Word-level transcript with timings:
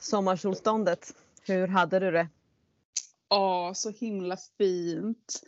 sommarsolståndet. 0.00 1.14
Hur 1.42 1.66
hade 1.68 1.98
du 1.98 2.10
det? 2.10 2.28
Ja, 3.28 3.72
så 3.74 3.90
himla 3.90 4.36
fint. 4.58 5.42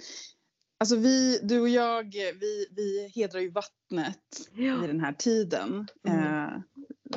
Alltså 0.78 0.96
vi, 0.96 1.38
du 1.42 1.60
och 1.60 1.68
jag, 1.68 2.12
vi, 2.12 2.67
vi 2.70 3.12
hedrar 3.15 3.41
ju 3.41 3.50
vattnet 3.50 4.18
Ja. 4.54 4.84
i 4.84 4.86
den 4.86 5.00
här 5.00 5.12
tiden. 5.12 5.88
Mm. 6.08 6.18
Eh, 6.18 6.60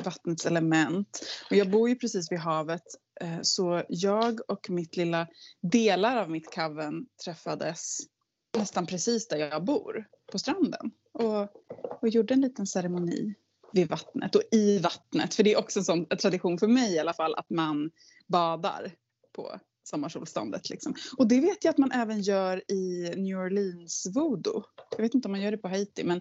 vattnets 0.04 0.46
element. 0.46 1.26
Och 1.50 1.56
jag 1.56 1.70
bor 1.70 1.88
ju 1.88 1.96
precis 1.96 2.32
vid 2.32 2.38
havet. 2.38 2.82
Eh, 3.20 3.38
så 3.42 3.82
jag 3.88 4.40
och 4.50 4.70
mitt 4.70 4.96
lilla, 4.96 5.26
delar 5.60 6.16
av 6.16 6.30
mitt 6.30 6.54
coven 6.54 7.06
träffades 7.24 7.98
nästan 8.58 8.86
precis 8.86 9.28
där 9.28 9.36
jag 9.36 9.64
bor, 9.64 10.08
på 10.32 10.38
stranden. 10.38 10.90
Och, 11.12 11.48
och 12.02 12.08
gjorde 12.08 12.34
en 12.34 12.40
liten 12.40 12.66
ceremoni 12.66 13.34
vid 13.76 13.88
vattnet 13.88 14.34
och 14.34 14.42
i 14.52 14.78
vattnet. 14.78 15.34
För 15.34 15.42
det 15.42 15.52
är 15.52 15.58
också 15.58 15.78
en 15.78 15.84
sån 15.84 16.06
tradition 16.06 16.58
för 16.58 16.68
mig 16.68 16.94
i 16.94 16.98
alla 16.98 17.14
fall 17.14 17.34
att 17.34 17.50
man 17.50 17.90
badar 18.26 18.92
på 19.32 19.60
sommarsolståndet. 19.84 20.70
Liksom. 20.70 20.94
Och 21.16 21.28
det 21.28 21.40
vet 21.40 21.64
jag 21.64 21.70
att 21.70 21.78
man 21.78 21.92
även 21.92 22.20
gör 22.20 22.72
i 22.72 23.12
New 23.16 23.38
Orleans 23.38 24.06
voodoo. 24.14 24.62
Jag 24.90 25.02
vet 25.02 25.14
inte 25.14 25.28
om 25.28 25.32
man 25.32 25.40
gör 25.40 25.50
det 25.50 25.58
på 25.58 25.68
Haiti 25.68 26.04
men, 26.04 26.16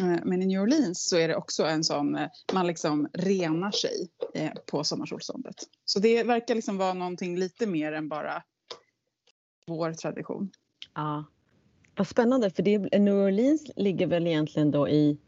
eh, 0.00 0.24
men 0.24 0.42
i 0.42 0.46
New 0.46 0.60
Orleans 0.60 1.08
så 1.08 1.16
är 1.16 1.28
det 1.28 1.36
också 1.36 1.64
en 1.64 1.84
sån, 1.84 2.16
eh, 2.16 2.28
man 2.52 2.66
liksom 2.66 3.08
renar 3.12 3.70
sig 3.70 4.08
eh, 4.34 4.52
på 4.66 4.84
sommarsolståndet. 4.84 5.56
Så 5.84 5.98
det 5.98 6.22
verkar 6.22 6.54
liksom 6.54 6.76
vara 6.76 6.94
någonting 6.94 7.36
lite 7.38 7.66
mer 7.66 7.92
än 7.92 8.08
bara 8.08 8.42
vår 9.66 9.92
tradition. 9.92 10.50
Ja. 10.94 11.24
Vad 11.96 12.08
spännande 12.08 12.50
för 12.50 12.62
det, 12.62 12.78
New 12.78 13.14
Orleans 13.14 13.70
ligger 13.76 14.06
väl 14.06 14.26
egentligen 14.26 14.70
då 14.70 14.88
i 14.88 15.18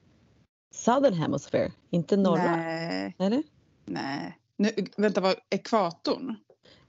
Southern 0.70 1.14
Hemisphere, 1.14 1.72
inte 1.90 2.16
norra? 2.16 2.56
Nej, 2.56 3.14
Eller? 3.18 3.42
nej. 3.84 4.38
Nu, 4.56 4.70
vänta, 4.96 5.20
vad 5.20 5.34
ekvatorn? 5.50 6.36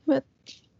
Men- 0.03 0.21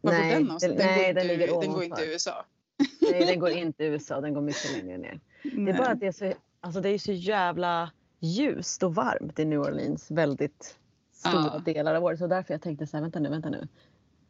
Var 0.01 0.11
nej, 0.11 0.33
den 0.33 0.47
den- 0.61 0.75
nej, 0.77 0.77
går 0.77 0.77
den 0.77 1.09
inte, 1.09 1.23
ligger 1.23 1.47
den 1.47 1.55
går 1.55 1.57
ovanför. 1.67 1.83
inte 1.83 2.01
i 2.01 2.11
USA. 2.13 2.45
Nej, 3.11 3.25
den 3.25 3.39
går 3.39 3.49
inte 3.57 3.83
i 3.83 3.87
USA, 3.87 4.21
den 4.21 4.33
går 4.33 4.41
mycket 4.41 4.71
längre 4.71 4.97
ner. 4.97 5.19
Det 5.43 5.71
är 5.71 5.77
bara 5.77 5.87
att 5.91 5.99
det 5.99 6.07
är 6.07 6.11
så, 6.11 6.33
alltså 6.61 6.81
det 6.81 6.89
är 6.89 6.97
så 6.97 7.11
jävla 7.11 7.91
ljust 8.19 8.83
och 8.83 8.95
varmt 8.95 9.39
i 9.39 9.45
New 9.45 9.59
Orleans 9.59 10.11
väldigt 10.11 10.77
stora 11.13 11.33
Ja. 11.53 11.59
delar 11.65 11.95
av 11.95 12.03
året. 12.03 12.19
Så 12.19 12.27
därför 12.27 12.53
jag 12.53 12.61
tänkte 12.61 12.87
så 12.87 12.97
här, 12.97 13.01
vänta 13.01 13.19
nu, 13.19 13.29
vänta 13.29 13.49
nu. 13.49 13.67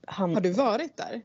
Han, 0.07 0.33
Har 0.33 0.41
du 0.41 0.51
varit 0.51 0.97
där? 0.97 1.21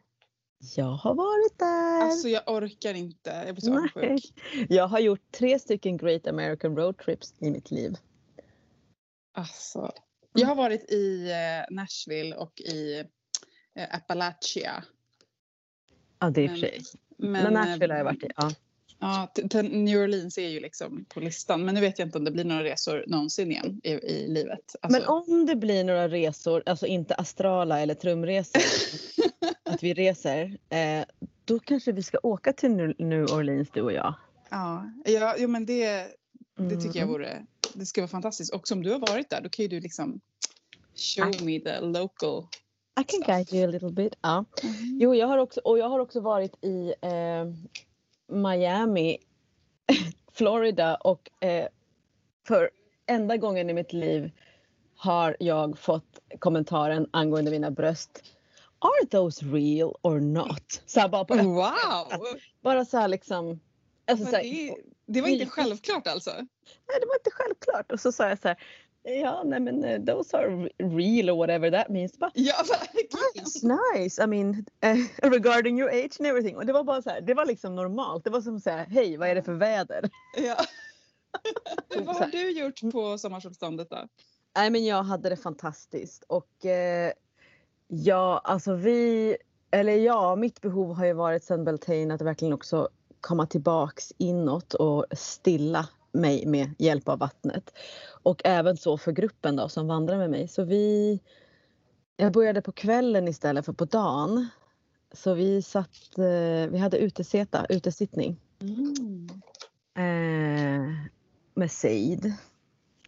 Jag 0.76 0.84
har 0.84 1.14
varit 1.14 1.58
där. 1.58 2.00
Alltså 2.02 2.28
jag 2.28 2.42
orkar 2.46 2.94
inte. 2.94 3.30
Jag 3.46 3.54
blir 3.54 3.62
så 3.62 3.72
avundsjuk. 3.72 4.32
Jag 4.68 4.88
har 4.88 4.98
gjort 5.00 5.32
tre 5.32 5.58
stycken 5.58 5.96
Great 5.96 6.26
American 6.26 6.76
Road 6.76 6.98
Trips 6.98 7.34
i 7.38 7.50
mitt 7.50 7.70
liv. 7.70 7.94
Alltså, 9.34 9.92
jag 10.32 10.46
har 10.46 10.54
varit 10.54 10.90
i 10.90 11.30
eh, 11.30 11.74
Nashville 11.74 12.36
och 12.36 12.60
i 12.60 12.98
eh, 13.74 13.94
Appalachia. 13.96 14.84
Ja, 16.18 16.30
det 16.30 16.40
är 16.40 16.44
i 16.44 16.46
och 16.46 16.50
Men- 16.50 16.60
för 16.60 16.66
sig. 16.66 16.82
Men, 17.18 17.32
Men 17.32 17.52
Nashville 17.52 17.94
har 17.94 17.98
jag 17.98 18.06
eh, 18.06 18.12
varit 18.12 18.24
i. 18.24 18.30
Ja. 18.36 18.50
Ja, 18.98 19.28
New 19.62 20.00
Orleans 20.02 20.38
är 20.38 20.48
ju 20.48 20.60
liksom 20.60 21.04
på 21.08 21.20
listan. 21.20 21.64
Men 21.64 21.74
nu 21.74 21.80
vet 21.80 21.98
jag 21.98 22.08
inte 22.08 22.18
om 22.18 22.24
det 22.24 22.30
blir 22.30 22.44
några 22.44 22.64
resor 22.64 23.04
någonsin 23.06 23.50
igen 23.52 23.80
i, 23.84 23.90
i 23.90 24.28
livet. 24.28 24.76
Alltså, 24.80 25.00
Men 25.00 25.08
om 25.08 25.46
det 25.46 25.56
blir 25.56 25.84
några 25.84 26.08
resor, 26.08 26.62
alltså 26.66 26.86
inte 26.86 27.14
astrala 27.14 27.80
eller 27.80 27.94
trumresor, 27.94 28.62
att 29.64 29.82
vi 29.82 29.94
reser, 29.94 30.58
eh, 30.68 31.04
då 31.44 31.58
kanske 31.58 31.92
vi 31.92 32.02
ska 32.02 32.18
åka 32.22 32.52
till 32.52 32.94
New 32.98 33.24
Orleans 33.24 33.68
du 33.72 33.82
och 33.82 33.92
jag. 33.92 34.14
ja, 34.50 34.90
ja, 35.04 35.34
jo, 35.38 35.48
men 35.48 35.66
det, 35.66 36.06
det 36.56 36.76
tycker 36.76 36.86
jag 36.86 36.96
Mm. 36.96 37.08
vore... 37.08 37.46
Det 37.74 37.86
skulle 37.86 38.02
vara 38.02 38.08
fantastiskt. 38.10 38.54
Och 38.54 38.72
om 38.72 38.82
du 38.82 38.90
har 38.92 38.98
varit 38.98 39.30
där, 39.30 39.40
då 39.40 39.48
kan 39.48 39.62
ju 39.62 39.68
du 39.68 39.80
liksom 39.80 40.20
show 41.16 41.24
Ah. 41.40 41.44
me 41.44 41.60
the 41.60 41.80
local. 41.80 42.46
I 43.00 43.04
can 43.04 43.20
guide 43.26 43.52
you 43.54 43.64
a 43.68 43.70
little 43.70 43.90
bit. 43.90 44.14
Ja. 44.20 44.44
Mm. 44.62 44.98
Jo, 45.00 45.14
jag 45.14 45.26
har 45.26 45.38
också, 45.38 45.60
och 45.60 45.78
jag 45.78 45.88
har 45.88 45.98
också 45.98 46.20
varit 46.20 46.64
i 46.64 46.94
eh, 47.02 47.44
Miami, 48.28 49.18
Florida 50.32 50.94
och 50.94 51.44
eh, 51.44 51.68
för 52.46 52.70
enda 53.06 53.36
gången 53.36 53.70
i 53.70 53.74
mitt 53.74 53.92
liv 53.92 54.30
har 54.96 55.36
jag 55.40 55.78
fått 55.78 56.18
kommentaren 56.38 57.08
angående 57.10 57.50
mina 57.50 57.70
bröst. 57.70 58.24
Are 58.78 59.06
those 59.10 59.44
real 59.44 59.94
or 60.02 60.20
not? 60.20 60.82
Så 60.86 61.08
bara, 61.08 61.24
på, 61.24 61.34
Wow! 61.34 62.36
bara 62.62 62.84
så 62.84 62.98
här 62.98 63.08
liksom. 63.08 63.60
Alltså, 64.10 64.26
så 64.26 64.36
här, 64.36 64.42
det, 64.42 64.76
det 65.06 65.20
var 65.20 65.28
inte 65.28 65.46
självklart 65.46 66.06
alltså? 66.06 66.30
nej, 66.30 66.98
det 67.00 67.06
var 67.06 67.14
inte 67.14 67.30
självklart. 67.32 67.92
Och 67.92 68.00
så 68.00 68.12
sa 68.12 68.28
jag 68.28 68.38
så 68.38 68.48
här. 68.48 68.56
Ja, 69.08 69.42
nej 69.44 69.60
men 69.60 69.84
eh, 69.84 70.00
those 70.04 70.36
are 70.36 70.48
re- 70.48 70.70
real 70.78 71.30
or 71.30 71.36
whatever 71.36 71.70
that 71.70 71.88
means. 71.88 72.18
Bara, 72.18 72.30
Ja, 72.34 72.54
verkligen. 72.68 73.44
That's 73.44 73.78
nice. 73.94 74.24
I 74.24 74.26
mean, 74.26 74.64
eh, 74.80 74.96
regarding 75.30 75.78
your 75.78 75.90
age 75.90 76.16
and 76.18 76.26
everything. 76.26 76.56
Och 76.56 76.66
det 76.66 76.72
var 76.72 76.84
bara 76.84 77.02
så 77.02 77.10
här, 77.10 77.20
det 77.20 77.34
var 77.34 77.46
liksom 77.46 77.76
normalt. 77.76 78.24
Det 78.24 78.30
var 78.30 78.40
som 78.40 78.60
så 78.60 78.70
här, 78.70 78.86
hej, 78.86 79.16
vad 79.16 79.28
är 79.28 79.34
det 79.34 79.42
för 79.42 79.54
väder? 79.54 80.10
Ja. 80.36 80.56
Vad 82.04 82.16
har 82.16 82.26
du 82.26 82.50
gjort 82.50 82.80
på 82.92 83.18
sommarsolståndet 83.18 83.90
då? 83.90 84.08
Nej, 84.56 84.70
men 84.70 84.84
jag 84.84 85.02
hade 85.02 85.28
det 85.28 85.36
fantastiskt 85.36 86.24
och 86.28 86.66
eh, 86.66 87.12
ja, 87.88 88.40
alltså 88.44 88.74
vi, 88.74 89.36
eller 89.70 89.92
ja, 89.92 90.36
mitt 90.36 90.60
behov 90.60 90.94
har 90.94 91.06
ju 91.06 91.12
varit 91.12 91.44
sen 91.44 91.64
Beltane 91.64 92.14
att 92.14 92.20
verkligen 92.22 92.54
också 92.54 92.88
komma 93.20 93.46
tillbaks 93.46 94.12
inåt 94.18 94.74
och 94.74 95.06
stilla 95.12 95.88
mig 96.16 96.46
med 96.46 96.74
hjälp 96.78 97.08
av 97.08 97.18
vattnet. 97.18 97.78
Och 98.22 98.42
även 98.44 98.76
så 98.76 98.98
för 98.98 99.12
gruppen 99.12 99.56
då 99.56 99.68
som 99.68 99.86
vandrar 99.86 100.18
med 100.18 100.30
mig. 100.30 100.48
Så 100.48 100.64
vi, 100.64 101.20
jag 102.16 102.32
började 102.32 102.62
på 102.62 102.72
kvällen 102.72 103.28
istället 103.28 103.64
för 103.64 103.72
på 103.72 103.84
dagen. 103.84 104.48
Så 105.12 105.34
vi 105.34 105.62
satt, 105.62 106.18
eh, 106.18 106.70
vi 106.70 106.78
hade 106.78 106.98
uteseta, 106.98 107.66
utesittning 107.68 108.40
eh, 109.96 110.90
med 111.54 111.70
Seid. 111.70 112.32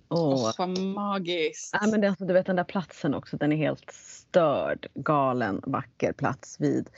Och, 0.09 0.19
Åh, 0.19 0.53
vad 0.59 0.79
magiskt. 0.79 1.71
Ja, 1.81 1.87
men 1.91 2.01
det, 2.01 2.09
alltså, 2.09 2.25
du 2.25 2.35
vet 2.35 2.47
den 2.47 2.57
där 2.57 2.65
platsen 2.65 3.15
också, 3.15 3.37
den 3.37 3.53
är 3.53 3.57
helt 3.57 3.91
störd, 3.91 4.87
galen, 4.95 5.63
vacker 5.67 6.13
plats 6.13 6.61
vid 6.61 6.91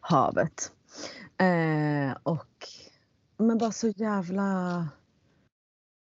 havet. 0.00 0.72
Eh, 1.38 2.16
och 2.22 2.68
men 3.36 3.58
bara 3.58 3.72
så 3.72 3.88
jävla... 3.88 4.88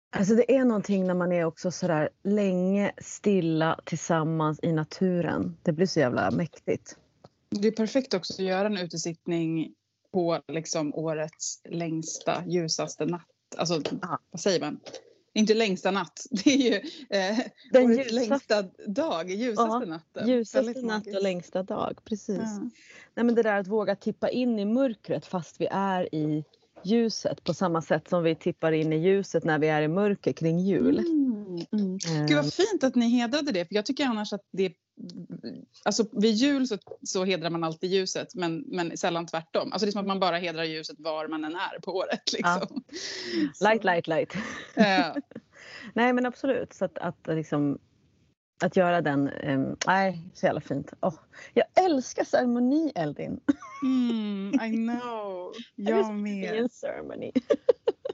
Alltså 0.09 0.35
det 0.35 0.55
är 0.55 0.65
någonting 0.65 1.07
när 1.07 1.13
man 1.13 1.31
är 1.31 1.43
också 1.45 1.71
sådär 1.71 2.09
länge 2.23 2.91
stilla 3.01 3.79
tillsammans 3.85 4.59
i 4.63 4.71
naturen. 4.71 5.57
Det 5.63 5.71
blir 5.71 5.85
så 5.87 5.99
jävla 5.99 6.31
mäktigt. 6.31 6.97
Det 7.49 7.67
är 7.67 7.71
perfekt 7.71 8.13
också 8.13 8.33
att 8.33 8.39
göra 8.39 8.65
en 8.67 8.77
utesittning 8.77 9.73
på 10.13 10.39
liksom 10.47 10.93
årets 10.95 11.61
längsta, 11.69 12.43
ljusaste 12.47 13.05
natt. 13.05 13.27
Alltså, 13.57 13.81
Ja. 14.01 14.19
vad 14.31 14.39
säger 14.41 14.59
man? 14.59 14.79
Inte 15.33 15.53
längsta 15.53 15.91
natt, 15.91 16.25
det 16.31 16.49
är 16.49 16.57
ju 16.57 16.75
eh, 17.09 17.39
Den 17.71 17.87
ljusaste- 17.97 18.13
längsta 18.13 18.61
dag, 18.87 19.29
ljusaste 19.31 19.71
Ja, 19.71 19.85
natten. 19.85 20.27
Ljusaste 20.29 20.81
natt 20.81 21.07
och 21.07 21.21
längsta 21.21 21.63
dag, 21.63 21.99
precis. 22.05 22.37
Ja. 22.37 22.69
Nej, 23.15 23.25
men 23.25 23.35
det 23.35 23.43
där 23.43 23.59
att 23.59 23.67
våga 23.67 23.95
tippa 23.95 24.29
in 24.29 24.59
i 24.59 24.65
mörkret 24.65 25.25
fast 25.25 25.61
vi 25.61 25.67
är 25.71 26.15
i 26.15 26.43
ljuset 26.87 27.43
på 27.43 27.53
samma 27.53 27.81
sätt 27.81 28.09
som 28.09 28.23
vi 28.23 28.35
tippar 28.35 28.71
in 28.71 28.93
i 28.93 28.97
ljuset 28.97 29.43
när 29.43 29.59
vi 29.59 29.67
är 29.67 29.81
i 29.81 29.87
mörker 29.87 30.33
kring 30.33 30.59
jul. 30.59 30.99
Mm, 30.99 31.65
mm. 31.71 31.97
Eh, 32.07 32.25
Gud 32.25 32.35
vad 32.35 32.53
fint 32.53 32.83
att 32.83 32.95
ni 32.95 33.09
hedrade 33.09 33.51
det, 33.51 33.65
för 33.65 33.75
jag 33.75 33.85
tycker 33.85 34.05
annars 34.05 34.33
att 34.33 34.41
det... 34.51 34.73
Alltså 35.83 36.05
vid 36.11 36.33
jul 36.33 36.67
så, 36.67 36.77
så 37.03 37.25
hedrar 37.25 37.49
man 37.49 37.63
alltid 37.63 37.91
ljuset, 37.91 38.35
men, 38.35 38.63
men 38.67 38.97
sällan 38.97 39.25
tvärtom. 39.25 39.71
Alltså 39.71 39.85
det 39.85 39.89
är 39.89 39.91
som 39.91 40.01
att 40.01 40.07
man 40.07 40.19
bara 40.19 40.37
hedrar 40.37 40.63
ljuset 40.63 40.95
var 40.99 41.27
man 41.27 41.43
än 41.43 41.55
är 41.55 41.79
på 41.79 41.95
året. 41.95 42.33
Liksom. 42.33 42.83
Light, 43.61 43.83
light, 43.83 44.07
light. 44.07 44.33
Ja. 44.75 45.15
Nej 45.93 46.13
men 46.13 46.25
absolut. 46.25 46.73
Så 46.73 46.85
att, 46.85 46.97
att, 46.97 47.27
liksom, 47.27 47.79
att 48.59 48.75
göra 48.75 49.01
den, 49.01 49.29
um, 49.29 49.77
nej 49.87 50.21
så 50.33 50.45
jävla 50.45 50.61
fint. 50.61 50.93
Åh, 51.01 51.13
jag 51.53 51.65
älskar 51.85 52.23
ceremoni 52.23 52.91
Eldin. 52.95 53.39
Mm, 53.83 54.53
I 54.53 54.77
know. 54.87 55.53
Jag 55.75 56.13
med. 56.15 56.55
en 56.55 56.69
ceremony. 56.69 57.31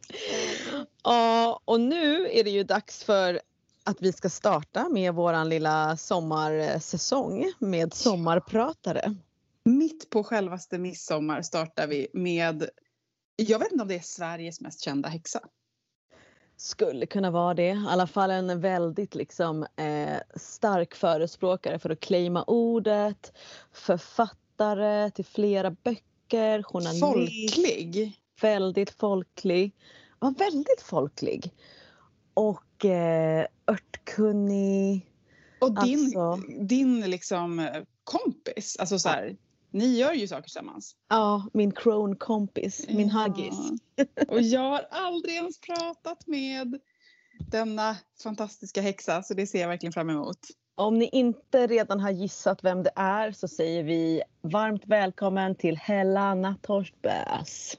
ja 1.04 1.60
och 1.66 1.82
nu 1.82 2.30
är 2.32 2.44
det 2.44 2.50
ju 2.50 2.64
dags 2.64 3.04
för 3.04 3.40
att 3.84 4.02
vi 4.02 4.14
ska 4.14 4.30
starta 4.30 4.90
med 4.90 5.14
våran 5.14 5.50
lilla 5.50 5.98
sommarsäsong 5.98 7.54
med 7.60 7.94
sommarpratare. 7.94 9.16
Mitt 9.66 10.10
på 10.10 10.24
självaste 10.24 10.78
midsommar 10.78 11.42
startar 11.42 11.88
vi 11.88 12.08
med, 12.14 12.70
jag 13.36 13.60
vet 13.60 13.72
inte 13.72 13.82
om 13.82 13.88
det 13.88 13.96
är 13.96 14.00
Sveriges 14.00 14.62
mest 14.62 14.82
kända 14.82 15.10
häxa. 15.10 15.40
Skulle 16.64 17.06
kunna 17.06 17.32
vara 17.32 17.54
det. 17.54 17.68
I 17.70 17.86
alla 17.88 18.08
fall 18.08 18.32
en 18.32 18.62
väldigt 18.62 19.16
liksom, 19.16 19.64
eh, 19.76 20.18
stark 20.36 20.96
förespråkare 20.96 21.80
för 21.80 21.90
att 21.90 22.00
claima 22.00 22.44
ordet. 22.44 23.34
Författare 23.72 25.12
till 25.12 25.26
flera 25.26 25.72
böcker. 25.72 26.64
Journalist. 26.64 27.00
Folklig. 27.00 28.20
Väldigt 28.42 28.90
folklig. 28.90 29.76
Ja, 30.20 30.34
väldigt 30.38 30.82
folklig. 30.82 31.52
Och 32.34 32.86
eh, 32.86 33.46
örtkunnig. 33.68 35.12
Och 35.60 35.86
din, 35.86 36.00
Alltså. 36.00 36.36
din 36.60 37.02
liksom 37.02 37.70
kompis, 38.04 38.78
alltså 38.80 39.00
så 39.00 39.10
här, 39.10 39.36
ni 39.74 39.98
gör 39.98 40.14
ju 40.14 40.28
saker 40.28 40.44
tillsammans. 40.44 40.96
Ja, 41.10 41.50
min 41.54 41.72
crone-kompis, 41.72 42.86
min 42.90 43.10
haggis. 43.10 43.56
Ja. 43.96 44.06
Och 44.28 44.42
jag 44.42 44.70
har 44.70 44.88
aldrig 44.92 45.36
ens 45.36 45.60
pratat 45.60 46.28
med 46.28 46.80
denna 47.52 47.98
fantastiska 48.24 48.82
häxa 48.82 49.24
så 49.24 49.34
det 49.34 49.48
ser 49.48 49.62
jag 49.62 49.68
verkligen 49.68 49.94
fram 49.94 50.10
emot. 50.10 50.40
Om 50.76 51.00
ni 51.00 51.10
inte 51.12 51.68
redan 51.68 52.00
har 52.00 52.12
gissat 52.12 52.64
vem 52.64 52.84
det 52.84 52.92
är 52.96 53.32
så 53.32 53.48
säger 53.48 53.84
vi 53.84 54.22
varmt 54.42 54.84
välkommen 54.86 55.56
till 55.56 55.78
Hella 55.78 56.36
Natthorstbös. 56.36 57.78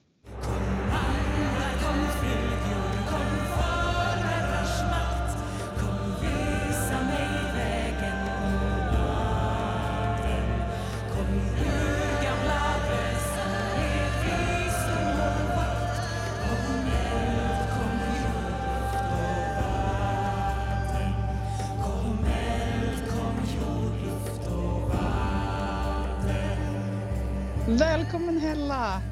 Välkommen 27.79 28.41
Hella! 28.41 29.03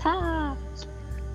Tack! 0.00 0.58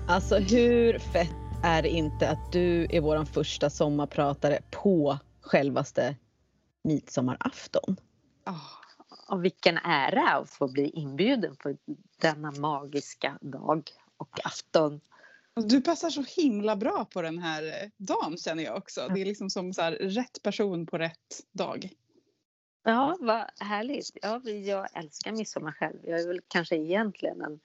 Alltså 0.08 0.38
hur 0.38 0.98
fett 0.98 1.30
är 1.62 1.82
det 1.82 1.88
inte 1.88 2.28
att 2.30 2.52
du 2.52 2.86
är 2.90 3.00
vår 3.00 3.24
första 3.24 3.70
sommarpratare 3.70 4.58
på 4.70 5.18
självaste 5.40 6.16
midsommarafton? 6.84 7.96
Oh, 8.46 8.70
Och 9.28 9.44
vilken 9.44 9.78
ära 9.78 10.28
att 10.28 10.50
få 10.50 10.68
bli 10.68 10.90
inbjuden 10.90 11.56
på 11.56 11.76
denna 12.20 12.50
magiska 12.50 13.38
dag 13.40 13.90
och 14.16 14.40
afton. 14.44 15.00
du 15.54 15.80
passar 15.80 16.10
så 16.10 16.24
himla 16.36 16.76
bra 16.76 17.04
på 17.12 17.22
den 17.22 17.38
här 17.38 17.62
eh, 17.62 17.88
dagen 17.96 18.36
känner 18.36 18.64
jag 18.64 18.76
också. 18.76 19.08
Det 19.14 19.20
är 19.20 19.24
liksom 19.24 19.50
som 19.50 19.72
så 19.72 19.82
här, 19.82 19.92
rätt 19.92 20.42
person 20.42 20.86
på 20.86 20.98
rätt 20.98 21.40
dag. 21.52 21.90
Ja, 22.86 23.16
vad 23.20 23.44
härligt. 23.68 24.10
Ja, 24.22 24.40
jag 24.44 24.88
älskar 24.98 25.32
midsommar 25.32 25.72
själv. 25.72 25.98
Jag 26.04 26.20
är 26.20 26.26
väl 26.28 26.40
kanske 26.48 26.76
egentligen 26.76 27.40
en, 27.42 27.60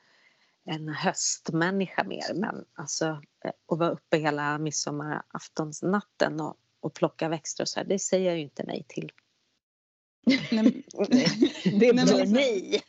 en 0.65 0.89
höstmänniska 0.89 2.03
mer 2.03 2.33
men 2.33 2.65
alltså 2.73 3.05
eh, 3.45 3.51
att 3.67 3.79
vara 3.79 3.89
uppe 3.89 4.17
hela 4.17 4.57
midsommaraftonsnatten 4.57 6.39
och, 6.41 6.57
och 6.79 6.93
plocka 6.93 7.29
växter 7.29 7.63
och 7.63 7.69
så 7.69 7.79
här, 7.79 7.87
det 7.87 7.99
säger 7.99 8.25
jag 8.25 8.35
ju 8.37 8.43
inte 8.43 8.63
nej 8.63 8.85
till. 8.87 9.11
Nej, 10.51 10.83
Det 11.63 11.77
blir 11.77 11.93
liksom- 11.93 12.33
nej. 12.33 12.81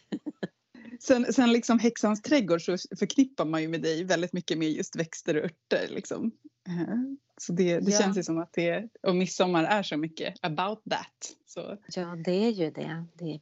Sen, 1.01 1.33
sen 1.33 1.53
liksom 1.53 1.79
häxans 1.79 2.23
trädgård 2.23 2.63
så 2.63 2.77
förknippar 2.99 3.45
man 3.45 3.63
ju 3.63 3.69
med 3.69 3.83
dig 3.83 4.05
väldigt 4.05 4.33
mycket 4.33 4.59
med 4.59 4.71
just 4.71 4.97
växter 4.97 5.37
och 5.37 5.45
örter. 5.45 5.89
Liksom. 5.89 6.33
Så 7.39 7.53
det, 7.53 7.81
det 7.81 7.91
Ja. 7.91 7.99
känns 7.99 8.19
ju 8.19 8.23
som 8.23 8.39
att 8.39 8.53
det, 8.53 8.89
och 9.03 9.17
midsommar 9.17 9.65
är 9.65 9.83
så 9.83 9.97
mycket 9.97 10.35
about 10.43 10.83
that. 10.91 11.37
Så, 11.47 11.79
Ja, 11.97 12.17
det 12.25 12.33
är 12.47 12.51
ju 12.51 12.71
det. 12.71 13.05
Det 13.15 13.25
är 13.35 13.41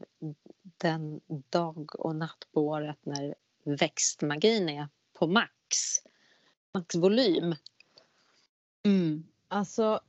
den 0.79 1.21
dag 1.51 2.01
och 2.01 2.17
natt 2.17 2.47
på 2.55 2.61
året 2.67 2.99
när 3.03 3.35
växtmagin 3.65 4.69
är 4.69 4.89
på 5.19 5.27
max. 5.27 5.51
Maxvolym. 6.75 7.55
mm. 8.85 9.25
Alltså, 9.49 10.01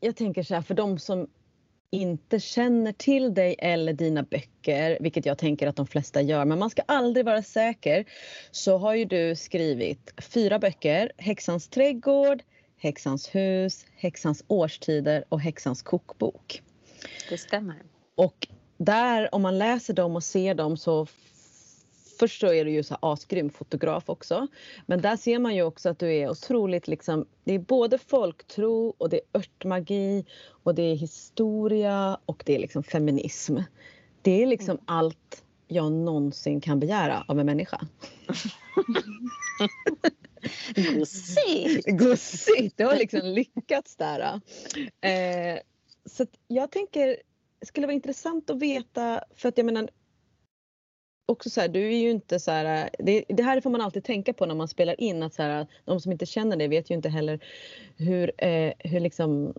jag 0.00 0.16
tänker 0.16 0.42
så 0.42 0.54
här 0.54 0.62
för 0.62 0.74
de 0.74 0.98
som 0.98 1.30
inte 1.90 2.40
känner 2.40 2.92
till 2.92 3.34
dig 3.34 3.56
eller 3.58 3.92
dina 3.92 4.22
böcker, 4.22 4.98
vilket 5.00 5.26
jag 5.26 5.38
tänker 5.38 5.66
att 5.66 5.76
de 5.76 5.86
flesta 5.86 6.22
gör, 6.22 6.44
men 6.44 6.58
man 6.58 6.70
ska 6.70 6.82
aldrig 6.82 7.26
vara 7.26 7.42
säker, 7.42 8.04
så 8.50 8.78
har 8.78 8.94
ju 8.94 9.04
du 9.04 9.36
skrivit 9.36 10.14
fyra 10.20 10.58
böcker. 10.58 11.12
Häxans 11.18 11.68
trädgård, 11.68 12.42
Häxans 12.82 13.34
hus, 13.34 13.86
Häxans 13.96 14.44
årstider 14.48 15.24
och 15.28 15.40
Häxans 15.40 15.82
kokbok. 15.82 16.62
Det 17.28 17.38
stämmer. 17.38 17.82
Och 18.14 18.48
där, 18.76 19.34
om 19.34 19.42
man 19.42 19.58
läser 19.58 19.94
dem 19.94 20.16
och 20.16 20.24
ser 20.24 20.54
dem 20.54 20.76
så 20.76 21.06
Först 22.18 22.40
så 22.40 22.52
är 22.52 22.64
du 22.64 22.70
ju 22.70 22.82
så 22.82 22.96
asgrym 23.02 23.50
fotograf 23.50 24.08
också. 24.08 24.46
Men 24.86 25.00
där 25.00 25.16
ser 25.16 25.38
man 25.38 25.54
ju 25.54 25.62
också 25.62 25.88
att 25.88 25.98
du 25.98 26.14
är 26.14 26.30
otroligt 26.30 26.88
liksom, 26.88 27.26
det 27.44 27.54
är 27.54 27.58
både 27.58 27.98
folktro 27.98 28.94
och 28.98 29.08
det 29.08 29.16
är 29.16 29.38
örtmagi 29.38 30.24
och 30.46 30.74
det 30.74 30.82
är 30.82 30.94
historia 30.94 32.18
och 32.26 32.42
det 32.46 32.54
är 32.54 32.58
liksom 32.58 32.82
feminism. 32.82 33.58
Det 34.22 34.42
är 34.42 34.46
liksom 34.46 34.78
allt 34.84 35.44
jag 35.68 35.92
någonsin 35.92 36.60
kan 36.60 36.80
begära 36.80 37.24
av 37.28 37.40
en 37.40 37.46
människa. 37.46 37.80
Gussigt! 40.74 41.86
Gussigt! 41.86 42.76
Det 42.76 42.84
har 42.84 42.96
liksom 42.96 43.20
lyckats 43.24 43.96
där. 43.96 44.40
Eh, 45.00 45.58
så 46.04 46.22
att 46.22 46.30
jag 46.48 46.70
tänker, 46.70 47.16
det 47.60 47.66
skulle 47.66 47.86
vara 47.86 47.94
intressant 47.94 48.50
att 48.50 48.58
veta, 48.58 49.24
för 49.36 49.48
att 49.48 49.58
jag 49.58 49.66
menar 49.66 49.88
också 51.26 51.50
så 51.50 51.60
här, 51.60 51.68
du 51.68 51.86
är 51.86 51.98
ju 51.98 52.10
inte 52.10 52.40
så 52.40 52.50
här, 52.50 52.90
det, 52.98 53.24
det 53.28 53.42
här 53.42 53.60
får 53.60 53.70
man 53.70 53.80
alltid 53.80 54.04
tänka 54.04 54.32
på 54.32 54.46
när 54.46 54.54
man 54.54 54.68
spelar 54.68 55.00
in 55.00 55.22
att 55.22 55.34
så 55.34 55.42
här, 55.42 55.66
de 55.84 56.00
som 56.00 56.12
inte 56.12 56.26
känner 56.26 56.56
dig 56.56 56.68
vet 56.68 56.90
ju 56.90 56.94
inte 56.94 57.08
heller 57.08 57.44
hur, 57.96 58.44
eh, 58.44 58.72
hur 58.78 59.00
liksom 59.00 59.54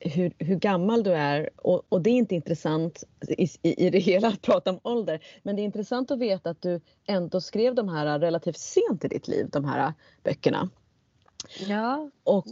hur, 0.00 0.32
hur 0.38 0.56
gammal 0.56 1.02
du 1.02 1.12
är 1.12 1.50
och, 1.56 1.82
och 1.88 2.00
det 2.02 2.10
är 2.10 2.14
inte 2.14 2.34
intressant 2.34 3.04
i, 3.28 3.48
i, 3.62 3.86
i 3.86 3.90
det 3.90 3.98
hela 3.98 4.28
att 4.28 4.42
prata 4.42 4.70
om 4.70 4.80
ålder. 4.82 5.20
Men 5.42 5.56
det 5.56 5.62
är 5.62 5.64
intressant 5.64 6.10
att 6.10 6.18
veta 6.18 6.50
att 6.50 6.62
du 6.62 6.80
ändå 7.06 7.40
skrev 7.40 7.74
de 7.74 7.88
här 7.88 8.18
relativt 8.18 8.58
sent 8.58 9.04
i 9.04 9.08
ditt 9.08 9.28
liv, 9.28 9.48
de 9.50 9.64
här 9.64 9.92
böckerna. 10.22 10.70
Ja, 11.68 12.10
Och 12.24 12.46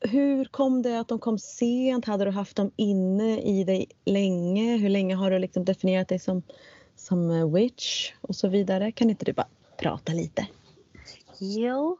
hur 0.00 0.44
kom 0.44 0.82
det 0.82 1.00
att 1.00 1.08
de 1.08 1.18
kom 1.18 1.38
sent? 1.38 2.04
Hade 2.04 2.24
du 2.24 2.30
haft 2.30 2.56
dem 2.56 2.70
inne 2.76 3.40
i 3.40 3.64
dig 3.64 3.86
länge? 4.04 4.76
Hur 4.76 4.88
länge 4.88 5.14
har 5.14 5.30
du 5.30 5.38
liksom 5.38 5.64
definierat 5.64 6.08
dig 6.08 6.18
som, 6.18 6.42
som 6.96 7.52
witch 7.52 8.12
och 8.20 8.36
så 8.36 8.48
vidare? 8.48 8.92
Kan 8.92 9.10
inte 9.10 9.24
du 9.24 9.32
bara 9.32 9.48
prata 9.76 10.12
lite? 10.12 10.46
jo. 11.40 11.98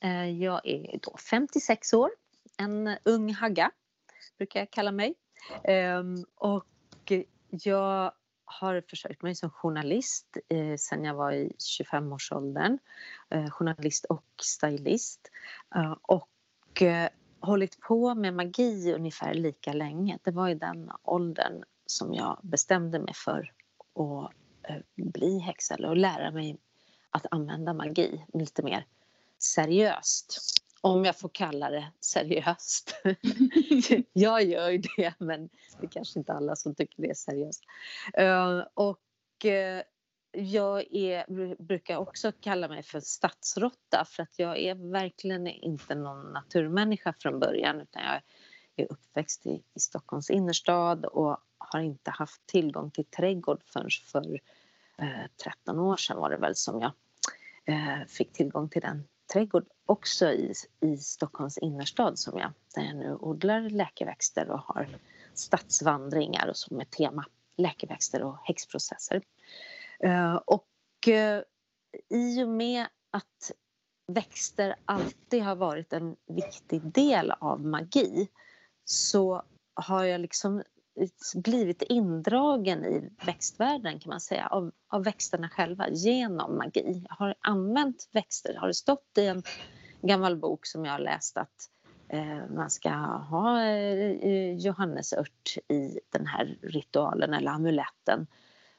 Eh, 0.00 0.30
Jag 0.30 0.60
är 0.66 0.98
då 1.02 1.16
56 1.30 1.92
år. 1.92 2.10
En 2.60 2.96
ung 3.04 3.34
hagga, 3.34 3.70
brukar 4.38 4.60
jag 4.60 4.70
kalla 4.70 4.92
mig. 4.92 5.14
Ehm, 5.64 6.24
Och 6.34 7.12
jag 7.50 8.12
har 8.44 8.80
försökt 8.90 9.22
mig 9.22 9.34
som 9.34 9.50
journalist 9.50 10.36
eh, 10.48 10.76
sen 10.76 11.04
jag 11.04 11.14
var 11.14 11.32
i 11.32 11.52
25-årsåldern. 11.58 12.78
Eh, 13.30 13.50
journalist 13.50 14.04
och 14.04 14.24
stylist. 14.42 15.30
Eh, 15.74 15.96
Och 16.02 16.82
eh, 16.82 17.08
hållit 17.40 17.80
på 17.80 18.14
med 18.14 18.34
magi 18.34 18.92
ungefär 18.94 19.34
lika 19.34 19.72
länge. 19.72 20.18
Det 20.22 20.30
var 20.30 20.48
i 20.48 20.54
den 20.54 20.90
åldern 21.02 21.64
som 21.86 22.14
jag 22.14 22.40
bestämde 22.42 22.98
mig 22.98 23.14
för 23.14 23.52
att 23.94 24.32
bli 24.96 25.38
häxa 25.38 25.74
att 25.74 25.98
lära 25.98 26.30
mig 26.30 26.58
att 27.10 27.26
använda 27.30 27.74
magi 27.74 28.24
lite 28.34 28.62
mer 28.62 28.86
seriöst. 29.38 30.57
Om 30.80 31.04
jag 31.04 31.18
får 31.18 31.28
kalla 31.28 31.70
det 31.70 31.92
seriöst. 32.00 32.94
jag 34.12 34.44
gör 34.44 34.70
ju 34.70 34.78
det 34.96 35.14
men 35.18 35.48
det 35.80 35.86
är 35.86 35.90
kanske 35.90 36.18
inte 36.18 36.32
alla 36.32 36.56
som 36.56 36.74
tycker 36.74 37.02
det 37.02 37.10
är 37.10 37.14
seriöst. 37.14 37.62
Eh, 38.14 38.62
och 38.74 39.44
eh, 39.44 39.82
jag 40.32 40.94
är, 40.94 41.24
bru- 41.24 41.62
brukar 41.62 41.96
också 41.96 42.32
kalla 42.40 42.68
mig 42.68 42.82
för 42.82 43.00
stadsrotta 43.00 44.04
för 44.08 44.22
att 44.22 44.38
jag 44.38 44.58
är 44.58 44.74
verkligen 44.74 45.46
inte 45.46 45.94
någon 45.94 46.32
naturmänniska 46.32 47.14
från 47.18 47.38
början 47.38 47.80
utan 47.80 48.02
jag 48.02 48.20
är 48.76 48.92
uppväxt 48.92 49.46
i, 49.46 49.62
i 49.74 49.80
Stockholms 49.80 50.30
innerstad 50.30 51.04
och 51.04 51.38
har 51.58 51.80
inte 51.80 52.10
haft 52.10 52.46
tillgång 52.46 52.90
till 52.90 53.04
trädgård 53.04 53.62
förrän 53.64 53.90
för 54.12 54.40
eh, 54.98 55.26
13 55.44 55.78
år 55.78 55.96
sedan 55.96 56.16
var 56.16 56.30
det 56.30 56.36
väl 56.36 56.56
som 56.56 56.80
jag 56.80 56.92
eh, 57.64 58.06
fick 58.06 58.32
tillgång 58.32 58.68
till 58.68 58.82
den 58.82 59.08
trädgård 59.32 59.66
också 59.86 60.26
i, 60.26 60.52
i 60.80 60.96
Stockholms 60.96 61.58
innerstad 61.58 62.18
som 62.18 62.38
jag, 62.38 62.52
där 62.74 62.82
jag 62.82 62.96
nu 62.96 63.14
odlar 63.20 63.60
läkeväxter 63.60 64.50
och 64.50 64.60
har 64.60 64.88
stadsvandringar 65.34 66.48
och 66.48 66.56
så 66.56 66.74
med 66.74 66.90
tema 66.90 67.24
läkeväxter 67.56 68.22
och 68.22 68.38
häxprocesser. 68.44 69.22
Eh, 70.00 70.34
och 70.34 71.08
eh, 71.08 71.42
i 72.08 72.44
och 72.44 72.48
med 72.48 72.86
att 73.10 73.52
växter 74.06 74.76
alltid 74.84 75.42
har 75.42 75.56
varit 75.56 75.92
en 75.92 76.16
viktig 76.26 76.82
del 76.82 77.30
av 77.30 77.64
magi 77.64 78.28
så 78.84 79.42
har 79.74 80.04
jag 80.04 80.20
liksom 80.20 80.62
blivit 81.34 81.82
indragen 81.82 82.84
i 82.84 83.10
växtvärlden 83.26 84.00
kan 84.00 84.10
man 84.10 84.20
säga 84.20 84.46
av, 84.46 84.72
av 84.88 85.04
växterna 85.04 85.48
själva 85.48 85.88
genom 85.88 86.56
magi. 86.56 87.04
Jag 87.08 87.16
har 87.16 87.34
använt 87.40 88.08
växter. 88.12 88.54
Har 88.54 88.66
det 88.66 88.74
stått 88.74 89.18
i 89.18 89.26
en 89.26 89.42
gammal 90.02 90.36
bok 90.36 90.66
som 90.66 90.84
jag 90.84 90.92
har 90.92 90.98
läst 90.98 91.36
att 91.36 91.70
eh, 92.08 92.50
man 92.54 92.70
ska 92.70 92.90
ha 92.90 93.62
eh, 93.62 94.10
eh 94.10 94.56
johannesört 94.56 95.56
i 95.68 96.00
den 96.10 96.26
här 96.26 96.58
ritualen 96.62 97.34
eller 97.34 97.50
amuletten 97.50 98.26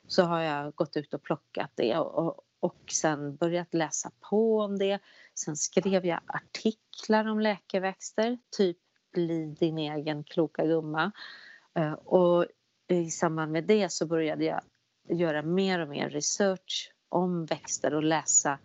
så 0.07 0.23
har 0.23 0.41
jag 0.41 0.75
gått 0.75 0.97
ut 0.97 1.13
och 1.13 1.23
plockat 1.23 1.71
det 1.75 1.97
och, 1.97 2.45
och 2.59 2.83
sen 2.91 3.35
börjat 3.35 3.73
läsa 3.73 4.11
på 4.29 4.59
om 4.59 4.77
det. 4.77 4.99
Sen 5.33 5.55
skrev 5.55 6.05
jag 6.05 6.19
artiklar 6.27 7.27
om 7.27 7.39
läkeväxter, 7.39 8.37
typ 8.57 8.77
Bli 9.11 9.55
din 9.59 9.77
egen 9.77 10.23
kloka 10.23 10.65
gumma. 10.65 11.11
Eh, 11.75 11.93
och 11.93 12.45
i 12.87 13.09
samband 13.09 13.51
med 13.51 13.63
det 13.63 13.91
så 13.91 14.05
började 14.05 14.45
jag 14.45 14.61
göra 15.09 15.41
mer 15.41 15.79
och 15.79 15.89
mer 15.89 16.09
research 16.09 16.93
om 17.09 17.45
växter 17.45 17.93
och 17.93 18.03
läsa 18.03 18.59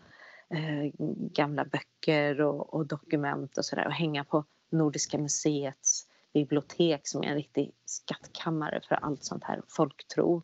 eh, 0.49 0.93
gamla 1.33 1.65
böcker 1.65 2.41
och, 2.41 2.75
och 2.75 2.87
dokument 2.87 3.59
och 3.59 3.65
sådär 3.65 3.87
och 3.87 3.93
hänga 3.93 4.25
på 4.25 4.45
Nordiska 4.71 5.19
museets 5.19 6.07
bibliotek 6.35 7.09
som 7.09 7.23
är 7.23 7.27
en 7.27 7.35
riktig 7.35 7.73
skattkammare 7.85 8.81
för 8.89 8.95
allt 8.95 9.25
sånt 9.25 9.45
här 9.45 9.63
folktro. 9.69 10.43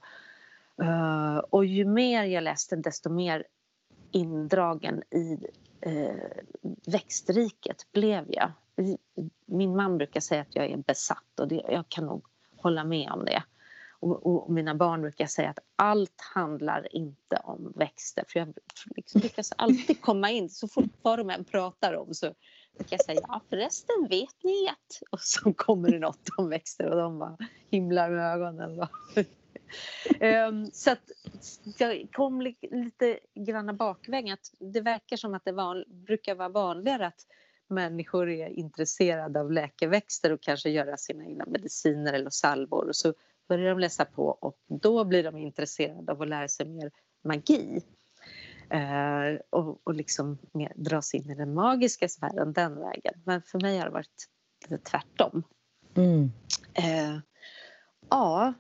Uh, 0.82 1.38
och 1.38 1.64
ju 1.64 1.84
mer 1.84 2.24
jag 2.24 2.44
läste 2.44 2.76
desto 2.76 3.10
mer 3.10 3.44
indragen 4.10 5.02
i 5.10 5.38
uh, 5.86 6.12
växtriket 6.86 7.86
blev 7.92 8.24
jag. 8.28 8.52
Min 9.46 9.76
man 9.76 9.98
brukar 9.98 10.20
säga 10.20 10.42
att 10.42 10.56
jag 10.56 10.70
är 10.70 10.76
besatt 10.76 11.40
och 11.40 11.48
det, 11.48 11.62
jag 11.68 11.88
kan 11.88 12.06
nog 12.06 12.24
hålla 12.62 12.84
med 12.84 13.10
om 13.10 13.24
det. 13.24 13.42
Och, 14.00 14.26
och, 14.26 14.52
mina 14.52 14.74
barn 14.74 15.00
brukar 15.00 15.26
säga 15.26 15.50
att 15.50 15.58
allt 15.76 16.20
handlar 16.34 16.96
inte 16.96 17.36
om 17.44 17.72
växter. 17.76 18.24
För 18.28 18.38
jag 18.38 18.54
liksom 18.96 19.20
lyckas 19.20 19.52
alltid 19.56 20.00
komma 20.00 20.30
in, 20.30 20.50
så 20.50 20.68
fort 20.68 20.90
vad 21.02 21.18
de 21.18 21.30
än 21.30 21.44
pratar 21.44 21.94
om 21.94 22.14
så 22.14 22.34
brukar 22.76 22.96
jag 22.96 23.04
säga 23.04 23.20
ja 23.28 23.40
förresten 23.50 24.06
vet 24.08 24.42
ni 24.42 24.68
att... 24.68 25.02
Och 25.10 25.20
så 25.20 25.52
kommer 25.52 25.90
det 25.90 25.98
något 25.98 26.28
om 26.36 26.48
växter 26.48 26.86
och 26.86 26.96
de 26.96 27.18
bara 27.18 27.36
himlar 27.70 28.10
med 28.10 28.34
ögonen. 28.34 28.80
um, 30.48 30.70
så 30.72 30.90
att 30.90 31.10
jag 31.78 32.08
kom 32.12 32.40
lite 32.40 33.18
grann 33.34 33.76
bakvägen. 33.76 34.34
Att 34.34 34.52
det 34.58 34.80
verkar 34.80 35.16
som 35.16 35.34
att 35.34 35.44
det 35.44 35.52
var, 35.52 35.84
brukar 35.88 36.34
vara 36.34 36.48
vanligare 36.48 37.06
att 37.06 37.26
människor 37.70 38.28
är 38.28 38.48
intresserade 38.48 39.40
av 39.40 39.52
läkeväxter 39.52 40.32
och 40.32 40.42
kanske 40.42 40.70
göra 40.70 40.96
sina 40.96 41.24
egna 41.24 41.44
mediciner 41.46 42.12
eller 42.12 42.30
salvor. 42.30 42.88
Och 42.88 42.96
så 42.96 43.14
börjar 43.48 43.70
de 43.70 43.78
läsa 43.78 44.04
på 44.04 44.26
och 44.26 44.56
då 44.68 45.04
blir 45.04 45.24
de 45.24 45.36
intresserade 45.36 46.12
av 46.12 46.22
att 46.22 46.28
lära 46.28 46.48
sig 46.48 46.66
mer 46.66 46.90
magi. 47.24 47.82
Eh, 48.70 49.40
och, 49.50 49.80
och 49.84 49.94
liksom 49.94 50.38
mer, 50.52 50.72
dras 50.76 51.14
in 51.14 51.30
i 51.30 51.34
den 51.34 51.54
magiska 51.54 52.08
sfären 52.08 52.52
den 52.52 52.80
vägen. 52.80 53.14
Men 53.24 53.42
för 53.42 53.60
mig 53.60 53.78
har 53.78 53.84
det 53.84 53.90
varit 53.90 54.28
lite 54.68 54.84
tvärtom. 54.84 55.42
Mm. 55.94 56.30
Eh, 56.74 57.18
ja, 58.10 58.54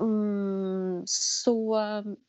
mm, 0.00 1.02
så, 1.06 1.78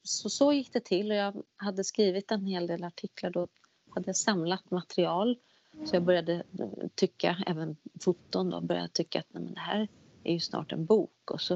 så, 0.04 0.30
så 0.30 0.54
gick 0.54 0.74
det 0.74 0.86
till. 0.86 1.10
Jag 1.10 1.44
hade 1.56 1.84
skrivit 1.84 2.32
en 2.32 2.46
hel 2.46 2.68
del 2.68 2.84
artiklar. 2.84 3.30
Då 3.30 3.48
hade 3.90 4.10
jag 4.10 4.16
samlat 4.16 4.72
material. 4.72 5.38
Så 5.86 5.96
jag 5.96 6.04
började 6.04 6.34
eh, 6.34 6.88
tycka, 6.96 7.38
även 7.48 7.76
foton 8.02 8.50
då, 8.50 8.62
började 8.62 8.88
tycka 8.88 9.20
att 9.20 9.26
nej, 9.30 9.44
men 9.44 9.54
det 9.54 9.60
här 9.60 9.88
är 10.24 10.34
ju 10.34 10.40
snart 10.40 10.72
en 10.72 10.86
bok. 10.86 11.32
Och 11.32 11.42
så 11.42 11.54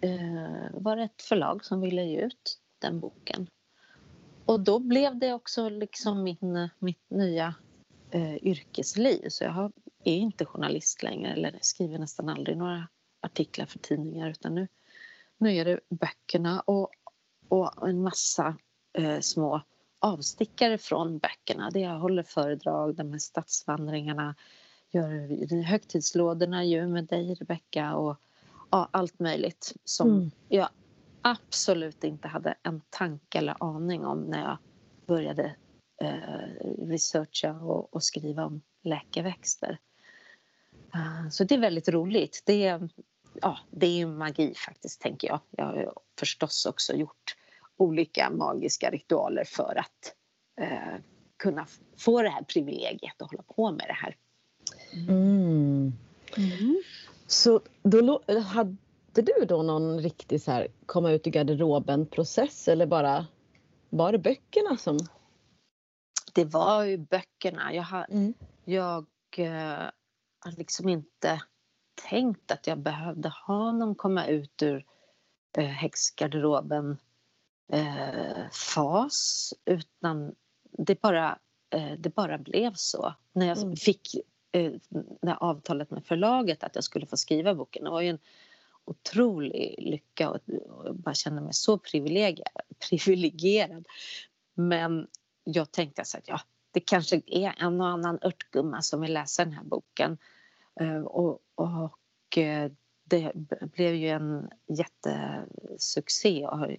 eh, 0.00 0.70
var 0.72 0.96
det 0.96 1.02
ett 1.02 1.22
förlag 1.22 1.64
som 1.64 1.80
ville 1.80 2.04
ge 2.04 2.20
ut 2.20 2.60
den 2.78 3.00
boken. 3.00 3.48
Och 4.44 4.60
då 4.60 4.78
blev 4.78 5.18
det 5.18 5.32
också 5.32 5.68
liksom 5.68 6.22
min, 6.22 6.68
mitt 6.78 7.10
nya 7.10 7.54
eh, 8.10 8.36
yrkesliv. 8.36 9.28
Så 9.28 9.44
jag 9.44 9.50
har, 9.50 9.72
är 10.04 10.16
inte 10.16 10.44
journalist 10.44 11.02
längre 11.02 11.32
eller 11.32 11.58
skriver 11.60 11.98
nästan 11.98 12.28
aldrig 12.28 12.56
några 12.56 12.88
artiklar 13.20 13.66
för 13.66 13.78
tidningar 13.78 14.30
utan 14.30 14.54
nu, 14.54 14.68
nu 15.38 15.56
är 15.56 15.64
det 15.64 15.80
böckerna 15.88 16.60
och, 16.60 16.90
och 17.48 17.88
en 17.88 18.02
massa 18.02 18.56
eh, 18.92 19.20
små 19.20 19.62
avstickare 19.98 20.78
från 20.78 21.18
böckerna. 21.18 21.70
Det 21.70 21.80
jag 21.80 21.98
håller 21.98 22.22
föredrag, 22.22 22.94
de 22.94 23.12
här 23.12 23.18
stadsvandringarna, 23.18 24.34
gör 24.90 25.62
högtidslådorna 25.62 26.64
ju 26.64 26.86
med 26.86 27.04
dig 27.04 27.34
Rebecka 27.34 27.94
och 27.94 28.16
ja, 28.70 28.88
allt 28.90 29.18
möjligt 29.18 29.74
som 29.84 30.10
mm. 30.10 30.30
jag 30.48 30.68
absolut 31.22 32.04
inte 32.04 32.28
hade 32.28 32.54
en 32.62 32.82
tanke 32.90 33.38
eller 33.38 33.56
aning 33.60 34.04
om 34.04 34.22
när 34.22 34.42
jag 34.42 34.58
började 35.06 35.56
eh, 36.00 36.66
researcha 36.78 37.52
och, 37.52 37.94
och, 37.94 38.02
skriva 38.02 38.44
om 38.44 38.62
läkeväxter. 38.82 39.78
Uh, 40.94 41.28
så 41.30 41.44
det 41.44 41.54
är 41.54 41.58
väldigt 41.58 41.88
roligt. 41.88 42.42
Det 42.46 42.66
är, 42.66 42.88
ja, 43.34 43.58
det 43.70 43.86
är 44.00 44.06
magi 44.06 44.54
faktiskt, 44.54 45.00
tänker 45.00 45.28
jag. 45.28 45.40
Jag 45.50 45.64
har 45.64 45.92
förstås 46.18 46.66
också 46.66 46.94
gjort 46.94 47.36
olika 47.76 48.30
magiska 48.30 48.90
ritualer 48.90 49.44
för 49.44 49.78
att 49.78 50.14
eh, 50.60 51.00
kunna 51.36 51.66
få 51.98 52.22
det 52.22 52.28
här 52.28 52.42
privilegiet 52.42 53.22
att 53.22 53.30
hålla 53.30 53.42
på 53.42 53.70
med 53.70 53.84
det 53.88 53.92
här. 53.92 54.16
Mm. 55.08 55.92
Mm. 56.36 56.82
Så 57.26 57.60
då 57.82 58.22
hade 58.46 58.76
du 59.12 59.44
då 59.48 59.62
någon 59.62 60.00
riktig 60.00 60.42
så 60.42 60.50
här 60.50 60.68
komma 60.86 61.10
ut 61.10 61.26
i 61.26 61.30
garderoben 61.30 62.06
process 62.06 62.68
eller 62.68 62.86
bara 62.86 63.26
var 63.90 64.12
det 64.12 64.18
böckerna 64.18 64.76
som? 64.76 64.98
Det 66.34 66.44
var 66.44 66.84
ju 66.84 66.98
böckerna. 66.98 67.74
Jag 67.74 67.82
har, 67.82 68.06
mm. 68.10 68.34
jag, 68.64 69.06
eh, 69.36 69.90
har 70.38 70.56
liksom 70.58 70.88
inte 70.88 71.42
tänkt 72.10 72.50
att 72.50 72.66
jag 72.66 72.78
behövde 72.78 73.32
ha 73.46 73.72
någon 73.72 73.94
komma 73.94 74.26
ut 74.26 74.62
ur 74.62 74.86
eh, 75.58 75.64
häxgarderoben 75.64 76.96
eh, 77.72 78.50
fas 78.74 79.54
utan 79.64 80.34
det 80.70 81.00
bara, 81.00 81.38
eh, 81.70 81.92
det 81.98 82.14
bara 82.14 82.38
blev 82.38 82.72
så. 82.74 83.14
När 83.32 83.46
jag 83.46 83.58
mm. 83.58 83.76
fick 83.76 84.14
eh, 84.52 84.72
det 85.22 85.34
avtalet 85.34 85.90
med 85.90 86.04
förlaget 86.04 86.62
att 86.62 86.74
jag 86.74 86.84
skulle 86.84 87.06
få 87.06 87.16
skriva 87.16 87.54
boken. 87.54 87.84
Det 87.84 87.90
var 87.90 88.00
ju 88.00 88.08
en 88.08 88.18
otrolig 88.84 89.74
lycka 89.78 90.30
och, 90.30 90.38
och 90.68 90.94
bara 90.94 91.14
kände 91.14 91.42
mig 91.42 91.54
så 91.54 91.78
privilegierad. 91.78 92.62
privilegierad. 92.90 93.86
Men 94.54 95.06
jag 95.44 95.72
tänkte 95.72 96.04
så 96.04 96.18
att 96.18 96.28
ja, 96.28 96.40
det 96.70 96.80
kanske 96.80 97.22
är 97.26 97.54
en 97.58 97.80
och 97.80 97.88
annan 97.88 98.18
örtgumma 98.22 98.82
som 98.82 99.00
vill 99.00 99.12
läsa 99.12 99.44
den 99.44 99.54
här 99.54 99.64
boken. 99.64 100.18
Uh, 100.80 101.02
och, 101.02 101.40
och 101.54 102.38
uh, 102.38 102.72
det 103.04 103.32
blev 103.60 103.94
ju 103.94 104.08
en 104.08 104.50
jättesuccé 104.66 106.46
och 106.46 106.58
har 106.58 106.76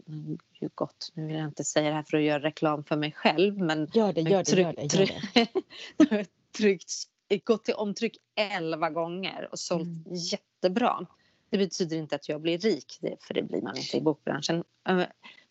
ju 0.62 0.70
gått, 0.76 1.12
nu 1.14 1.28
vill 1.28 1.36
jag 1.36 1.46
inte 1.46 1.64
säga 1.64 1.90
det 1.90 1.96
här 1.96 2.04
för 2.04 2.18
att 2.18 2.24
göra 2.24 2.40
reklam 2.40 2.84
för 2.84 2.96
mig 2.96 3.12
själv 3.12 3.58
men 3.58 3.88
gör 3.94 4.14
det, 4.14 4.22
gör 4.22 4.38
det, 4.38 4.44
tryck, 4.44 4.66
gör 4.66 4.74
det, 4.74 4.96
gör 4.96 6.08
det. 6.10 6.26
tryckt, 6.58 6.92
gått 7.44 7.66
till 7.66 7.74
omtryck 7.74 8.18
elva 8.36 8.90
gånger 8.90 9.48
och 9.52 9.60
sålt 9.60 10.08
mm. 10.08 10.16
jättebra. 10.16 11.06
Det 11.50 11.58
betyder 11.58 11.98
inte 11.98 12.16
att 12.16 12.30
jag 12.30 12.42
blir 12.42 12.58
rik, 12.58 13.00
för 13.22 13.34
det 13.34 13.44
blir 13.44 13.62
man 13.62 13.78
inte 13.78 13.98
i 13.98 14.02
bokbranschen. 14.02 14.64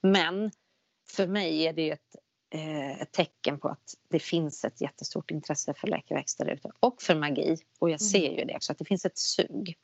Men 0.01 0.51
för 1.09 1.27
mig 1.27 1.67
är 1.67 1.73
det 1.73 1.91
ett, 1.91 2.17
eh, 2.51 3.01
ett 3.01 3.13
tecken 3.13 3.59
på 3.59 3.69
att 3.69 3.95
det 4.09 4.19
finns 4.19 4.65
ett 4.65 4.81
jättestort 4.81 5.31
intresse 5.31 5.75
för 5.75 5.89
läkeväxter 5.89 6.51
ute 6.51 6.71
och 6.81 7.03
för 7.03 7.15
magi. 7.15 7.57
Och 7.79 7.91
jag 7.91 8.01
ser 8.01 8.39
ju 8.39 8.45
det 8.45 8.57
också, 8.57 8.73
att 8.73 8.79
det 8.79 8.85
finns 8.85 9.05
ett 9.05 9.19
sug. 9.19 9.79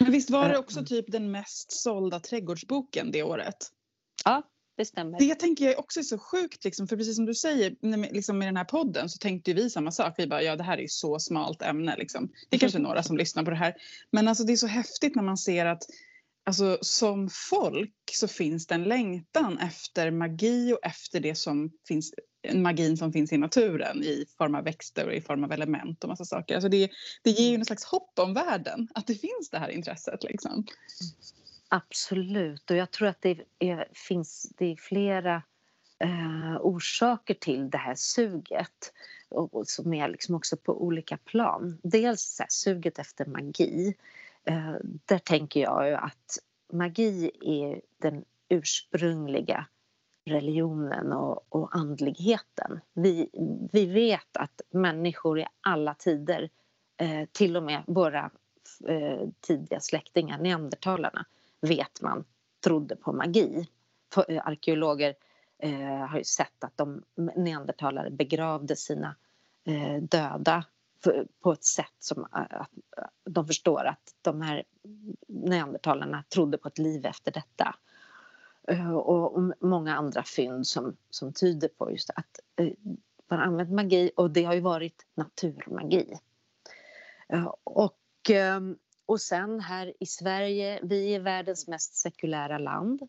Men 0.00 0.12
visst 0.12 0.30
var 0.30 0.48
det 0.48 0.58
också 0.58 0.84
typ 0.84 1.12
den 1.12 1.30
mest 1.30 1.72
sålda 1.72 2.20
trädgårdsboken 2.20 3.10
det 3.12 3.22
året? 3.22 3.72
Ja, 4.24 4.42
det 4.78 4.84
stämmer. 4.84 5.18
Det 5.18 5.34
tänker 5.34 5.64
jag 5.64 5.78
också 5.78 6.00
är 6.00 6.04
så 6.04 6.18
sjukt, 6.18 6.64
liksom, 6.64 6.88
för 6.88 6.96
precis 6.96 7.16
som 7.16 7.26
du 7.26 7.34
säger 7.34 7.76
liksom 8.12 8.38
med 8.38 8.48
den 8.48 8.56
här 8.56 8.64
podden 8.64 9.08
så 9.08 9.18
tänkte 9.18 9.52
vi 9.52 9.70
samma 9.70 9.92
sak. 9.92 10.14
Vi 10.18 10.26
bara, 10.26 10.42
ja 10.42 10.56
det 10.56 10.62
här 10.62 10.78
är 10.78 10.82
ju 10.82 10.88
så 10.88 11.18
smalt 11.18 11.62
ämne. 11.62 11.96
Liksom. 11.96 12.32
Det 12.48 12.56
är 12.56 12.60
kanske 12.60 12.78
några 12.78 13.02
som 13.02 13.16
lyssnar 13.16 13.44
på 13.44 13.50
det 13.50 13.56
här. 13.56 13.74
Men 14.10 14.28
alltså, 14.28 14.44
det 14.44 14.52
är 14.52 14.56
så 14.56 14.66
häftigt 14.66 15.16
när 15.16 15.22
man 15.22 15.38
ser 15.38 15.66
att 15.66 15.82
alltså, 16.46 16.78
som 16.80 17.30
folk 17.50 17.94
så 18.12 18.28
finns 18.28 18.66
det 18.66 18.74
en 18.74 18.84
längtan 18.84 19.58
efter 19.58 20.10
magi 20.10 20.72
och 20.72 20.86
efter 20.86 21.20
det 21.20 21.34
som 21.34 21.70
finns, 21.88 22.14
magin 22.54 22.96
som 22.96 23.12
finns 23.12 23.32
i 23.32 23.38
naturen 23.38 24.02
i 24.02 24.24
form 24.38 24.54
av 24.54 24.64
växter 24.64 25.06
och 25.06 25.14
i 25.14 25.20
form 25.20 25.44
av 25.44 25.52
element 25.52 26.04
och 26.04 26.10
massa 26.10 26.24
saker. 26.24 26.54
Alltså 26.54 26.68
det, 26.68 26.90
det 27.22 27.30
ger 27.30 27.50
ju 27.50 27.58
något 27.58 27.66
slags 27.66 27.84
hopp 27.84 28.18
om 28.18 28.34
världen, 28.34 28.88
att 28.94 29.06
det 29.06 29.14
finns 29.14 29.50
det 29.50 29.58
här 29.58 29.68
intresset. 29.68 30.24
Liksom. 30.24 30.66
Absolut, 31.68 32.70
och 32.70 32.76
jag 32.76 32.90
tror 32.90 33.08
att 33.08 33.22
det 33.22 33.44
är, 33.58 33.88
finns 33.92 34.52
det 34.58 34.66
är 34.66 34.76
flera 34.76 35.42
eh, 35.98 36.56
orsaker 36.60 37.34
till 37.34 37.70
det 37.70 37.78
här 37.78 37.94
suget 37.94 38.92
och, 39.28 39.54
och 39.54 39.68
som 39.68 39.94
är 39.94 40.08
liksom 40.08 40.34
också 40.34 40.56
på 40.56 40.82
olika 40.82 41.16
plan. 41.16 41.78
Dels 41.82 42.36
här, 42.38 42.46
suget 42.50 42.98
efter 42.98 43.26
magi. 43.26 43.94
Eh, 44.44 44.74
där 45.04 45.18
tänker 45.18 45.60
jag 45.60 45.88
ju 45.88 45.94
att 45.94 46.38
magi 46.72 47.30
är 47.40 47.80
den 47.96 48.24
ursprungliga 48.48 49.66
religionen 50.24 51.12
och, 51.12 51.46
och 51.48 51.76
andligheten. 51.76 52.80
Vi, 52.94 53.30
vi 53.72 53.86
vet 53.86 54.36
att 54.36 54.60
människor 54.70 55.38
i 55.40 55.46
alla 55.60 55.94
tider 55.94 56.50
eh, 56.96 57.28
till 57.32 57.56
och 57.56 57.62
med 57.62 57.82
våra 57.86 58.30
eh, 58.88 59.28
tidiga 59.40 59.80
släktingar, 59.80 60.38
neandertalarna, 60.38 61.26
vet 61.60 62.02
man 62.02 62.24
trodde 62.64 62.96
på 62.96 63.12
magi. 63.12 63.68
För, 64.14 64.30
eh, 64.30 64.46
arkeologer 64.46 65.14
eh, 65.58 66.06
har 66.06 66.18
ju 66.18 66.24
sett 66.24 66.64
att 66.64 66.76
de 66.76 67.02
neandertalare 67.36 68.10
begravde 68.10 68.76
sina 68.76 69.16
eh, 69.64 70.02
döda 70.02 70.64
för, 71.04 71.26
på 71.42 71.52
ett 71.52 71.64
sätt 71.64 71.94
som 71.98 72.22
eh, 72.22 72.40
att 72.40 72.70
eh, 72.96 73.04
de 73.24 73.46
förstår 73.46 73.84
att 73.84 74.14
de 74.22 74.40
här 74.40 74.64
neandertalarna 75.28 76.24
trodde 76.28 76.58
på 76.58 76.68
ett 76.68 76.78
liv 76.78 77.06
efter 77.06 77.32
detta. 77.32 77.74
Eh, 78.68 78.92
och, 78.96 79.36
och 79.36 79.52
många 79.60 79.96
andra 79.96 80.22
fynd 80.22 80.66
som, 80.66 80.96
som 81.10 81.32
tyder 81.32 81.68
på 81.68 81.90
just 81.90 82.10
att 82.10 82.40
eh, 82.56 82.72
man 83.30 83.40
använt 83.40 83.70
magi 83.70 84.10
och 84.16 84.30
det 84.30 84.44
har 84.44 84.54
ju 84.54 84.60
varit 84.60 85.06
naturmagi. 85.14 86.18
Eh, 87.28 87.54
och, 87.64 88.00
ehm, 88.30 88.78
och 89.08 89.20
sen 89.20 89.60
här 89.60 89.92
i 90.00 90.06
Sverige, 90.06 90.80
vi 90.82 91.14
är 91.14 91.20
världens 91.20 91.68
mest 91.68 91.94
sekulära 91.94 92.58
land. 92.58 93.02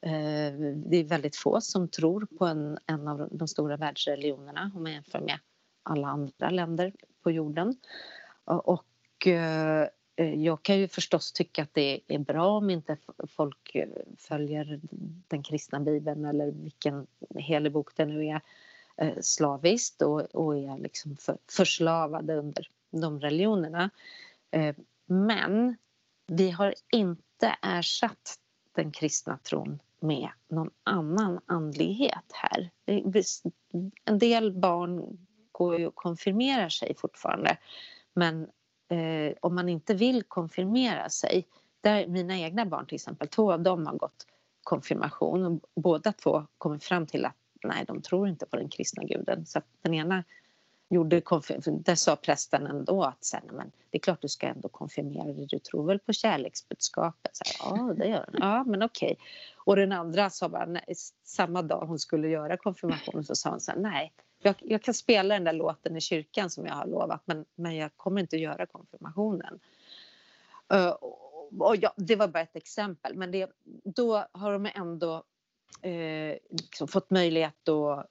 Eh, 0.00 0.52
det 0.74 0.96
är 0.96 1.04
väldigt 1.04 1.36
få 1.36 1.60
som 1.60 1.88
tror 1.88 2.26
på 2.38 2.46
en, 2.46 2.78
en 2.86 3.08
av 3.08 3.28
de 3.32 3.48
stora 3.48 3.76
världsreligionerna 3.76 4.70
om 4.74 4.82
man 4.82 4.92
jämför 4.92 5.20
med 5.20 5.38
alla 5.82 6.08
andra 6.08 6.50
länder 6.50 6.92
på 7.22 7.30
jorden. 7.30 7.76
Eh, 8.50 8.56
och 8.56 9.26
eh, 9.26 9.88
jag 10.16 10.62
kan 10.62 10.78
ju 10.78 10.88
förstås 10.88 11.32
tycka 11.32 11.62
att 11.62 11.74
det 11.74 12.00
är 12.08 12.18
bra 12.18 12.46
om 12.46 12.70
inte 12.70 12.96
folk 13.28 13.76
följer 14.18 14.80
den 15.28 15.42
kristna 15.42 15.80
bibeln 15.80 16.24
eller 16.24 16.50
vilken 16.50 17.06
helig 17.34 17.72
bok 17.72 17.96
det 17.96 18.04
nu 18.04 18.26
är 18.26 18.40
slaviskt 19.20 20.02
och, 20.02 20.20
och 20.20 20.58
är 20.58 20.78
liksom 20.78 21.16
för, 21.16 21.38
förslavade 21.50 22.36
under 22.36 22.68
de 22.90 23.20
religionerna. 23.20 23.90
Men 25.06 25.76
vi 26.26 26.50
har 26.50 26.74
inte 26.92 27.56
ersatt 27.62 28.38
den 28.72 28.92
kristna 28.92 29.38
tron 29.38 29.78
med 30.00 30.28
någon 30.48 30.70
annan 30.82 31.40
andlighet 31.46 32.32
här. 32.32 32.70
En 34.04 34.18
del 34.18 34.52
barn 34.52 35.18
går 35.52 35.78
ju 35.78 35.86
och 35.86 35.94
konfirmerar 35.94 36.68
sig 36.68 36.94
fortfarande 36.96 37.58
men 38.14 38.42
eh, 38.88 39.34
om 39.40 39.54
man 39.54 39.68
inte 39.68 39.94
vill 39.94 40.22
konfirmera 40.22 41.08
sig. 41.08 41.46
Där 41.80 42.06
mina 42.06 42.38
egna 42.38 42.66
barn 42.66 42.86
till 42.86 42.94
exempel, 42.94 43.28
två 43.28 43.52
av 43.52 43.62
dem 43.62 43.86
har 43.86 43.96
gått 43.96 44.26
konfirmation 44.62 45.44
och 45.44 45.82
båda 45.82 46.12
två 46.12 46.46
kommer 46.58 46.78
fram 46.78 47.06
till 47.06 47.24
att 47.24 47.36
nej, 47.64 47.84
de 47.86 48.02
tror 48.02 48.28
inte 48.28 48.46
på 48.46 48.56
den 48.56 48.68
kristna 48.68 49.04
guden. 49.04 49.46
Så 49.46 49.60
den 49.82 49.94
ena 49.94 50.24
gjorde 50.92 51.20
konfirmation, 51.20 51.82
där 51.82 51.94
sa 51.94 52.16
prästen 52.16 52.66
ändå 52.66 53.02
att 53.02 53.24
så 53.24 53.36
här, 53.36 53.44
men 53.52 53.72
det 53.90 53.98
är 53.98 54.00
klart 54.00 54.22
du 54.22 54.28
ska 54.28 54.46
ändå 54.46 54.68
konfirmera 54.68 55.24
dig, 55.24 55.46
du 55.46 55.58
tror 55.58 55.86
väl 55.86 55.98
på 55.98 56.12
kärleksbudskapet? 56.12 57.36
Så 57.36 57.44
här, 57.44 57.76
ja, 57.76 57.94
det 57.94 58.06
gör 58.06 58.24
hon. 58.32 58.40
Ja, 58.40 58.64
men 58.64 58.82
okej. 58.82 59.18
Och 59.56 59.76
den 59.76 59.92
andra 59.92 60.30
sa 60.30 60.48
bara, 60.48 60.66
nej, 60.66 60.94
samma 61.24 61.62
dag 61.62 61.86
hon 61.86 61.98
skulle 61.98 62.28
göra 62.28 62.56
konfirmationen 62.56 63.24
så 63.24 63.34
sa 63.34 63.50
hon 63.50 63.60
så 63.60 63.72
här, 63.72 63.78
nej, 63.78 64.12
jag, 64.42 64.54
jag, 64.60 64.82
kan 64.82 64.94
spela 64.94 65.34
den 65.34 65.44
där 65.44 65.52
låten 65.52 65.96
i 65.96 66.00
kyrkan 66.00 66.50
som 66.50 66.66
jag 66.66 66.74
har 66.74 66.86
lovat 66.86 67.22
men, 67.24 67.44
men 67.54 67.76
jag 67.76 67.90
kommer 67.96 68.20
inte 68.20 68.36
att 68.36 68.42
göra 68.42 68.66
konfirmationen. 68.66 69.58
Uh, 70.74 70.96
och 71.58 71.76
ja, 71.76 71.92
det 71.96 72.16
var 72.16 72.28
bara 72.28 72.42
ett 72.42 72.56
exempel 72.56 73.14
men 73.14 73.30
det, 73.30 73.50
då 73.84 74.26
har 74.32 74.52
de 74.52 74.70
ändå 74.74 75.24
eh, 75.82 76.36
liksom 76.50 76.88
fått 76.88 77.10
möjlighet 77.10 77.68
att 77.68 78.06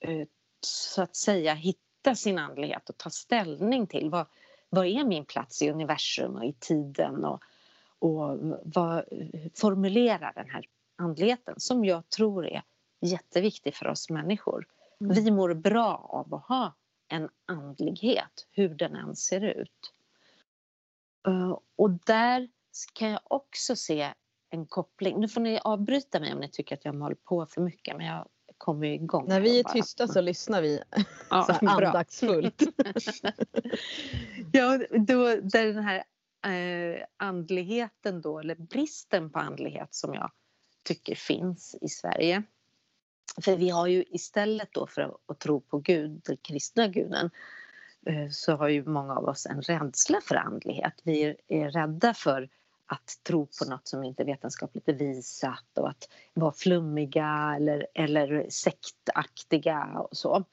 eh, 0.00 0.26
så 0.60 1.02
att 1.02 1.16
säga 1.16 1.54
hitta 1.54 1.85
sin 2.14 2.38
andlighet 2.38 2.88
och 2.88 2.96
ta 2.96 3.10
ställning 3.10 3.86
till 3.86 4.10
vad, 4.10 4.26
vad 4.68 4.86
är 4.86 5.04
min 5.04 5.24
plats 5.24 5.62
i 5.62 5.70
universum 5.70 6.36
och 6.36 6.44
i 6.44 6.52
tiden 6.52 7.24
och, 7.24 7.40
och 7.98 8.38
vad 8.64 9.04
formulerar 9.54 10.32
den 10.34 10.50
här 10.50 10.64
andligheten 10.96 11.54
som 11.60 11.84
jag 11.84 12.08
tror 12.08 12.46
är 12.46 12.62
jätteviktig 13.00 13.74
för 13.74 13.86
oss 13.86 14.10
människor. 14.10 14.66
Mm. 15.00 15.14
Vi 15.14 15.30
mår 15.30 15.54
bra 15.54 16.08
av 16.12 16.34
att 16.34 16.46
ha 16.46 16.74
en 17.08 17.28
andlighet, 17.46 18.46
hur 18.50 18.68
den 18.68 18.96
än 18.96 19.16
ser 19.16 19.40
ut. 19.40 19.92
Uh, 21.28 21.58
och 21.76 21.90
där 21.90 22.48
kan 22.92 23.10
jag 23.10 23.20
också 23.24 23.76
se 23.76 24.12
en 24.50 24.66
koppling. 24.66 25.20
Nu 25.20 25.28
får 25.28 25.40
ni 25.40 25.60
avbryta 25.64 26.20
mig 26.20 26.32
om 26.32 26.40
ni 26.40 26.48
tycker 26.48 26.74
att 26.74 26.84
jag 26.84 26.92
håller 26.92 27.16
på 27.16 27.46
för 27.46 27.60
mycket 27.60 27.96
men 27.96 28.06
jag 28.06 28.28
kommer 28.58 28.86
igång. 28.86 29.28
När 29.28 29.40
vi 29.40 29.58
är 29.58 29.64
tysta 29.64 30.08
så 30.08 30.20
lyssnar 30.20 30.62
vi 30.62 30.80
ja, 31.30 31.42
så 31.60 31.68
andaktsfullt. 31.68 32.62
ja, 34.52 34.78
då, 34.90 35.24
där 35.24 35.72
den 35.72 35.84
här 35.84 36.04
eh, 36.46 37.02
andligheten 37.16 38.20
då, 38.20 38.38
eller 38.38 38.54
bristen 38.54 39.30
på 39.30 39.38
andlighet 39.38 39.94
som 39.94 40.14
jag 40.14 40.30
tycker 40.84 41.14
finns 41.14 41.76
i 41.80 41.88
Sverige 41.88 42.42
för 43.44 43.56
vi 43.56 43.70
har 43.70 43.86
ju 43.86 44.04
istället 44.10 44.72
då 44.72 44.86
för 44.86 45.16
att 45.26 45.38
tro 45.38 45.60
på 45.60 45.78
Gud, 45.78 46.20
den 46.24 46.36
kristna 46.36 46.88
guden, 46.88 47.30
eh, 48.06 48.30
så 48.30 48.56
har 48.56 48.68
ju 48.68 48.84
många 48.84 49.14
av 49.14 49.24
oss 49.24 49.46
en 49.46 49.62
rädsla 49.62 50.20
för 50.20 50.34
andlighet. 50.34 51.00
Vi 51.02 51.36
är 51.48 51.70
rädda 51.70 52.14
för 52.14 52.48
att 52.86 53.20
tro 53.22 53.46
på 53.46 53.64
något 53.64 53.88
som 53.88 54.04
inte 54.04 54.22
är 54.22 54.26
vetenskapligt 54.26 54.84
bevisat 54.84 55.78
och 55.78 55.88
att 55.88 56.08
vara 56.34 56.52
flummiga 56.52 57.54
eller, 57.56 57.86
eller 57.94 58.46
sektaktiga 58.50 59.84
och 59.98 60.16
så. 60.16 60.44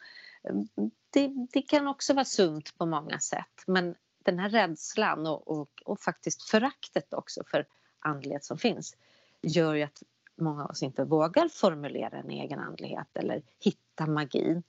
Mm, 0.44 0.68
det, 1.10 1.32
det 1.54 1.62
kan 1.62 1.88
också 1.88 2.14
vara 2.14 2.26
sunt 2.26 2.78
på 2.78 2.86
många 2.86 3.20
sätt 3.20 3.64
men 3.68 3.96
den 4.24 4.40
här 4.40 4.50
rädslan 4.50 5.28
och, 5.28 5.48
och, 5.48 5.70
och 5.86 6.00
faktiskt 6.00 6.44
föraktet 6.44 7.14
också 7.14 7.44
för 7.52 7.66
andlighet 8.00 8.46
som 8.46 8.58
finns 8.58 8.96
gör 9.42 9.74
ju 9.74 9.84
att 9.84 10.04
många 10.36 10.64
av 10.64 10.70
oss 10.70 10.84
inte 10.84 11.04
vågar 11.04 11.48
formulera 11.48 12.18
en 12.18 12.30
egen 12.30 12.60
andlighet 12.60 13.08
eller 13.14 13.44
hitta 13.60 14.08
magin. 14.08 14.64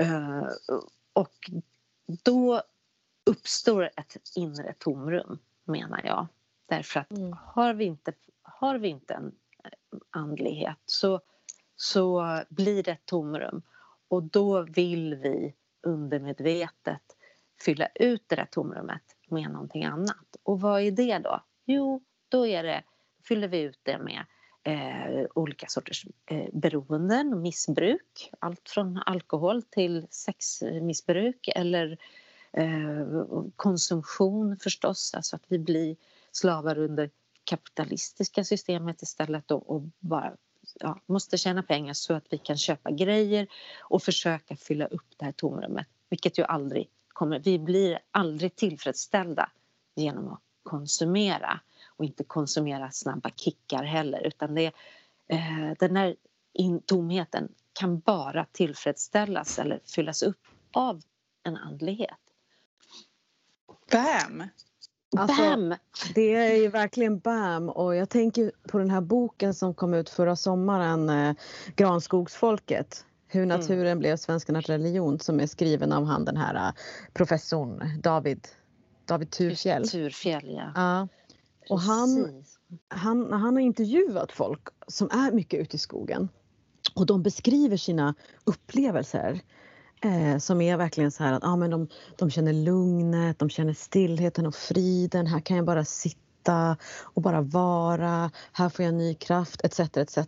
Eh, 0.00 0.46
och 1.12 1.50
då 2.22 2.62
uppstår 3.24 3.90
ett 3.96 4.16
inre 4.36 4.74
tomrum, 4.78 5.38
menar 5.64 6.00
jag. 6.04 6.26
Därför 6.68 7.00
att 7.00 7.10
mm. 7.10 7.36
har, 7.44 7.74
vi 7.74 7.84
inte, 7.84 8.12
har 8.42 8.78
vi 8.78 8.88
inte 8.88 9.14
en 9.14 9.32
eh, 9.64 9.70
andlighet 10.10 10.78
så, 10.86 11.20
så 11.76 12.42
blir 12.48 12.82
det 12.82 12.92
ett 12.92 13.06
tomrum. 13.06 13.62
Och 14.08 14.22
då 14.22 14.62
vill 14.62 15.14
vi 15.14 15.54
undermedvetet 15.82 17.02
fylla 17.64 17.88
ut 17.94 18.24
det 18.26 18.36
där 18.36 18.48
tomrummet 18.50 19.02
med 19.28 19.50
någonting 19.50 19.84
annat. 19.84 20.36
Och 20.42 20.60
vad 20.60 20.82
är 20.82 20.90
det 20.90 21.18
då? 21.18 21.40
Jo, 21.64 22.02
då 22.28 22.46
är 22.46 22.62
det, 22.62 22.82
fyller 23.28 23.48
vi 23.48 23.60
ut 23.60 23.80
det 23.82 23.98
med 23.98 24.24
eh, 24.62 25.26
olika 25.34 25.66
sorters 25.66 26.06
eh, 26.26 26.48
beroenden 26.52 27.32
och 27.34 27.40
missbruk. 27.40 28.30
Allt 28.38 28.68
från 28.68 29.02
alkohol 29.06 29.62
till 29.62 30.06
sexmissbruk 30.10 31.48
eller 31.54 31.98
eh, 32.52 33.06
konsumtion 33.56 34.56
förstås, 34.56 35.14
alltså 35.14 35.36
att 35.36 35.44
vi 35.48 35.58
blir 35.58 35.96
slavar 36.38 36.78
under 36.78 37.10
kapitalistiska 37.44 38.44
systemet 38.44 39.02
istället 39.02 39.50
och, 39.50 39.70
och 39.70 39.82
bara 39.98 40.36
ja, 40.80 41.00
måste 41.06 41.38
tjäna 41.38 41.62
pengar 41.62 41.92
så 41.92 42.14
att 42.14 42.26
vi 42.30 42.38
kan 42.38 42.56
köpa 42.56 42.90
grejer 42.90 43.46
och 43.80 44.02
försöka 44.02 44.56
fylla 44.56 44.86
upp 44.86 45.06
det 45.16 45.24
här 45.24 45.32
tomrummet, 45.32 45.86
vilket 46.08 46.38
ju 46.38 46.44
aldrig 46.44 46.90
kommer. 47.08 47.38
Vi 47.38 47.58
blir 47.58 47.98
aldrig 48.10 48.56
tillfredsställda 48.56 49.50
genom 49.94 50.32
att 50.32 50.40
konsumera 50.62 51.60
och 51.96 52.04
inte 52.04 52.24
konsumera 52.24 52.90
snabba 52.90 53.30
kickar 53.30 53.84
heller 53.84 54.26
utan 54.26 54.54
det, 54.54 54.72
eh, 55.28 55.72
den 55.78 55.96
här 55.96 56.16
in, 56.52 56.82
tomheten 56.82 57.54
kan 57.72 58.00
bara 58.00 58.44
tillfredsställas 58.44 59.58
eller 59.58 59.80
fyllas 59.94 60.22
upp 60.22 60.46
av 60.72 61.02
en 61.42 61.56
andlighet. 61.56 62.18
Bam! 63.90 64.44
Alltså, 65.16 65.42
bam! 65.42 65.74
Det 66.14 66.34
är 66.34 66.56
ju 66.56 66.68
verkligen 66.68 67.18
bam 67.18 67.68
och 67.68 67.94
jag 67.94 68.08
tänker 68.08 68.52
på 68.68 68.78
den 68.78 68.90
här 68.90 69.00
boken 69.00 69.54
som 69.54 69.74
kom 69.74 69.94
ut 69.94 70.08
förra 70.08 70.36
sommaren, 70.36 71.08
eh, 71.08 71.34
Granskogsfolket. 71.76 73.04
Hur 73.26 73.42
mm. 73.42 73.58
naturen 73.58 73.86
mm. 73.86 73.98
blev 73.98 74.16
svenskarnas 74.16 74.66
religion 74.66 75.18
som 75.18 75.40
är 75.40 75.46
skriven 75.46 75.92
av 75.92 76.04
han 76.04 76.24
den 76.24 76.36
här 76.36 76.68
uh, 76.68 76.74
professorn 77.12 78.00
David, 78.02 78.48
David 79.04 79.30
Turfjell. 79.30 79.88
Turfjell 79.88 80.54
ja. 80.54 80.72
ja. 80.74 81.08
Och 81.68 81.80
han, 81.80 82.28
han, 82.88 83.32
han 83.32 83.54
har 83.54 83.60
intervjuat 83.60 84.32
folk 84.32 84.68
som 84.86 85.10
är 85.10 85.32
mycket 85.32 85.60
ute 85.60 85.76
i 85.76 85.78
skogen 85.78 86.28
och 86.94 87.06
de 87.06 87.22
beskriver 87.22 87.76
sina 87.76 88.14
upplevelser 88.44 89.40
eh, 90.00 90.38
som 90.38 90.60
är 90.60 90.76
verkligen 90.76 91.10
så 91.10 91.24
här 91.24 91.32
att 91.32 91.44
ah, 91.44 91.56
men 91.56 91.70
de, 91.70 91.88
de 92.16 92.30
känner 92.30 92.52
lugnet, 92.52 93.38
de 93.38 93.50
känner 93.50 93.72
stillheten 93.72 94.46
och 94.46 94.54
friden. 94.54 95.26
Här 95.26 95.40
kan 95.40 95.56
jag 95.56 95.66
bara 95.66 95.84
sitta 95.84 96.76
och 97.02 97.22
bara 97.22 97.40
vara. 97.40 98.30
Här 98.52 98.68
får 98.68 98.84
jag 98.84 98.94
ny 98.94 99.14
kraft 99.14 99.60
etc. 99.64 99.80
etc. 99.80 100.18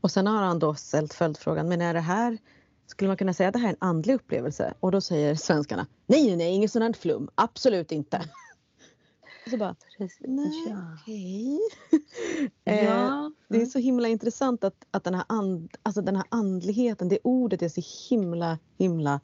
Och 0.00 0.10
sen 0.10 0.26
har 0.26 0.42
han 0.42 0.58
då 0.58 0.74
ställt 0.74 1.14
följdfrågan, 1.14 1.68
men 1.68 1.80
är 1.80 1.94
det 1.94 2.00
här 2.00 2.38
skulle 2.86 3.08
man 3.08 3.16
kunna 3.16 3.34
säga 3.34 3.48
att 3.48 3.52
det 3.52 3.58
här 3.58 3.68
är 3.68 3.72
en 3.72 3.88
andlig 3.88 4.14
upplevelse? 4.14 4.74
Och 4.80 4.92
då 4.92 5.00
säger 5.00 5.34
svenskarna 5.34 5.86
nej, 6.06 6.36
nej, 6.36 6.54
inget 6.54 6.72
sådant 6.72 6.96
flum, 6.96 7.28
absolut 7.34 7.92
inte. 7.92 8.22
Och 9.48 9.50
så 9.50 9.56
bara, 9.58 9.76
nej, 10.20 10.64
Ja. 10.68 10.76
okej. 11.02 11.58
Eh, 12.64 12.84
Ja. 12.84 13.32
Det 13.48 13.62
är 13.62 13.66
så 13.66 13.78
himla 13.78 14.08
intressant 14.08 14.64
att, 14.64 14.86
att 14.90 15.04
den, 15.04 15.14
här 15.14 15.24
and, 15.28 15.70
alltså 15.82 16.02
den 16.02 16.16
här 16.16 16.24
andligheten, 16.28 17.08
det 17.08 17.18
ordet 17.24 17.62
är 17.62 17.68
så 17.68 17.82
himla, 18.10 18.58
himla 18.78 19.20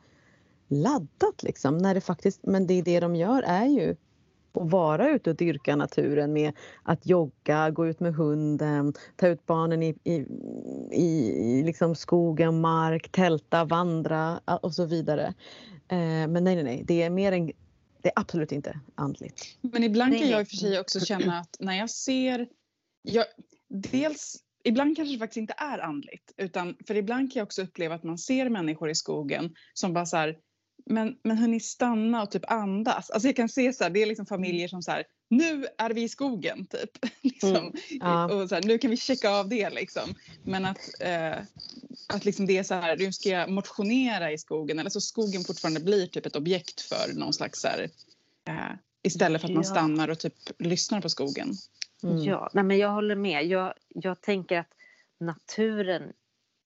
laddat 0.69 1.43
liksom. 1.43 1.79
När 1.79 1.95
det 1.95 2.01
faktiskt, 2.01 2.41
men 2.43 2.67
det 2.67 2.83
det 2.83 3.01
de 3.01 3.17
gör 3.17 3.43
är 3.43 3.67
ju 3.67 3.91
att 4.55 4.71
vara 4.71 5.11
ute 5.11 5.31
och 5.31 5.37
dyrka 5.37 5.77
naturen 5.77 6.33
med 6.33 6.53
att 6.83 7.07
jogga, 7.07 7.71
gå 7.71 7.87
ut 7.87 8.01
med 8.01 8.15
hunden, 8.15 8.93
ta 9.17 9.29
ut 9.29 9.47
barnen 9.47 9.83
i, 9.83 9.95
i, 10.05 10.15
i, 10.93 11.31
i 11.59 11.63
liksom 11.65 11.95
skogen, 11.95 12.61
mark, 12.61 13.09
tälta, 13.13 13.65
vandra 13.65 14.41
och 14.63 14.75
så 14.75 14.85
vidare. 14.85 15.35
Eh, 15.89 16.29
men 16.29 16.45
nej, 16.45 16.55
nej, 16.55 16.65
nej, 16.65 16.83
det 16.87 17.03
är 17.03 17.11
mer 17.11 17.33
en, 17.33 17.53
det 18.05 18.09
är 18.09 18.21
absolut 18.21 18.53
inte 18.53 18.81
andligt. 18.95 19.59
Men 19.61 19.85
ibland 19.85 20.19
kan 20.19 20.29
jag 20.29 20.41
i 20.41 20.45
och 20.45 20.49
för 20.49 20.57
sig 20.57 20.81
också 20.81 21.01
känna 21.01 21.39
att 21.39 21.57
när 21.59 21.75
jag 21.75 21.91
ser... 21.91 22.49
Jag, 23.03 23.25
dels, 23.69 24.37
ibland 24.65 24.97
kanske 24.97 25.15
det 25.15 25.19
faktiskt 25.19 25.37
inte 25.37 25.55
är 25.57 25.79
andligt. 25.79 26.33
Utan, 26.37 26.77
för 26.87 26.95
ibland 26.95 27.33
kan 27.33 27.41
jag 27.41 27.47
också 27.47 27.63
uppleva 27.63 27.95
att 27.95 28.03
man 28.03 28.19
ser 28.19 28.49
människor 28.49 28.91
i 28.91 28.95
skogen 28.95 29.55
som 29.75 29.93
bara 29.93 30.07
så 30.07 30.17
här, 30.17 30.39
men, 30.87 31.17
men 31.23 31.39
hörni 31.39 31.61
stanna 31.61 32.23
och 32.23 32.31
typ 32.31 32.51
andas. 32.51 33.11
Alltså 33.11 33.29
jag 33.29 33.37
kan 33.37 33.49
se 33.49 33.73
så 33.73 33.85
här, 33.85 33.91
det 33.91 34.03
är 34.03 34.07
liksom 34.07 34.27
familjer 34.27 34.69
som 34.69 34.83
så 34.83 34.91
här, 34.91 35.05
nu 35.29 35.67
är 35.79 35.91
vi 35.91 36.03
i 36.03 36.09
skogen 36.09 36.67
typ. 36.67 36.91
liksom. 37.23 37.57
Mm. 37.57 37.73
Ja. 37.91 38.35
Och 38.35 38.49
så 38.49 38.55
här, 38.55 38.63
nu 38.63 38.79
kan 38.79 38.91
vi 38.91 38.97
checka 38.97 39.31
av 39.31 39.49
det 39.49 39.71
liksom. 39.71 40.15
Men 40.43 40.65
att, 40.65 41.01
eh, 41.01 41.37
att 42.09 42.25
liksom 42.25 42.47
det 42.47 42.59
är 42.59 42.63
så 42.63 42.75
här, 42.75 42.97
nu 42.97 43.13
ska 43.13 43.29
jag 43.29 43.51
motionera 43.51 44.33
i 44.33 44.39
skogen. 44.39 44.79
Eller 44.79 44.91
så 44.91 45.01
skogen 45.01 45.45
fortfarande 45.45 45.81
blir 45.81 46.07
typ 46.07 46.27
ett 46.27 46.37
objekt 46.37 46.81
för 46.81 47.15
någon 47.15 47.33
slags 47.33 47.61
så 47.61 47.69
här, 47.69 47.91
eh, 48.49 48.77
istället 49.03 49.41
för 49.41 49.49
att 49.49 49.55
man 49.55 49.65
Ja. 49.65 49.71
stannar 49.71 50.09
och 50.09 50.19
typ 50.19 50.35
lyssnar 50.59 51.01
på 51.01 51.09
skogen. 51.09 51.53
Mm. 52.03 52.19
Ja, 52.19 52.51
nej 52.53 52.65
men 52.65 52.79
jag 52.79 52.91
håller 52.91 53.17
med. 53.17 53.47
Jag, 53.47 53.75
jag 53.89 54.21
tänker 54.21 54.59
att 54.59 54.75
naturen 55.21 56.13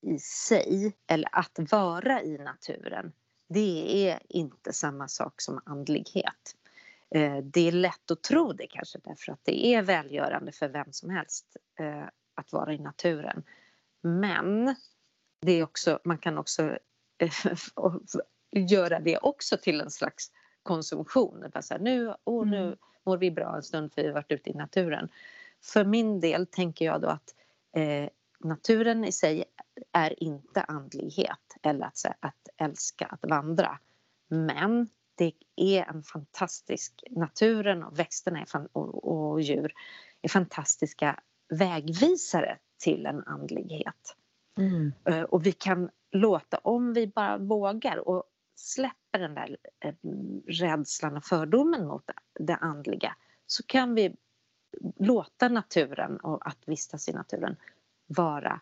i 0.07 0.19
sig, 0.19 0.93
eller 1.07 1.29
att 1.33 1.73
vara 1.73 2.23
i 2.23 2.39
naturen, 2.39 3.13
det 3.49 4.09
är 4.09 4.19
inte 4.29 4.73
samma 4.73 5.09
sak 5.09 5.41
som 5.41 5.61
andlighet. 5.65 6.57
Eh, 7.11 7.37
Det 7.39 7.69
är 7.69 7.73
lätt 7.73 8.11
att 8.11 8.23
tro 8.23 8.53
det 8.53 8.67
kanske 8.67 8.99
därför 9.05 9.33
att 9.33 9.41
det 9.45 9.67
är 9.67 9.83
välgörande 9.83 10.53
för 10.53 10.69
vem 10.69 10.93
som 10.93 11.11
helst 11.11 11.57
eh, 11.79 12.05
att 12.35 12.53
vara 12.53 12.73
i 12.73 12.79
naturen. 12.79 13.43
Men 14.03 14.75
det 15.41 15.53
är 15.53 15.63
också, 15.63 15.99
man 16.05 16.19
kan 16.19 16.39
också 16.39 16.79
eh, 17.19 17.33
göra 18.69 19.01
det 19.01 19.19
också 19.19 19.57
till 19.57 19.81
en 19.81 19.91
slags 19.91 20.33
konsumtion. 20.63 21.51
Här, 21.71 21.79
nu, 21.79 22.15
åh, 22.25 22.47
nu 22.47 22.63
Mm. 22.67 22.77
mår 23.05 23.17
vi 23.19 23.31
bra 23.31 23.57
en 23.57 23.63
stund 23.63 23.93
för 23.95 24.03
vi 24.03 24.09
har 24.09 24.15
varit 24.15 24.33
ute 24.33 24.51
i 24.51 24.55
naturen. 24.55 25.09
För 25.63 25.85
min 25.85 26.21
del 26.21 26.47
tänker 26.47 26.85
jag 26.85 27.01
då 27.01 27.09
att 27.09 27.35
eh, 27.77 28.09
naturen 28.45 29.05
i 29.05 29.13
sig 29.13 29.45
är 29.93 30.23
inte 30.23 30.63
andlighet 30.63 31.57
eller 31.63 31.87
att, 31.87 32.05
att 32.21 32.49
älska 32.57 33.07
att 33.07 33.31
vandra. 33.31 33.79
Men 34.29 34.89
det 35.15 35.33
är 35.57 35.85
en 35.85 36.03
fantastisk, 36.03 37.05
naturen 37.11 37.83
och 37.83 37.99
växterna 37.99 38.47
och, 38.73 39.33
och 39.33 39.41
djur 39.41 39.73
är 40.23 40.29
fantastiska 40.29 41.21
vägvisare 41.49 42.59
till 42.79 43.07
en 43.07 43.25
andlighet. 43.25 44.17
Mm. 44.59 44.93
Eh, 45.05 45.23
Och 45.23 45.47
vi 45.47 45.53
kan 45.53 45.91
låta, 46.13 46.59
om 46.59 46.93
vi 46.93 47.07
bara 47.07 47.39
vågar 47.39 48.09
och 48.09 48.25
släpper 48.55 49.19
den 49.19 49.35
där 49.35 49.57
eh, 49.81 49.95
rädslan 50.47 51.17
och 51.17 51.25
fördomen 51.25 51.87
mot 51.87 52.11
det 52.41 52.57
andliga 52.57 53.17
så 53.47 53.63
kan 53.63 53.95
vi 53.95 54.17
låta 54.97 55.49
naturen 55.49 56.17
och 56.17 56.47
att 56.47 56.59
vistas 56.67 57.09
i 57.09 57.13
naturen 57.13 57.57
vara, 58.09 58.61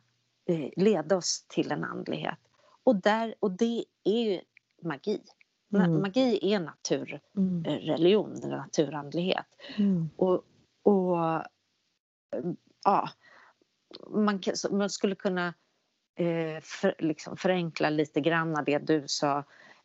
eh, 0.49 0.71
leda 0.77 1.17
oss 1.17 1.45
till 1.49 1.73
en 1.73 1.85
andlighet. 1.85 2.39
Och, 2.85 2.97
där, 2.97 3.35
och 3.41 3.51
det 3.51 3.85
är 4.05 4.23
ju 4.33 4.41
magi. 4.83 5.23
Ma- 5.69 5.85
Mm. 5.85 6.01
Magi 6.03 6.53
är 6.55 6.61
naturreligion, 6.61 8.31
Mm. 8.33 8.43
eller 8.45 8.57
naturandlighet. 8.57 9.47
Mm. 9.77 10.11
Och, 10.17 10.45
och 10.83 11.19
eh, 11.25 11.43
ja, 12.85 13.11
man, 14.11 14.41
man 14.71 14.91
skulle 14.91 15.15
kunna 15.15 15.55
eh, 16.15 16.61
för, 16.63 16.95
liksom 16.99 17.37
förenkla 17.37 17.91
lite 17.91 18.21
grann 18.21 18.63
det 18.67 18.79
du 18.79 19.05
sa 19.07 19.39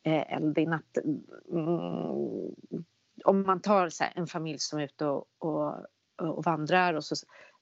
eh, 0.04 0.34
Eldin 0.34 0.74
att 0.74 0.98
mm, 1.52 2.56
om 3.26 3.44
man 3.44 3.62
tar 3.62 3.90
här, 4.04 4.14
en 4.16 4.28
familj 4.28 4.60
som 4.60 4.80
är 4.80 4.84
ute 4.84 5.06
och, 5.06 5.26
och, 5.40 5.86
och 6.18 6.44
vandrar 6.44 6.94
och 6.94 7.04
så 7.04 7.16
eh, 7.16 7.20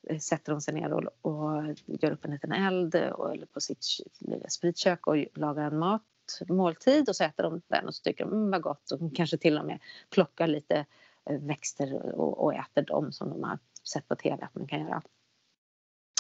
Eh, 0.07 0.19
sätter 0.19 0.51
de 0.51 0.62
sig 0.62 0.73
ner 0.73 0.93
och, 0.93 1.03
och 1.21 1.63
gör 1.85 2.12
upp 2.12 2.25
en 2.25 2.31
liten 2.31 2.51
eld 2.51 2.95
och, 2.95 3.33
eller 3.33 3.45
på 3.45 3.62
sitt 3.62 3.85
lilla 4.19 4.49
spritkök 4.49 5.07
och 5.07 5.17
lagar 5.33 5.71
en 5.71 5.79
mat 5.79 6.01
måltid 6.47 7.09
och 7.09 7.15
så 7.15 7.23
äter 7.23 7.43
de 7.43 7.62
den 7.67 7.88
och 7.88 7.95
så 7.95 8.03
tycker 8.03 8.25
de 8.25 8.33
mm, 8.33 8.51
vad 8.51 8.62
gott 8.62 8.91
och 8.91 9.15
kanske 9.15 9.38
till 9.38 9.57
och 9.57 9.65
med 9.65 9.79
plockar 10.09 10.47
lite 10.47 10.85
eh, 11.25 11.39
växter 11.39 12.15
och, 12.15 12.43
och 12.43 12.53
äter 12.53 12.81
dem 12.81 13.12
som 13.12 13.29
de 13.29 13.43
har 13.43 13.59
sett 13.83 14.07
på 14.07 14.15
tv 14.15 14.43
att 14.43 14.55
man 14.55 14.67
kan 14.67 14.81
göra. 14.81 15.01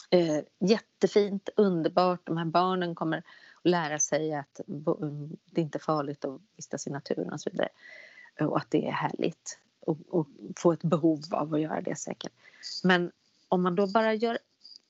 Eh, 0.09 0.43
jättefint, 0.59 1.49
underbart. 1.55 2.19
De 2.23 2.37
här 2.37 2.45
barnen 2.45 2.95
kommer 2.95 3.17
att 3.17 3.23
lära 3.63 3.99
sig 3.99 4.33
att 4.33 4.59
mm, 4.67 4.83
det 4.85 4.91
är 4.91 5.37
det 5.45 5.61
inte 5.61 5.77
är 5.77 5.79
farligt 5.79 6.25
att 6.25 6.41
vistas 6.55 6.87
i 6.87 6.89
naturen 6.89 7.33
och 7.33 7.41
så 7.41 7.49
vidare. 7.49 7.69
Och 8.39 8.57
att 8.57 8.71
det 8.71 8.87
är 8.87 8.91
härligt. 8.91 9.59
Och, 9.79 9.97
och 10.09 10.27
få 10.57 10.71
ett 10.71 10.83
behov 10.83 11.21
av 11.31 11.53
att 11.53 11.61
göra 11.61 11.81
det 11.81 11.95
säkert. 11.95 12.31
Men 12.83 13.11
om 13.49 13.63
man 13.63 13.75
då 13.75 13.87
bara 13.87 14.13
gör 14.13 14.37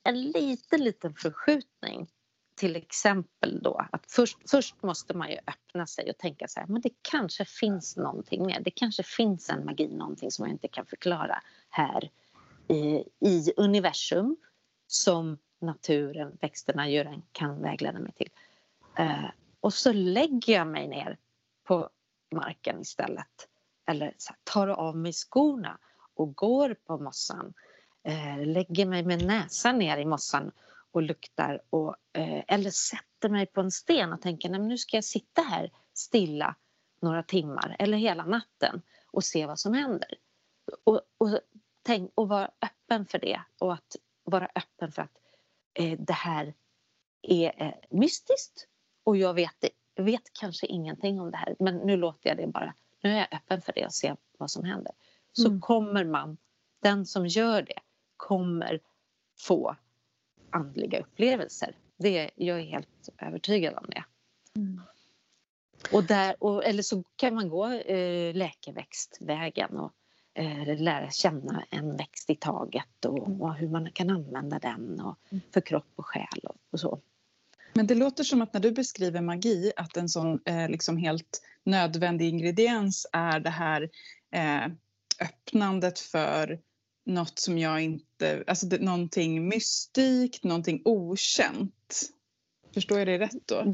en 0.03 0.21
liten, 0.21 0.83
liten 0.83 1.13
förskjutning. 1.13 2.09
Till 2.55 2.75
exempel 2.75 3.59
då 3.61 3.85
att 3.91 4.11
först, 4.11 4.37
först 4.49 4.83
måste 4.83 5.13
man 5.17 5.29
ju 5.29 5.37
öppna 5.47 5.87
sig 5.87 6.09
och 6.09 6.17
tänka 6.17 6.47
så 6.47 6.59
här, 6.59 6.67
men 6.67 6.81
det 6.81 6.89
kanske 7.01 7.45
finns 7.45 7.97
någonting 7.97 8.45
mer. 8.45 8.59
Det 8.59 8.71
kanske 8.71 9.03
finns 9.03 9.49
en 9.49 9.65
magi, 9.65 9.87
någonting 9.87 10.31
som 10.31 10.45
jag 10.45 10.53
inte 10.53 10.67
kan 10.67 10.85
förklara 10.85 11.41
här 11.69 12.11
i, 12.67 13.03
i 13.19 13.53
universum 13.57 14.37
som 14.87 15.37
naturen, 15.61 16.37
växterna, 16.41 16.89
djuren 16.89 17.21
kan 17.31 17.61
vägleda 17.61 17.99
mig 17.99 18.11
till. 18.11 18.29
Eh, 18.97 19.29
och 19.59 19.73
så 19.73 19.93
lägger 19.93 20.53
jag 20.53 20.67
mig 20.67 20.87
ner 20.87 21.17
på 21.63 21.89
marken 22.31 22.81
istället. 22.81 23.47
Eller 23.85 24.13
så 24.17 24.33
här, 24.33 24.39
tar 24.43 24.67
av 24.67 24.97
mig 24.97 25.13
skorna 25.13 25.77
och 26.13 26.35
går 26.35 26.73
på 26.73 26.97
mossan. 26.97 27.53
Eh, 28.09 28.45
lägger 28.45 28.85
mig 28.85 29.03
med 29.03 29.25
näsan 29.25 29.77
ner 29.77 29.97
i 29.97 30.05
mossan 30.05 30.51
och 30.91 31.01
luktar. 31.01 31.61
Och, 31.69 31.95
eh, 32.13 32.43
eller 32.47 32.69
sätter 32.69 33.29
mig 33.29 33.45
på 33.45 33.61
en 33.61 33.71
sten 33.71 34.13
och 34.13 34.21
tänker 34.21 34.49
Nej, 34.49 34.59
nu 34.59 34.77
ska 34.77 34.97
jag 34.97 35.03
sitta 35.03 35.41
här 35.41 35.71
stilla 35.93 36.55
några 37.01 37.23
timmar 37.23 37.75
eller 37.79 37.97
hela 37.97 38.25
natten 38.25 38.81
och 39.11 39.23
se 39.23 39.45
vad 39.45 39.59
som 39.59 39.73
händer. 39.73 40.13
Och, 40.83 41.01
och, 41.17 41.39
tänk, 41.81 42.11
och 42.15 42.29
vara 42.29 42.51
öppen 42.61 43.05
för 43.05 43.19
det 43.19 43.41
och 43.59 43.73
att 43.73 43.95
vara 44.23 44.49
öppen 44.55 44.91
för 44.91 45.01
att 45.01 45.17
eh, 45.73 45.99
det 45.99 46.13
här 46.13 46.53
är 47.21 47.63
eh, 47.63 47.73
mystiskt 47.89 48.67
och 49.03 49.17
jag 49.17 49.33
vet, 49.33 49.65
vet 49.95 50.33
kanske 50.39 50.67
ingenting 50.67 51.19
om 51.19 51.31
det 51.31 51.37
här 51.37 51.55
men 51.59 51.77
nu 51.77 51.97
låter 51.97 52.29
jag 52.29 52.37
det 52.37 52.47
bara, 52.47 52.73
nu 53.01 53.11
är 53.11 53.17
jag 53.17 53.27
öppen 53.33 53.61
för 53.61 53.73
det 53.73 53.85
och 53.85 53.93
ser 53.93 54.17
vad 54.37 54.51
som 54.51 54.63
händer. 54.63 54.93
Så 55.33 55.47
Mm. 55.47 55.61
kommer 55.61 56.05
man, 56.05 56.37
den 56.81 57.05
som 57.05 57.27
gör 57.27 57.61
det 57.61 57.79
kommer 58.19 58.79
få 59.39 59.75
andliga 60.49 60.99
upplevelser. 60.99 61.75
Det, 61.97 62.29
jag 62.35 62.59
är 62.59 62.63
helt 62.63 63.09
övertygad 63.17 63.73
om 63.73 63.85
det. 63.89 64.03
Mm. 64.55 64.81
Och 65.91 66.03
där, 66.03 66.43
och, 66.43 66.65
eller 66.65 66.83
så 66.83 67.03
kan 67.15 67.35
man 67.35 67.49
gå 67.49 67.67
eh, 67.71 68.35
läkeväxtvägen 68.35 69.77
och 69.77 69.91
eh, 70.33 70.81
lära 70.81 71.11
känna 71.11 71.63
en 71.69 71.97
växt 71.97 72.29
i 72.29 72.35
taget 72.35 73.05
och, 73.05 73.41
och 73.41 73.53
hur 73.53 73.69
man 73.69 73.91
kan 73.91 74.09
använda 74.09 74.59
den 74.59 75.01
och, 75.01 75.17
för 75.53 75.61
kropp 75.61 75.91
och 75.95 76.05
själ 76.05 76.39
och, 76.43 76.55
och 76.71 76.79
så. 76.79 76.99
Men 77.73 77.87
det 77.87 77.95
låter 77.95 78.23
som 78.23 78.41
att 78.41 78.53
när 78.53 78.59
du 78.59 78.71
beskriver 78.71 79.21
magi 79.21 79.71
att 79.75 79.97
en 79.97 80.09
sån 80.09 80.39
eh, 80.45 80.69
liksom 80.69 80.97
helt 80.97 81.41
nödvändig 81.63 82.29
ingrediens 82.29 83.07
är 83.11 83.39
det 83.39 83.49
här 83.49 83.89
eh, 84.31 84.65
öppnandet 85.21 85.99
för 85.99 86.59
något 87.09 87.39
som 87.39 87.57
jag 87.57 87.81
inte, 87.81 88.43
alltså 88.47 88.65
det, 88.65 88.81
någonting 88.81 89.47
mystikt, 89.47 90.43
någonting 90.43 90.81
okänt. 90.85 92.01
Förstår 92.73 92.97
jag 92.97 93.07
det 93.07 93.19
rätt 93.19 93.47
då? 93.47 93.73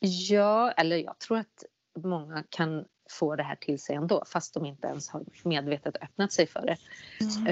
Ja, 0.00 0.70
eller 0.70 0.96
jag 0.96 1.18
tror 1.18 1.38
att 1.38 1.64
många 1.98 2.44
kan 2.48 2.84
få 3.10 3.36
det 3.36 3.42
här 3.42 3.56
till 3.56 3.78
sig 3.78 3.96
ändå 3.96 4.24
fast 4.26 4.54
de 4.54 4.66
inte 4.66 4.86
ens 4.86 5.08
har 5.08 5.24
medvetet 5.44 5.96
öppnat 6.02 6.32
sig 6.32 6.46
för 6.46 6.66
det. 6.66 6.76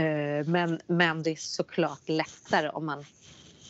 Eh, 0.01 0.47
Men, 0.47 0.81
men 0.87 1.23
det 1.23 1.31
är 1.31 1.37
såklart 1.37 2.09
lättare 2.09 2.69
om 2.69 2.87
man 2.87 3.05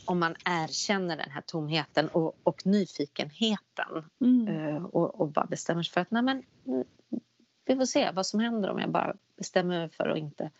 om 0.04 0.18
man 0.18 0.34
erkänner 0.44 1.16
den 1.16 1.30
här 1.30 1.40
tomheten 1.40 2.08
och, 2.08 2.36
och 2.42 2.66
nyfikenheten 2.66 4.04
Mm. 4.20 4.48
eh, 4.48 4.84
och, 4.84 5.20
och 5.20 5.28
bara 5.28 5.46
bestämmer 5.46 5.82
sig 5.82 5.92
för 5.92 6.00
att 6.00 6.10
nej 6.10 6.22
men, 6.22 6.42
mm, 6.66 6.84
vi 7.64 7.76
får 7.76 7.84
se 7.84 8.10
vad 8.10 8.26
som 8.26 8.40
händer 8.40 8.70
om 8.70 8.78
jag 8.78 8.90
bara 8.90 9.16
bestämmer 9.36 9.78
mig 9.78 9.88
för 9.88 10.08
att 10.08 10.18
inte 10.18 10.50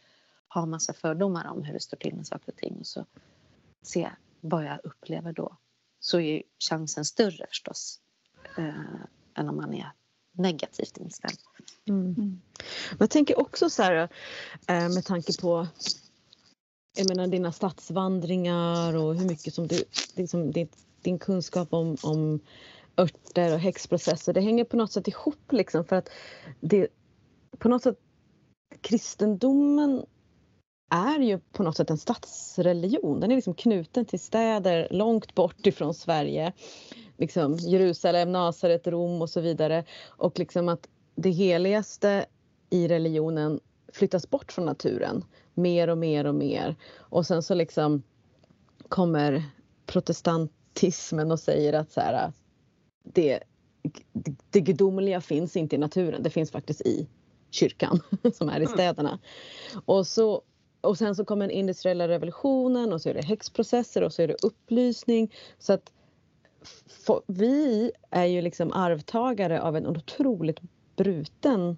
ha 0.61 0.67
massa 0.67 0.93
fördomar 0.93 1.47
om 1.47 1.63
hur 1.65 1.73
det 1.75 1.81
står 1.81 1.97
till 1.97 2.15
med 2.15 2.27
saker 2.27 2.53
och 2.53 2.57
ting 2.57 2.77
och 2.79 2.87
så 2.87 3.07
se 3.83 4.11
vad 4.41 4.65
jag 4.65 4.79
upplever 4.85 5.33
då. 5.33 5.57
Så 6.01 6.19
är 6.19 6.35
ju 6.35 6.43
chansen 6.69 7.05
större 7.05 7.47
förstås 7.49 8.01
eh, 8.59 9.01
än 9.35 9.49
om 9.49 9.57
man 9.57 9.75
är 9.75 9.93
negativt 10.33 10.97
inställd. 10.97 11.39
Mm. 11.89 12.05
Mm. 12.05 12.41
Men 12.91 12.99
Jag 12.99 13.11
tänker 13.11 13.39
också 13.39 13.71
så 13.71 13.83
här 13.83 14.09
eh, 14.69 14.89
med 14.89 15.05
tanke 15.05 15.41
på 15.41 15.67
jag 16.97 17.09
menar, 17.09 17.27
dina 17.27 17.53
stadsvandringar 17.53 18.97
och 18.97 19.15
hur 19.15 19.29
mycket 19.29 19.55
som 19.55 19.67
du, 19.67 19.85
liksom, 20.15 20.51
din, 20.53 20.69
din 21.03 21.19
kunskap 21.19 21.73
om, 21.73 21.97
om 22.03 22.41
örter 22.97 23.53
och 23.53 23.59
häxprocesser. 23.59 24.33
Det 24.33 24.41
hänger 24.41 24.65
på 24.65 24.77
något 24.77 24.93
sätt 24.93 25.09
ihop 25.09 25.53
liksom 25.53 25.85
för 25.85 25.97
att 25.97 26.09
det 26.61 26.89
på 27.59 27.69
något 27.69 27.83
sätt 27.83 27.99
kristendomen 28.81 30.07
är 30.91 31.19
ju 31.19 31.39
på 31.39 31.63
något 31.63 31.77
sätt 31.77 31.91
en 31.91 31.99
stadsreligion. 31.99 33.21
Den 33.21 33.31
är 33.31 33.35
liksom 33.35 33.55
knuten 33.55 34.05
till 34.05 34.21
städer 34.21 34.89
långt 34.91 35.35
bort 35.35 35.67
ifrån 35.67 35.95
Sverige. 35.95 36.53
Liksom 37.17 37.55
Jerusalem, 37.55 38.33
Nasaret, 38.33 38.87
Rom 38.87 39.23
och 39.23 39.31
så 39.31 39.41
vidare. 39.41 39.85
Och 40.07 40.39
liksom 40.39 40.69
att 40.69 40.89
det 41.15 41.31
heligaste 41.31 42.27
i 42.71 42.89
religionen 42.89 43.61
flyttas 43.93 44.31
bort 44.31 44.53
från 44.53 44.67
naturen 44.67 45.25
mer 45.55 45.89
och 45.89 45.99
mer 45.99 46.25
och 46.25 46.35
mer. 46.35 46.77
Och 46.99 47.27
sen 47.27 47.43
så 47.43 47.55
liksom 47.55 48.03
kommer 48.89 49.45
protestantismen 49.87 51.33
och 51.33 51.41
säger 51.41 51.73
att 51.73 51.93
så 51.93 52.01
här, 52.01 52.33
det, 53.03 53.43
det 54.51 54.61
gudomliga 54.61 55.21
finns 55.21 55.57
inte 55.57 55.77
i 55.77 55.79
naturen, 55.79 56.23
det 56.23 56.31
finns 56.31 56.51
faktiskt 56.51 56.81
i 56.81 57.09
kyrkan 57.51 58.01
som 58.35 58.49
är 58.49 58.61
i 58.61 58.67
städerna. 58.67 59.19
Och, 59.85 60.07
så, 60.07 60.43
och 60.87 60.99
sen 60.99 61.15
så 61.15 61.25
kommer 61.25 61.47
den 61.49 61.57
industriella 61.57 62.09
revolutionen 62.09 62.93
och 62.93 63.03
så 63.03 63.09
är 63.09 63.15
det 63.15 63.25
häxprocesser 63.25 64.03
och 64.03 64.13
så 64.13 64.23
är 64.23 64.29
det 64.29 64.37
upplysning. 64.43 65.35
Så 65.59 65.73
att 65.73 65.93
vi 67.27 67.91
är 68.11 68.25
ju 68.25 68.43
liksom 68.43 68.73
arvtagare 68.73 69.63
av 69.63 69.77
en 69.77 69.87
otroligt 69.87 70.61
bruten 70.97 71.77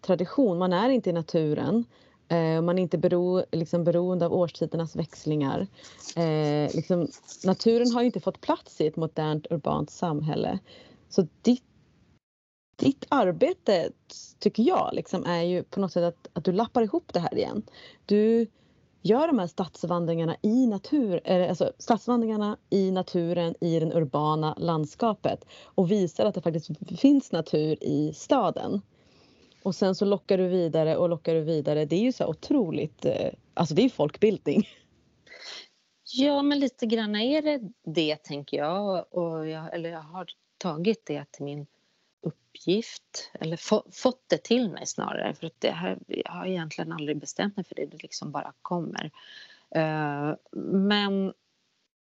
tradition. 0.00 0.58
Man 0.58 0.72
är 0.72 0.88
inte 0.88 1.10
i 1.10 1.12
naturen. 1.12 1.84
Eh, 2.28 2.62
man 2.62 2.78
är 2.78 2.82
inte 2.82 2.98
bero, 2.98 3.44
liksom 3.52 3.84
beroende 3.84 4.26
av 4.26 4.32
årstidernas 4.32 4.96
växlingar. 4.96 5.66
Eh, 6.16 6.74
liksom, 6.74 7.08
naturen 7.44 7.92
har 7.92 8.00
ju 8.00 8.06
inte 8.06 8.20
fått 8.20 8.40
plats 8.40 8.80
i 8.80 8.86
ett 8.86 8.96
modernt 8.96 9.46
urbant 9.50 9.90
samhälle. 9.90 10.58
Så 11.08 11.26
ditt, 11.42 11.62
ditt 12.76 13.06
arbete, 13.08 13.90
tycker 14.38 14.62
jag, 14.62 14.90
liksom, 14.92 15.24
är 15.24 15.42
ju 15.42 15.62
på 15.62 15.80
något 15.80 15.92
sätt 15.92 16.04
att, 16.04 16.28
att 16.32 16.44
du 16.44 16.52
lappar 16.52 16.82
ihop 16.82 17.12
det 17.12 17.20
här 17.20 17.34
igen. 17.34 17.62
Du 18.06 18.46
gör 19.02 19.26
de 19.26 19.38
här 19.38 19.46
stadsvandringarna 19.46 20.36
i 20.42 20.66
natur, 20.66 21.28
alltså 21.28 21.72
stadsvandringarna 21.78 22.56
i 22.70 22.90
naturen 22.90 23.54
i 23.60 23.80
det 23.80 23.94
urbana 23.94 24.54
landskapet 24.58 25.44
och 25.64 25.90
visar 25.90 26.26
att 26.26 26.34
det 26.34 26.42
faktiskt 26.42 26.70
finns 27.00 27.32
natur 27.32 27.84
i 27.84 28.12
staden. 28.14 28.82
Och 29.62 29.74
sen 29.74 29.94
så 29.94 30.04
lockar 30.04 30.38
du 30.38 30.48
vidare 30.48 30.96
och 30.96 31.08
lockar 31.08 31.34
du 31.34 31.40
vidare. 31.40 31.84
Det 31.84 31.96
är 31.96 32.00
ju 32.00 32.12
så 32.12 32.26
otroligt, 32.26 33.04
eh, 33.04 33.32
alltså 33.54 33.74
det 33.74 33.82
är 33.82 33.88
folkbildning. 33.88 34.68
Ja, 36.16 36.42
men 36.42 36.60
lite 36.60 36.86
grann 36.86 37.16
är 37.16 37.42
det 37.42 37.60
det, 37.84 38.16
tänker 38.16 38.56
jag. 38.56 39.06
Och 39.10 39.48
jag 39.48 39.74
eller 39.74 39.90
jag 39.90 40.02
har 40.02 40.26
tagit 40.58 41.06
det 41.06 41.24
till 41.30 41.44
min 41.44 41.66
uppgift, 42.24 43.30
eller 43.40 43.56
få, 43.56 43.86
fått 43.92 44.28
det 44.28 44.44
till 44.44 44.70
mig 44.70 44.86
snarare. 44.86 45.34
För 45.34 45.46
att 45.46 45.60
det 45.60 45.70
här, 45.70 45.98
jag 46.06 46.32
har 46.32 46.46
egentligen 46.46 46.92
aldrig 46.92 47.16
bestämt 47.16 47.56
mig 47.56 47.64
för 47.64 47.74
det, 47.74 47.86
det 47.86 48.02
liksom 48.02 48.32
bara 48.32 48.52
kommer. 48.62 49.10
Uh, 49.76 50.34
men 50.72 51.32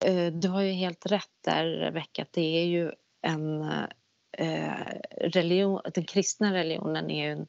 uh, 0.08 0.32
du 0.34 0.48
har 0.48 0.62
ju 0.62 0.72
helt 0.72 1.06
rätt 1.06 1.38
där, 1.42 1.66
Rebecka, 1.66 2.22
att 2.22 2.34
det 2.34 2.62
är 2.62 2.66
ju 2.66 2.92
en 3.22 3.62
uh, 3.62 4.86
religion, 5.18 5.82
den 5.94 6.06
kristna 6.06 6.54
religionen 6.54 7.12
är 7.12 7.26
ju 7.26 7.32
en, 7.32 7.48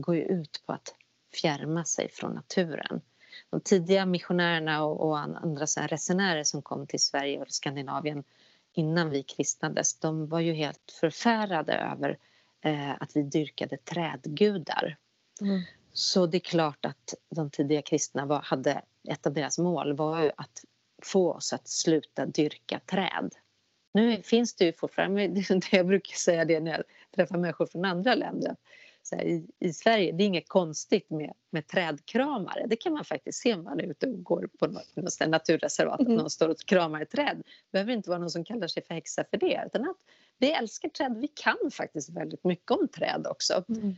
går 0.00 0.16
ju 0.16 0.22
ut 0.22 0.62
på 0.66 0.72
att 0.72 0.94
fjärma 1.40 1.84
sig 1.84 2.08
från 2.10 2.34
naturen 2.34 3.00
de 3.50 3.60
tidiga 3.60 4.06
missionärerna 4.06 4.84
och, 4.84 5.08
och 5.08 5.18
andra 5.18 5.66
så 5.66 5.80
här 5.80 5.88
resenärer 5.88 6.44
som 6.44 6.62
kom 6.62 6.86
till 6.86 7.00
Sverige 7.00 7.40
och 7.40 7.50
Skandinavien 7.50 8.24
innan 8.74 9.10
vi 9.10 9.22
kristnades, 9.22 9.98
de 9.98 10.26
var 10.26 10.40
ju 10.40 10.52
helt 10.52 10.96
förfärade 11.00 11.74
över 11.74 12.18
eh, 12.64 12.90
att 12.90 13.16
vi 13.16 13.22
dyrkade 13.22 13.76
trädgudar. 13.76 14.96
Mm. 15.40 15.62
Så 15.92 16.26
det 16.26 16.36
är 16.36 16.40
klart 16.40 16.84
att 16.84 17.14
de 17.30 17.50
tidiga 17.50 17.82
kristna 17.82 18.26
var, 18.26 18.40
hade, 18.40 18.82
ett 19.08 19.26
av 19.26 19.32
deras 19.32 19.58
mål 19.58 19.96
var 19.96 20.22
ju 20.22 20.30
att 20.36 20.64
få 21.02 21.32
oss 21.32 21.52
att 21.52 21.68
sluta 21.68 22.26
dyrka 22.26 22.80
träd. 22.86 23.30
Nu 23.94 24.22
finns 24.22 24.54
det 24.54 24.64
ju 24.64 24.72
fortfarande, 24.72 25.28
det 25.48 25.72
jag 25.72 25.86
brukar 25.86 26.14
säga 26.14 26.44
det 26.44 26.60
när 26.60 26.70
jag 26.70 26.82
träffar 27.14 27.38
människor 27.38 27.66
från 27.66 27.84
andra 27.84 28.14
länder, 28.14 28.56
så 29.06 29.16
här, 29.16 29.24
i, 29.24 29.46
i 29.58 29.72
Sverige, 29.72 30.12
det 30.12 30.24
är 30.24 30.26
inget 30.26 30.48
konstigt 30.48 31.10
med, 31.10 31.32
med 31.50 31.66
trädkramare. 31.66 32.66
Det 32.66 32.76
kan 32.76 32.92
man 32.92 33.04
faktiskt 33.04 33.38
se 33.42 33.54
om 33.54 33.64
man 33.64 33.80
är 33.80 33.84
ute 33.84 34.06
och 34.06 34.22
går 34.22 34.48
på 34.58 34.66
något, 34.66 34.96
något 34.96 35.28
naturreservat, 35.28 36.00
Mm. 36.00 36.12
att 36.12 36.18
någon 36.18 36.30
står 36.30 36.48
och 36.48 36.58
kramar 36.58 37.00
ett 37.00 37.10
träd. 37.10 37.36
Det 37.36 37.72
behöver 37.72 37.92
inte 37.92 38.10
vara 38.10 38.18
någon 38.18 38.30
som 38.30 38.44
kallar 38.44 38.66
sig 38.68 38.84
för 38.86 38.94
häxa 38.94 39.24
för 39.30 39.36
det, 39.36 39.62
utan 39.66 39.82
att 39.90 39.96
vi 40.38 40.50
älskar 40.52 40.88
träd. 40.88 41.16
Vi 41.20 41.28
kan 41.28 41.70
faktiskt 41.72 42.08
väldigt 42.10 42.44
mycket 42.44 42.70
om 42.70 42.88
träd 42.88 43.26
också. 43.26 43.64
Mm. 43.68 43.94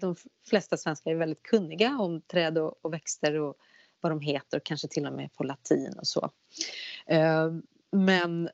De 0.00 0.16
flesta 0.48 0.76
svenskar 0.76 1.10
är 1.10 1.14
väldigt 1.14 1.42
kunniga 1.42 1.98
om 2.00 2.20
träd 2.20 2.58
och, 2.58 2.74
och 2.82 2.92
växter 2.92 3.40
och 3.40 3.56
vad 4.00 4.12
de 4.12 4.20
heter, 4.20 4.56
och 4.56 4.64
kanske 4.64 4.88
till 4.88 5.06
och 5.06 5.12
med 5.12 5.32
på 5.32 5.44
latin 5.44 5.94
och 5.98 6.06
så. 6.06 6.30
Eh, 7.06 7.52
Men 7.92 8.48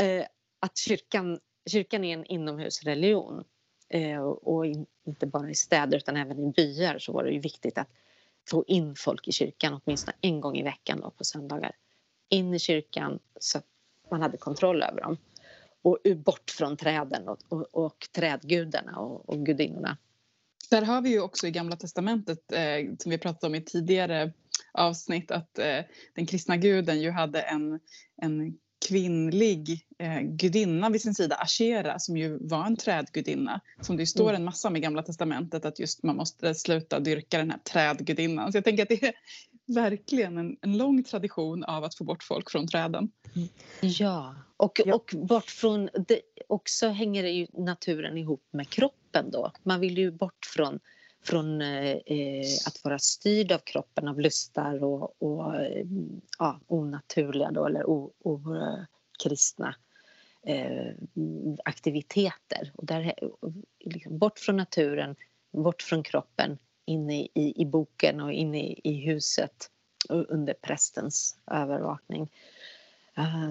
eh, 0.00 0.26
att 0.60 0.76
kyrkan, 0.76 1.40
kyrkan 1.70 2.04
är 2.04 2.14
en 2.14 2.24
inomhusreligion 2.24 3.38
eh, 3.38 3.44
Eh, 3.88 4.20
och 4.22 4.66
in, 4.66 4.86
inte 5.04 5.26
bara 5.26 5.50
i 5.50 5.54
städer 5.54 5.96
utan 5.96 6.16
även 6.16 6.38
i 6.38 6.52
byar 6.52 6.98
så 6.98 7.12
var 7.12 7.24
det 7.24 7.30
ju 7.30 7.40
viktigt 7.40 7.78
att 7.78 7.88
få 8.50 8.64
in 8.66 8.94
folk 8.96 9.28
i 9.28 9.32
kyrkan 9.32 9.80
åtminstone 9.84 10.16
en 10.20 10.40
gång 10.40 10.56
i 10.56 10.62
veckan 10.62 11.00
då, 11.00 11.10
på 11.10 11.24
söndagar. 11.24 11.72
In 12.28 12.54
i 12.54 12.58
kyrkan 12.58 13.18
så 13.40 13.58
att 13.58 13.66
man 14.10 14.22
hade 14.22 14.36
kontroll 14.36 14.82
över 14.82 15.00
dem. 15.00 15.16
Och 15.82 15.98
bort 16.16 16.50
från 16.50 16.76
träden 16.76 17.28
och, 17.28 17.38
och, 17.48 17.66
och 17.72 18.08
trädgudarna 18.12 18.98
och, 18.98 19.28
och 19.28 19.46
gudinnorna. 19.46 19.96
Där 20.70 20.82
har 20.82 21.00
vi 21.00 21.10
ju 21.10 21.20
också 21.20 21.46
i 21.46 21.50
Gamla 21.50 21.76
Testamentet, 21.76 22.52
eh, 22.52 22.94
som 22.98 23.10
vi 23.10 23.18
pratade 23.18 23.46
om 23.46 23.54
i 23.54 23.62
tidigare 23.62 24.32
avsnitt, 24.72 25.30
att 25.30 25.58
eh, 25.58 25.80
den 26.14 26.26
kristna 26.26 26.56
guden 26.56 27.00
ju 27.00 27.10
hade 27.10 27.40
en, 27.40 27.80
en 28.16 28.58
kvinnlig 28.88 29.86
eh, 29.98 30.20
gudinna 30.20 30.90
vid 30.90 31.02
sin 31.02 31.14
sida, 31.14 31.36
Ashera, 31.36 31.98
som 31.98 32.16
ju 32.16 32.38
var 32.40 32.66
en 32.66 32.76
trädgudinna. 32.76 33.60
Som 33.80 33.96
det 33.96 34.02
ju 34.02 34.06
står 34.06 34.32
en 34.32 34.44
massa 34.44 34.68
om 34.68 34.76
i 34.76 34.80
Gamla 34.80 35.02
Testamentet 35.02 35.64
att 35.64 35.78
just 35.78 36.02
man 36.02 36.16
måste 36.16 36.54
sluta 36.54 37.00
dyrka 37.00 37.38
den 37.38 37.50
här 37.50 37.58
trädgudinnan. 37.58 38.52
Så 38.52 38.56
jag 38.58 38.64
tänker 38.64 38.82
att 38.82 38.88
det 38.88 39.02
är 39.02 39.14
verkligen 39.66 40.38
en, 40.38 40.56
en 40.60 40.78
lång 40.78 41.04
tradition 41.04 41.64
av 41.64 41.84
att 41.84 41.94
få 41.94 42.04
bort 42.04 42.22
folk 42.22 42.50
från 42.50 42.68
träden. 42.68 43.10
Ja, 43.80 44.34
och, 44.56 44.80
Ja. 44.84 44.94
och 44.94 45.14
bort 45.14 45.50
från... 45.50 45.88
Det, 46.08 46.20
också 46.48 46.88
hänger 46.88 47.22
det 47.22 47.30
ju 47.30 47.46
naturen 47.52 48.18
ihop 48.18 48.48
med 48.50 48.68
kroppen 48.68 49.30
då. 49.30 49.52
Man 49.62 49.80
vill 49.80 49.98
ju 49.98 50.10
bort 50.10 50.46
från, 50.54 50.80
från 51.26 51.60
eh, 51.60 51.90
eh, 51.90 52.46
att 52.66 52.84
vara 52.84 52.98
styrd 52.98 53.52
av 53.52 53.58
kroppen, 53.58 54.08
av 54.08 54.20
lustar 54.20 54.84
och, 54.84 55.22
och 55.22 55.54
eh, 55.56 55.86
ja, 56.38 56.60
onaturliga 56.66 57.50
då, 57.50 57.66
eller 57.66 57.84
okristna 57.90 59.74
eh, 60.46 60.94
kristna 60.94 61.56
aktiviteter. 61.64 62.72
Och 62.74 62.86
där, 62.86 63.14
eh, 63.22 63.28
liksom, 63.84 64.18
bort 64.18 64.38
från 64.38 64.56
naturen, 64.56 65.16
bort 65.52 65.82
från 65.82 66.02
kroppen, 66.02 66.58
in 66.84 67.10
i, 67.10 67.28
i, 67.34 67.62
i 67.62 67.66
boken 67.66 68.20
och 68.20 68.32
in 68.32 68.54
i, 68.54 68.80
i 68.84 68.92
huset 68.92 69.70
och 70.08 70.30
under 70.30 70.54
prästens 70.54 71.38
övervakning. 71.50 72.28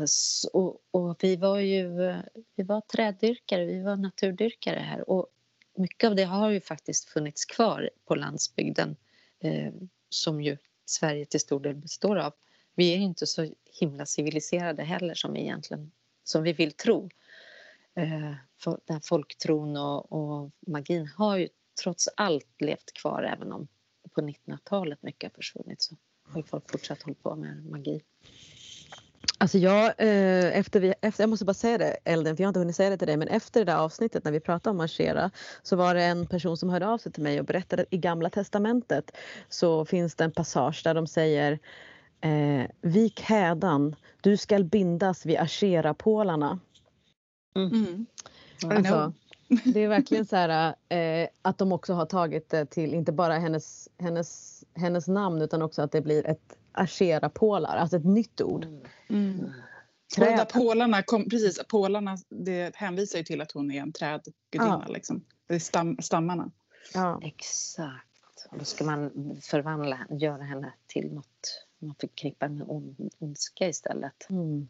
Så- 0.06 0.50
och, 0.50 0.78
och 0.92 1.18
vi 1.22 1.36
var 1.36 1.60
ju 1.60 2.14
vi 2.56 2.64
var 2.64 2.82
träddyrkare, 2.82 3.66
vi 3.66 3.82
var 3.84 3.96
naturdyrkare 3.96 4.80
här. 4.80 5.10
Och 5.10 5.28
mycket 5.76 6.08
av 6.08 6.16
det 6.16 6.24
har 6.24 6.50
ju 6.50 6.62
faktiskt 6.62 7.10
funnits 7.10 7.46
kvar 7.46 7.90
på 8.06 8.16
landsbygden 8.16 8.96
eh, 9.40 9.74
som 10.10 10.42
ju 10.42 10.58
Sverige 10.86 11.26
till 11.26 11.40
stor 11.40 11.60
del 11.60 11.76
består 11.76 12.16
av. 12.16 12.34
Vi 12.76 12.94
är 12.94 12.98
ju 12.98 13.04
inte 13.04 13.28
så 13.28 13.54
himla 13.80 14.06
civiliserade 14.06 14.84
heller 14.84 15.14
som 15.14 15.34
vi 15.34 15.40
egentligen 15.40 15.92
som 16.24 16.44
vi 16.44 16.54
vill 16.54 16.72
tro. 16.72 17.10
Eh, 17.96 18.34
för 18.58 18.80
den 18.86 19.02
folktron 19.02 19.78
och, 19.78 20.12
och 20.12 20.52
magin 20.68 21.08
har 21.18 21.38
ju 21.38 21.50
trots 21.84 22.10
allt 22.18 22.62
levt 22.62 22.94
kvar 22.94 23.24
även 23.24 23.52
om 23.52 23.68
på 24.16 24.22
1900-talet 24.22 25.04
mycket 25.04 25.32
har 25.32 25.36
försvunnit 25.36 25.82
så 25.82 25.98
har 26.24 26.42
ju 26.42 26.48
folk 26.48 26.72
fortsatt 26.72 27.02
hålla 27.02 27.16
på 27.24 27.36
med 27.36 27.66
magi. 27.66 28.02
Alltså 29.38 29.58
jag, 29.58 29.86
eh, 29.98 30.58
efter 30.58 30.80
vi, 30.80 30.94
efter, 31.02 31.24
jag 31.24 31.30
måste 31.30 31.46
bara 31.46 31.54
säga 31.54 31.78
det 31.78 31.98
Elden, 32.04 32.38
för 32.38 32.44
jag 32.44 32.48
har 32.48 32.50
inte 32.50 32.60
hunnit 32.60 32.76
säga 32.76 32.90
det 32.90 32.98
till 32.98 33.08
dig, 33.08 33.18
men 33.18 33.28
efter 33.28 33.60
det 33.66 33.72
där 33.72 33.78
avsnittet 33.78 34.24
när 34.24 34.32
vi 34.32 34.40
pratade 34.40 34.72
om 34.72 34.78
marschera 34.78 35.32
så 35.64 35.76
var 35.76 35.96
det 35.96 36.04
en 36.04 36.28
person 36.28 36.58
som 36.58 36.70
hörde 36.70 36.88
av 36.88 36.98
sig 36.98 37.12
till 37.12 37.24
mig 37.24 37.40
och 37.40 37.46
berättade 37.46 37.82
att 37.82 37.94
i 37.94 37.98
Gamla 37.98 38.30
Testamentet 38.30 39.12
så 39.50 39.86
finns 39.86 40.16
det 40.16 40.24
en 40.24 40.32
passage 40.32 40.82
där 40.84 40.94
de 40.94 41.08
säger 41.08 41.60
eh, 42.22 42.70
Vik 42.82 43.22
hädan, 43.22 43.96
du 44.22 44.38
skall 44.38 44.64
bindas 44.64 45.26
vid 45.26 45.38
Ashera-pålarna. 45.38 46.60
Mm. 47.56 48.06
Alltså, 48.70 49.14
det 49.66 49.80
är 49.80 49.88
verkligen 49.88 50.26
så 50.26 50.36
här 50.36 50.76
eh, 50.90 51.28
att 51.42 51.58
de 51.58 51.72
också 51.72 51.94
har 51.94 52.06
tagit 52.06 52.50
det 52.50 52.66
till 52.66 52.94
inte 52.94 53.12
bara 53.12 53.34
hennes, 53.34 53.90
hennes, 53.98 54.64
hennes 54.74 55.08
namn 55.08 55.42
utan 55.42 55.62
också 55.62 55.82
att 55.82 55.92
det 55.92 56.02
blir 56.02 56.28
ett 56.28 56.58
Ashera-pålar, 56.76 57.78
alltså 57.78 57.98
ett 57.98 58.06
nytt 58.06 58.42
ord. 58.42 58.66
Mm. 59.10 59.40
Och 59.40 60.26
de 60.26 60.26
där 60.26 60.46
pålarna, 60.46 61.04
kom, 61.04 61.30
precis, 61.30 61.60
pålarna 61.68 62.18
det 62.30 62.76
hänvisar 62.76 63.18
ju 63.18 63.24
till 63.26 63.42
att 63.42 63.52
hon 63.52 63.72
är 63.72 63.82
en 63.82 63.92
trädgudinna. 63.94 64.84
Ja. 64.88 64.94
Liksom. 64.94 65.24
Det 65.48 65.56
är 65.56 65.60
stam, 65.60 65.98
stammarna. 66.02 66.52
Ja. 66.94 67.20
Exakt. 67.24 68.48
Och 68.52 68.58
då 68.60 68.66
ska 68.66 68.84
man 68.86 69.12
förvandla, 69.42 70.00
göra 70.10 70.44
henne 70.44 70.74
till 70.88 71.14
något 71.14 71.66
man 71.80 71.96
förknippar 72.00 72.50
med 72.50 72.64
on, 72.70 72.96
ondska 73.20 73.68
istället. 73.68 74.30
Mm. 74.30 74.68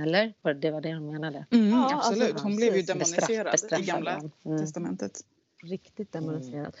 Eller? 0.00 0.34
Var 0.42 0.54
det- 0.54 0.70
var 0.70 0.80
det 0.80 0.92
de 0.92 1.06
menade? 1.06 1.46
Mm, 1.50 1.68
Ja, 1.70 1.96
absolut. 1.98 2.30
alltså, 2.30 2.44
hon 2.46 2.56
blev 2.56 2.76
ju 2.76 2.82
bestraff- 2.82 2.86
demoniserad 2.86 3.52
bestraffad, 3.52 3.80
i 3.80 3.86
Gamla. 3.86 4.20
Mm. 4.44 4.58
testamentet. 4.58 5.20
Riktigt 5.62 6.12
demoniserat. 6.12 6.76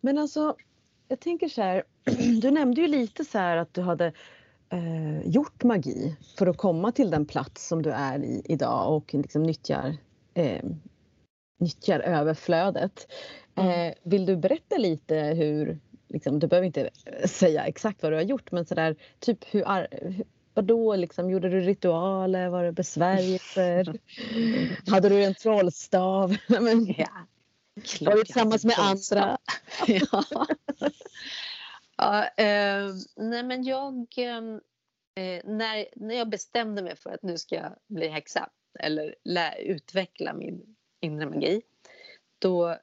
Men 0.00 0.18
alltså, 0.18 0.56
jag 1.08 1.20
tänker 1.20 1.48
så 1.48 1.62
här, 1.62 1.82
du 2.40 2.50
nämnde 2.50 2.80
ju 2.80 2.86
lite 2.86 3.24
så 3.24 3.38
här 3.38 3.56
att 3.56 3.74
du 3.74 3.80
hade 3.80 4.12
eh, 4.68 5.28
gjort 5.28 5.64
magi 5.64 6.16
för 6.38 6.46
att 6.46 6.56
komma 6.56 6.92
till 6.92 7.10
den 7.10 7.26
plats 7.26 7.68
som 7.68 7.82
du 7.82 7.90
är 7.90 8.24
i 8.24 8.42
idag 8.44 8.96
och 8.96 9.14
liksom 9.14 9.42
nyttjar, 9.42 9.96
eh, 10.34 10.64
nyttjar 11.60 12.00
överflödet. 12.00 13.12
Eh, 13.56 13.94
vill 14.02 14.26
du 14.26 14.36
berätta 14.36 14.76
lite 14.76 15.16
hur, 15.16 15.78
liksom, 16.08 16.38
du 16.38 16.46
behöver 16.46 16.66
inte 16.66 16.90
eh, 17.04 17.28
säga 17.28 17.64
exakt 17.64 18.02
vad 18.02 18.12
du 18.12 18.16
har 18.16 18.22
gjort 18.22 18.52
men 18.52 18.66
så 18.66 18.74
där, 18.74 18.96
typ 19.18 19.54
hur, 19.54 19.64
Vadå, 20.56 20.96
liksom, 20.96 21.30
gjorde 21.30 21.48
du 21.48 21.60
ritualer? 21.60 22.48
Var 22.48 22.64
det 22.64 22.72
besvärjelser? 22.72 23.98
Hade 24.90 25.08
du 25.08 25.24
en 25.24 25.34
trollstav? 25.34 26.36
Men, 26.48 26.94
Ja. 26.98 27.08
Du 27.74 28.04
jag 28.04 28.26
tillsammans 28.26 28.64
med 28.64 28.78
andra? 28.78 29.38
ja. 29.86 30.24
ja 31.96 32.24
eh, 32.26 32.88
nej 33.16 33.42
men 33.42 33.64
jag... 33.64 34.06
Eh, 35.16 35.40
när, 35.44 35.86
när 35.96 36.14
jag 36.14 36.28
bestämde 36.28 36.82
mig 36.82 36.96
för 36.96 37.10
att 37.10 37.22
nu 37.22 37.38
ska 37.38 37.54
jag 37.54 37.76
bli 37.86 38.08
häxa 38.08 38.50
eller 38.78 39.14
lä, 39.24 39.58
utveckla 39.58 40.32
min 40.32 40.76
inre 41.00 41.26
magi 41.26 41.62
då 42.38 42.78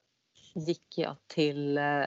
gick 0.56 0.98
jag 0.98 1.16
till 1.28 1.78
eh, 1.78 2.06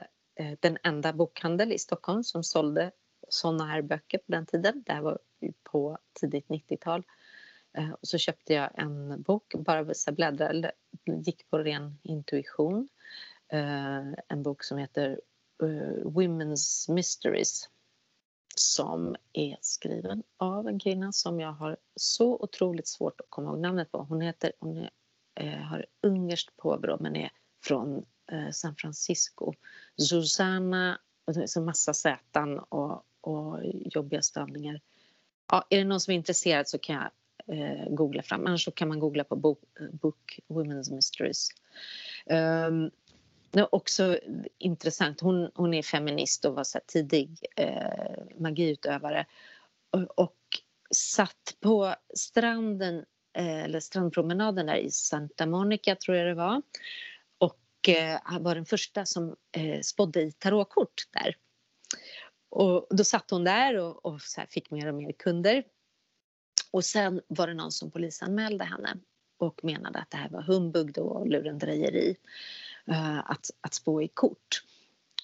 den 0.59 0.77
enda 0.83 1.13
bokhandel 1.13 1.71
i 1.71 1.79
Stockholm 1.79 2.23
som 2.23 2.43
sålde 2.43 2.91
såna 3.29 3.65
här 3.65 3.81
böcker 3.81 4.17
på 4.17 4.31
den 4.31 4.45
tiden. 4.45 4.83
Det 4.85 4.93
här 4.93 5.01
var 5.01 5.19
på 5.63 5.97
tidigt 6.13 6.47
90-tal. 6.47 7.03
Eh, 7.77 7.91
och 7.91 8.07
så 8.07 8.17
köpte 8.17 8.53
jag 8.53 8.69
en 8.73 9.21
bok, 9.21 9.53
bara 9.55 9.93
så 9.93 10.11
bläddrade, 10.11 10.71
bläddra, 11.03 11.21
gick 11.21 11.49
på 11.49 11.57
ren 11.57 11.99
intuition. 12.03 12.87
Eh, 13.47 14.13
en 14.27 14.43
bok 14.43 14.63
som 14.63 14.77
heter 14.77 15.21
eh, 15.63 16.05
Women's 16.05 16.91
Mysteries 16.91 17.69
som 18.55 19.15
är 19.33 19.57
skriven 19.61 20.23
av 20.37 20.67
en 20.67 20.79
kvinna 20.79 21.11
som 21.11 21.39
jag 21.39 21.51
har 21.51 21.77
så 21.95 22.35
otroligt 22.35 22.87
svårt 22.87 23.21
att 23.21 23.29
komma 23.29 23.49
ihåg 23.49 23.59
namnet 23.59 23.91
på. 23.91 24.03
Hon, 24.03 24.21
heter, 24.21 24.51
hon 24.59 24.87
är, 25.35 25.57
har 25.57 25.85
ungerskt 26.01 26.57
påbrå 26.57 26.97
men 26.99 27.15
är 27.15 27.29
från 27.63 28.05
San 28.51 28.75
Francisco. 28.75 29.53
Susanna, 29.97 30.99
och 31.25 31.49
så 31.49 31.61
massa 31.61 31.93
sätan 31.93 32.59
och, 32.59 33.05
och 33.21 33.59
jobbiga 33.63 34.21
stavningar. 34.21 34.81
Ja, 35.51 35.67
är 35.69 35.77
det 35.77 35.83
någon 35.83 35.99
som 35.99 36.11
är 36.11 36.15
intresserad 36.15 36.67
så 36.67 36.77
kan 36.77 36.95
jag 36.95 37.11
eh, 37.47 37.89
googla 37.89 38.23
fram. 38.23 38.47
Annars 38.47 38.65
så 38.65 38.71
kan 38.71 38.87
man 38.87 38.99
googla 38.99 39.23
på 39.23 39.35
bok, 39.35 39.59
eh, 39.79 39.87
book 39.91 40.39
Women's 40.47 40.93
Mysteries. 40.93 41.49
Um, 42.25 42.91
det 43.51 43.59
är 43.59 43.75
också 43.75 44.19
intressant. 44.57 45.21
Hon, 45.21 45.51
hon 45.55 45.73
är 45.73 45.81
feminist 45.81 46.45
och 46.45 46.55
var 46.55 46.63
så 46.63 46.77
här 46.77 46.85
tidig 46.87 47.45
eh, 47.55 48.39
magiutövare. 48.39 49.25
Och, 49.91 50.19
och 50.19 50.37
satt 50.95 51.57
på 51.59 51.95
stranden, 52.15 53.05
eh, 53.37 53.63
eller 53.63 53.79
strandpromenaden 53.79 54.65
där 54.65 54.75
i 54.75 54.91
Santa 54.91 55.45
Monica, 55.45 55.95
tror 55.95 56.17
jag 56.17 56.27
det 56.27 56.33
var. 56.33 56.61
Och 57.37 57.89
eh, 57.89 58.39
var 58.39 58.55
den 58.55 58.65
första 58.65 59.05
som 59.05 59.35
eh, 59.51 59.81
spådde 59.81 60.21
i 60.21 60.31
tarotkort 60.31 61.03
där. 61.11 61.35
Och 62.49 62.87
då 62.89 63.03
satt 63.03 63.31
hon 63.31 63.43
där 63.43 63.77
och, 63.77 64.05
och 64.05 64.21
så 64.21 64.39
här 64.41 64.47
fick 64.47 64.71
mer 64.71 64.87
och 64.87 64.95
mer 64.95 65.11
kunder. 65.11 65.63
Och 66.75 66.85
sen 66.85 67.21
var 67.27 67.47
det 67.47 67.53
någon 67.53 67.71
som 67.71 67.91
polisanmälde 67.91 68.65
henne 68.65 68.97
och 69.37 69.63
menade 69.63 69.99
att 69.99 70.11
det 70.11 70.17
här 70.17 70.29
var 70.29 70.41
humbug 70.41 70.93
då 70.93 71.03
och 71.03 71.27
lurendrejeri 71.27 72.15
eh, 72.87 73.31
att, 73.31 73.51
att 73.61 73.73
spå 73.73 74.01
i 74.01 74.07
kort. 74.07 74.63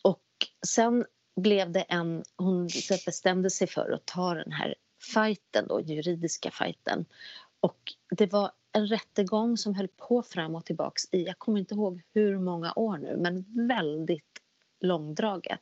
Och 0.03 0.47
sen 0.67 1.05
blev 1.35 1.71
det 1.71 1.81
en, 1.81 2.23
hon 2.35 2.69
bestämde 3.05 3.49
sig 3.49 3.67
för 3.67 3.91
att 3.91 4.05
ta 4.05 4.33
den 4.33 4.51
här 4.51 4.75
fighten 5.13 5.67
då, 5.67 5.81
juridiska 5.81 6.51
fighten. 6.51 7.05
Och 7.59 7.93
det 8.09 8.31
var 8.31 8.51
en 8.71 8.87
rättegång 8.87 9.57
som 9.57 9.75
höll 9.75 9.87
på 9.87 10.23
fram 10.23 10.55
och 10.55 10.65
tillbaks 10.65 11.03
i, 11.11 11.23
jag 11.23 11.39
kommer 11.39 11.59
inte 11.59 11.73
ihåg 11.73 12.01
hur 12.13 12.39
många 12.39 12.73
år 12.75 12.97
nu, 12.97 13.17
men 13.17 13.45
väldigt 13.67 14.41
långdraget 14.79 15.61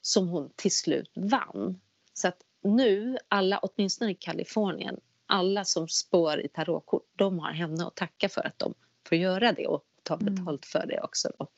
som 0.00 0.28
hon 0.28 0.50
till 0.56 0.76
slut 0.76 1.10
vann. 1.14 1.80
Så 2.12 2.28
att 2.28 2.42
nu, 2.62 3.18
alla, 3.28 3.58
åtminstone 3.58 4.10
i 4.10 4.14
Kalifornien, 4.14 5.00
alla 5.26 5.64
som 5.64 5.88
spår 5.88 6.40
i 6.40 6.48
tarotkort, 6.48 7.08
de 7.16 7.38
har 7.38 7.52
henne 7.52 7.86
att 7.86 7.94
tacka 7.94 8.28
för 8.28 8.46
att 8.46 8.58
de 8.58 8.74
får 9.08 9.18
göra 9.18 9.52
det 9.52 9.66
och 9.66 9.84
ta 10.02 10.16
betalt 10.16 10.66
för 10.66 10.86
det 10.86 11.00
också. 11.00 11.32
Då. 11.38 11.48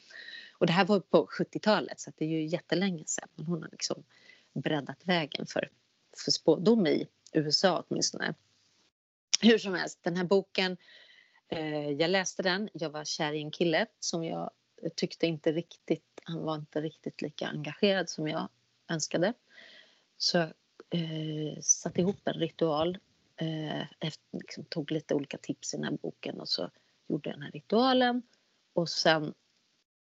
Och 0.59 0.67
det 0.67 0.73
här 0.73 0.85
var 0.85 1.01
på 1.01 1.27
70-talet 1.27 2.01
så 2.01 2.13
det 2.17 2.25
är 2.25 2.29
ju 2.29 2.47
jättelänge 2.47 3.05
sedan. 3.07 3.29
Men 3.35 3.47
hon 3.47 3.63
har 3.63 3.69
liksom 3.71 4.05
breddat 4.53 5.01
vägen 5.05 5.47
för, 5.47 5.71
för 6.25 6.31
spådom 6.31 6.87
i 6.87 7.09
USA 7.33 7.85
åtminstone. 7.89 8.35
Hur 9.41 9.59
som 9.59 9.75
helst, 9.75 9.99
den 10.03 10.17
här 10.17 10.25
boken, 10.25 10.77
eh, 11.49 11.91
jag 11.91 12.11
läste 12.11 12.43
den, 12.43 12.69
jag 12.73 12.91
var 12.91 13.05
kär 13.05 13.33
i 13.33 13.39
en 13.39 13.51
kille 13.51 13.87
som 14.01 14.25
jag 14.25 14.51
tyckte 14.95 15.27
inte 15.27 15.53
riktigt, 15.53 16.21
han 16.25 16.43
var 16.43 16.55
inte 16.55 16.81
riktigt 16.81 17.23
lika 17.23 17.47
engagerad 17.47 18.09
som 18.09 18.29
jag 18.29 18.49
önskade. 18.89 19.33
Så 20.17 20.39
jag 20.39 20.53
eh, 20.91 21.61
satte 21.61 22.01
ihop 22.01 22.29
en 22.29 22.35
ritual, 22.35 22.99
eh, 23.39 24.11
liksom, 24.33 24.65
tog 24.65 24.91
lite 24.91 25.15
olika 25.15 25.39
tips 25.39 25.75
i 25.75 25.77
den 25.77 25.85
här 25.85 25.99
boken 26.03 26.41
och 26.41 26.49
så 26.49 26.71
gjorde 27.09 27.31
jag 27.31 27.37
den 27.37 27.43
här 27.43 27.51
ritualen 27.51 28.23
och 28.73 28.89
sen 28.89 29.35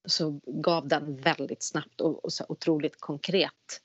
så 0.05 0.40
gav 0.46 0.88
den 0.88 1.16
väldigt 1.16 1.62
snabbt 1.62 2.01
och, 2.01 2.24
och 2.24 2.33
så 2.33 2.44
otroligt 2.48 3.01
konkret 3.01 3.81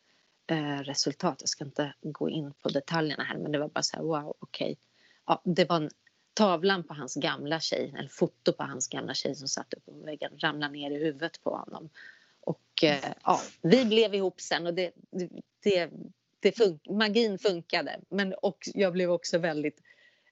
eh, 0.47 0.79
resultat. 0.79 1.37
Jag 1.39 1.49
ska 1.49 1.65
inte 1.65 1.93
gå 2.01 2.29
in 2.29 2.53
på 2.53 2.69
detaljerna 2.69 3.23
här 3.23 3.37
men 3.37 3.51
det 3.51 3.59
var 3.59 3.67
bara 3.67 3.83
så 3.83 3.95
här 3.95 4.03
wow 4.03 4.35
okej. 4.39 4.65
Okay. 4.65 4.75
Ja, 5.25 5.41
det 5.45 5.65
var 5.65 5.75
en 5.75 5.89
tavlan 6.33 6.83
på 6.83 6.93
hans 6.93 7.15
gamla 7.15 7.59
tjej, 7.59 7.93
eller 7.97 8.09
foto 8.09 8.53
på 8.53 8.63
hans 8.63 8.87
gamla 8.87 9.13
tjej 9.13 9.35
som 9.35 9.47
satt 9.47 9.73
uppe 9.73 9.91
på 9.91 10.05
väggen 10.05 10.31
ramlade 10.39 10.73
ner 10.73 10.91
i 10.91 10.97
huvudet 10.97 11.43
på 11.43 11.55
honom. 11.55 11.89
Och 12.39 12.83
eh, 12.83 13.13
ja, 13.23 13.41
vi 13.61 13.85
blev 13.85 14.15
ihop 14.15 14.41
sen 14.41 14.67
och 14.67 14.73
det, 14.73 14.91
det, 15.63 15.89
det 16.43 16.58
fun 16.58 16.79
magin 16.89 17.39
funkade. 17.39 17.99
Men 18.10 18.34
och 18.34 18.58
jag 18.73 18.93
blev 18.93 19.12
också 19.12 19.38
väldigt 19.38 19.82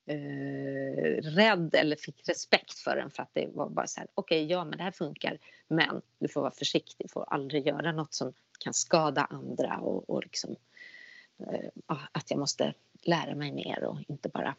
eh, 0.06 1.22
rädd 1.22 1.76
eller 1.76 1.96
fick 1.96 2.30
respekt 2.30 2.80
för 2.80 2.96
den 2.96 3.12
för 3.12 3.24
att 3.24 3.34
det 3.34 3.48
var 3.54 3.70
bara 3.70 3.88
så 3.88 4.00
här, 4.00 4.10
okej, 4.14 4.46
okay, 4.46 4.52
ja 4.52 4.66
men 4.66 4.78
det 4.78 4.84
här 4.84 4.92
funkar, 4.92 5.40
men 5.68 6.02
du 6.20 6.28
får 6.28 6.42
vara 6.42 6.52
försiktig, 6.52 7.06
du 7.08 7.12
får 7.12 7.34
aldrig 7.34 7.68
göra 7.68 7.92
något 7.92 8.14
som 8.14 8.34
kan 8.60 8.74
skada 8.74 9.22
andra 9.22 9.78
och, 9.78 10.10
och 10.10 10.24
liksom 10.24 10.56
eh, 11.40 11.98
att 12.12 12.32
jag 12.32 12.40
måste 12.40 12.74
lära 13.04 13.36
mig 13.36 13.52
mer 13.52 13.84
och 13.84 13.98
inte 14.08 14.30
bara 14.30 14.56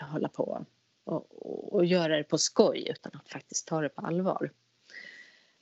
hålla 0.00 0.28
på 0.28 0.66
och, 1.04 1.26
och, 1.30 1.74
och 1.74 1.84
göra 1.84 2.16
det 2.16 2.24
på 2.24 2.38
skoj 2.38 2.86
utan 2.90 3.12
att 3.14 3.28
faktiskt 3.28 3.66
ta 3.66 3.80
det 3.80 3.88
på 3.88 4.00
allvar. 4.00 4.50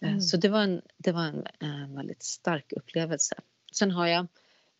Mm. 0.00 0.20
Så 0.20 0.36
det 0.36 0.48
var, 0.48 0.62
en, 0.62 0.82
det 0.96 1.12
var 1.12 1.22
en, 1.22 1.46
en 1.60 1.96
väldigt 1.96 2.22
stark 2.22 2.72
upplevelse. 2.72 3.34
Sen 3.72 3.90
har 3.90 4.06
jag 4.06 4.26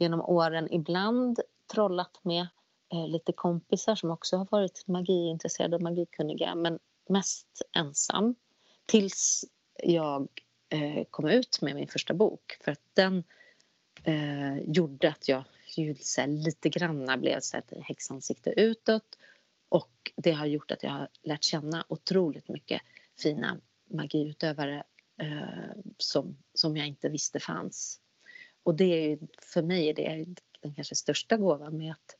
genom 0.02 0.20
åren 0.20 0.72
ibland 0.72 1.40
trollat 1.72 2.20
med 2.22 2.46
eh, 2.92 3.08
lite 3.08 3.32
kompisar 3.32 3.94
som 3.94 4.10
också 4.10 4.36
har 4.36 4.48
varit 4.50 4.84
magiintresserade 4.86 5.76
och 5.76 5.82
magikunniga 5.82 6.54
men 6.54 6.78
mest 7.08 7.62
ensam. 7.76 8.34
Tills 8.86 9.44
jag 9.82 10.28
eh, 10.68 11.04
kom 11.10 11.28
ut 11.28 11.62
med 11.62 11.74
min 11.74 11.88
första 11.88 12.14
bok. 12.14 12.56
För 12.60 12.72
att 12.72 12.80
den 12.94 13.24
eh, 14.04 14.58
gjorde 14.58 15.08
att 15.08 15.28
jag 15.28 15.44
ju 15.76 15.94
här, 16.18 16.26
lite 16.26 16.68
granna 16.68 17.16
blev 17.16 17.40
så 17.40 17.56
ett 17.56 17.72
häxansikte 17.80 18.50
utåt. 18.50 19.18
Och 19.68 20.12
det 20.16 20.32
har 20.32 20.46
gjort 20.46 20.70
att 20.70 20.82
jag 20.82 20.90
har 20.90 21.08
lärt 21.22 21.44
känna 21.44 21.84
otroligt 21.88 22.48
mycket 22.48 22.82
fina 23.22 23.60
magiutövare 23.90 24.84
eh, 25.20 25.76
som, 25.98 26.36
som 26.54 26.76
jag 26.76 26.86
inte 26.86 27.08
visste 27.08 27.40
fanns. 27.40 28.00
Och 28.62 28.74
det 28.74 28.84
är 28.84 29.08
ju, 29.08 29.18
för 29.42 29.62
mig 29.62 29.88
är 29.88 29.94
det 29.94 30.26
den 30.60 30.74
kanske 30.74 30.94
största 30.94 31.36
gåvan 31.36 31.76
med 31.76 31.92
att 31.92 32.16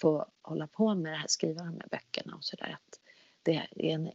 få 0.00 0.26
hålla 0.42 0.66
på 0.66 0.94
med 0.94 1.12
det 1.12 1.16
här, 1.16 1.26
skriva 1.28 1.64
de 1.64 1.80
här 1.80 1.88
böckerna 1.90 2.36
och 2.36 2.44
sådär. 2.44 2.78
Det 3.42 3.54
är 3.54 3.68
en, 3.76 4.10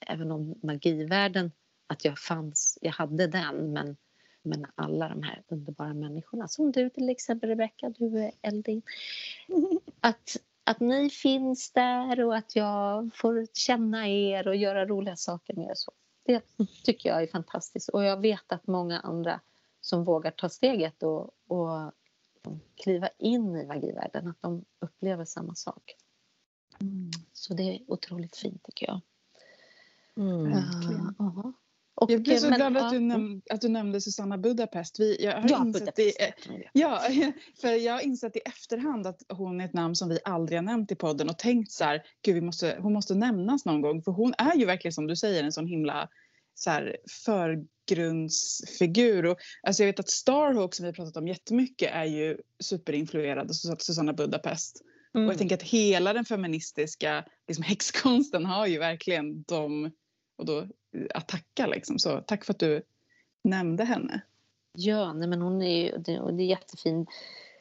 även 0.00 0.32
om 0.32 0.54
magivärlden, 0.62 1.52
att 1.86 2.04
jag 2.04 2.18
fanns, 2.18 2.78
jag 2.80 2.92
hade 2.92 3.26
den 3.26 3.72
men, 3.72 3.96
men 4.42 4.66
alla 4.74 5.08
de 5.08 5.22
här 5.22 5.42
underbara 5.48 5.94
människorna 5.94 6.48
som 6.48 6.72
du 6.72 6.90
till 6.90 7.08
exempel 7.08 7.48
Rebecka, 7.48 7.90
du 7.90 8.18
är 8.18 8.32
Eldin. 8.42 8.82
Att, 10.00 10.36
att 10.64 10.80
ni 10.80 11.10
finns 11.10 11.70
där 11.70 12.24
och 12.24 12.36
att 12.36 12.56
jag 12.56 13.10
får 13.14 13.46
känna 13.52 14.08
er 14.08 14.48
och 14.48 14.56
göra 14.56 14.86
roliga 14.86 15.16
saker 15.16 15.54
med 15.54 15.68
er. 15.70 15.74
Så 15.74 15.92
det 16.24 16.44
tycker 16.84 17.08
jag 17.08 17.22
är 17.22 17.26
fantastiskt 17.26 17.88
och 17.88 18.04
jag 18.04 18.20
vet 18.20 18.52
att 18.52 18.66
många 18.66 19.00
andra 19.00 19.40
som 19.88 20.04
vågar 20.04 20.30
ta 20.30 20.48
steget 20.48 21.02
och, 21.02 21.30
och 21.46 21.92
kliva 22.82 23.08
in 23.18 23.56
i 23.56 23.66
magivärlden, 23.66 24.28
att 24.28 24.36
de 24.40 24.64
upplever 24.80 25.24
samma 25.24 25.54
sak. 25.54 25.94
Mm. 26.80 27.10
Så 27.32 27.54
det 27.54 27.62
är 27.62 27.80
otroligt 27.86 28.36
fint 28.36 28.62
tycker 28.62 28.86
jag. 28.86 29.00
Mm. 30.16 30.46
Uh, 30.46 31.50
och, 31.94 32.10
jag 32.10 32.22
blev 32.22 32.36
så 32.36 32.50
men, 32.50 32.58
glad 32.58 32.76
att, 32.76 32.92
du 32.92 33.00
näm 33.00 33.42
att 33.50 33.60
du 33.60 33.68
nämnde 33.68 34.00
Susanna 34.00 34.38
Budapest. 34.38 35.00
Vi, 35.00 35.24
jag 35.24 35.40
har 35.40 35.50
ja, 35.50 35.64
insett 35.66 35.96
Budapest. 35.96 36.48
Det, 36.48 36.64
ja, 36.72 37.02
för 37.60 37.68
jag 37.68 37.92
har 37.92 38.00
insett 38.00 38.36
i 38.36 38.40
efterhand 38.44 39.06
att 39.06 39.22
hon 39.28 39.60
är 39.60 39.64
ett 39.64 39.72
namn 39.72 39.96
som 39.96 40.08
vi 40.08 40.18
aldrig 40.24 40.58
har 40.58 40.64
nämnt 40.64 40.92
i 40.92 40.94
podden 40.94 41.28
och 41.28 41.38
tänkt 41.38 41.72
så 41.72 41.84
här, 41.84 42.02
gud 42.22 42.34
vi 42.34 42.40
måste, 42.40 42.78
hon 42.80 42.92
måste 42.92 43.14
nämnas 43.14 43.64
någon 43.64 43.80
gång 43.80 44.02
för 44.02 44.12
hon 44.12 44.34
är 44.38 44.56
ju 44.56 44.64
verkligen 44.64 44.92
som 44.92 45.06
du 45.06 45.16
säger 45.16 45.44
en 45.44 45.52
sån 45.52 45.66
himla 45.66 46.08
så 46.58 46.70
här, 46.70 46.96
förgrundsfigur. 47.24 49.26
Och, 49.26 49.38
alltså 49.62 49.82
jag 49.82 49.86
vet 49.86 50.00
att 50.00 50.10
Starhawk 50.10 50.74
som 50.74 50.82
vi 50.82 50.88
har 50.88 50.94
pratat 50.94 51.16
om 51.16 51.28
jättemycket 51.28 51.90
är 51.92 52.04
ju 52.04 52.38
superinfluerad 52.60 53.50
av 53.70 53.76
Susanna 53.78 54.12
Budapest. 54.12 54.82
Mm. 55.14 55.26
Och 55.26 55.32
jag 55.32 55.38
tänker 55.38 55.56
att 55.56 55.62
hela 55.62 56.12
den 56.12 56.24
feministiska 56.24 57.24
liksom, 57.48 57.64
häxkonsten 57.64 58.46
har 58.46 58.66
ju 58.66 58.78
verkligen 58.78 59.42
de 59.42 59.90
och 60.36 60.44
då, 60.44 60.66
att 61.14 61.28
tacka 61.28 61.66
liksom. 61.66 61.98
Så 61.98 62.20
tack 62.20 62.44
för 62.44 62.52
att 62.52 62.58
du 62.58 62.82
nämnde 63.44 63.84
henne. 63.84 64.20
Ja, 64.72 65.12
nej 65.12 65.28
men 65.28 65.42
hon 65.42 65.62
är 65.62 65.84
ju, 65.84 65.98
det, 65.98 66.20
och 66.20 66.34
det 66.34 66.42
är 66.42 66.46
jättefin. 66.46 67.06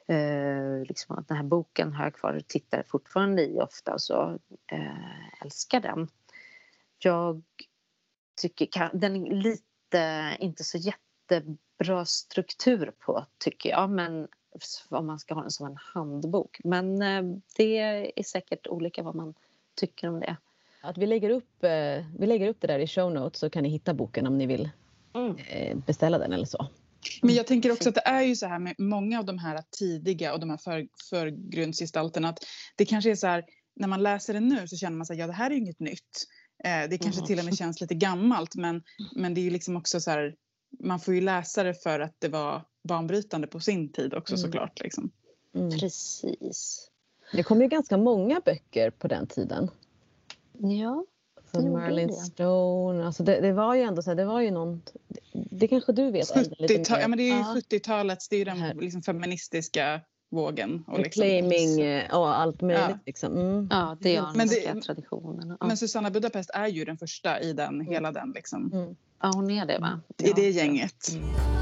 Eh, 0.08 0.86
liksom 0.88 1.18
att 1.18 1.28
den 1.28 1.38
här 1.38 1.44
boken 1.44 1.94
har 1.94 2.04
jag 2.04 2.14
kvar 2.14 2.34
och 2.34 2.48
tittar 2.48 2.84
fortfarande 2.88 3.46
i 3.46 3.60
ofta 3.60 3.94
och 3.94 4.02
så 4.02 4.40
eh, 4.72 5.42
älskar 5.42 5.80
den. 5.80 6.08
Jag 7.00 7.44
tycker 8.38 8.90
den 8.94 9.28
är 9.28 9.36
lite, 9.36 10.38
inte 10.40 10.64
så 10.64 10.78
jättebra 10.78 12.06
struktur 12.06 12.92
på 13.00 13.26
tycker 13.38 13.70
jag 13.70 13.90
men 13.90 14.28
om 14.90 15.08
man 15.08 15.20
ska 15.20 15.34
ha 15.34 15.42
den 15.42 15.52
som 15.52 15.68
en 15.68 15.78
handbok. 15.94 16.60
Men 16.64 17.02
eh, 17.02 17.38
det 17.58 17.78
är 18.16 18.24
säkert 18.24 18.68
olika 18.68 19.04
vad 19.04 19.16
man 19.16 19.34
tycker 19.76 20.10
om 20.10 20.20
det. 20.20 20.38
Att 20.82 20.98
vi 20.98 21.06
lägger 21.06 21.30
upp, 21.30 21.64
eh, 21.64 22.06
vi 22.20 22.28
lägger 22.28 22.48
upp 22.48 22.58
det 22.62 22.68
där 22.68 22.80
i 22.80 22.88
show 22.88 23.14
notes 23.14 23.40
så 23.40 23.50
kan 23.50 23.64
ni 23.64 23.70
hitta 23.70 23.94
boken 23.94 24.28
om 24.28 24.38
ni 24.38 24.46
vill 24.46 24.70
mm. 25.16 25.38
Eh, 25.38 25.78
beställa 25.78 26.18
den 26.18 26.34
eller 26.34 26.46
så. 26.46 26.68
Men 27.22 27.36
jag 27.36 27.48
tänker 27.48 27.72
också 27.72 27.90
att 27.90 27.96
det 27.96 28.06
är 28.06 28.22
ju 28.22 28.36
så 28.36 28.48
här 28.48 28.60
med 28.60 28.76
många 28.78 29.20
av 29.20 29.26
de 29.26 29.38
här 29.38 29.64
tidiga 29.72 30.34
och 30.34 30.40
de 30.40 30.50
här 30.50 30.58
för, 30.58 30.88
förgrundsgestalterna 31.10 32.30
att 32.30 32.40
det 32.76 32.86
kanske 32.86 33.12
är 33.12 33.16
så 33.16 33.28
här 33.28 33.46
när 33.76 33.88
man 33.88 34.04
läser 34.04 34.34
det 34.34 34.40
nu 34.40 34.68
så 34.68 34.78
känner 34.78 34.98
man 34.98 35.06
sig 35.06 35.18
ja 35.18 35.28
det 35.28 35.34
här 35.34 35.50
är 35.50 35.54
ju 35.54 35.60
inget 35.60 35.80
nytt. 35.80 36.28
Eh, 36.64 36.90
det 36.90 36.98
kanske 36.98 37.20
mm. 37.20 37.28
till 37.28 37.40
och 37.40 37.46
med 37.46 37.58
känns 37.58 37.82
lite 37.82 37.96
gammalt 37.96 38.56
men, 38.56 38.84
men 39.16 39.34
det 39.34 39.42
är 39.42 39.44
ju 39.44 39.50
liksom 39.50 39.78
också 39.78 40.02
så 40.02 40.12
här 40.12 40.36
man 40.80 41.00
får 41.00 41.14
ju 41.14 41.22
läsa 41.22 41.64
det 41.64 41.74
för 41.74 42.00
att 42.00 42.16
det 42.20 42.28
var 42.28 42.62
banbrytande 42.84 43.48
på 43.48 43.60
sin 43.60 43.92
tid 43.92 44.14
också 44.14 44.34
mm. 44.34 44.42
såklart. 44.42 44.82
Liksom. 44.82 45.12
Mm. 45.56 45.80
Precis. 45.80 46.90
Det 47.34 47.44
kom 47.44 47.62
ju 47.62 47.68
ganska 47.68 47.98
många 47.98 48.42
böcker 48.46 48.90
på 48.90 49.08
den 49.08 49.28
tiden. 49.28 49.70
Ja. 50.58 51.06
Som 51.52 51.72
Marilyn 51.72 52.14
Stone. 52.14 53.06
Alltså 53.06 53.24
det, 53.24 53.42
det, 53.42 53.54
var 53.54 53.76
ju 53.76 53.82
ändå 53.82 54.02
så 54.02 54.10
här, 54.10 54.16
det 54.16 54.26
var 54.26 54.42
ju 54.42 54.52
någon... 54.52 54.82
Det 55.34 55.68
kanske 55.68 55.92
du 55.92 56.12
vet? 56.12 56.28
70 56.28 56.84
ja, 56.90 57.08
men 57.08 57.18
det 57.18 57.24
är 57.24 57.34
ju 57.34 57.40
ja. 57.40 57.56
70-talets, 57.70 58.30
det 58.30 58.36
är 58.36 58.38
ju 58.38 58.46
den 58.46 58.78
liksom 58.78 59.02
feministiska 59.02 60.02
vågen. 60.30 60.84
Och 60.88 60.98
Reclaiming 60.98 61.76
liksom. 61.76 61.84
Eh, 61.84 62.20
och 62.20 62.40
allt 62.40 62.62
möjligt. 62.62 62.90
Ja, 62.90 63.00
liksom. 63.06 63.38
mm. 63.38 63.68
ja 63.72 63.98
det 64.02 64.16
är 64.16 64.26
men 64.36 64.48
det, 64.48 64.82
traditionerna. 64.82 65.58
Ja. 65.60 65.68
Men 65.68 65.78
Susanna 65.78 66.10
Budapest 66.10 66.50
är 66.54 66.68
ju 66.68 66.86
den 66.86 66.98
första 66.98 67.40
i 67.40 67.54
den, 67.54 67.74
mm. 67.74 67.88
hela 67.88 68.12
den. 68.12 68.32
Liksom. 68.32 68.74
Mm. 68.74 68.96
Ja, 69.22 69.32
hon 69.36 69.52
är 69.52 69.66
det 69.66 69.80
va? 69.80 70.02
I 70.18 70.32
det 70.32 70.50
gänget. 70.50 71.10
Mm. 71.14 71.58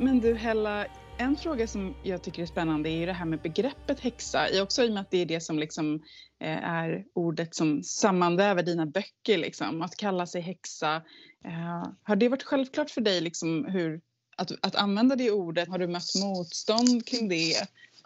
Men 0.00 0.20
du 0.20 0.34
Hella, 0.34 0.86
en 1.18 1.36
fråga 1.36 1.66
som 1.66 1.94
jag 2.02 2.22
tycker 2.22 2.42
är 2.42 2.46
spännande 2.46 2.88
är 2.88 2.96
ju 2.96 3.06
det 3.06 3.12
här 3.12 3.24
med 3.24 3.40
begreppet 3.40 4.00
häxa. 4.00 4.62
Också 4.62 4.84
i 4.84 4.88
och 4.88 4.92
med 4.92 5.00
att 5.00 5.10
det 5.10 5.18
är 5.18 5.26
det 5.26 5.40
som 5.40 5.58
liksom 5.58 6.02
eh, 6.40 6.64
är 6.64 7.04
ordet 7.14 7.54
som 7.54 7.82
sammanväver 7.82 8.62
dina 8.62 8.86
böcker. 8.86 9.38
Liksom. 9.38 9.82
Att 9.82 9.96
kalla 9.96 10.26
sig 10.26 10.40
häxa. 10.40 11.02
Eh, 11.44 11.88
har 12.02 12.16
det 12.16 12.28
varit 12.28 12.42
självklart 12.42 12.90
för 12.90 13.00
dig 13.00 13.20
liksom, 13.20 13.64
hur, 13.64 14.00
att, 14.36 14.52
att 14.62 14.74
använda 14.74 15.16
det 15.16 15.30
ordet? 15.30 15.68
Har 15.68 15.78
du 15.78 15.86
mött 15.86 16.14
motstånd 16.22 17.06
kring 17.06 17.28
det? 17.28 17.54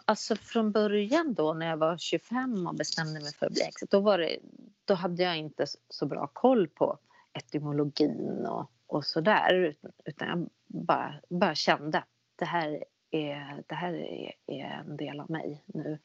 Alltså 0.05 0.35
från 0.35 0.71
början 0.71 1.33
då 1.33 1.53
när 1.53 1.65
jag 1.65 1.77
var 1.77 1.97
25 1.97 2.67
och 2.67 2.75
bestämde 2.75 3.19
mig 3.19 3.33
för 3.33 3.45
att 3.45 3.53
bli 3.53 3.63
häxa 3.63 3.85
då, 3.89 3.99
var 3.99 4.17
det, 4.17 4.37
då 4.85 4.93
hade 4.93 5.23
jag 5.23 5.37
inte 5.37 5.65
så 5.89 6.05
bra 6.05 6.27
koll 6.33 6.67
på 6.67 6.97
etymologin 7.33 8.45
och, 8.45 8.71
och 8.87 9.05
sådär 9.05 9.75
utan 10.05 10.27
jag 10.27 10.49
bara, 10.67 11.15
bara 11.29 11.55
kände 11.55 11.97
att 11.97 12.07
det 12.35 12.45
här 12.45 12.83
är, 13.13 13.63
det 13.67 13.75
här 13.75 13.93
är, 13.93 14.31
är 14.47 14.65
en 14.65 14.97
del 14.97 15.19
av 15.19 15.31
mig 15.31 15.63
nu. 15.65 15.99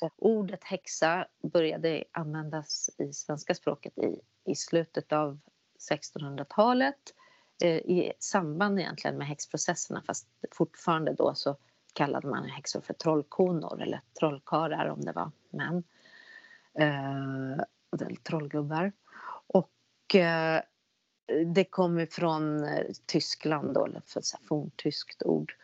Och 0.00 0.14
ordet 0.18 0.64
häxa 0.64 1.26
började 1.42 2.04
användas 2.12 2.90
i 2.98 3.12
svenska 3.12 3.54
språket 3.54 3.98
i, 3.98 4.20
i 4.44 4.54
slutet 4.54 5.12
av 5.12 5.38
1600-talet 5.90 7.14
eh, 7.62 7.76
i 7.76 8.12
samband 8.18 8.80
egentligen 8.80 9.18
med 9.18 9.26
häxprocesserna 9.26 10.02
fast 10.06 10.28
fortfarande 10.50 11.12
då 11.12 11.34
så 11.34 11.56
kallade 11.92 12.26
man 12.28 12.44
häxor 12.44 12.80
för 12.80 12.94
trollkonor 12.94 13.82
eller 13.82 14.00
trollkarlar 14.18 14.86
om 14.86 15.00
det 15.00 15.12
var 15.12 15.30
män. 15.50 15.84
Eh, 16.74 17.52
eller 18.02 18.22
trollgubbar. 18.22 18.92
Och 19.46 20.14
eh, 20.14 20.62
det 21.54 21.64
kommer 21.64 22.06
från 22.06 22.64
eh, 22.64 22.86
Tyskland 23.06 23.74
då, 23.74 23.84
eller 23.84 24.02
för 24.06 24.20
så 24.20 24.36
här 24.36 24.46
forntyskt 24.46 25.22
ord. 25.22 25.56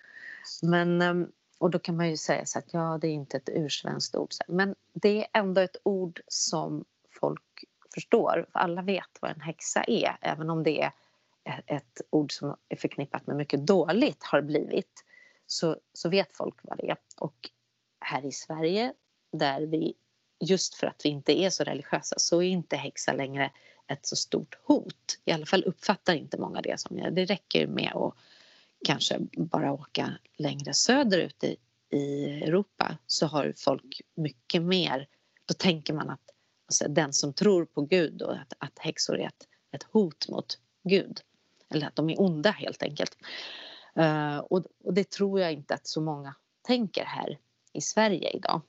Men, 0.62 1.03
ehm, 1.03 1.32
och 1.59 1.70
då 1.70 1.78
kan 1.78 1.97
man 1.97 2.11
ju 2.11 2.16
säga 2.16 2.47
så 2.47 2.59
att 2.59 2.72
ja, 2.72 2.99
det 3.01 3.09
är 3.09 3.12
inte 3.12 3.36
ett 3.36 3.49
ursvenskt 3.53 4.16
ord. 4.16 4.30
Men 4.49 4.74
det 4.92 5.20
är 5.20 5.26
ändå 5.32 5.61
ett 5.61 5.76
ord 5.82 6.20
som 6.28 6.84
folk 7.20 7.64
förstår. 7.94 8.47
För 8.53 8.59
alla 8.59 8.82
vet 8.82 9.18
vad 9.20 9.30
en 9.30 9.40
häxa 9.40 9.84
är, 9.84 10.18
även 10.20 10.51
om 10.51 10.62
det 10.62 10.82
är 10.82 10.92
ett 11.66 12.01
ord 12.11 12.32
som 12.32 12.57
är 12.68 12.76
förknippat 12.76 13.26
med 13.26 13.36
mycket 13.36 13.66
dåligt 13.66 14.24
har 14.24 14.42
blivit. 14.42 15.05
Så, 15.47 15.76
så 15.92 16.09
vet 16.09 16.36
folk 16.36 16.55
vad 16.62 16.78
det 16.78 16.90
är. 16.90 16.97
Och 17.16 17.51
här 18.01 18.26
i 18.26 18.32
Sverige, 18.32 18.92
där 19.32 19.61
vi 19.61 19.94
just 20.40 20.74
för 20.74 20.86
att 20.86 21.01
vi 21.05 21.09
inte 21.09 21.40
är 21.40 21.51
så 21.51 21.64
religiösa 21.64 22.16
så 22.18 22.42
är 22.42 22.47
inte 22.47 22.76
häxa 22.76 23.12
längre 23.12 23.51
ett 23.86 24.07
så 24.07 24.16
stort 24.16 24.59
hot. 24.62 25.18
I 25.24 25.32
alla 25.32 25.47
fall 25.47 25.64
uppfattar 25.64 26.14
inte 26.14 26.38
många 26.38 26.62
det 26.62 26.80
som 26.80 26.97
det. 26.97 27.11
Det 27.11 27.24
räcker 27.24 27.66
med 27.66 27.92
att 27.94 28.14
kanske 28.87 29.18
bara 29.37 29.72
åka 29.72 30.18
längre 30.37 30.74
söderut 30.74 31.45
i, 31.45 31.57
i 31.91 32.24
Europa 32.24 32.99
så 33.07 33.26
har 33.26 33.55
folk 33.57 34.01
mycket 34.14 34.62
mer, 34.62 35.09
då 35.47 35.55
tänker 35.55 35.95
man 35.95 36.11
att 36.11 36.20
alltså, 36.66 36.89
den 36.89 37.12
som 37.12 37.32
tror 37.32 37.64
på 37.64 37.82
Gud 37.82 38.22
och 38.22 38.37
att, 38.37 38.53
att 38.59 38.78
häxor 38.78 39.20
är 39.20 39.26
ett, 39.26 39.49
ett 39.72 39.82
hot 39.82 40.28
mot 40.28 40.59
Gud. 40.84 41.20
Eller 41.70 41.87
att 41.87 41.97
de 41.97 42.11
är 42.11 42.20
onda 42.20 42.51
helt 42.51 42.82
enkelt. 42.82 43.16
Uh, 43.99 44.39
och, 44.39 44.64
och, 44.84 44.95
det 44.95 45.11
tror 45.11 45.41
jag 45.41 45.53
inte 45.53 45.74
att 45.74 45.87
så 45.87 46.01
många 46.01 46.34
tänker 46.62 47.05
här 47.05 47.39
i 47.72 47.80
Sverige 47.80 48.30
idag. 48.30 48.61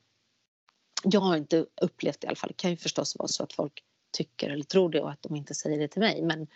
Jag 1.03 1.19
har 1.19 1.37
inte 1.37 1.65
upplevt 1.81 2.21
det 2.21 2.25
i 2.25 2.27
alla 2.27 2.35
fall. 2.35 2.49
Det 2.49 2.61
kan 2.61 2.71
ju 2.71 2.77
förstås 2.77 3.15
vara 3.15 3.27
så 3.27 3.43
att 3.43 3.53
folk 3.53 3.83
tycker 4.11 4.49
eller 4.49 4.63
tror 4.63 4.89
det 4.89 5.01
och 5.01 5.11
att 5.11 5.21
de 5.21 5.35
inte 5.35 5.55
säger 5.55 5.79
det 5.79 5.87
till 5.87 6.01
mig. 6.01 6.21
Men, 6.21 6.47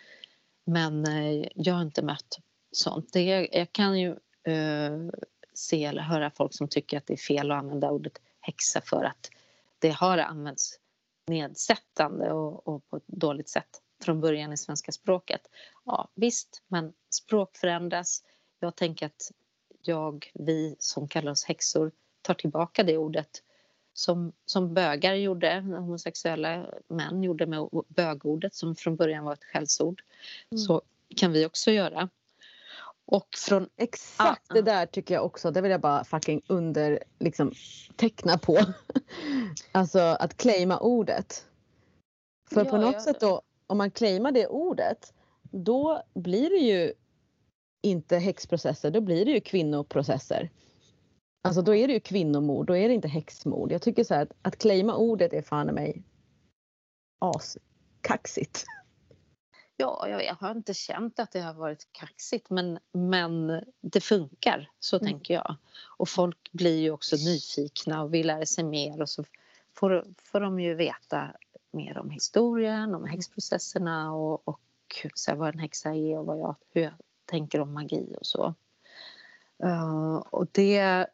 men 0.64 1.08
uh, 1.08 1.46
jag 1.54 1.74
har 1.74 1.82
inte 1.82 2.02
mött 2.02 2.38
sånt. 2.72 3.12
Det, 3.12 3.48
jag 3.52 3.72
kan 3.72 4.00
ju 4.00 4.10
uh, 4.48 5.10
se 5.54 5.84
eller 5.84 6.02
höra 6.02 6.30
folk 6.30 6.54
som 6.54 6.68
tycker 6.68 6.96
att 6.96 7.06
det 7.06 7.12
är 7.12 7.16
fel 7.16 7.50
att 7.50 7.58
använda 7.58 7.90
ordet 7.90 8.18
häxa 8.40 8.80
för 8.80 9.04
att 9.04 9.30
det 9.78 9.90
har 9.90 10.18
använts 10.18 10.78
nedsättande 11.26 12.32
och, 12.32 12.68
och 12.68 12.88
på 12.88 12.96
ett 12.96 13.06
dåligt 13.06 13.48
sätt 13.48 13.80
från 14.02 14.20
början 14.20 14.52
i 14.52 14.56
svenska 14.56 14.92
språket. 14.92 15.40
Ja, 15.84 16.08
visst, 16.14 16.62
men 16.68 16.92
språk 17.10 17.56
förändras. 17.56 18.24
Jag 18.60 18.76
tänker 18.76 19.06
att 19.06 19.32
jag, 19.82 20.30
vi 20.34 20.76
som 20.78 21.08
kallar 21.08 21.32
oss 21.32 21.44
häxor 21.44 21.92
tar 22.22 22.34
tillbaka 22.34 22.82
det 22.82 22.96
ordet 22.96 23.42
som, 23.94 24.32
som 24.46 24.74
bögar 24.74 25.14
gjorde, 25.14 25.60
homosexuella 25.60 26.66
män 26.88 27.22
gjorde 27.22 27.46
med 27.46 27.68
bögordet 27.88 28.54
som 28.54 28.76
från 28.76 28.96
början 28.96 29.24
var 29.24 29.32
ett 29.32 29.44
skällsord. 29.44 30.02
Mm. 30.50 30.58
Så 30.58 30.82
kan 31.16 31.32
vi 31.32 31.46
också 31.46 31.70
göra. 31.70 32.08
Och 33.06 33.28
från 33.36 33.68
Exakt 33.76 34.50
ah, 34.50 34.54
det 34.54 34.62
där 34.62 34.86
tycker 34.86 35.14
jag 35.14 35.24
också, 35.24 35.50
det 35.50 35.60
vill 35.60 35.70
jag 35.70 35.80
bara 35.80 36.04
fucking 36.04 36.42
under 36.46 36.98
liksom, 37.18 37.52
teckna 37.96 38.38
på. 38.38 38.58
alltså 39.72 39.98
att 39.98 40.36
claima 40.36 40.78
ordet. 40.78 41.46
För 42.50 42.64
ja, 42.64 42.70
på 42.70 42.76
något 42.76 42.94
ja. 42.94 43.00
sätt 43.00 43.20
då, 43.20 43.42
om 43.66 43.78
man 43.78 43.90
claimar 43.90 44.32
det 44.32 44.46
ordet, 44.46 45.14
då 45.42 46.02
blir 46.14 46.50
det 46.50 46.56
ju 46.56 46.92
inte 47.82 48.18
häxprocesser, 48.18 48.90
då 48.90 49.00
blir 49.00 49.24
det 49.24 49.30
ju 49.30 49.40
kvinnoprocesser. 49.40 50.50
Alltså 51.44 51.62
då 51.62 51.74
är 51.74 51.88
det 51.88 51.94
ju 51.94 52.00
kvinnomord, 52.00 52.66
då 52.66 52.76
är 52.76 52.88
det 52.88 52.94
inte 52.94 53.08
häxmord. 53.08 53.72
Jag 53.72 53.82
tycker 53.82 54.04
så 54.04 54.14
här 54.14 54.22
att, 54.22 54.32
att 54.42 54.58
claima 54.58 54.96
ordet 54.96 55.32
är 55.32 55.42
fan 55.42 55.68
i 55.68 55.72
mig 55.72 56.02
askaxigt. 57.18 58.64
Ja, 59.82 60.08
jag, 60.08 60.24
jag, 60.24 60.34
har 60.34 60.50
inte 60.50 60.74
känt 60.74 61.18
att 61.18 61.32
det 61.32 61.40
har 61.40 61.54
varit 61.54 61.88
kaxigt 61.92 62.50
men, 62.50 62.78
men 62.92 63.62
det 63.80 64.00
funkar, 64.00 64.70
så 64.80 64.96
mm. 64.96 65.06
tänker 65.06 65.34
jag. 65.34 65.56
Och 65.84 66.08
folk 66.08 66.52
blir 66.52 66.80
ju 66.80 66.90
också 66.90 67.16
nyfikna 67.16 68.02
och 68.02 68.14
vill 68.14 68.26
lära 68.26 68.46
sig 68.46 68.64
mer 68.64 69.02
och 69.02 69.08
så 69.08 69.24
får, 69.74 70.04
får 70.22 70.40
de 70.40 70.60
ju 70.60 70.74
veta 70.74 71.30
mer 71.70 71.98
om 71.98 72.10
historien, 72.10 72.94
om 72.94 73.04
häxprocesserna 73.04 74.14
och, 74.14 74.48
och 74.48 74.60
så 75.14 75.30
här, 75.30 75.38
vad 75.38 75.54
en 75.54 75.58
häxa 75.58 75.94
är 75.94 76.18
och 76.18 76.26
vad 76.26 76.38
jag, 76.38 76.56
hur 76.70 76.82
jag 76.82 76.92
tänker 77.24 77.60
om 77.60 77.72
magi 77.72 78.16
och 78.20 78.26
så. 78.26 78.54
Uh, 79.64 80.16
och 80.16 80.46
det 80.52 81.06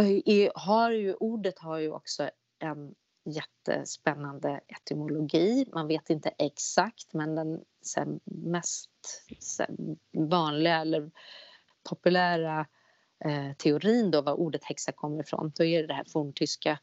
uh, 0.00 0.50
har 0.54 0.90
ju, 0.90 1.14
ordet 1.14 1.58
har 1.58 1.78
ju 1.78 1.92
också 1.92 2.30
en 2.58 2.94
jättespännande 3.26 4.60
etymologi. 4.68 5.64
Man 5.72 5.86
vet 5.86 6.10
inte 6.10 6.28
exakt 6.38 7.12
men 7.12 7.34
den 7.34 7.64
här, 7.96 8.18
mest 8.24 8.90
här, 9.58 9.76
vanliga 10.12 10.80
eller 10.80 11.10
populära 11.88 12.66
eh, 13.24 13.52
teorin 13.56 14.10
då 14.10 14.22
var 14.22 14.32
ordet 14.32 14.64
häxa 14.64 14.92
kommer 14.92 15.22
ifrån. 15.22 15.52
Då 15.56 15.64
är 15.64 15.80
det 15.82 15.86
det 15.86 15.94
här 15.94 16.06
forntyska 16.08 16.78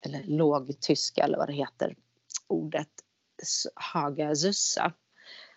eller 0.00 0.22
lågtyska 0.22 1.24
eller 1.24 1.38
vad 1.38 1.48
det 1.48 1.52
heter 1.52 1.96
ordet 2.46 2.88
Haga 3.74 4.34
Zussa 4.34 4.92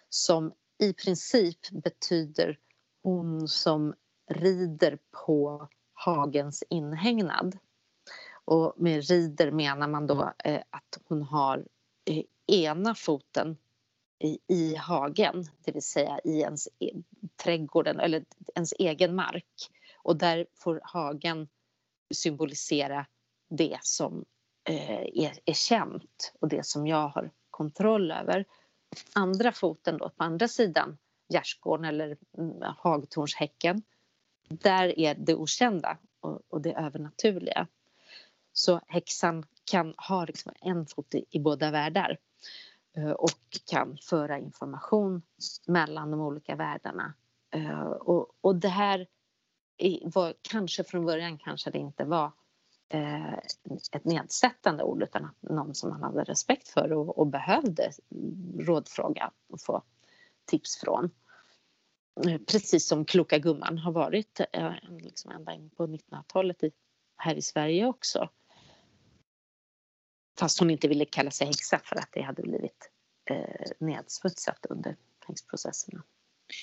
som 0.09 0.53
i 0.79 0.93
princip 0.93 1.71
betyder 1.71 2.59
hon 3.03 3.47
som 3.47 3.93
rider 4.29 4.97
på 5.25 5.67
hagens 5.93 6.63
inhägnad. 6.69 7.57
Och 8.45 8.73
med 8.77 9.09
rider 9.09 9.51
menar 9.51 9.87
man 9.87 10.07
då 10.07 10.33
eh, 10.43 10.61
att 10.69 10.97
hon 11.03 11.21
har 11.21 11.65
eh, 12.05 12.23
ena 12.47 12.95
foten 12.95 13.57
i, 14.19 14.39
i 14.47 14.75
hagen, 14.75 15.45
det 15.65 15.71
vill 15.71 15.83
säga 15.83 16.19
i 16.23 16.39
ens 16.39 16.67
e 16.79 16.93
trädgården 17.35 17.99
eller 17.99 18.25
ens 18.55 18.73
egen 18.79 19.15
mark. 19.15 19.71
Och 19.97 20.17
där 20.17 20.45
får 20.53 20.81
hagen 20.83 21.47
symbolisera 22.13 23.05
det 23.49 23.77
som 23.81 24.25
eh, 24.69 25.01
är, 25.01 25.39
är 25.45 25.53
känt 25.53 26.33
och 26.39 26.47
det 26.47 26.65
som 26.65 26.87
jag 26.87 27.07
har 27.07 27.31
kontroll 27.49 28.11
över. 28.11 28.45
Andra 29.13 29.51
foten 29.51 29.97
då, 29.97 30.09
på 30.09 30.23
andra 30.23 30.47
sidan 30.47 30.97
gärdsgården 31.27 31.85
eller 31.85 32.17
mm, 32.37 32.73
hagtornshäcken, 32.77 33.83
där 34.47 34.99
är 34.99 35.15
det 35.15 35.35
okända 35.35 35.97
och, 36.19 36.41
och 36.49 36.61
det 36.61 36.73
övernaturliga. 36.73 37.67
Så 38.53 38.81
häxan 38.87 39.45
kan 39.71 39.93
ha 39.97 40.25
liksom 40.25 40.51
en 40.61 40.85
fot 40.85 41.15
i, 41.15 41.25
i 41.29 41.39
båda 41.39 41.71
världar 41.71 42.17
eh, 42.97 43.11
och 43.11 43.59
kan 43.65 43.97
föra 44.01 44.39
information 44.39 45.21
mellan 45.67 46.11
de 46.11 46.21
olika 46.21 46.55
världarna. 46.55 47.13
Eh, 47.51 47.81
och, 47.81 48.27
och 48.41 48.55
det 48.55 48.69
här 48.69 49.07
var 50.03 50.33
kanske 50.41 50.83
från 50.83 51.05
början 51.05 51.37
kanske 51.37 51.71
det 51.71 51.77
inte 51.77 52.05
var 52.05 52.31
eh, 52.89 53.33
ett 53.91 54.05
nedsättande 54.05 54.83
ord 54.83 55.03
utan 55.03 55.29
någon 55.39 55.75
som 55.75 55.89
man 55.89 56.03
hade 56.03 56.23
respekt 56.23 56.67
för 56.67 56.93
och, 56.93 57.17
och 57.17 57.27
behövde 57.27 57.91
rådfråga 58.59 59.31
och 59.49 59.61
få 59.61 59.83
tips 60.45 60.77
från. 60.77 61.09
Precis 62.47 62.87
som 62.87 63.05
Kloka 63.05 63.37
gumman 63.37 63.77
har 63.77 63.91
varit 63.91 64.41
liksom 64.89 65.31
ända 65.31 65.53
in 65.53 65.69
på 65.69 65.87
1900-talet 65.87 66.57
här 67.15 67.35
i 67.35 67.41
Sverige 67.41 67.85
också. 67.85 68.29
Fast 70.43 70.59
hon 70.59 70.69
inte 70.69 70.87
ville 70.87 71.05
kalla 71.05 71.31
sig 71.31 71.47
häxa 71.47 71.79
för 71.83 71.95
att 71.95 72.09
det 72.11 72.21
hade 72.21 72.41
blivit 72.41 72.89
eh, 73.29 73.71
nedsmutsat 73.79 74.65
under 74.69 74.95
häxprocesserna. 75.27 76.03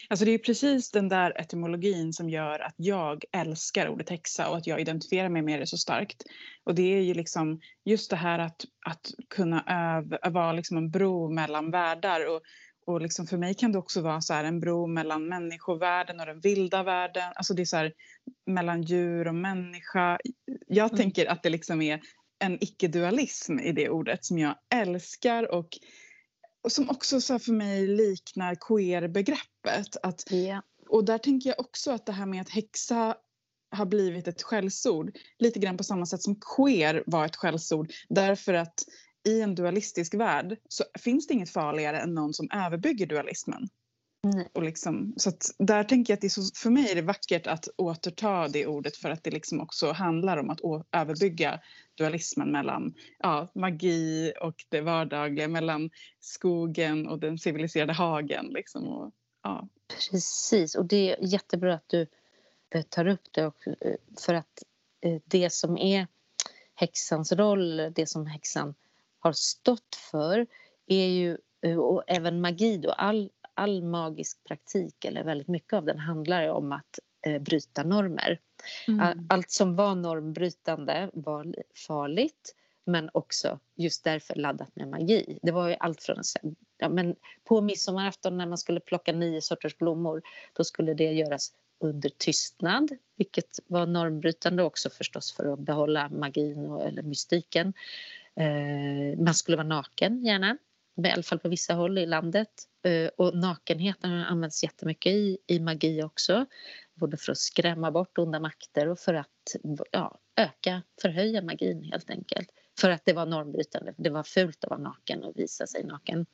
Alltså 0.09 0.25
det 0.25 0.31
är 0.31 0.39
precis 0.39 0.91
den 0.91 1.09
där 1.09 1.41
etymologin 1.41 2.13
som 2.13 2.31
gör 2.31 2.59
att 2.59 2.75
jag 2.77 3.25
älskar 3.33 3.89
ordet 3.89 4.11
häxa 4.11 4.49
och 4.49 4.57
att 4.57 4.67
jag 4.67 4.81
identifierar 4.81 5.29
mig 5.29 5.43
med 5.43 5.61
det 5.61 5.67
så 5.67 5.77
starkt. 5.79 6.23
Och 6.65 6.75
det 6.75 6.95
är 6.95 7.01
ju 7.01 7.15
liksom 7.15 7.61
just 7.85 8.11
det 8.11 8.17
här 8.17 8.39
att, 8.39 8.65
att 8.87 9.11
kunna 9.29 9.65
öv, 9.67 10.33
vara 10.33 10.53
liksom 10.53 10.77
en 10.77 10.91
bro 10.91 11.31
mellan 11.31 11.71
världar. 11.71 12.27
Och, 12.27 12.43
och 12.87 13.01
liksom 13.01 13.27
för 13.27 13.37
mig 13.37 13.55
kan 13.55 13.73
det 13.73 13.79
också 13.79 14.01
vara 14.01 14.21
så 14.21 14.35
en 14.35 14.61
bro 14.61 14.87
mellan 14.87 15.29
människovärlden 15.29 16.21
och 16.21 16.27
den 16.27 16.41
vilda 16.41 16.83
världen. 16.83 17.33
Alltså 17.35 17.55
det 17.55 17.63
är 17.63 17.67
så 17.67 17.77
här, 17.77 17.93
mellan 18.47 18.83
djur 18.83 19.29
och 19.29 19.35
människa. 19.35 20.19
Jag 20.67 20.89
mm. 20.89 20.97
tänker 20.97 21.27
att 21.27 21.43
det 21.43 21.51
liksom 21.51 21.83
är 21.83 22.01
en 22.41 22.59
icke-dualism 22.65 23.59
i 23.59 23.73
det 23.73 23.89
ordet 23.89 24.25
som 24.25 24.39
jag 24.39 24.55
älskar 24.75 25.55
och, 25.55 25.69
och 26.65 26.73
som 26.73 26.91
också 26.91 27.21
så 27.21 27.39
för 27.39 27.53
mig 27.53 27.87
liknar 27.87 28.55
queer-begreppet. 28.55 29.97
Att, 30.03 30.33
yeah. 30.33 30.63
Och 30.89 31.05
där 31.05 31.19
tänker 31.19 31.51
jag 31.51 31.61
också 31.61 31.91
att 31.91 32.07
det 32.07 32.13
här 32.13 32.27
med 32.27 32.41
att 32.41 32.51
häxa 32.51 33.17
har 33.71 33.87
blivit 33.87 34.29
ett 34.29 34.43
skällsord 34.43 35.11
lite 35.39 35.59
grann 35.59 35.77
på 35.77 35.85
samma 35.85 36.07
sätt 36.07 36.23
som 36.23 36.41
queer 36.57 37.03
var 37.07 37.27
ett 37.27 37.37
skällsord 37.37 37.93
därför 38.09 38.55
att 38.55 38.85
i 39.29 39.41
en 39.41 39.55
dualistisk 39.55 40.15
värld 40.15 40.57
så 40.69 40.85
finns 40.99 41.27
det 41.27 41.35
inget 41.35 41.51
farligare 41.51 42.01
än 42.01 42.15
någon 42.15 42.35
som 42.35 42.49
överbygger 42.53 43.07
dualismen. 43.07 43.69
Mm. 44.25 44.47
Och 44.53 44.63
liksom, 44.63 45.15
så 45.17 45.33
där 45.59 45.85
tänker 45.85 46.13
jag 46.13 46.17
att 46.17 46.21
det 46.21 46.27
är 46.27 46.29
så, 46.29 46.43
för 46.55 46.71
mig 46.71 46.91
är 46.91 46.95
det 46.95 47.03
vackert 47.03 47.47
att 47.47 47.69
återta 47.77 48.49
det 48.49 48.67
ordet 48.67 48.97
för 48.97 49.11
att 49.11 49.25
det 49.25 49.31
liksom 49.31 49.61
också 49.61 49.93
handlar 49.93 50.37
om 50.37 50.51
att 50.51 50.61
å, 50.61 50.85
överbygga 50.93 51.61
dualismen 51.95 52.53
mellan 52.53 52.95
ja, 53.19 53.49
magi 53.55 54.33
och 54.41 54.65
det 54.69 54.81
vardagliga, 54.81 55.49
mellan 55.49 55.91
skogen 56.21 57.09
och 57.09 57.19
den 57.19 57.39
civiliserade 57.39 57.93
hagen. 57.93 58.47
Liksom, 58.47 58.89
och, 58.89 59.13
ja. 59.43 59.69
Precis, 60.11 60.75
och 60.75 60.87
det 60.87 61.13
är 61.13 61.17
jättebra 61.21 61.75
att 61.75 61.89
du 61.89 62.07
eh, 62.71 62.83
tar 62.83 63.07
upp 63.07 63.25
det 63.31 63.43
eh, 63.43 63.95
för 64.21 64.35
att 64.35 64.63
eh, 65.01 65.21
det 65.25 65.53
som 65.53 65.79
är 65.79 66.07
häxans 66.75 67.33
roll, 67.33 67.77
det 67.77 68.07
som 68.09 68.27
häxan 68.27 68.75
har 69.19 69.33
stått 69.33 69.95
för 70.11 70.47
är 70.87 71.07
ju, 71.07 71.37
och 71.77 72.05
även 72.07 72.41
magi 72.41 72.77
då, 72.77 72.91
all 72.91 73.31
all 73.61 73.83
magisk 73.83 74.45
praktik, 74.45 75.05
eller 75.05 75.25
väldigt 75.25 75.49
mycket 75.49 75.73
av 75.73 75.85
den, 75.85 75.99
handlar 75.99 76.49
om 76.49 76.73
att 76.73 76.99
eh, 77.27 77.43
bryta 77.43 77.83
normer. 77.83 78.41
Mm. 78.89 79.27
Allt 79.29 79.51
som 79.51 79.77
var 79.77 79.95
normbrytande 79.95 81.11
var 81.13 81.55
farligt 81.87 82.55
men 82.85 83.11
också 83.15 83.59
just 83.77 84.05
därför 84.05 84.35
laddat 84.35 84.77
med 84.77 84.89
magi. 84.89 85.39
Det 85.43 85.53
var 85.53 85.69
ju 85.69 85.77
allt 85.81 86.03
från 86.03 86.17
ja, 86.79 86.89
men 86.89 87.17
på 87.45 87.61
midsommarafton 87.61 88.39
när 88.39 88.47
man 88.47 88.59
skulle 88.59 88.81
plocka 88.81 89.13
nio 89.13 89.41
sorters 89.41 89.79
blommor 89.79 90.23
då 90.53 90.65
skulle 90.65 90.95
det 90.95 91.13
göras 91.13 91.53
under 91.81 92.11
tystnad, 92.19 92.91
vilket 93.17 93.59
var 93.67 93.87
normbrytande 93.87 94.63
också 94.63 94.91
förstås 94.91 95.33
för 95.33 95.53
att 95.53 95.59
behålla 95.59 96.09
magin 96.09 96.67
och, 96.67 96.87
eller 96.87 97.03
mystiken. 97.03 97.73
Eh, 98.35 99.19
man 99.19 99.35
skulle 99.35 99.57
vara 99.57 99.69
naken 99.69 100.25
gärna 100.25 100.57
i 100.97 101.11
alla 101.11 101.23
fall 101.23 101.39
på 101.39 101.49
vissa 101.49 101.75
håll 101.75 101.99
i 101.99 102.07
landet. 102.07 102.49
Eh, 102.83 103.11
och 103.17 103.37
nakenheten 103.37 104.13
används 104.13 104.63
jättemycket 104.63 105.13
i, 105.13 105.39
i 105.47 105.61
magi 105.61 106.03
också. 106.03 106.47
Både 106.95 107.17
för 107.17 107.33
att 107.33 107.39
skrämma 107.39 107.91
bort 107.91 108.19
onda 108.19 108.41
makter 108.41 108.89
och 108.89 108.99
för 108.99 109.15
att 109.15 109.57
ja, 109.93 110.19
öka, 110.37 110.83
förhöja 111.03 111.43
magin 111.43 111.85
helt 111.85 112.11
enkelt. 112.11 112.51
För 112.81 112.91
att 112.91 113.05
det 113.05 113.13
var 113.13 113.27
normbrytande, 113.27 113.95
det 113.97 114.11
var 114.11 114.23
fult 114.23 114.65
att 114.65 114.71
vara 114.71 114.81
naken 114.81 115.25
och 115.25 115.39
visa 115.39 115.67
sig 115.67 115.85
naken. 115.85 116.27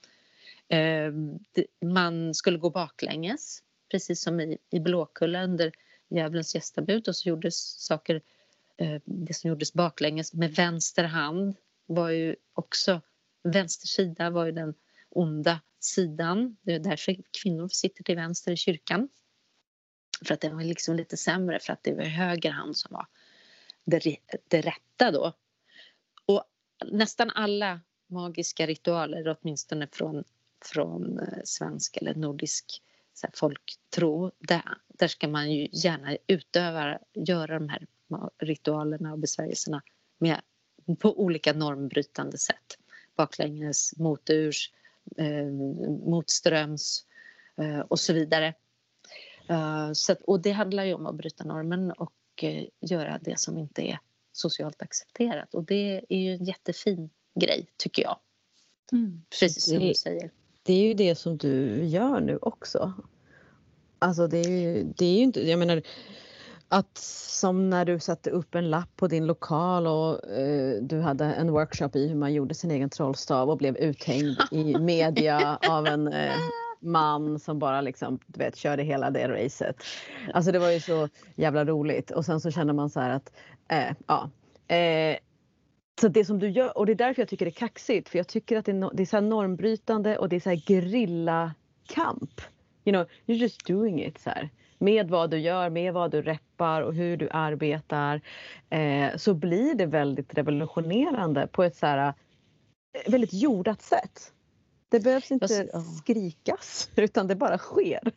Ehm, 0.69 1.39
man 1.85 2.35
skulle 2.35 2.59
gå 2.59 2.71
baklänges, 2.71 3.63
precis 3.91 4.23
som 4.23 4.41
i, 4.41 4.59
i 4.71 4.81
Blåkulla 4.81 5.45
under 5.45 5.73
djävulens 6.09 6.55
gästabud 6.55 7.09
och 7.09 7.17
så 7.17 7.29
gjordes 7.29 7.85
saker, 7.85 8.23
eh, 8.77 9.01
det 9.05 9.35
som 9.35 9.49
gjordes 9.49 9.73
baklänges 9.73 10.35
med 10.35 10.55
vänster 10.55 11.05
hand 11.05 11.57
var 11.87 12.11
ju 12.11 12.37
också 12.53 13.01
vänster 13.53 13.87
sida 13.87 14.31
var 14.31 14.47
ju 14.47 14.53
den 14.53 14.75
onda 15.09 15.61
sidan. 15.81 16.57
Det 16.63 16.75
är 16.75 16.79
därför 16.79 17.17
kvinnor 17.43 17.69
sitter 17.69 18.05
till 18.05 18.17
vänster 18.17 18.53
i 18.53 18.57
kyrkan. 18.57 19.09
För 20.25 20.35
att 20.35 20.41
det 20.41 20.49
var 20.49 20.65
liksom 20.65 20.97
lite 20.97 21.17
sämre 21.17 21.61
för 21.61 21.73
att 21.73 21.83
det 21.83 21.95
var 21.95 22.03
höger 22.03 22.51
hand 22.51 22.77
som 22.77 22.93
var 22.93 23.07
det, 23.85 24.19
det 24.49 24.61
rätta 24.61 25.11
då. 25.11 25.33
Och 26.27 26.45
nästan 26.85 27.31
alla 27.31 27.81
magiska 28.07 28.67
ritualer, 28.67 29.37
åtminstone 29.41 29.89
från, 29.93 30.25
från 30.65 31.19
eh, 31.19 31.39
svensk 31.45 31.97
eller 31.97 32.15
nordisk 32.15 32.83
så 33.15 33.27
här, 33.27 33.33
folktro, 33.37 34.33
där, 34.39 34.79
där 34.89 35.09
ska 35.09 35.29
man 35.29 35.53
ju 35.53 35.69
gärna 35.73 36.17
utöva, 36.27 36.99
göra 37.15 37.59
de 37.59 37.69
här 37.69 37.87
ritualerna 38.39 39.13
och 39.13 39.19
besvärjelserna 39.19 39.83
med, 40.19 40.41
på 40.99 41.21
olika 41.21 41.53
normbrytande 41.53 42.39
sätt. 42.39 42.79
Baklänges, 43.17 43.99
moturs, 43.99 44.73
eh, 45.17 45.47
motströms 46.07 47.05
eh, 47.57 47.81
och 47.81 48.01
så 48.01 48.13
vidare. 48.13 48.55
Uh, 49.51 49.93
så 49.93 50.13
att, 50.13 50.23
och 50.23 50.41
det 50.41 50.51
handlar 50.51 50.85
ju 50.85 50.95
om 50.95 51.07
att 51.07 51.15
bryta 51.15 51.45
normen 51.45 51.91
och 51.91 52.13
uh, 52.43 52.63
göra 52.81 53.19
det 53.23 53.39
som 53.39 53.59
inte 53.59 53.83
är 53.83 53.99
socialt 54.33 54.83
accepterat. 54.83 55.55
Och 55.55 55.65
det 55.65 56.05
är 56.09 56.19
ju 56.19 56.35
en 56.35 56.45
jättefin 56.45 57.11
grej, 57.41 57.67
tycker 57.77 58.03
jag. 58.03 58.19
Mm. 58.93 59.23
Precis 59.41 59.65
som 59.65 59.79
det, 59.79 59.89
du 59.89 59.95
säger. 59.95 60.31
Det 60.63 60.73
är 60.73 60.83
ju 60.89 60.95
det 60.95 61.15
som 61.15 61.37
du 61.37 61.85
gör 61.85 62.21
nu 62.21 62.39
också. 62.43 62.93
Alltså 63.99 64.27
det 64.27 64.39
är 64.39 64.61
ju, 64.61 64.85
det 64.97 65.07
är 65.07 65.17
ju 65.17 65.23
inte, 65.23 65.49
jag 65.49 65.59
menar 65.59 65.83
att 66.69 66.99
som 66.99 67.71
när 67.71 67.85
du 67.85 67.99
satte 67.99 68.31
upp 68.31 68.55
en 68.55 68.71
lapp 68.71 68.97
på 68.97 69.09
din 69.09 69.27
lokal 69.27 69.87
och 69.87 70.31
eh, 70.31 70.83
du 70.83 71.01
hade 71.01 71.25
en 71.25 71.51
workshop 71.51 71.91
i 71.95 72.09
hur 72.09 72.17
man 72.17 72.35
gjorde 72.35 72.55
sin 72.55 72.71
egen 72.71 72.91
trollstav 72.91 73.51
och 73.51 73.59
blev 73.59 73.77
uthängd 73.77 74.37
i 74.51 74.79
media 74.81 75.59
av 75.69 75.87
en 75.87 76.09
eh, 76.09 76.37
man 76.81 77.39
som 77.39 77.59
bara 77.59 77.81
liksom, 77.81 78.19
du 78.27 78.39
vet, 78.39 78.57
körde 78.57 78.83
hela 78.83 79.11
det 79.11 79.29
racet. 79.29 79.77
Alltså 80.35 80.53
det 80.53 80.59
var 80.59 80.71
ju 80.71 80.81
så 80.81 81.09
jävla 81.35 81.65
roligt 81.65 82.11
och 82.11 82.25
sen 82.25 82.41
så 82.41 82.51
känner 82.51 82.73
man 82.73 82.91
så 82.91 83.01
här 83.01 83.11
att, 83.11 83.33
eh, 83.69 83.97
ja. 84.07 84.31
Eh, 84.77 85.17
så 86.01 86.09
det 86.09 86.25
som 86.25 86.39
du 86.39 86.51
gör, 86.51 86.79
och 86.79 86.87
det 86.87 86.93
är 86.93 86.97
därför 86.97 87.23
jag 87.23 87.29
tycker 87.29 87.45
det 87.45 87.51
är 87.51 87.67
kaxigt, 87.69 88.09
för 88.09 88.19
jag 88.19 88.29
tycker 88.29 88.59
att 88.59 88.65
det 88.65 88.73
är, 88.73 88.77
no, 88.77 88.91
det 88.95 89.03
är 89.03 89.07
så 89.07 89.21
normbrytande 89.21 90.19
och 90.19 90.29
det 90.29 90.37
är 90.37 90.41
så 90.41 90.51
här 90.51 90.57
gerillakamp. 90.57 92.41
You 92.85 92.93
know, 92.93 93.07
you're 93.27 93.41
just 93.41 93.67
doing 93.67 94.05
it 94.05 94.19
så 94.21 94.31
här. 94.31 94.51
Med 94.79 95.11
vad 95.11 95.31
du 95.31 95.39
gör, 95.39 95.71
med 95.71 95.93
vad 95.93 96.11
du 96.11 96.23
reppar 96.23 96.83
och 96.83 96.95
hur 96.95 97.17
du 97.17 97.29
arbetar 97.31 98.21
eh, 98.71 99.17
så 99.17 99.35
blir 99.35 99.75
det 99.75 99.87
väldigt 99.87 100.35
revolutionerande 100.35 101.47
på 101.47 101.65
ett 101.65 101.77
så 101.77 101.87
här, 101.87 102.09
eh, 102.09 103.11
väldigt 103.11 103.33
jordat 103.33 103.83
sätt. 103.83 104.33
Det 104.89 105.01
behövs 105.01 105.31
inte 105.31 105.69
skrikas 106.03 106.91
utan 106.97 107.27
det 107.27 107.37
bara 107.37 107.59
sker. 107.59 108.13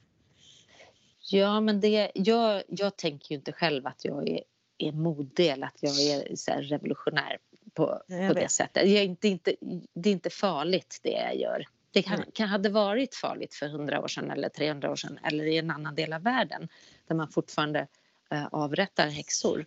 Ja, 1.32 1.62
men 1.62 1.80
det, 1.80 2.12
jag, 2.14 2.64
jag 2.68 2.96
tänker 2.98 3.32
ju 3.32 3.38
inte 3.38 3.52
själv 3.52 3.88
att 3.88 4.06
jag 4.06 4.30
är, 4.30 4.44
är 4.78 4.92
modig 4.92 5.48
eller 5.48 5.68
att 5.68 5.78
jag 5.80 5.92
är 5.92 6.36
så 6.36 6.52
revolutionär 6.52 7.38
på, 7.74 8.02
på 8.28 8.34
det 8.34 8.52
sättet. 8.52 8.90
Jag 8.90 9.02
är 9.02 9.06
inte, 9.06 9.28
inte, 9.28 9.56
det 9.94 10.10
är 10.10 10.14
inte 10.14 10.30
farligt 10.30 11.00
det 11.04 11.10
jag 11.10 11.36
gör. 11.36 11.66
Det 11.92 12.02
kan, 12.02 12.26
kan 12.34 12.50
hade 12.50 12.70
varit 12.70 13.16
farligt 13.16 13.54
för 13.54 13.66
100 13.66 14.02
år 14.02 14.08
sedan 14.08 14.32
eller 14.32 14.50
300 14.50 14.92
år 14.92 14.96
sedan 14.96 15.20
eller 15.24 15.46
i 15.46 15.58
en 15.58 15.72
annan 15.72 15.96
del 15.96 16.14
av 16.14 16.22
världen 16.22 16.70
där 17.08 17.16
man 17.16 17.30
fortfarande 17.30 17.88
äh, 18.32 18.46
avrättar 18.46 19.08
häxor. 19.08 19.66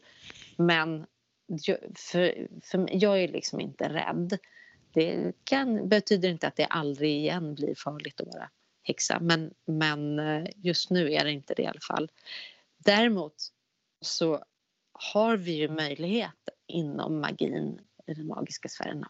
Men 0.56 1.06
för, 1.96 2.48
för, 2.62 2.88
jag 2.90 3.22
är 3.22 3.28
liksom 3.28 3.60
inte 3.60 3.88
rädd. 3.88 4.38
Det 4.92 5.32
kan, 5.44 5.88
betyder 5.88 6.28
inte 6.28 6.46
att 6.46 6.56
det 6.56 6.64
aldrig 6.64 7.16
igen 7.16 7.54
blir 7.54 7.74
farligt 7.74 8.20
att 8.20 8.26
vara 8.26 8.50
häxa 8.82 9.20
men, 9.20 9.54
men 9.64 10.18
eh, 10.18 10.44
just 10.56 10.90
nu 10.90 11.12
är 11.12 11.24
det 11.24 11.32
inte 11.32 11.54
det 11.54 11.62
i 11.62 11.66
alla 11.66 11.80
fall. 11.80 12.10
Däremot 12.78 13.34
så 14.00 14.44
har 14.92 15.36
vi 15.36 15.52
ju 15.52 15.68
möjlighet 15.68 16.48
inom 16.66 17.20
magin 17.20 17.80
i 18.06 18.14
den 18.14 18.26
magiska 18.26 18.68
sfären 18.68 18.98
eh, 18.98 19.08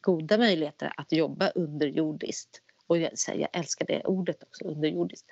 goda 0.00 0.38
möjligheter 0.38 0.92
att 0.96 1.12
jobba 1.12 1.50
underjordiskt. 1.50 2.62
Och 2.86 2.98
jag, 2.98 3.12
jag 3.34 3.48
älskar 3.52 3.86
det 3.86 4.04
ordet 4.04 4.42
också, 4.42 4.64
underjordiskt. 4.64 5.26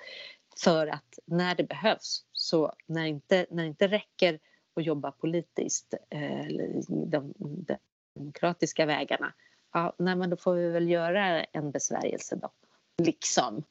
För 0.63 0.87
att 0.87 1.19
när 1.25 1.55
det 1.55 1.63
behövs, 1.63 2.25
så 2.31 2.73
när 2.85 3.05
inte, 3.05 3.45
när 3.49 3.63
det 3.63 3.69
inte 3.69 3.87
räcker 3.87 4.39
att 4.75 4.85
jobba 4.85 5.11
politiskt 5.11 5.93
eh, 6.09 6.45
eller 6.45 6.67
de, 6.87 7.33
de 7.37 7.77
demokratiska 8.15 8.85
vägarna 8.85 9.33
ja, 9.73 9.95
nej, 9.97 10.15
men 10.15 10.29
då 10.29 10.37
får 10.37 10.53
vi 10.53 10.69
väl 10.69 10.89
göra 10.89 11.43
en 11.43 11.71
besvärjelse 11.71 12.35
då. 12.35 12.51
Liksom. 12.97 13.63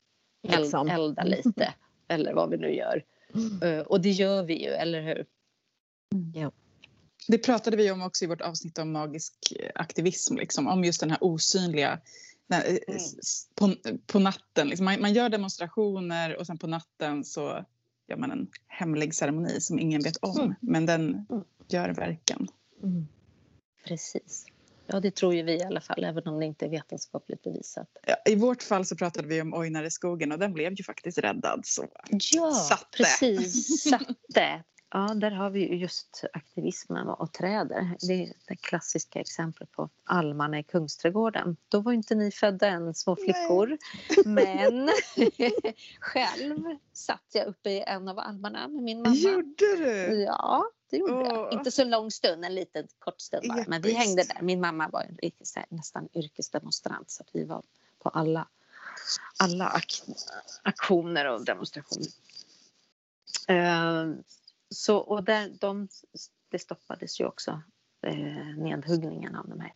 liksom. 0.42 0.88
elda 0.88 1.22
lite, 1.22 1.74
eller 2.08 2.34
vad 2.34 2.50
vi 2.50 2.56
nu 2.56 2.74
gör. 2.74 3.04
Mm. 3.62 3.86
Och 3.86 4.00
det 4.00 4.10
gör 4.10 4.42
vi 4.42 4.64
ju, 4.64 4.70
eller 4.70 5.02
hur? 5.02 5.26
Ja. 6.34 6.50
Det 7.28 7.38
pratade 7.38 7.76
vi 7.76 7.90
om 7.90 8.02
också 8.02 8.24
i 8.24 8.28
vårt 8.28 8.40
avsnitt 8.40 8.78
om 8.78 8.92
magisk 8.92 9.34
aktivism, 9.74 10.36
liksom, 10.36 10.66
om 10.66 10.84
just 10.84 11.00
den 11.00 11.10
här 11.10 11.18
osynliga 11.24 12.00
eh, 12.52 12.58
mm. 12.68 12.78
på, 13.54 13.74
på 14.06 14.18
natten. 14.18 14.68
Liksom, 14.68 14.84
man, 14.84 15.00
man, 15.00 15.12
gör 15.12 15.28
demonstrationer 15.28 16.36
och 16.36 16.46
sen 16.46 16.58
på 16.58 16.66
natten 16.66 17.24
så 17.24 17.64
gör 18.08 18.16
man 18.16 18.30
en 18.30 18.48
hemlig 18.66 19.14
ceremoni 19.14 19.60
som 19.60 19.78
ingen 19.78 20.02
vet 20.02 20.16
om, 20.16 20.40
mm. 20.40 20.54
men 20.60 20.86
den 20.86 21.26
mm. 21.30 21.44
gör 21.68 21.88
verkan. 21.88 22.48
Mm. 22.82 23.08
Precis. 23.84 24.46
Ja, 24.86 25.00
det 25.00 25.10
tror 25.10 25.34
ju 25.34 25.42
vi 25.42 25.52
i 25.52 25.64
alla 25.64 25.80
fall, 25.80 26.04
även 26.04 26.26
om 26.26 26.40
det 26.40 26.46
inte 26.46 26.64
är 26.64 26.70
vetenskapligt 26.70 27.42
bevisat. 27.42 27.88
Ja, 28.06 28.16
I 28.26 28.34
vårt 28.34 28.62
fall 28.62 28.86
så 28.86 28.96
pratade 28.96 29.28
vi 29.28 29.40
om 29.40 29.54
Ojnar 29.54 29.84
i 29.84 29.90
skogen 29.90 30.32
och 30.32 30.38
den 30.38 30.52
blev 30.52 30.72
ju 30.72 30.84
faktiskt 30.84 31.18
räddad. 31.18 31.60
Så 31.66 31.86
ja, 32.10 32.52
satte. 32.52 32.86
precis. 32.96 33.82
Satte. 33.90 34.64
Ja, 34.90 35.14
där 35.14 35.30
har 35.30 35.50
vi 35.50 35.60
ju 35.60 35.76
just 35.76 36.24
aktivismen 36.32 37.08
och 37.08 37.32
träder. 37.32 37.96
Det 38.00 38.12
är 38.12 38.32
det 38.48 38.56
klassiska 38.56 39.20
exemplet 39.20 39.72
på 39.72 39.88
almarna 40.04 40.58
i 40.58 40.62
Kungsträdgården. 40.62 41.56
Då 41.68 41.80
var 41.80 41.92
inte 41.92 42.14
ni 42.14 42.30
födda 42.30 42.66
än, 42.66 42.94
små 42.94 43.16
flickor. 43.16 43.78
Nej. 44.24 44.72
Men 44.72 44.90
själv 46.00 46.64
satt 46.92 47.24
jag 47.32 47.46
uppe 47.46 47.70
i 47.70 47.84
en 47.86 48.08
av 48.08 48.18
almarna 48.18 48.68
med 48.68 48.82
min 48.82 49.02
mamma. 49.02 49.14
Gjorde 49.14 49.76
du? 49.76 50.22
Ja, 50.22 50.64
det 50.90 50.96
gjorde 50.96 51.12
oh. 51.12 51.26
jag. 51.28 51.52
Inte 51.52 51.70
så 51.70 51.84
lång 51.84 52.10
stund, 52.10 52.44
en 52.44 52.54
liten 52.54 52.88
kort 52.98 53.20
stund 53.20 53.48
bara. 53.48 53.64
Men 53.66 53.82
vi 53.82 53.92
hängde 53.92 54.22
där. 54.22 54.42
Min 54.42 54.60
mamma 54.60 54.88
var 54.88 55.02
en 55.02 55.16
nästan 55.68 56.08
yrkesdemonstrant 56.14 57.10
så 57.10 57.24
vi 57.32 57.44
var 57.44 57.62
på 58.02 58.08
alla, 58.08 58.48
alla 59.36 59.66
ak 59.66 60.02
aktioner 60.62 61.24
och 61.24 61.44
demonstrationer. 61.44 62.08
Så, 64.70 64.96
och 64.96 65.24
där, 65.24 65.56
de, 65.60 65.88
det 66.50 66.58
stoppades 66.58 67.20
ju 67.20 67.26
också 67.26 67.62
eh, 68.06 68.56
nedhuggningen 68.56 69.36
av 69.36 69.48
de 69.48 69.60
här 69.60 69.72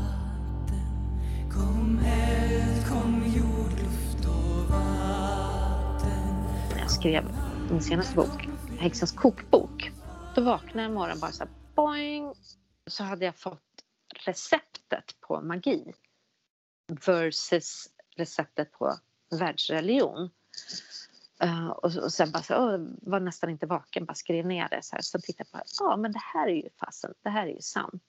Kom 1.53 1.99
eld, 2.07 2.89
kom 2.89 3.23
jord, 3.37 3.79
luft 3.83 4.27
och 4.27 4.71
vatten 4.71 6.45
När 6.71 6.79
jag 6.79 6.91
skrev 6.91 7.25
min 7.71 7.83
senaste 7.83 8.15
bok, 8.17 8.49
Häxans 8.79 9.13
kokbok, 9.13 9.93
då 10.35 10.41
vaknade 10.41 10.79
jag 10.79 10.89
en 10.89 10.95
morgon 10.95 11.21
bara 11.21 11.33
så 11.33 11.45
här, 11.45 11.53
boing! 11.75 12.35
Så 12.87 13.05
hade 13.05 13.25
jag 13.25 13.37
fått 13.37 13.85
receptet 14.27 15.17
på 15.21 15.41
magi 15.41 15.93
versus 17.07 17.89
receptet 18.17 18.73
på 18.73 18.99
världsreligion. 19.39 20.31
Uh, 21.45 21.69
och, 21.69 21.97
och 21.97 22.12
sen 22.12 22.31
bara 22.31 22.43
så, 22.43 22.55
oh, 22.55 22.89
var 23.03 23.21
nästan 23.21 23.51
inte 23.51 23.67
vaken, 23.67 24.05
bara 24.05 24.15
skrev 24.15 24.47
ner 24.47 24.69
det. 24.69 24.83
Så 24.83 24.97
här. 24.97 25.03
Sen 25.03 25.21
tittade 25.21 25.49
jag 25.53 25.61
på 25.61 25.67
ja 25.79 25.97
men 25.97 26.12
det 26.12 26.23
här 26.35 26.49
är 26.49 26.55
ju 26.55 26.69
fasen, 26.81 27.15
det 27.23 27.31
här 27.31 27.47
är 27.47 27.51
ju 27.51 27.61
sant. 27.61 28.03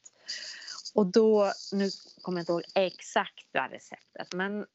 Och 0.93 1.07
då, 1.07 1.51
nu 1.71 1.89
kommer 2.21 2.37
jag 2.37 2.41
inte 2.41 2.51
ihåg 2.51 2.63
exakt 2.75 3.47
det 3.51 3.59
här 3.59 3.69
receptet, 3.69 4.33
men 4.33 4.65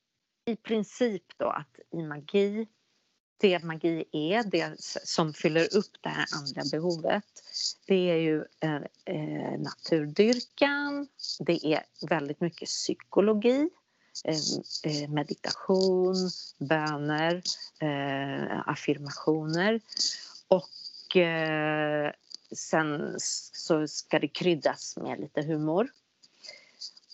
i 0.45 0.57
princip 0.57 1.25
då 1.37 1.47
att 1.47 1.79
i 1.93 2.03
magi, 2.03 2.69
det 3.37 3.65
magi 3.65 4.05
är, 4.13 4.43
det 4.43 4.75
som 5.05 5.35
fyller 5.35 5.77
upp 5.77 5.97
det 6.01 6.09
här 6.09 6.27
andra 6.37 6.63
behovet, 6.73 7.25
det 7.87 8.11
är 8.11 8.17
ju 8.17 8.45
eh, 8.61 8.83
eh 9.05 9.61
naturdyrkan, 9.61 11.09
det 11.41 11.67
är 11.67 11.83
väldigt 12.09 12.41
mycket 12.41 12.69
psykologi, 12.69 13.71
Eh, 14.25 15.09
meditation, 15.09 16.31
böner, 16.59 17.43
eh, 17.81 18.69
affirmationer 18.69 19.81
och 20.49 21.17
eh, 21.17 22.13
sen 22.53 23.15
så 23.53 23.89
ska 23.89 24.19
det 24.19 24.29
kryddas 24.29 24.97
med 24.97 25.21
lite 25.21 25.43
humor. 25.43 25.89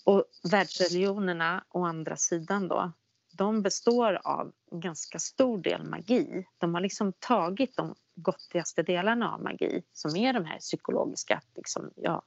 Och 0.03 0.23
världsreligionerna 0.51 1.63
å 1.69 1.85
andra 1.85 2.17
sidan 2.17 2.67
då, 2.67 2.91
de 3.31 3.61
består 3.61 4.21
av 4.23 4.51
en 4.71 4.79
ganska 4.79 5.19
stor 5.19 5.57
del 5.57 5.83
magi. 5.83 6.47
De 6.57 6.73
har 6.73 6.81
liksom 6.81 7.13
tagit 7.13 7.75
de 7.75 7.95
gottigaste 8.15 8.83
delarna 8.83 9.33
av 9.33 9.43
magi 9.43 9.83
som 9.93 10.15
är 10.15 10.33
de 10.33 10.45
här 10.45 10.59
psykologiska, 10.59 11.41
liksom, 11.55 11.91
ja, 11.95 12.23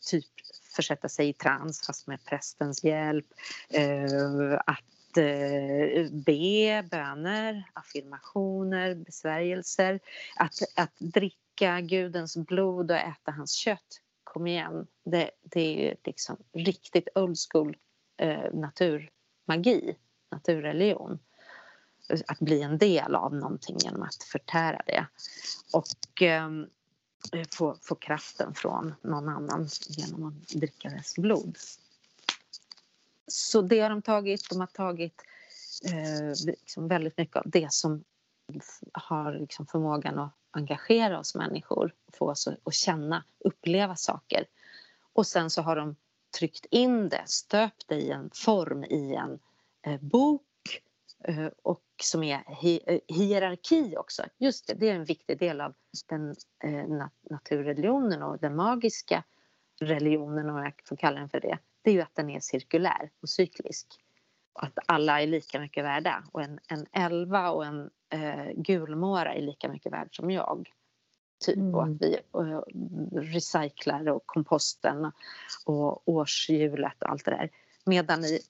typ 0.00 0.26
försätta 0.74 1.08
sig 1.08 1.28
i 1.28 1.32
trans 1.32 1.86
fast 1.86 2.06
med 2.06 2.24
prästens 2.24 2.84
hjälp. 2.84 3.26
Eh, 3.68 4.58
att 4.66 5.16
eh, 5.16 6.10
be 6.12 6.82
böner, 6.90 7.64
affirmationer, 7.72 8.94
besvärjelser. 8.94 10.00
Att, 10.36 10.54
att 10.76 10.92
dricka 10.98 11.80
Gudens 11.80 12.36
blod 12.36 12.90
och 12.90 12.96
äta 12.96 13.30
hans 13.30 13.52
kött. 13.52 14.00
Kom 14.24 14.46
igen, 14.46 14.86
det, 15.04 15.30
det 15.42 15.90
är 15.90 15.96
liksom 16.04 16.36
riktigt 16.52 17.08
old 17.14 17.36
school 17.50 17.76
eh, 18.16 18.52
naturmagi, 18.52 19.96
naturreligion 20.30 21.18
att 22.26 22.38
bli 22.38 22.62
en 22.62 22.78
del 22.78 23.14
av 23.14 23.34
någonting 23.34 23.76
genom 23.78 24.02
att 24.02 24.22
förtära 24.22 24.82
det. 24.86 25.06
Och 25.72 26.22
eh, 26.22 26.50
Eh, 27.32 27.46
få, 27.52 27.76
få 27.80 27.94
kraften 27.94 28.54
från 28.54 28.94
någon 29.02 29.28
annan 29.28 29.68
genom 29.88 30.24
att 30.24 30.48
dricka 30.48 30.88
dess 30.88 31.16
blod. 31.16 31.58
Så 33.26 33.62
det 33.62 33.80
har 33.80 33.90
de 33.90 34.02
tagit. 34.02 34.48
De 34.50 34.60
har 34.60 34.66
tagit 34.66 35.22
eh, 35.84 36.46
liksom 36.46 36.88
väldigt 36.88 37.18
mycket 37.18 37.36
av 37.36 37.42
det 37.46 37.72
som 37.72 38.04
har 38.92 39.32
liksom 39.32 39.66
förmågan 39.66 40.18
att 40.18 40.32
engagera 40.50 41.18
oss 41.18 41.34
människor, 41.34 41.94
få 42.12 42.30
oss 42.30 42.48
att 42.64 42.74
känna, 42.74 43.24
uppleva 43.38 43.96
saker. 43.96 44.44
Och 45.12 45.26
sen 45.26 45.50
så 45.50 45.62
har 45.62 45.76
de 45.76 45.96
tryckt 46.38 46.64
in 46.64 47.08
det, 47.08 47.22
stöpt 47.26 47.88
det 47.88 47.94
i 47.94 48.10
en 48.10 48.30
form 48.34 48.84
i 48.84 49.14
en 49.14 49.38
eh, 49.82 50.00
bok 50.00 50.42
Eh, 51.28 51.48
och 51.62 51.83
som 52.02 52.22
är 52.22 52.44
hi 52.60 53.00
hierarki 53.08 53.96
också. 53.96 54.22
Just 54.38 54.66
det, 54.66 54.74
det 54.74 54.88
är 54.88 54.94
en 54.94 55.04
viktig 55.04 55.38
del 55.38 55.60
av 55.60 55.74
den 56.06 56.34
eh, 56.64 57.06
naturreligionen 57.30 58.22
och 58.22 58.38
den 58.38 58.56
magiska 58.56 59.24
religionen 59.80 60.50
om 60.50 60.56
jag 60.56 60.72
får 60.84 60.96
kalla 60.96 61.20
den 61.20 61.28
för 61.28 61.40
det. 61.40 61.58
Det 61.82 61.90
är 61.90 61.94
ju 61.94 62.00
att 62.00 62.14
den 62.14 62.30
är 62.30 62.40
cirkulär 62.40 63.10
och 63.20 63.28
cyklisk. 63.28 63.86
Och 64.52 64.64
att 64.64 64.78
alla 64.86 65.22
är 65.22 65.26
lika 65.26 65.60
mycket 65.60 65.84
värda 65.84 66.24
och 66.32 66.42
en, 66.42 66.58
en 66.68 66.86
elva 66.92 67.50
och 67.50 67.64
en 67.66 67.90
eh, 68.10 68.52
gulmåra 68.54 69.34
är 69.34 69.42
lika 69.42 69.68
mycket 69.68 69.92
värd 69.92 70.16
som 70.16 70.30
jag. 70.30 70.70
Typ 71.44 71.56
mm. 71.56 71.74
och 71.74 71.84
att 71.84 72.02
vi 72.02 72.18
uh, 72.38 72.60
recyclar 73.12 74.08
och 74.08 74.26
komposten 74.26 75.12
och 75.66 76.08
årshjulet 76.08 77.02
och 77.02 77.10
allt 77.10 77.24
det 77.24 77.30
där. 77.30 77.50
Medan 77.84 78.24
i 78.24 78.40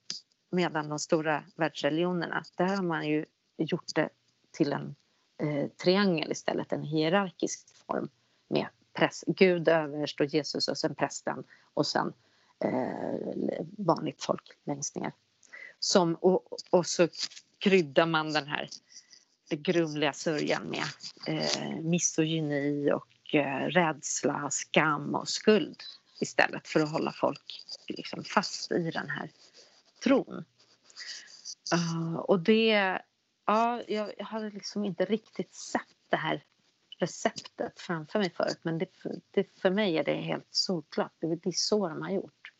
Medan 0.55 0.89
de 0.89 0.99
stora 0.99 1.45
världsreligionerna, 1.57 2.43
där 2.57 2.77
har 2.77 2.83
man 2.83 3.09
ju 3.09 3.25
gjort 3.57 3.95
det 3.95 4.09
till 4.51 4.73
en 4.73 4.95
eh, 5.39 5.69
triangel 5.69 6.33
istället, 6.33 6.73
en 6.73 6.83
hierarkisk 6.83 7.87
form 7.87 8.09
med 8.49 8.67
präst, 8.93 9.25
Gud 9.27 9.69
överst 9.69 10.21
och 10.21 10.27
Jesus 10.27 10.69
och 10.69 10.79
sen 10.79 10.95
prästen 10.95 11.45
och 11.75 11.87
sen 11.87 12.13
eh, 12.65 13.65
vanligt 13.79 14.25
folk 14.25 14.51
längst 14.65 14.97
ner. 14.97 15.13
Som, 15.79 16.15
och, 16.15 16.49
och 16.71 16.87
så 16.87 17.09
kryddar 17.59 18.07
man 18.07 18.33
den 18.33 18.47
här 18.47 18.69
grumliga 19.51 20.13
sörjan 20.13 20.63
med 20.63 20.85
eh, 21.27 21.81
misogyni 21.81 22.93
och 22.93 23.35
eh, 23.35 23.67
rädsla, 23.67 24.51
skam 24.51 25.15
och 25.15 25.29
skuld 25.29 25.83
istället 26.21 26.69
för 26.69 26.81
att 26.81 26.93
hålla 26.93 27.13
folk 27.13 27.65
liksom, 27.89 28.25
fast 28.25 28.73
i 28.73 28.91
den 28.91 29.11
här 29.11 29.31
tron. 30.05 30.45
Uh, 31.75 32.17
och 32.17 32.41
det... 32.41 32.99
Ja, 33.47 33.83
jag, 33.89 34.13
hade 34.19 34.51
liksom 34.51 34.85
inte 34.85 35.05
riktigt 35.05 35.55
sett 35.55 35.81
det 36.11 36.17
här 36.17 36.45
receptet 36.99 37.81
framför 37.81 38.19
mig 38.19 38.31
förut 38.31 38.61
men 38.63 38.79
det, 38.79 38.87
det, 39.31 39.61
för 39.61 39.71
mig 39.71 39.99
är 39.99 40.05
det 40.05 40.15
helt 40.15 40.49
solklart. 40.51 41.13
Det, 41.21 41.27
det 41.27 41.49
är 41.49 41.53
så 41.53 41.89
de 41.89 42.03
har 42.03 42.11
gjort. 42.11 42.51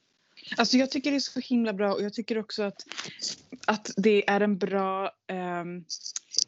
Alltså 0.57 0.77
jag 0.77 0.91
tycker 0.91 1.11
det 1.11 1.17
är 1.17 1.21
så 1.21 1.41
himla 1.41 1.73
bra 1.73 1.95
och 1.95 2.03
jag 2.03 2.15
tycker 2.15 2.39
också 2.39 2.63
att, 2.63 2.87
att 3.67 3.91
det 3.97 4.29
är 4.29 4.41
en 4.41 4.59
bra 4.59 5.11
um, 5.33 5.85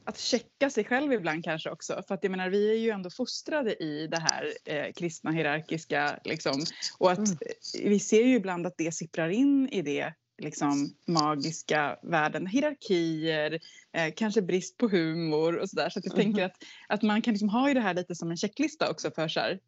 att 0.04 0.18
checka 0.18 0.70
sig 0.70 0.84
själv 0.84 1.12
ibland 1.12 1.44
kanske 1.44 1.70
också. 1.70 2.02
För 2.08 2.14
att 2.14 2.22
jag 2.22 2.30
menar 2.30 2.50
vi 2.50 2.70
är 2.70 2.78
ju 2.78 2.90
ändå 2.90 3.10
fostrade 3.10 3.82
i 3.82 4.06
det 4.06 4.18
här 4.18 4.52
eh, 4.64 4.92
kristna 4.92 5.30
hierarkiska 5.30 6.20
liksom. 6.24 6.64
Och 6.98 7.12
att 7.12 7.18
mm. 7.18 7.38
vi 7.84 8.00
ser 8.00 8.22
ju 8.22 8.34
ibland 8.34 8.66
att 8.66 8.78
det 8.78 8.92
sipprar 8.92 9.28
in 9.28 9.68
i 9.68 9.82
det 9.82 10.14
liksom 10.38 10.94
magiska 11.06 11.98
världen, 12.02 12.46
hierarkier, 12.46 13.60
eh, 13.92 14.14
kanske 14.16 14.42
brist 14.42 14.76
på 14.76 14.88
humor 14.88 15.56
och 15.56 15.70
sådär. 15.70 15.90
Så 15.90 15.98
att 15.98 16.04
jag 16.04 16.14
mm. 16.14 16.24
tänker 16.24 16.44
att, 16.44 16.56
att 16.88 17.02
man 17.02 17.22
kan 17.22 17.34
liksom 17.34 17.48
ha 17.48 17.68
ju 17.68 17.74
det 17.74 17.80
här 17.80 17.94
lite 17.94 18.14
som 18.14 18.30
en 18.30 18.36
checklista 18.36 18.90
också 18.90 19.10
för 19.10 19.28
så 19.28 19.40
här, 19.40 19.58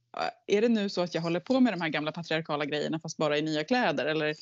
är 0.47 0.61
det 0.61 0.69
nu 0.69 0.89
så 0.89 1.01
att 1.03 1.15
jag 1.15 1.23
håller 1.23 1.41
på 1.41 1.61
med 1.61 1.73
de 1.73 1.81
här 1.81 1.89
gamla 1.89 2.13
patriarkala 2.13 2.65
grejerna 2.65 3.01
fast 3.01 3.17
bara 3.17 3.39
i 3.39 3.43
nya 3.43 3.65
kläder 3.65 4.07
eller 4.07 4.35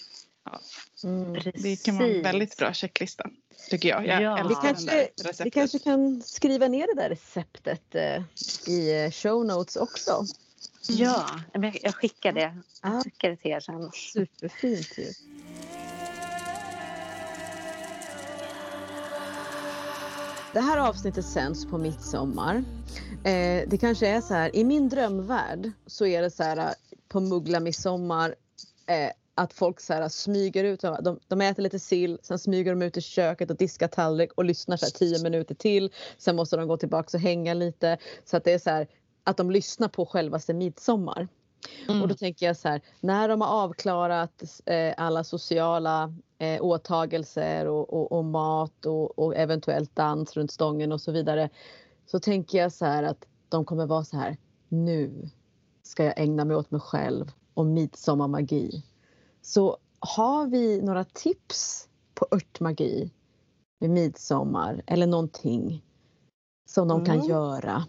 ja. 0.45 0.61
Mm, 1.05 1.33
det 1.55 1.85
kan 1.85 1.99
vara 1.99 2.09
en 2.09 2.23
väldigt 2.23 2.57
bra 2.57 2.73
checklista 2.73 3.31
tycker 3.71 3.89
jag. 3.89 4.07
jag 4.07 4.23
ja. 4.23 4.47
vi, 4.49 4.55
kanske, 4.55 5.09
vi 5.45 5.51
kanske 5.51 5.79
kan 5.79 6.23
skriva 6.23 6.69
ner 6.69 6.95
det 6.95 7.03
där 7.03 7.09
receptet 7.09 7.95
eh, 7.95 8.23
i 8.67 9.05
eh, 9.05 9.11
show 9.11 9.47
notes 9.47 9.77
också. 9.77 10.25
Ja, 10.89 11.27
jag 11.83 11.95
skickar 11.95 12.33
det. 12.33 12.57
Jag 12.83 13.05
skickar 13.05 13.31
det 13.31 13.37
till 13.37 13.51
er 13.51 13.61
sen. 13.61 13.91
Superfint 13.93 14.99
ju. 14.99 15.13
Det 20.57 20.63
här 20.63 20.79
avsnittet 20.79 21.25
sänds 21.25 21.67
på 21.67 21.79
midsommar. 21.79 22.65
Eh, 23.25 23.69
det 23.69 23.79
kanske 23.81 24.09
är 24.09 24.21
så 24.21 24.35
här, 24.35 24.57
i 24.57 24.65
min 24.65 24.89
drömvärld 24.89 25.71
så 25.87 26.07
är 26.07 26.23
det 26.23 26.31
så 26.31 26.43
här 26.43 26.57
eh, 26.57 26.73
på 27.09 27.21
muggla 27.21 27.61
midsommar 27.61 28.35
eh, 28.87 29.11
att 29.35 29.53
folk 29.53 29.81
så 29.81 29.93
här, 29.93 30.03
eh, 30.03 30.09
smyger 30.09 30.65
ut, 30.65 30.81
de, 30.81 31.21
de 31.29 31.41
äter 31.41 31.63
lite 31.63 31.79
sill, 31.79 32.19
sen 32.23 32.39
smyger 32.39 32.71
de 32.71 32.83
ut 32.83 32.97
i 32.97 33.01
köket 33.01 33.51
och 33.51 33.57
diskar 33.57 33.89
tallrik 33.89 34.33
och 34.35 34.45
lyssnar 34.45 34.77
så 34.77 34.87
här, 34.87 34.91
tio 34.91 35.23
minuter 35.23 35.55
till. 35.55 35.93
Sen 36.19 36.37
måste 36.37 36.57
de 36.57 36.69
gå 36.69 36.77
tillbaka 36.77 37.17
och 37.17 37.21
hänga 37.21 37.55
lite. 37.55 37.99
Så 38.25 38.37
att 38.37 38.45
det 38.45 38.53
är 38.53 38.59
så 38.59 38.71
här, 38.71 38.87
att 39.25 39.37
de 39.37 39.51
lyssnar 39.51 39.89
på 39.89 40.07
självaste 40.07 40.55
midsommar. 40.55 41.29
Mm. 41.89 42.03
Och 42.03 42.09
då 42.09 42.15
tänker 42.15 42.47
jag 42.47 42.57
så 42.57 42.69
här, 42.69 42.81
när 43.01 43.29
de 43.29 43.41
har 43.41 43.49
avklarat 43.49 44.61
eh, 44.67 44.95
alla 44.97 45.25
sociala 45.25 46.15
eh, 46.39 46.63
åtagelser 46.63 47.67
och, 47.67 47.93
och, 47.93 48.13
och 48.13 48.25
mat 48.25 48.87
och, 48.87 49.19
och, 49.19 49.37
eventuellt 49.37 49.97
dans 49.97 50.37
runt 50.37 50.51
stången 50.51 50.93
och 50.93 51.01
så 51.01 51.13
vidare. 51.13 51.51
Så 52.07 52.21
tänker 52.21 52.59
jag 52.59 52.73
så 52.73 52.85
här 52.85 53.03
att 53.03 53.27
de 53.49 53.65
kommer 53.65 53.87
vara 53.87 54.05
så 54.05 54.17
här, 54.17 54.37
nu 54.69 55.31
ska 55.83 56.05
jag 56.05 56.21
ägna 56.21 56.45
mig 56.45 56.57
åt 56.57 56.71
mig 56.71 56.81
själv 56.81 57.33
och 57.55 57.67
midsommarmagi. 57.67 58.85
Så 59.43 59.77
har 59.99 60.47
vi 60.47 60.83
några 60.83 61.05
tips 61.05 61.89
på 62.15 62.27
örtmagi 62.31 63.11
med 63.81 63.91
midsommar 63.91 64.83
eller 64.87 65.07
någonting 65.07 65.85
som 66.69 66.89
de 66.89 67.05
kan 67.05 67.17
mm. 67.17 67.29
göra? 67.29 67.85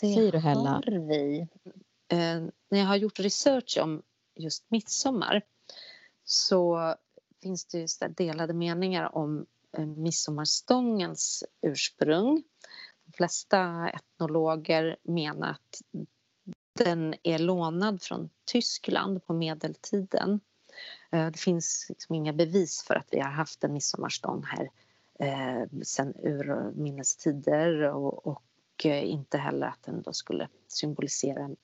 Det 0.00 0.14
Säger 0.14 0.32
du 0.32 0.38
Hella? 0.38 0.70
har 0.70 1.08
vi. 1.08 1.48
Eh, 2.08 2.42
när 2.68 2.78
jag 2.78 2.86
har 2.86 2.96
gjort 2.96 3.20
research 3.20 3.78
om 3.82 4.02
just 4.34 4.70
midsommar 4.70 5.42
så 6.24 6.94
finns 7.42 7.66
det 7.66 8.08
delade 8.08 8.54
meningar 8.54 9.16
om 9.16 9.46
eh, 9.76 9.86
midsommarstångens 9.86 11.44
ursprung. 11.62 12.42
De 13.04 13.12
flesta 13.12 13.90
etnologer 13.90 14.96
menar 15.02 15.50
att 15.50 15.82
den 16.72 17.14
är 17.22 17.38
lånad 17.38 18.02
från 18.02 18.30
Tyskland 18.44 19.26
på 19.26 19.32
medeltiden. 19.32 20.40
Eh, 21.10 21.26
det 21.26 21.38
finns 21.38 21.86
liksom 21.88 22.14
inga 22.14 22.32
bevis 22.32 22.84
för 22.86 22.94
att 22.94 23.08
vi 23.10 23.20
har 23.20 23.30
haft 23.30 23.64
en 23.64 23.72
midsommarstång 23.72 24.44
här 24.44 24.70
eh, 25.18 25.68
sen 25.82 26.14
urminnes 26.16 27.16
tider 27.16 27.82
och, 27.82 28.26
och 28.26 28.42
och 28.78 28.86
eh, 28.86 29.10
inte 29.10 29.38
heller 29.38 29.66
att 29.66 29.82
den 29.82 30.02
då 30.02 30.12
skulle 30.12 30.48
symbolisera 30.68 31.40
en 31.40 31.56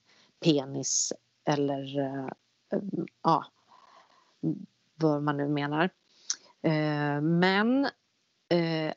penis 0.45 1.13
eller 1.45 1.99
eh, 1.99 2.29
eh, 2.73 2.83
ja, 3.23 3.45
vad 4.95 5.23
man 5.23 5.37
nu 5.37 5.49
menar. 5.49 5.91
Men 7.21 7.89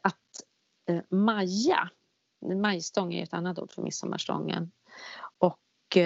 att 0.01 0.43
maja, 1.09 1.89
majstång 2.55 3.13
är 3.13 3.23
ett 3.23 3.33
annat 3.33 3.59
ord 3.59 3.71
för 3.71 3.81
midsommarstången. 3.81 4.71
Och 5.37 5.97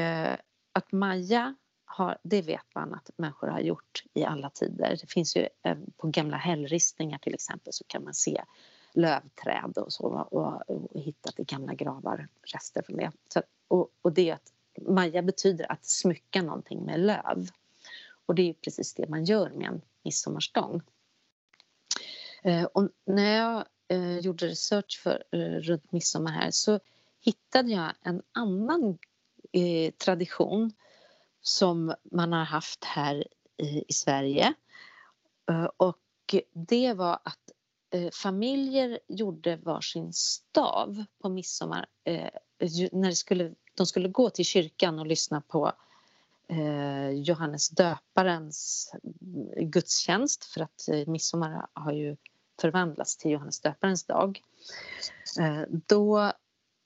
att 0.73 0.91
maja 0.91 1.55
har, 1.85 2.17
det 2.23 2.41
vet 2.41 2.75
man 2.75 2.93
att 2.93 3.09
människor 3.17 3.47
har 3.47 3.59
gjort 3.59 4.03
i 4.13 4.23
alla 4.23 4.49
tider. 4.49 4.97
Det 5.01 5.11
finns 5.11 5.35
ju 5.37 5.47
på 5.97 6.07
gamla 6.07 6.37
hällristningar 6.37 7.17
till 7.17 7.33
exempel 7.33 7.73
så 7.73 7.83
kan 7.87 8.03
man 8.03 8.13
se 8.13 8.43
lövträd 8.93 9.77
och 9.77 9.93
så 9.93 10.27
och, 10.31 10.69
och 10.69 11.01
hittat 11.01 11.39
i 11.39 11.43
gamla 11.43 11.73
gravar 11.73 12.27
rester 12.53 12.81
från 12.81 12.97
det. 12.97 13.11
Så, 13.33 13.41
och, 13.67 13.89
och 14.01 14.13
det 14.13 14.31
att 14.31 14.53
maja 14.87 15.21
betyder 15.21 15.71
att 15.71 15.85
smycka 15.85 16.41
någonting 16.41 16.85
med 16.85 16.99
löv. 16.99 17.47
Och 18.25 18.35
det 18.35 18.49
är 18.49 18.53
precis 18.53 18.93
det 18.93 19.09
man 19.09 19.25
gör 19.25 19.49
med 19.49 19.67
en 19.67 19.81
midsommarstång. 20.03 20.81
Eh, 22.43 22.63
och 22.63 22.89
när 23.05 23.37
jag 23.37 23.65
eh, 23.87 24.17
gjorde 24.19 24.47
research 24.47 25.01
för, 25.03 25.23
eh, 25.31 25.39
runt 25.39 25.91
midsommar 25.91 26.31
här 26.31 26.51
så 26.51 26.79
hittade 27.19 27.71
jag 27.71 27.91
en 28.01 28.21
annan 28.31 28.97
eh, 29.51 29.91
tradition 29.93 30.71
som 31.41 31.95
man 32.03 32.33
har 32.33 32.43
haft 32.45 32.83
här 32.83 33.27
i, 33.57 33.83
i 33.87 33.93
Sverige. 33.93 34.53
Och 35.77 36.35
det 36.53 36.93
var 36.93 37.19
att 37.23 37.51
Eh, 37.93 38.09
familjer 38.11 38.99
gjorde 39.07 39.55
varsin 39.55 40.13
stav 40.13 41.03
på 41.21 41.29
midsommar 41.29 41.85
eh, 42.03 42.29
när 42.91 43.09
det 43.09 43.15
skulle, 43.15 43.53
de 43.75 43.85
skulle 43.85 44.09
gå 44.09 44.29
till 44.29 44.45
kyrkan 44.45 44.99
och 44.99 45.05
lyssna 45.05 45.41
på 45.41 45.71
eh, 46.47 47.09
Johannes 47.09 47.69
döparens 47.69 48.91
mm, 49.03 49.69
gudstjänst 49.71 50.45
för 50.45 50.61
att 50.61 50.87
eh, 50.89 51.07
midsommar 51.07 51.67
har 51.73 51.91
ju 51.91 52.17
förvandlats 52.61 53.17
till 53.17 53.31
Johannes 53.31 53.61
döparens 53.61 54.03
dag. 54.03 54.41
Eh, 55.39 55.63
då 55.69 56.31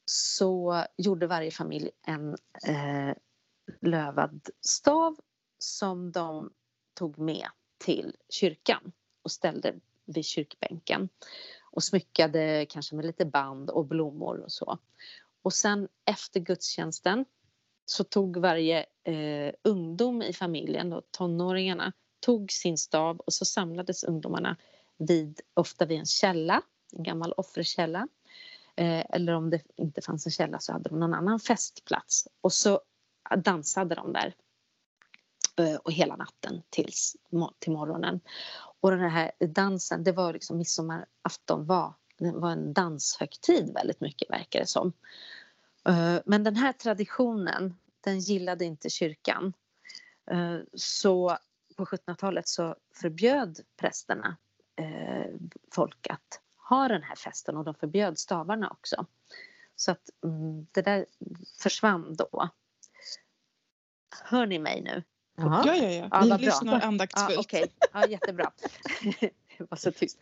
så 0.05 0.83
gjorde 0.97 1.27
varje 1.27 1.51
familj 1.51 1.89
en 2.01 2.37
eh, 2.67 3.15
lövad 3.81 4.49
stav 4.61 5.17
som 5.59 6.11
de 6.11 6.53
tog 6.93 7.17
med 7.17 7.47
till 7.77 8.15
kyrkan 8.29 8.91
och 9.21 9.31
ställde 9.31 9.73
vid 10.05 10.25
kyrkbänken 10.25 11.09
och 11.71 11.83
smyckade 11.83 12.65
kanske 12.69 12.95
med 12.95 13.05
lite 13.05 13.25
band 13.25 13.69
och 13.69 13.85
blommor 13.85 14.39
och 14.39 14.51
så. 14.51 14.77
Och 15.41 15.53
sen 15.53 15.87
efter 16.05 16.39
gudstjänsten 16.39 17.25
så 17.85 18.03
tog 18.03 18.37
varje 18.37 18.85
eh, 19.03 19.53
ungdom 19.63 20.21
i 20.21 20.33
familjen, 20.33 20.89
då, 20.89 21.01
tonåringarna, 21.11 21.93
tog 22.19 22.51
sin 22.51 22.77
stav 22.77 23.17
och 23.17 23.33
så 23.33 23.45
samlades 23.45 24.03
ungdomarna 24.03 24.57
vid, 24.97 25.41
ofta 25.53 25.85
vid 25.85 25.99
en 25.99 26.05
källa, 26.05 26.61
en 26.93 27.03
gammal 27.03 27.33
offerkälla. 27.37 28.07
Eh, 28.75 29.05
eller 29.09 29.33
om 29.33 29.49
det 29.49 29.61
inte 29.75 30.01
fanns 30.01 30.25
en 30.25 30.31
källa 30.31 30.59
så 30.59 30.71
hade 30.71 30.89
de 30.89 30.99
någon 30.99 31.13
annan 31.13 31.39
festplats. 31.39 32.27
Och 32.41 32.53
så 32.53 32.81
dansade 33.37 33.95
de 33.95 34.13
där 34.13 34.35
eh, 35.59 35.75
och 35.75 35.91
hela 35.91 36.15
natten 36.15 36.61
tills 36.69 37.15
till 37.59 37.71
morgonen. 37.71 38.19
Och 38.79 38.91
den 38.91 39.09
här 39.09 39.31
dansen, 39.39 40.03
det 40.03 40.11
var 40.11 40.33
liksom 40.33 40.57
midsommarafton 40.57 41.65
var, 41.65 41.93
det 42.17 42.31
var 42.31 42.51
en 42.51 42.73
danshögtid 42.73 43.73
väldigt 43.73 44.01
mycket 44.01 44.29
verkar 44.29 44.59
det 44.59 44.67
som. 44.67 44.93
Eh, 45.87 46.17
men 46.25 46.43
den 46.43 46.55
här 46.55 46.73
traditionen, 46.73 47.77
den 48.01 48.19
gillade 48.19 48.65
inte 48.65 48.89
kyrkan. 48.89 49.53
Eh, 50.31 50.59
så 50.73 51.37
på 51.75 51.85
1700-talet 51.85 52.47
så 52.47 52.75
förbjöd 52.93 53.59
prästerna 53.77 54.37
eh, 54.75 55.35
folk 55.71 56.07
att 56.09 56.41
ha 56.69 56.87
den 56.87 57.03
här 57.03 57.15
festen 57.15 57.57
och 57.57 57.63
de 57.63 57.75
förbjöd 57.75 58.19
stavarna 58.19 58.69
också. 58.69 59.05
Så 59.75 59.91
att 59.91 60.09
mm, 60.23 60.67
det 60.71 60.81
där 60.81 61.05
försvann 61.61 62.15
då. 62.15 62.49
Hör 64.23 64.45
ni 64.45 64.59
mig 64.59 64.81
nu? 64.81 65.03
Jaha. 65.35 65.63
Ja, 65.65 65.75
ja, 65.75 65.89
ja. 65.89 66.21
Vi 66.21 66.29
ja, 66.29 66.37
lyssnar 66.37 66.79
andaktsfullt. 66.79 67.35
Ja, 67.35 67.39
okay. 67.39 67.67
ja, 67.93 68.07
jättebra. 68.07 68.51
det 69.57 69.65
var 69.69 69.77
så 69.77 69.91
tyst. 69.91 70.19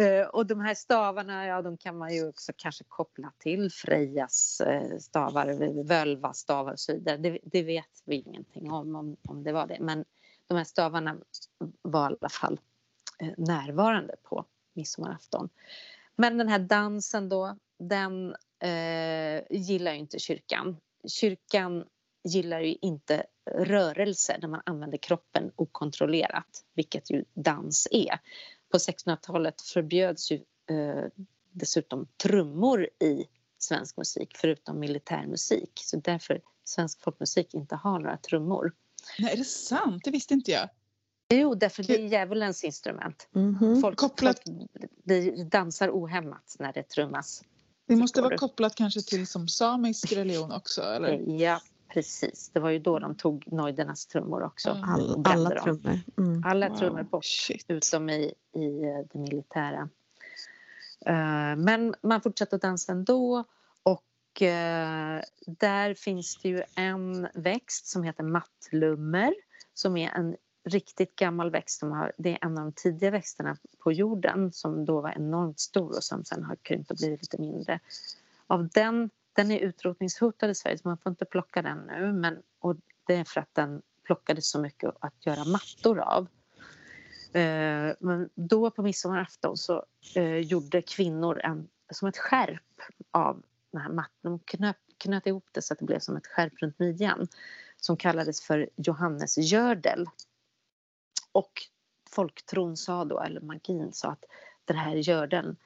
Uh, 0.00 0.26
och 0.28 0.46
de 0.46 0.60
här 0.60 0.74
stavarna, 0.74 1.46
ja 1.46 1.62
de 1.62 1.76
kan 1.76 1.98
man 1.98 2.14
ju 2.14 2.28
också 2.28 2.52
kanske 2.56 2.84
koppla 2.84 3.32
till 3.38 3.70
Frejas 3.70 4.62
uh, 4.66 4.98
stavar, 4.98 5.82
Völva 5.84 6.32
stavar 6.32 6.72
och 6.72 6.80
så 6.80 6.92
vidare. 6.92 7.16
Det, 7.16 7.38
det, 7.42 7.62
vet 7.62 8.02
vi 8.04 8.16
ingenting 8.16 8.72
om, 8.72 8.96
om, 8.96 9.16
om 9.28 9.44
det 9.44 9.52
var 9.52 9.66
det. 9.66 9.78
Men 9.80 10.04
de 10.46 10.56
här 10.56 10.64
stavarna 10.64 11.16
var 11.82 12.10
i 12.10 12.16
alla 12.20 12.28
fall 12.28 12.60
uh, 13.22 13.32
närvarande 13.36 14.14
på 14.22 14.44
midsommarafton. 14.72 15.48
Men 16.16 16.38
den 16.38 16.48
här 16.48 16.58
dansen 16.58 17.28
då, 17.28 17.56
den 17.78 18.34
gillar 19.50 19.92
ju 19.92 19.98
inte 19.98 20.18
kyrkan. 20.18 20.76
Kyrkan 21.08 21.84
gillar 22.28 22.60
ju 22.60 22.76
inte 22.82 23.26
rörelse 23.50 24.38
när 24.40 24.48
man 24.48 24.60
använder 24.66 24.98
kroppen 24.98 25.52
okontrollerat, 25.56 26.64
vilket 26.74 27.10
ju 27.10 27.24
dans 27.34 27.88
är. 27.90 28.18
På 28.72 28.78
1600-talet 28.78 29.60
förbjöds 29.60 30.30
ju 30.32 30.36
eh, 30.70 31.04
dessutom 31.52 32.08
trummor 32.22 32.88
i 33.00 33.24
svensk 33.58 33.96
musik 33.96 34.36
förutom 34.36 34.80
militärmusik. 34.80 35.72
Så 35.74 35.96
därför 35.96 36.40
svensk 36.64 37.00
folkmusik 37.00 37.54
inte 37.54 37.76
har 37.76 37.98
några 37.98 38.16
trummor. 38.16 38.72
Nej, 39.18 39.32
är 39.32 39.36
det 39.36 39.44
sant? 39.44 40.04
Det 40.04 40.10
visste 40.10 40.34
inte 40.34 40.50
jag. 40.50 40.68
Jo, 41.34 41.54
därför 41.54 41.82
det 41.82 41.94
är 41.94 42.08
djävulens 42.08 42.64
instrument. 42.64 43.28
Mm 43.34 43.56
-hmm. 43.56 43.80
folk, 43.80 43.98
Kopplat... 43.98 44.42
folk 44.44 45.50
dansar 45.50 45.88
ohämmat 45.88 46.56
när 46.58 46.72
det 46.72 46.82
trummas. 46.82 47.42
Det 47.86 47.96
måste 47.96 48.22
vara 48.22 48.36
kopplat 48.36 48.74
kanske 48.74 49.02
till 49.02 49.26
som 49.26 49.48
samisk 49.48 50.12
religion 50.12 50.52
också? 50.52 50.82
Eller? 50.82 51.40
Ja, 51.40 51.60
Precis, 51.98 52.50
det 52.52 52.60
var 52.60 52.70
ju 52.70 52.78
då 52.78 52.98
de 52.98 53.14
tog 53.14 53.52
Noidernas 53.52 54.06
trummor 54.06 54.42
också. 54.42 54.70
Mm. 54.70 54.84
All, 54.84 55.22
alla 55.24 55.50
trummor. 55.50 56.00
Mm. 56.18 56.42
Alla 56.46 56.68
wow. 56.68 56.76
trummor 56.76 57.02
bort, 57.02 57.24
Shit. 57.24 57.64
utom 57.68 58.10
i, 58.10 58.34
i 58.52 58.68
det 59.12 59.18
militära. 59.18 59.88
Uh, 61.08 61.56
men 61.56 61.94
man 62.02 62.20
fortsatte 62.20 62.56
att 62.56 62.62
dansa 62.62 62.92
ändå 62.92 63.44
och 63.82 64.42
uh, 64.42 65.20
där 65.46 65.94
finns 65.94 66.38
det 66.42 66.48
ju 66.48 66.62
en 66.74 67.28
växt 67.34 67.86
som 67.86 68.02
heter 68.02 68.22
mattlummer 68.22 69.34
som 69.74 69.96
är 69.96 70.10
en 70.10 70.36
riktigt 70.64 71.16
gammal 71.16 71.50
växt. 71.50 71.78
Som 71.78 71.92
har, 71.92 72.12
det 72.18 72.30
är 72.30 72.38
en 72.42 72.58
av 72.58 72.64
de 72.64 72.72
tidiga 72.72 73.10
växterna 73.10 73.56
på 73.78 73.92
jorden 73.92 74.52
som 74.52 74.84
då 74.84 75.00
var 75.00 75.10
enormt 75.10 75.60
stor 75.60 75.96
och 75.96 76.04
som 76.04 76.24
sen 76.24 76.44
har 76.44 76.56
krympt 76.56 76.90
och 76.90 76.96
blivit 76.96 77.22
lite 77.22 77.40
mindre. 77.40 77.80
Av 78.46 78.68
den 78.68 79.10
den 79.38 79.50
är 79.50 79.58
utrotningshotad 79.58 80.50
i 80.50 80.54
Sverige 80.54 80.78
så 80.78 80.88
man 80.88 80.98
får 80.98 81.10
inte 81.10 81.24
plocka 81.24 81.62
den 81.62 81.78
nu. 81.78 82.12
Men, 82.12 82.42
och 82.58 82.76
det 83.06 83.14
är 83.14 83.24
för 83.24 83.40
att 83.40 83.54
den 83.54 83.82
plockades 84.04 84.50
så 84.50 84.60
mycket 84.60 84.90
att 85.00 85.26
göra 85.26 85.44
mattor 85.44 85.98
av. 85.98 86.28
Eh, 87.32 87.94
men 88.00 88.30
då 88.34 88.70
på 88.70 88.82
midsommarafton 88.82 89.56
så 89.56 89.84
eh, 90.14 90.36
gjorde 90.36 90.82
kvinnor 90.82 91.40
en, 91.40 91.68
som 91.92 92.08
ett 92.08 92.18
skärp 92.18 92.80
av 93.10 93.42
den 93.72 93.80
här 93.80 93.92
mattan. 93.92 94.10
De 94.22 94.38
knöt, 94.38 94.76
knöt 94.98 95.26
ihop 95.26 95.48
det 95.52 95.62
så 95.62 95.72
att 95.72 95.78
det 95.78 95.84
blev 95.84 95.98
som 95.98 96.16
ett 96.16 96.26
skärp 96.26 96.62
runt 96.62 96.78
midjan 96.78 97.28
som 97.76 97.96
kallades 97.96 98.40
för 98.40 98.68
Johannesgördel. 98.76 100.06
Och 101.32 101.52
folktron 102.10 102.76
sa 102.76 103.04
då, 103.04 103.20
eller 103.20 103.40
magin 103.40 103.92
sa 103.92 104.10
att 104.10 104.24
den 104.64 104.76
här 104.76 104.96
gördeln, 104.96 105.56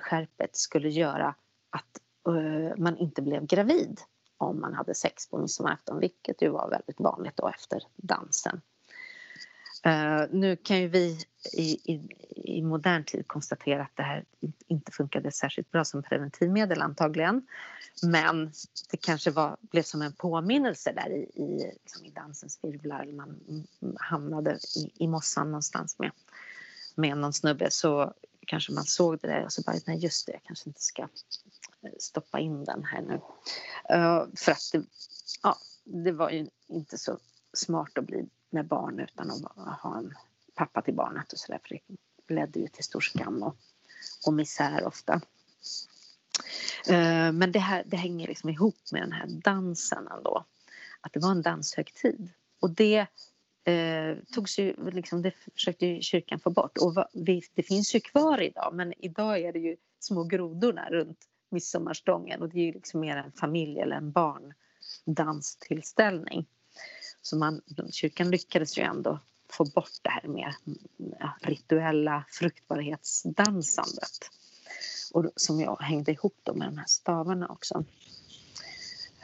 skärpet, 0.00 0.56
skulle 0.56 0.88
göra 0.88 1.34
att 1.70 2.01
Eh, 2.28 2.76
man 2.76 2.98
inte 2.98 3.22
blev 3.22 3.46
gravid 3.46 4.00
om 4.36 4.60
man 4.60 4.74
hade 4.74 4.94
sex 4.94 5.30
på 5.30 5.38
midsommarafton, 5.38 5.98
vilket 6.00 6.42
ju 6.42 6.48
var 6.48 6.70
väldigt 6.70 7.00
vanligt 7.00 7.36
då 7.36 7.48
efter 7.48 7.82
dansen. 7.96 8.60
Uh, 9.86 10.26
nu 10.30 10.56
kan 10.56 10.80
ju 10.80 10.88
vi 10.88 11.18
i, 11.52 11.92
i, 11.92 12.00
i, 12.30 12.62
modern 12.62 13.04
tid 13.04 13.28
konstatera 13.28 13.82
att 13.82 13.96
det 13.96 14.02
här 14.02 14.24
inte 14.66 14.92
funkade 14.92 15.32
särskilt 15.32 15.70
bra 15.70 15.84
som 15.84 16.02
preventivmedel 16.02 16.82
antagligen. 16.82 17.46
Men 18.02 18.52
det 18.90 18.96
kanske 18.96 19.30
var, 19.30 19.56
blev 19.60 19.82
som 19.82 20.02
en 20.02 20.12
påminnelse 20.12 20.92
där 20.92 21.10
i, 21.10 21.42
i, 21.42 21.72
liksom 21.82 22.06
i 22.06 22.10
dansens 22.10 22.58
virvlar. 22.62 23.06
Man 23.06 23.40
hamnade 23.96 24.58
i, 24.76 25.04
i 25.04 25.08
mossan 25.08 25.46
någonstans 25.46 25.98
med, 25.98 26.10
med 26.94 27.18
någon 27.18 27.32
snubbe 27.32 27.70
så 27.70 28.14
kanske 28.46 28.72
man 28.72 28.84
såg 28.84 29.18
det 29.18 29.28
där 29.28 29.44
och 29.44 29.52
så 29.52 29.62
bara, 29.62 29.76
nej 29.86 29.98
just 29.98 30.26
det, 30.26 30.32
jag 30.32 30.42
kanske 30.42 30.68
inte 30.68 30.82
ska 30.82 31.08
stoppa 31.98 32.40
in 32.40 32.64
den 32.64 32.84
här 32.84 33.02
nu. 33.02 33.14
Uh, 33.96 34.26
för 34.36 34.52
att 34.52 34.70
det, 34.72 34.84
ja, 35.42 35.56
det 35.84 36.12
var 36.12 36.30
ju 36.30 36.48
inte 36.68 36.98
så 36.98 37.18
smart 37.52 37.98
att 37.98 38.04
bli 38.04 38.28
med 38.50 38.66
barn 38.66 39.00
utan 39.00 39.30
att 39.30 39.80
ha 39.80 39.98
en 39.98 40.14
pappa 40.54 40.82
till 40.82 40.94
barnet 40.94 41.32
och 41.32 41.38
sådär 41.38 41.60
för 41.68 41.78
det 42.26 42.34
ledde 42.34 42.60
ju 42.60 42.68
till 42.68 42.84
stor 42.84 43.00
skam 43.00 43.42
och, 43.42 43.56
och 44.26 44.34
misär 44.34 44.86
ofta. 44.86 45.20
Uh, 46.90 47.32
men 47.32 47.52
det 47.52 47.58
här 47.58 47.82
det 47.86 47.96
hänger 47.96 48.28
liksom 48.28 48.50
ihop 48.50 48.76
med 48.92 49.02
den 49.02 49.12
här 49.12 49.26
dansen 49.26 50.08
ändå. 50.08 50.44
Att 51.00 51.12
det 51.12 51.20
var 51.20 51.30
en 51.30 51.42
danshögtid. 51.42 52.30
Och 52.60 52.70
det 52.70 53.06
eh, 53.64 54.16
togs 54.32 54.58
ju, 54.58 54.90
liksom, 54.90 55.22
det 55.22 55.32
försökte 55.54 55.86
ju 55.86 56.02
kyrkan 56.02 56.40
få 56.40 56.50
bort. 56.50 56.78
Och 56.78 57.06
vi, 57.12 57.42
det 57.54 57.62
finns 57.62 57.94
ju 57.94 58.00
kvar 58.00 58.40
idag 58.40 58.74
men 58.74 58.92
idag 58.98 59.40
är 59.40 59.52
det 59.52 59.58
ju 59.58 59.76
små 60.00 60.24
grodorna 60.24 60.90
runt 60.90 61.18
midsommarstången 61.52 62.42
och 62.42 62.48
det 62.48 62.60
är 62.60 62.64
ju 62.64 62.72
liksom 62.72 63.00
mer 63.00 63.16
en 63.16 63.32
familj 63.32 63.80
eller 63.80 63.96
en 63.96 64.12
barndanstillställning. 64.12 66.46
Så 67.22 67.36
man, 67.36 67.60
kyrkan 67.90 68.30
lyckades 68.30 68.78
ju 68.78 68.82
ändå 68.82 69.18
få 69.50 69.64
bort 69.64 69.98
det 70.02 70.10
här 70.10 70.28
mer 70.28 70.54
ja, 71.20 71.36
rituella 71.40 72.24
fruktbarhetsdansandet. 72.28 74.30
Och 75.12 75.30
som 75.36 75.60
jag 75.60 75.76
hängde 75.80 76.12
ihop 76.12 76.36
då 76.42 76.54
med 76.54 76.68
de 76.68 76.78
här 76.78 76.86
stavarna 76.86 77.48
också. 77.48 77.84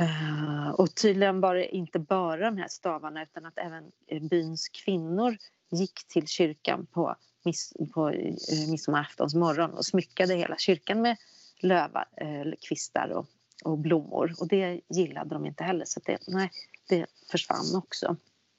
Uh, 0.01 0.71
och 0.71 0.95
tydligen 0.95 1.41
var 1.41 1.55
det 1.55 1.77
inte 1.77 1.99
bara 1.99 2.51
de 2.51 2.57
här 2.57 2.69
stavarna 2.69 3.23
utan 3.23 3.47
att 3.47 3.59
även 3.59 3.85
eh, 4.07 4.23
byns 4.23 4.69
kvinnor 4.69 5.37
gick 5.71 6.09
till 6.09 6.27
kyrkan 6.27 6.87
på 6.87 7.17
miss, 7.45 7.73
på 7.95 8.09
eh, 8.09 8.35
midsommaraftons 8.71 9.35
morgon 9.35 9.71
och 9.71 9.87
smyckade 9.87 10.35
hela 10.35 10.59
kyrkan 10.59 11.03
med 11.03 11.17
lövkvistar 11.59 12.07
eh, 12.17 12.53
kvistar 12.69 13.09
och, 13.09 13.27
och 13.65 13.79
blommor. 13.79 14.35
Och 14.41 14.49
det 14.49 14.81
gillade 14.89 15.35
de 15.35 15.47
inte 15.47 15.65
heller 15.65 15.85
så 15.85 16.01
det, 16.05 16.19
nej, 16.29 16.51
det 16.89 17.07
försvann 17.31 17.77
också 17.77 18.17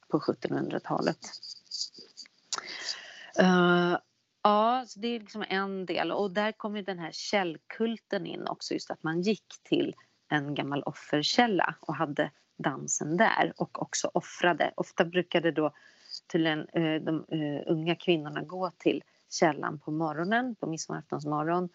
på 0.08 0.20
1700-talet. 0.20 1.18
Uh, 3.40 3.92
eh, 3.92 3.98
ja, 4.42 4.84
så 4.86 5.00
det 5.00 5.08
är 5.08 5.20
liksom 5.20 5.44
en 5.48 5.86
del 5.86 6.12
och 6.12 6.30
där 6.30 6.52
kommer 6.52 6.82
den 6.82 6.98
här 6.98 7.12
källkulten 7.12 8.26
in 8.26 8.48
också 8.48 8.74
just 8.74 8.90
att 8.90 9.02
man 9.02 9.22
gick 9.22 9.62
till 9.62 9.94
en 10.28 10.54
gammal 10.54 10.82
offerkälla 10.82 11.74
och 11.80 11.94
hade 11.94 12.30
dansen 12.56 13.16
där 13.16 13.52
och 13.56 13.82
också 13.82 14.10
offrade. 14.14 14.72
Ofta 14.76 15.04
brukade 15.04 15.50
då 15.50 15.72
tydligen 16.32 16.58
uh, 16.58 17.00
de 17.00 17.24
uh, 17.32 17.62
unga 17.66 17.94
kvinnorna 17.94 18.42
gå 18.42 18.70
till 18.78 19.02
källan 19.30 19.78
på 19.78 19.90
morgonen, 19.90 20.54
på 20.54 20.66
midsommaraftonsmorgon 20.66 21.68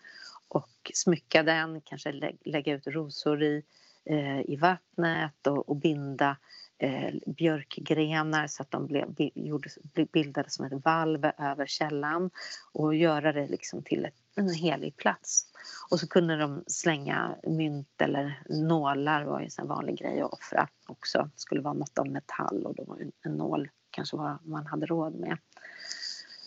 och 0.48 0.92
smycka 0.94 1.44
den, 1.44 1.82
kanske 1.82 2.12
lä 2.12 2.32
lägga 2.46 2.74
ut 2.74 2.88
rosor 2.88 3.44
i, 3.44 3.64
eh, 4.06 4.40
i 4.40 4.56
vattnet 4.56 5.48
och, 5.48 5.70
och 5.70 5.76
binda 5.76 6.38
eh, 6.78 7.14
björkgrenar 7.26 8.48
så 8.48 8.64
att 8.64 8.72
de 8.72 8.88
blev, 8.88 9.16
gjordes, 9.36 9.78
bildade 10.12 10.50
som 10.50 10.66
ett 10.66 10.86
valv 10.86 11.26
över 11.38 11.66
källan 11.66 12.30
och 12.74 12.96
göra 12.96 13.32
det 13.32 13.48
liksom 13.48 13.84
till 13.84 14.06
ett, 14.06 14.16
en 14.36 14.50
helig 14.50 14.98
plats. 14.98 15.46
Och 15.92 16.00
så 16.00 16.08
kunde 16.08 16.38
de 16.38 16.64
slänga 16.68 17.36
mynt 17.44 18.02
eller 18.02 18.44
nålar 18.50 19.24
var 19.24 19.40
ju 19.40 19.50
en 19.60 19.68
vanlig 19.68 20.00
grej 20.00 20.22
att 20.22 20.34
offra 20.34 20.68
också. 20.88 21.30
Det 21.34 21.40
skulle 21.40 21.62
vara 21.62 21.74
något 21.74 21.98
av 21.98 22.08
metall 22.08 22.66
och 22.66 22.76
då 22.76 22.84
var 22.84 22.98
en 23.22 23.38
nål 23.38 23.70
kanske 23.90 24.18
vad 24.18 24.38
man 24.48 24.66
hade 24.66 24.86
råd 24.86 25.16
med. 25.16 25.38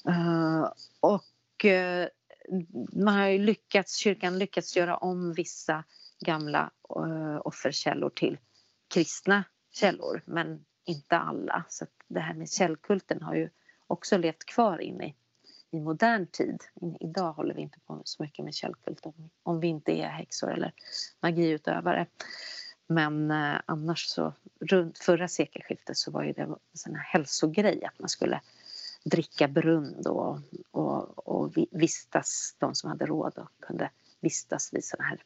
Uh, 0.08 0.72
och 1.00 1.64
uh, 1.64 2.06
man 2.92 3.14
har 3.14 3.28
ju 3.28 3.38
lyckats, 3.38 3.96
kyrkan 3.96 4.38
lyckats 4.38 4.76
göra 4.76 4.96
om 4.96 5.32
vissa 5.32 5.84
gamla 6.20 6.70
eh, 6.96 7.40
offerkällor 7.44 8.10
till 8.10 8.38
kristna 8.88 9.44
källor 9.72 10.22
men 10.26 10.64
inte 10.84 11.18
alla. 11.18 11.64
Så 11.68 11.86
det 12.08 12.20
här 12.20 12.34
med 12.34 12.50
källkulten 12.50 13.22
har 13.22 13.34
ju 13.34 13.50
också 13.86 14.18
levt 14.18 14.44
kvar 14.44 14.78
in 14.78 15.02
i, 15.02 15.14
i 15.70 15.80
modern 15.80 16.26
tid. 16.26 16.64
Idag 17.00 17.32
håller 17.32 17.54
vi 17.54 17.62
inte 17.62 17.80
på 17.80 18.02
så 18.04 18.22
mycket 18.22 18.44
med 18.44 18.54
källkult 18.54 19.06
om, 19.06 19.30
om 19.42 19.60
vi 19.60 19.68
inte 19.68 19.92
är 19.92 20.08
häxor 20.08 20.52
eller 20.52 20.72
magiutövare. 21.20 22.06
Men 22.86 23.30
eh, 23.30 23.60
annars 23.66 24.06
så 24.06 24.32
runt 24.60 24.98
förra 24.98 25.28
sekelskiftet 25.28 25.96
så 25.96 26.10
var 26.10 26.22
ju 26.22 26.32
det 26.32 26.42
en 26.42 26.56
sån 26.72 26.94
här 26.94 27.02
hälsogrej 27.02 27.84
att 27.84 27.98
man 27.98 28.08
skulle 28.08 28.40
dricka 29.04 29.48
brunn 29.48 30.02
då 30.02 30.42
och, 30.70 31.28
och 31.28 31.52
vistas, 31.70 32.56
de 32.58 32.74
som 32.74 32.90
hade 32.90 33.06
råd 33.06 33.38
och 33.38 33.50
kunde 33.60 33.90
vistas 34.20 34.72
vid 34.72 34.84
sådana 34.84 35.08
här 35.08 35.22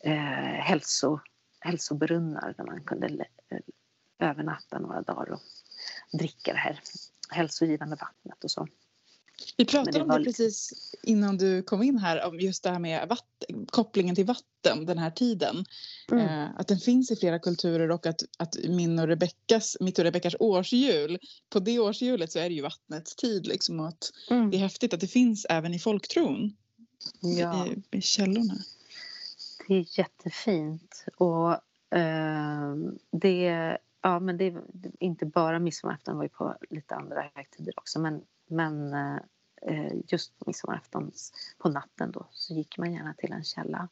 eh, 0.00 0.62
hälso, 0.64 1.20
hälsobrunnar 1.60 2.54
där 2.56 2.64
man 2.64 2.84
kunde 2.84 3.06
eh, 3.48 3.58
övernatta 4.18 4.78
några 4.78 5.02
dagar 5.02 5.32
och 5.32 5.40
dricka 6.18 6.52
det 6.52 6.58
här 6.58 6.80
hälsogivande 7.30 7.96
vattnet 7.96 8.44
och 8.44 8.50
så. 8.50 8.68
Vi 9.56 9.64
pratade 9.64 10.02
om 10.02 10.08
det 10.08 10.18
lite... 10.18 10.30
precis 10.30 10.72
innan 11.02 11.36
du 11.36 11.62
kom 11.62 11.82
in 11.82 11.98
här 11.98 12.28
om 12.28 12.40
just 12.40 12.62
det 12.62 12.70
här 12.70 12.78
med 12.78 13.08
vatten, 13.08 13.66
kopplingen 13.66 14.14
till 14.14 14.24
vatten 14.24 14.86
den 14.86 14.98
här 14.98 15.10
tiden. 15.10 15.64
Mm. 16.10 16.26
Eh, 16.26 16.50
att 16.56 16.68
den 16.68 16.78
finns 16.78 17.10
i 17.10 17.16
flera 17.16 17.38
kulturer 17.38 17.90
och 17.90 18.06
att, 18.06 18.22
att 18.38 18.56
min 18.68 18.98
och 18.98 19.08
Rebeckas, 19.08 19.76
mitt 19.80 19.98
och 19.98 20.04
Rebeckas 20.04 20.36
årshjul, 20.38 21.18
på 21.50 21.60
det 21.60 21.78
årshjulet 21.78 22.32
så 22.32 22.38
är 22.38 22.48
det 22.48 22.54
ju 22.54 22.62
vattnets 22.62 23.16
tid 23.16 23.46
liksom 23.46 23.80
och 23.80 23.88
att 23.88 24.12
mm. 24.30 24.50
det 24.50 24.56
är 24.56 24.60
häftigt 24.60 24.94
att 24.94 25.00
det 25.00 25.06
finns 25.06 25.46
även 25.48 25.74
i 25.74 25.78
folktron. 25.78 26.56
Ja. 27.20 27.66
I, 27.66 27.98
i 27.98 28.00
källorna. 28.00 28.54
Det 29.68 29.74
är 29.74 29.98
jättefint 29.98 31.04
och 31.16 31.52
eh, 31.98 32.74
det 33.10 33.78
Ja, 34.04 34.20
men 34.20 34.36
det 34.36 34.44
är 34.44 34.62
inte 34.98 35.26
bara 35.26 35.58
midsommarafton, 35.58 36.16
var 36.16 36.22
ju 36.22 36.28
på 36.28 36.54
lite 36.70 36.94
andra 36.94 37.30
högtider 37.34 37.74
också. 37.76 38.00
Men, 38.00 38.22
men 38.46 38.94
eh, 38.94 39.16
Eh, 39.68 39.92
just 40.08 40.38
på 40.38 40.44
midsommarafton 40.46 41.12
på 41.58 41.68
natten 41.68 42.10
då 42.10 42.26
så 42.30 42.54
gick 42.54 42.78
man 42.78 42.92
gärna 42.92 43.14
till 43.14 43.32
en 43.32 43.44
källa. 43.44 43.88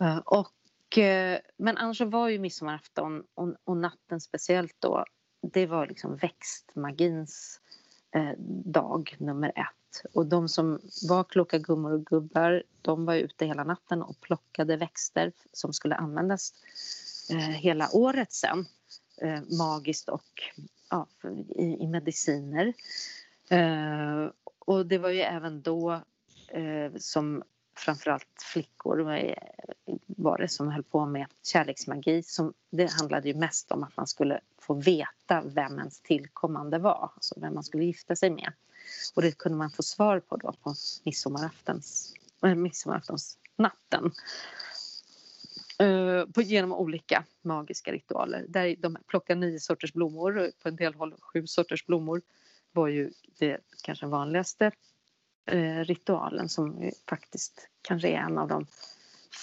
Eh, 0.00 0.18
och, 0.18 0.98
eh, 0.98 1.40
men 1.56 1.76
annars 1.76 2.00
var 2.00 2.28
ju 2.28 2.38
midsommarafton 2.38 3.24
och, 3.34 3.54
och 3.64 3.76
natten 3.76 4.20
speciellt 4.20 4.76
då, 4.78 5.04
det 5.52 5.66
var 5.66 5.86
liksom 5.86 6.16
växtmagins 6.16 7.60
eh, 8.14 8.32
dag 8.64 9.16
nummer 9.18 9.48
ett. 9.48 10.12
Och 10.12 10.26
de 10.26 10.48
som 10.48 10.80
var 11.08 11.24
kloka 11.24 11.58
gummor 11.58 11.92
och 11.92 12.06
gubbar, 12.06 12.62
de 12.82 13.04
var 13.04 13.14
ute 13.14 13.46
hela 13.46 13.64
natten 13.64 14.02
och 14.02 14.20
plockade 14.20 14.76
växter 14.76 15.32
som 15.52 15.72
skulle 15.72 15.94
användas 15.94 16.52
eh, 17.30 17.38
hela 17.38 17.88
året 17.92 18.32
sen 18.32 18.66
eh, 19.22 19.40
magiskt 19.58 20.08
och 20.08 20.42
ja, 20.90 21.06
i, 21.48 21.76
i 21.84 21.86
mediciner. 21.86 22.72
Eh, 23.48 24.30
och 24.66 24.86
det 24.86 24.98
var 24.98 25.10
ju 25.10 25.20
även 25.20 25.62
då 25.62 25.92
eh, 26.48 26.92
som 26.96 27.42
framförallt 27.76 28.42
flickor 28.52 28.96
var 30.06 30.38
det 30.38 30.48
som 30.48 30.68
höll 30.68 30.82
på 30.82 31.06
med 31.06 31.26
kärleksmagi. 31.42 32.22
Som, 32.22 32.54
det 32.70 32.92
handlade 32.92 33.28
ju 33.28 33.34
mest 33.34 33.72
om 33.72 33.82
att 33.82 33.96
man 33.96 34.06
skulle 34.06 34.40
få 34.58 34.74
veta 34.74 35.42
vem 35.44 35.78
ens 35.78 36.00
tillkommande 36.00 36.78
var, 36.78 37.10
alltså 37.14 37.34
vem 37.40 37.54
man 37.54 37.64
skulle 37.64 37.84
gifta 37.84 38.16
sig 38.16 38.30
med. 38.30 38.52
Och 39.14 39.22
det 39.22 39.38
kunde 39.38 39.58
man 39.58 39.70
få 39.70 39.82
svar 39.82 40.20
på 40.20 40.36
då 40.36 40.52
på 40.62 40.74
midsommaraftons, 41.04 42.14
äh, 42.42 42.50
eh, 42.50 42.56
midsommaraftonsnatten. 42.56 44.12
Uh, 45.82 45.88
eh, 45.88 46.26
på, 46.26 46.42
genom 46.42 46.72
olika 46.72 47.24
magiska 47.42 47.92
ritualer. 47.92 48.44
Där 48.48 48.76
de 48.78 48.96
plockar 49.06 49.34
nio 49.34 49.60
sorters 49.60 49.92
blommor, 49.92 50.50
på 50.62 50.68
en 50.68 50.76
del 50.76 50.94
håll 50.94 51.14
sju 51.20 51.46
sorters 51.46 51.86
blommor 51.86 52.22
var 52.76 52.88
ju 52.88 53.10
det 53.38 53.58
kanske 53.82 54.06
vanligaste 54.06 54.70
eh, 55.46 55.78
ritualen 55.78 56.48
som 56.48 56.90
faktiskt 57.08 57.68
kanske 57.82 58.08
är 58.08 58.16
en 58.16 58.38
av 58.38 58.48
de 58.48 58.66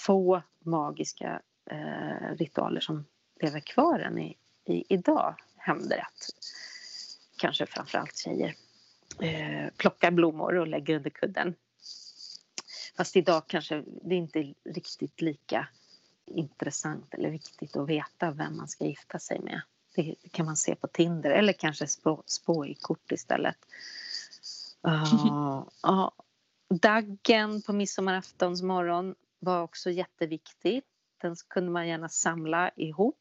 få 0.04 0.42
magiska 0.60 1.40
eh, 1.70 2.36
ritualer 2.36 2.80
som 2.80 3.04
lever 3.40 3.60
kvar 3.60 3.98
än 3.98 4.18
i, 4.18 4.36
i, 4.64 4.84
idag 4.88 5.34
händer 5.56 5.98
att 5.98 6.30
kanske 7.36 7.66
framförallt 7.66 8.16
tjejer 8.16 8.54
eh, 9.20 9.70
plockar 9.76 10.10
blommor 10.10 10.54
och 10.54 10.66
lägger 10.66 10.96
under 10.96 11.10
kudden. 11.10 11.54
Fast 12.96 13.16
idag 13.16 13.42
kanske 13.46 13.84
det 14.02 14.14
inte 14.14 14.38
är 14.38 14.54
riktigt 14.64 15.20
lika 15.20 15.68
intressant 16.26 17.14
eller 17.14 17.30
viktigt 17.30 17.76
att 17.76 17.88
veta 17.88 18.30
vem 18.30 18.56
man 18.56 18.68
ska 18.68 18.84
gifta 18.84 19.18
sig 19.18 19.40
med. 19.40 19.62
Det 19.94 20.14
kan 20.32 20.46
man 20.46 20.56
se 20.56 20.74
på 20.74 20.86
Tinder 20.86 21.30
eller 21.30 21.52
kanske 21.52 21.86
spå, 21.86 22.22
spå 22.26 22.66
i 22.66 22.74
kort 22.74 23.12
istället. 23.12 23.56
Uh, 24.86 25.66
uh, 25.86 26.10
daggen 26.70 27.62
på 27.62 27.72
midsommaraftons 27.72 28.62
morgon 28.62 29.14
var 29.38 29.62
också 29.62 29.90
jätteviktig. 29.90 30.82
Den 31.22 31.36
kunde 31.48 31.70
man 31.70 31.88
gärna 31.88 32.08
samla 32.08 32.70
ihop. 32.76 33.20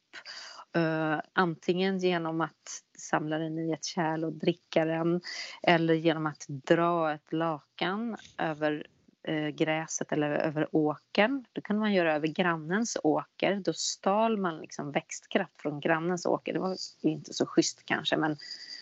Uh, 0.77 1.19
antingen 1.33 1.99
genom 1.99 2.41
att 2.41 2.83
samla 2.97 3.37
den 3.37 3.59
i 3.59 3.71
ett 3.71 3.85
kärl 3.85 4.23
och 4.23 4.33
dricka 4.33 4.85
den 4.85 5.21
eller 5.63 5.93
genom 5.93 6.25
att 6.25 6.45
dra 6.47 7.13
ett 7.13 7.33
lakan 7.33 8.17
över 8.37 8.87
Eh, 9.25 9.49
gräset 9.49 10.11
eller 10.11 10.29
över 10.29 10.67
åkern. 10.71 11.45
Då 11.53 11.61
kunde 11.61 11.79
man 11.79 11.93
göra 11.93 12.15
över 12.15 12.27
grannens 12.27 12.97
åker. 13.03 13.55
Då 13.55 13.73
stal 13.73 14.37
man 14.37 14.61
liksom 14.61 14.91
växtkraft 14.91 15.61
från 15.61 15.79
grannens 15.79 16.25
åker. 16.25 16.53
Det 16.53 16.59
var 16.59 16.77
ju 17.01 17.09
inte 17.09 17.33
så 17.33 17.45
schysst 17.45 17.85
kanske 17.85 18.17
men 18.17 18.37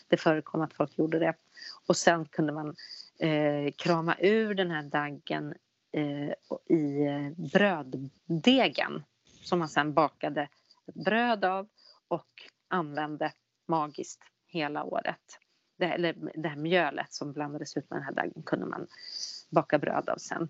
det 0.08 0.18
förekom 0.18 0.62
att 0.62 0.74
folk 0.74 0.98
gjorde 0.98 1.20
det. 1.20 1.34
Och 1.88 1.98
sen 1.98 2.26
kunde 2.26 2.54
man 2.54 2.76
eh, 3.20 3.72
krama 3.78 4.16
ur 4.20 4.54
den 4.54 4.72
här 4.72 4.84
daggen 4.84 5.54
eh, 5.92 6.32
i 6.78 7.06
eh, 7.06 7.44
bröddegen 7.52 9.04
som 9.42 9.60
man 9.60 9.70
sen 9.70 9.94
bakade 9.94 10.50
ett 10.88 10.96
bröd 10.96 11.46
av 11.46 11.68
och 12.08 12.30
använde 12.68 13.32
magiskt 13.68 14.24
hela 14.48 14.84
året. 14.84 15.40
Det, 15.78 15.86
eller 15.86 16.16
det 16.36 16.50
här 16.50 16.56
mjölet 16.56 17.14
som 17.14 17.34
blandades 17.34 17.78
ut 17.78 17.90
med 17.90 18.00
den 18.00 18.06
här 18.06 18.14
daggen 18.14 18.44
kunde 18.44 18.66
man 18.66 18.88
baka 19.52 19.80
bröd 19.80 20.10
av 20.10 20.18
sen. 20.18 20.50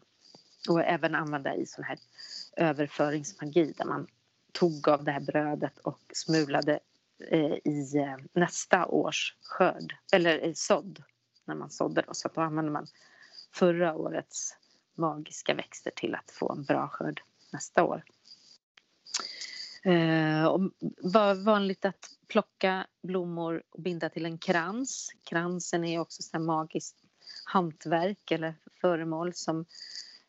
Och 0.70 0.82
även 0.82 1.16
använda 1.16 1.56
i 1.56 1.66
sån 1.66 1.84
här 1.84 2.00
överföringsmagi 2.58 3.74
där 3.78 3.86
man 3.86 4.08
tog 4.52 4.90
av 4.90 5.04
det 5.04 5.12
här 5.12 5.20
brödet 5.20 5.78
och 5.78 6.00
smulade 6.14 6.80
eh, 7.28 7.54
i 7.66 7.98
eh, 7.98 8.18
nästa 8.34 8.86
års 8.86 9.36
skörd, 9.42 9.96
eller 10.14 10.46
i 10.46 10.56
sådd, 10.56 11.04
när 11.46 11.56
man 11.56 11.70
sådde. 11.70 12.02
Då. 12.08 12.14
Så 12.14 12.30
då 12.34 12.42
använde 12.42 12.72
man 12.72 12.88
förra 13.54 13.96
årets 13.96 14.56
magiska 14.98 15.54
växter 15.54 15.92
till 15.96 16.16
att 16.16 16.32
få 16.32 16.52
en 16.52 16.64
bra 16.64 16.88
skörd 16.88 17.22
nästa 17.52 17.84
år. 17.84 18.04
Eh, 19.84 20.46
och 20.46 20.72
var 21.02 21.36
vanligt 21.36 21.86
att 21.86 22.10
plocka 22.28 22.88
blommor 23.04 23.64
och 23.70 23.82
binda 23.82 24.10
till 24.10 24.26
en 24.26 24.38
krans. 24.38 25.12
Kransen 25.24 25.84
är 25.84 26.00
också 26.00 26.24
så 26.24 26.40
magiskt 26.40 27.01
hantverk 27.52 28.32
eller 28.32 28.56
föremål 28.82 29.34
som 29.34 29.66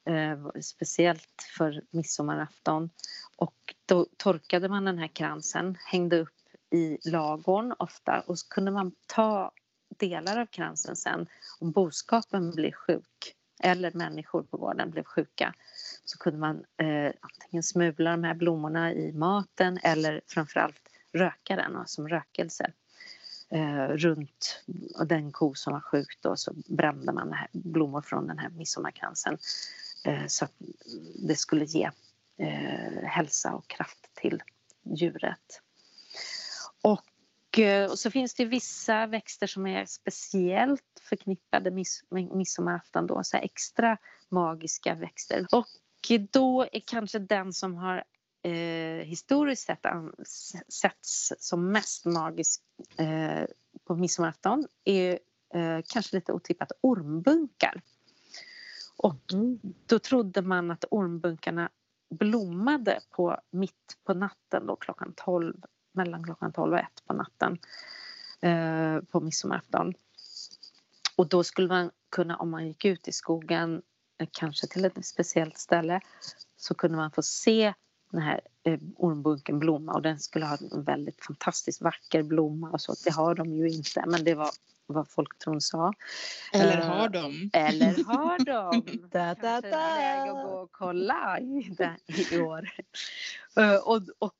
eh, 0.05 0.61
speciellt 0.61 1.49
för 1.57 1.83
midsommarafton. 1.91 2.91
Och 3.37 3.75
då 3.87 4.07
torkade 4.17 4.69
man 4.69 4.85
den 4.85 4.99
här 4.99 5.09
kransen, 5.09 5.77
hängde 5.85 6.21
upp 6.21 6.29
i 6.71 6.99
lagorn 7.11 7.75
ofta 7.79 8.21
och 8.21 8.39
så 8.39 8.49
kunde 8.49 8.71
man 8.71 8.93
ta 9.07 9.53
delar 9.99 10.41
av 10.41 10.47
kransen 10.47 10.97
sen 10.97 11.27
om 11.61 11.71
boskapen 11.73 12.51
blev 12.51 12.73
sjuk 12.73 13.37
eller 13.63 13.93
människor 13.93 14.43
på 14.43 14.57
gården 14.57 14.91
blev 14.91 15.05
sjuka 15.05 15.55
så 16.05 16.19
kunde 16.19 16.39
man 16.39 16.65
eh, 16.77 17.13
antingen 17.21 17.63
smula 17.63 18.11
de 18.11 18.25
här 18.25 18.35
blommorna 18.35 18.93
i 18.93 19.13
maten 19.13 19.79
eller 19.83 20.21
framförallt 20.27 20.89
röka 21.13 21.57
den 21.57 21.77
alltså 21.77 21.95
som 21.95 22.09
rökelse. 22.09 22.73
Eh, 23.55 23.89
runt 23.89 24.65
den 25.07 25.33
ko 25.33 25.55
som 25.55 25.73
var 25.73 25.81
sjuk 25.81 26.19
då 26.21 26.37
så 26.37 26.53
brände 26.67 27.13
man 27.13 27.33
här 27.33 27.49
blommor 27.53 28.03
från 28.03 28.27
den 28.27 28.39
här 28.39 28.49
midsommarkransen 28.49 29.39
eh, 30.05 30.27
så 30.27 30.45
att 30.45 30.53
det 31.29 31.37
skulle 31.37 31.65
ge 31.65 31.91
eh, 32.37 33.03
hälsa 33.05 33.55
och 33.55 33.69
kraft 33.69 34.11
till 34.15 34.43
djuret. 34.83 35.63
Och, 36.83 37.59
eh, 37.59 37.91
och 37.91 37.99
så 37.99 38.11
finns 38.11 38.35
det 38.35 38.45
vissa 38.45 39.07
växter 39.07 39.47
som 39.47 39.67
är 39.67 39.87
speciellt 39.87 41.01
förknippade 41.03 41.71
med 41.71 41.87
midsommarafton 42.11 43.07
då, 43.07 43.25
så 43.25 43.37
extra 43.37 43.97
magiska 44.29 44.95
växter. 44.95 45.47
Och 45.53 45.69
då 46.31 46.63
är 46.73 46.81
kanske 46.81 47.19
den 47.19 47.53
som 47.53 47.75
har 47.75 48.05
eh, 48.43 49.05
historiskt 49.05 49.67
sett 49.67 49.87
setts 50.69 51.33
som 51.39 51.73
mest 51.73 52.05
magisk 52.05 52.63
eh, 52.97 53.45
på 53.85 53.97
midsommarafton 53.97 54.67
är 54.85 55.19
eh, 55.55 55.81
kanske 55.87 56.17
lite 56.17 56.33
otippat 56.33 56.73
ormbunkar. 56.81 57.83
Och 58.97 59.33
mm. 59.33 59.61
då 59.87 59.99
trodde 59.99 60.43
man 60.43 60.71
att 60.71 60.85
ormbunkarna 60.91 61.71
blommade 62.11 63.01
på 63.11 63.41
mitt 63.51 63.99
på 64.05 64.15
natten 64.15 64.67
då 64.67 64.77
klockan 64.77 65.13
12, 65.17 65.55
mellan 65.93 66.25
klockan 66.25 66.53
12 66.53 66.73
och 66.73 66.79
1 66.79 66.87
på 67.07 67.15
natten 67.15 67.59
eh, 68.41 69.05
på 69.05 69.21
midsommarafton. 69.21 69.95
Och 71.17 71.29
då 71.29 71.45
skulle 71.45 71.69
man 71.69 71.91
kunna, 72.11 72.37
om 72.37 72.51
man 72.51 72.67
gick 72.67 72.85
ut 72.85 73.09
i 73.09 73.13
skogen, 73.13 73.83
eh, 74.19 74.29
kanske 74.33 74.67
till 74.67 74.85
ett 74.85 75.07
speciellt 75.07 75.59
ställe, 75.59 76.01
så 76.57 76.75
kunde 76.75 76.97
man 76.97 77.11
få 77.11 77.23
se 77.23 77.75
den 78.13 78.23
här 78.23 78.41
eh, 78.65 78.79
ormbunken 78.97 79.59
blomma 79.59 79.93
och 79.93 80.03
den 80.03 80.19
skulle 80.19 80.47
ha 80.47 80.57
en 80.73 80.85
väldigt 80.85 81.25
fantastiskt 81.25 81.83
vacker 81.83 82.23
blomma 82.23 82.71
och 82.71 82.81
så. 82.81 82.95
Det 83.05 83.11
har 83.11 83.35
de 83.35 83.53
ju 83.53 83.69
inte 83.69 84.05
men 84.07 84.25
det 84.25 84.35
var 84.35 84.51
vad 84.87 85.09
folktron 85.09 85.61
sa. 85.61 85.93
Eller 86.53 86.79
eh, 86.79 86.87
har 86.87 87.09
de? 87.09 87.51
Eller 87.53 88.05
har 88.07 88.39
de? 88.39 88.83
da, 89.13 89.35
da, 89.35 89.61
da. 89.61 89.71
Kanske 89.71 90.21
att 90.21 90.29
gå 90.29 90.51
och 90.51 90.73
kolla 90.73 91.39
i, 91.41 91.77
i 92.31 92.39
år. 92.39 92.71
Uh, 93.61 93.75
och, 93.75 94.03
och 94.19 94.37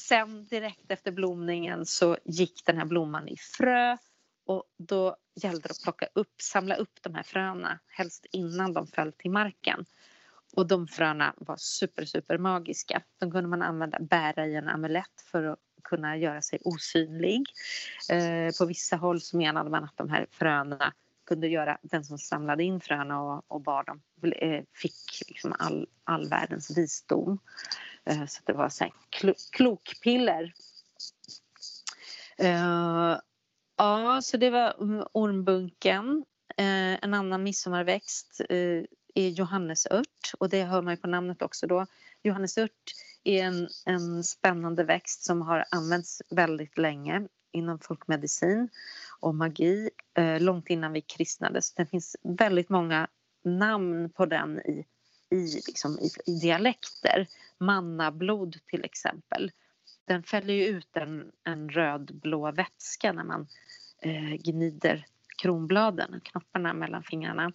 sen 0.00 0.46
direkt 0.46 0.90
efter 0.90 1.12
blomningen 1.12 1.86
så 1.86 2.16
gick 2.24 2.66
den 2.66 2.78
här 2.78 2.84
blomman 2.84 3.28
i 3.28 3.36
frö 3.36 3.96
och 4.46 4.64
då 4.76 5.16
gällde 5.34 5.68
det 5.68 5.70
att 5.70 5.82
plocka 5.82 6.08
upp, 6.14 6.34
samla 6.42 6.74
upp 6.74 6.98
de 7.02 7.14
här 7.14 7.22
fröna, 7.22 7.78
helst 7.88 8.26
innan 8.32 8.72
de 8.72 8.86
föll 8.86 9.12
till 9.12 9.30
marken. 9.30 9.84
Och 10.56 10.66
de 10.66 10.86
fröna 10.86 11.34
var 11.36 11.56
super, 11.56 12.04
super 12.04 12.38
magiska. 12.38 13.02
De 13.18 13.30
kunde 13.30 13.48
man 13.48 13.62
använda, 13.62 13.98
bära 14.00 14.46
i 14.46 14.56
en 14.56 14.68
amulett 14.68 15.20
för 15.30 15.44
att 15.44 15.58
kunna 15.84 16.16
göra 16.16 16.42
sig 16.42 16.58
osynlig. 16.64 17.44
Eh, 18.10 18.54
på 18.58 18.66
vissa 18.66 18.96
håll 18.96 19.20
så 19.20 19.36
menade 19.36 19.70
man 19.70 19.84
att 19.84 19.96
de 19.96 20.10
här 20.10 20.26
fröna 20.30 20.92
kunde 21.26 21.48
göra 21.48 21.78
den 21.82 22.04
som 22.04 22.18
samlade 22.18 22.64
in 22.64 22.80
fröna 22.80 23.22
och, 23.22 23.44
och 23.48 23.60
bar 23.60 23.84
dem 23.84 24.02
eh, 24.36 24.64
fick 24.74 25.22
liksom 25.28 25.54
all, 25.58 25.86
all 26.04 26.28
världens 26.28 26.78
visdom. 26.78 27.38
Eh, 28.04 28.26
så 28.26 28.40
det 28.44 28.52
var 28.52 28.68
så 28.68 28.84
här 28.84 28.92
klo, 29.10 29.34
klokpiller. 29.52 30.52
Eh, 32.38 33.18
ja, 33.76 34.20
så 34.22 34.36
det 34.36 34.50
var 34.50 34.74
ormbunken. 35.12 36.24
Eh, 36.56 37.04
en 37.04 37.14
annan 37.14 37.42
midsommarväxt 37.42 38.40
eh, 38.48 38.82
är 39.14 39.28
johannesört 39.28 40.32
och 40.38 40.48
det 40.48 40.64
hör 40.64 40.82
man 40.82 40.92
ju 40.92 40.96
på 40.96 41.06
namnet 41.06 41.42
också 41.42 41.66
då. 41.66 41.86
Johannesört 42.22 42.94
är 43.24 43.44
en, 43.44 43.68
en 43.86 44.24
spännande 44.24 44.84
växt 44.84 45.24
som 45.24 45.42
har 45.42 45.64
använts 45.70 46.22
väldigt 46.30 46.78
länge 46.78 47.28
inom 47.52 47.78
folkmedicin 47.78 48.68
och 49.20 49.34
magi 49.34 49.90
eh, 50.14 50.40
långt 50.40 50.68
innan 50.68 50.92
vi 50.92 51.00
kristnades. 51.00 51.74
Det 51.74 51.86
finns 51.86 52.16
väldigt 52.22 52.68
många 52.68 53.08
namn 53.44 54.10
på 54.10 54.26
den 54.26 54.58
i, 54.58 54.86
i, 55.30 55.62
liksom, 55.66 55.98
i, 55.98 56.30
i 56.30 56.38
dialekter. 56.40 57.26
Mannablod 57.58 58.58
till 58.66 58.84
exempel. 58.84 59.50
Den 60.04 60.22
fäller 60.22 60.54
ju 60.54 60.64
ut 60.64 60.96
en, 60.96 61.32
en 61.44 61.70
rödblå 61.70 62.52
vätska 62.52 63.12
när 63.12 63.24
man 63.24 63.48
eh, 64.02 64.34
gnider 64.34 65.06
kronbladen, 65.42 66.20
knopparna 66.24 66.72
mellan 66.72 67.02
fingrarna. 67.02 67.52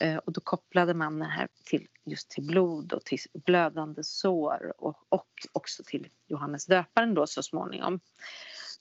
Eh, 0.00 0.16
och 0.16 0.32
då 0.32 0.40
kopplade 0.40 0.94
man 0.94 1.18
det 1.18 1.24
här 1.24 1.48
till, 1.64 1.86
just 2.04 2.30
till 2.30 2.44
blod 2.46 2.92
och 2.92 3.04
till 3.04 3.18
blödande 3.32 4.04
sår 4.04 4.72
och, 4.78 4.96
och 5.08 5.28
också 5.52 5.82
till 5.86 6.08
Johannes 6.26 6.66
döparen 6.66 7.14
då 7.14 7.26
så 7.26 7.42
småningom. 7.42 8.00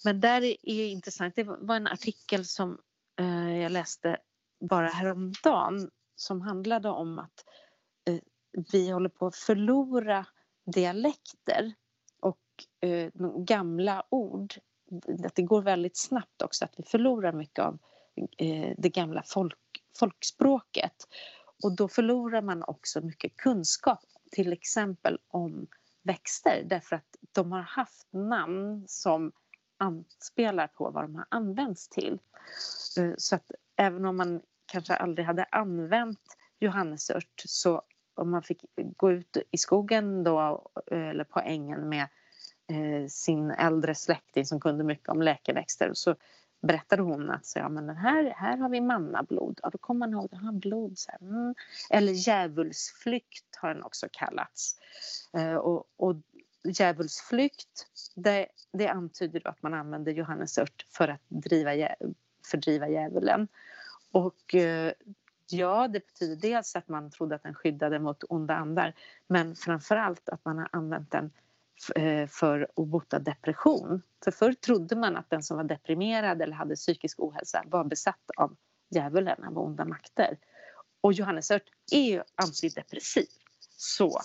Men 0.04 0.20
där 0.20 0.42
är 0.42 0.88
intressant, 0.88 1.36
det 1.36 1.44
var 1.44 1.76
en 1.76 1.88
artikel 1.88 2.46
som 2.46 2.78
eh, 3.20 3.58
jag 3.58 3.72
läste 3.72 4.18
bara 4.60 4.88
häromdagen 4.88 5.90
som 6.16 6.42
handlade 6.42 6.90
om 6.90 7.20
att 7.20 7.46
eh, 8.08 8.20
vi 8.72 8.90
håller 8.90 9.10
på 9.10 9.28
att 9.28 9.36
förlora 9.36 10.26
dialekter 10.66 11.74
och 12.20 12.40
eh, 12.90 13.12
gamla 13.38 14.04
ord. 14.10 14.54
Att 15.26 15.36
det 15.36 15.42
går 15.42 15.62
väldigt 15.62 15.98
snabbt 15.98 16.42
också 16.42 16.66
att 16.66 16.74
vi 16.78 16.84
förlorar 16.84 17.32
mycket 17.32 17.60
av 17.66 17.74
eh, 17.74 17.80
Eh, 18.38 18.74
det 18.78 18.90
gamla 18.90 19.24
folk, 19.26 19.58
folkspråket. 20.00 21.08
Och 21.64 21.76
då 21.76 21.88
förlorar 21.88 22.42
man 22.42 22.64
också 22.64 23.02
mycket 23.02 23.38
kunskap, 23.38 24.06
till 24.32 24.54
exempel 24.54 25.20
om 25.28 25.68
växter 26.04 26.64
därför 26.66 26.96
att 26.96 27.16
de 27.32 27.52
har 27.52 27.62
haft 27.62 28.08
namn 28.14 28.84
som 28.88 29.32
anspelar 29.78 30.68
på 30.68 30.90
vad 30.90 31.04
de 31.04 31.16
har 31.16 31.26
använts 31.30 31.90
till. 31.90 32.20
Eh, 32.98 33.14
så 33.18 33.36
att 33.36 33.52
även 33.76 34.06
om 34.06 34.18
man 34.18 34.42
kanske 34.66 34.96
aldrig 34.96 35.26
hade 35.26 35.44
använt 35.44 36.38
johannesört 36.60 37.44
så 37.46 37.82
om 38.16 38.32
man 38.32 38.44
fick 38.44 38.66
gå 38.98 39.12
ut 39.12 39.38
i 39.52 39.58
skogen 39.58 40.24
då 40.24 40.72
eller 40.92 41.24
på 41.24 41.40
ängen 41.40 41.90
med 41.90 42.08
eh, 42.68 43.08
sin 43.08 43.52
äldre 43.52 43.96
släkting 43.96 44.46
som 44.46 44.60
kunde 44.60 44.84
mycket 44.84 45.10
om 45.10 45.22
läkeväxter 45.22 45.92
så 45.94 46.16
berättade 46.62 47.02
hon 47.02 47.30
att 47.30 47.46
så, 47.46 47.60
ja, 47.60 47.70
men 47.70 47.88
den 47.88 47.98
här, 47.98 48.34
här 48.38 48.58
har 48.58 48.70
vi 48.70 48.82
mannablod. 48.82 49.60
Ja, 49.64 49.70
då 49.70 49.78
kommer 49.78 50.00
man 50.00 50.12
ihåg 50.14 50.30
att 50.34 50.54
blod. 50.54 50.98
Så 50.98 51.12
här, 51.12 51.22
mm. 51.22 51.56
Eller 51.90 52.14
djävulsflykt 52.14 53.56
har 53.56 53.74
den 53.74 53.84
också 53.84 54.08
kallats. 54.12 54.80
Eh, 55.34 55.56
och, 55.56 55.86
och 55.98 56.16
djävulsflykt 56.64 57.88
det, 58.16 58.48
det 58.74 58.88
antyder 58.88 59.48
att 59.48 59.64
man 59.64 59.74
använder 59.74 60.12
johannesört 60.12 60.86
för 60.90 61.08
att 61.08 61.22
driva, 61.28 61.96
fördriva 62.52 62.90
djävulen. 62.90 63.48
Och 64.12 64.56
eh, 64.56 64.94
ja, 65.50 65.88
det 65.88 66.06
betyder 66.06 66.36
dels 66.36 66.76
att 66.76 66.88
man 66.88 67.12
trodde 67.12 67.36
att 67.36 67.44
den 67.44 67.54
skyddade 67.54 68.00
mot 68.00 68.24
onda 68.30 68.56
andar 68.56 68.94
men 69.28 69.56
framförallt 69.56 70.30
att 70.30 70.46
man 70.46 70.58
har 70.58 70.70
använt 70.72 71.12
den 71.12 71.32
Eh, 71.96 72.28
för 72.28 72.68
att 72.76 72.88
bota 72.88 73.20
depression. 73.20 74.02
För 74.24 74.32
förr 74.32 74.54
trodde 74.54 74.96
man 74.96 75.18
att 75.18 75.30
den 75.30 75.44
som 75.44 75.58
var 75.58 75.64
deprimerad 75.64 76.42
eller 76.42 76.54
hade 76.54 76.76
psykisk 76.76 77.20
ohälsa 77.20 77.64
var 77.66 77.84
besatt 77.84 78.32
av 78.38 78.56
djävulen, 78.90 79.44
av 79.44 79.58
onda 79.58 79.86
makter. 79.86 80.38
Och 81.02 81.14
johannesört 81.14 81.64
är 81.92 82.02
ju 82.02 82.24
antidepressiv. 82.36 83.28
Så 83.78 84.22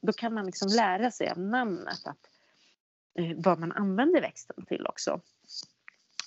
då 0.00 0.12
kan 0.12 0.34
man 0.34 0.46
liksom 0.46 0.68
lära 0.68 1.10
sig 1.10 1.30
av 1.30 1.38
namnet 1.38 2.06
att, 2.06 2.28
eh, 3.18 3.36
vad 3.36 3.58
man 3.58 3.72
använder 3.72 4.20
växten 4.20 4.66
till 4.66 4.86
också. 4.86 5.20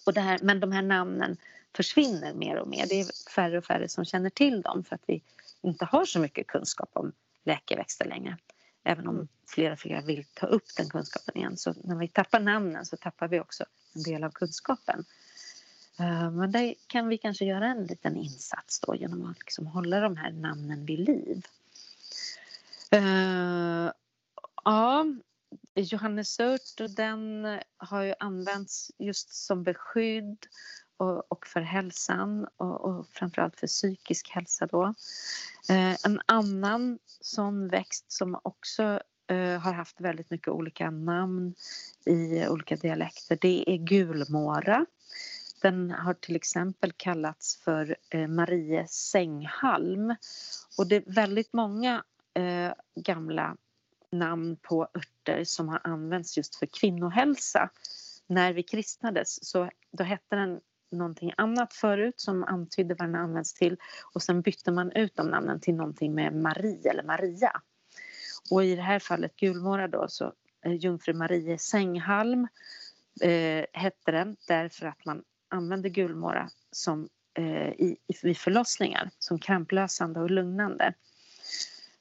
Och 0.05 0.13
det 0.13 0.21
här, 0.21 0.39
men 0.43 0.59
de 0.59 0.71
här 0.71 0.81
namnen 0.81 1.37
försvinner 1.75 2.33
mer 2.33 2.55
och 2.55 2.67
mer. 2.67 2.85
Det 2.89 2.99
är 2.99 3.29
färre 3.29 3.57
och 3.57 3.65
färre 3.65 3.89
som 3.89 4.05
känner 4.05 4.29
till 4.29 4.61
dem 4.61 4.83
för 4.83 4.95
att 4.95 5.03
vi 5.05 5.23
inte 5.61 5.85
har 5.85 6.05
så 6.05 6.19
mycket 6.19 6.47
kunskap 6.47 6.89
om 6.93 7.11
läkeväxter 7.43 8.05
längre. 8.05 8.37
Även 8.87 9.07
om 9.07 9.27
fler 9.47 9.71
och 9.71 9.79
fler 9.79 10.01
vill 10.01 10.25
ta 10.33 10.47
upp 10.47 10.75
den 10.77 10.89
kunskapen 10.89 11.37
igen. 11.37 11.57
Så 11.57 11.73
när 11.83 11.95
vi 11.95 12.07
tappar 12.07 12.39
namnen 12.39 12.85
så 12.85 12.97
tappar 12.97 13.27
vi 13.27 13.39
också 13.39 13.65
en 13.95 14.03
del 14.03 14.23
av 14.23 14.31
kunskapen. 14.31 15.05
Eh, 15.99 16.31
men 16.31 16.51
där 16.51 16.75
kan 16.87 17.07
vi 17.07 17.17
kanske 17.17 17.45
göra 17.45 17.67
en 17.67 17.85
liten 17.85 18.15
insats 18.15 18.79
då 18.79 18.95
genom 18.95 19.25
att 19.25 19.39
liksom 19.39 19.67
hålla 19.67 19.99
de 19.99 20.17
här 20.17 20.31
namnen 20.31 20.85
vid 20.85 20.99
liv. 20.99 21.45
Uh, 22.95 23.91
ja, 24.65 25.05
Johannesört 25.75 26.95
den 26.95 27.47
har 27.77 28.03
ju 28.03 28.13
använts 28.19 28.91
just 28.97 29.33
som 29.33 29.63
beskydd 29.63 30.37
och, 30.97 31.31
och 31.31 31.47
för 31.47 31.61
hälsan 31.61 32.47
och, 32.57 32.81
och 32.81 33.07
framförallt 33.07 33.59
för 33.59 33.67
psykisk 33.67 34.29
hälsa 34.29 34.67
då. 34.67 34.83
Eh, 35.69 36.05
en 36.05 36.21
annan 36.25 36.99
sån 37.21 37.67
växt 37.67 38.11
som 38.11 38.39
också 38.43 38.99
eh, 39.27 39.59
har 39.59 39.73
haft 39.73 40.01
väldigt 40.01 40.29
mycket 40.29 40.47
olika 40.47 40.91
namn 40.91 41.55
i 42.05 42.47
olika 42.47 42.75
dialekter 42.75 43.37
det 43.41 43.69
är 43.69 43.77
gulmåra. 43.77 44.85
Den 45.61 45.91
har 45.91 46.13
till 46.13 46.35
exempel 46.35 46.91
kallats 46.91 47.55
för 47.55 47.95
eh, 48.09 48.27
Marie 48.27 48.87
sänghalm 48.87 50.15
och 50.77 50.87
det 50.87 50.95
är 50.95 51.03
väldigt 51.05 51.53
många 51.53 52.03
eh, 52.33 52.73
gamla 52.95 53.57
namn 54.11 54.57
på 54.61 54.87
örter 54.93 55.43
som 55.43 55.69
har 55.69 55.81
använts 55.83 56.37
just 56.37 56.55
för 56.55 56.65
kvinnohälsa. 56.65 57.69
När 58.27 58.53
vi 58.53 58.63
kristnades 58.63 59.45
så 59.45 59.69
då 59.91 60.03
hette 60.03 60.35
den 60.35 60.59
någonting 60.91 61.33
annat 61.37 61.73
förut 61.73 62.19
som 62.19 62.43
antydde 62.43 62.95
vad 62.99 63.07
den 63.07 63.15
används 63.15 63.53
till 63.53 63.77
och 64.13 64.23
sen 64.23 64.41
bytte 64.41 64.71
man 64.71 64.91
ut 64.91 65.15
de 65.15 65.27
namnen 65.27 65.59
till 65.59 65.75
någonting 65.75 66.15
med 66.15 66.33
Marie 66.33 66.89
eller 66.89 67.03
Maria. 67.03 67.61
Och 68.51 68.65
i 68.65 68.75
det 68.75 68.81
här 68.81 68.99
fallet 68.99 69.35
Gulmåra 69.35 69.87
då 69.87 70.05
så 70.07 70.33
eh, 70.65 70.73
Jungfru 70.73 71.13
Marie 71.13 71.57
sänghalm 71.57 72.47
eh, 73.21 73.65
hette 73.73 74.11
den 74.11 74.37
därför 74.47 74.85
att 74.85 75.05
man 75.05 75.23
använde 75.49 75.89
gulmåra 75.89 76.49
som, 76.71 77.09
eh, 77.33 77.69
i, 77.69 77.97
vid 78.23 78.37
förlossningar 78.37 79.09
som 79.19 79.39
kramplösande 79.39 80.19
och 80.19 80.31
lugnande. 80.31 80.93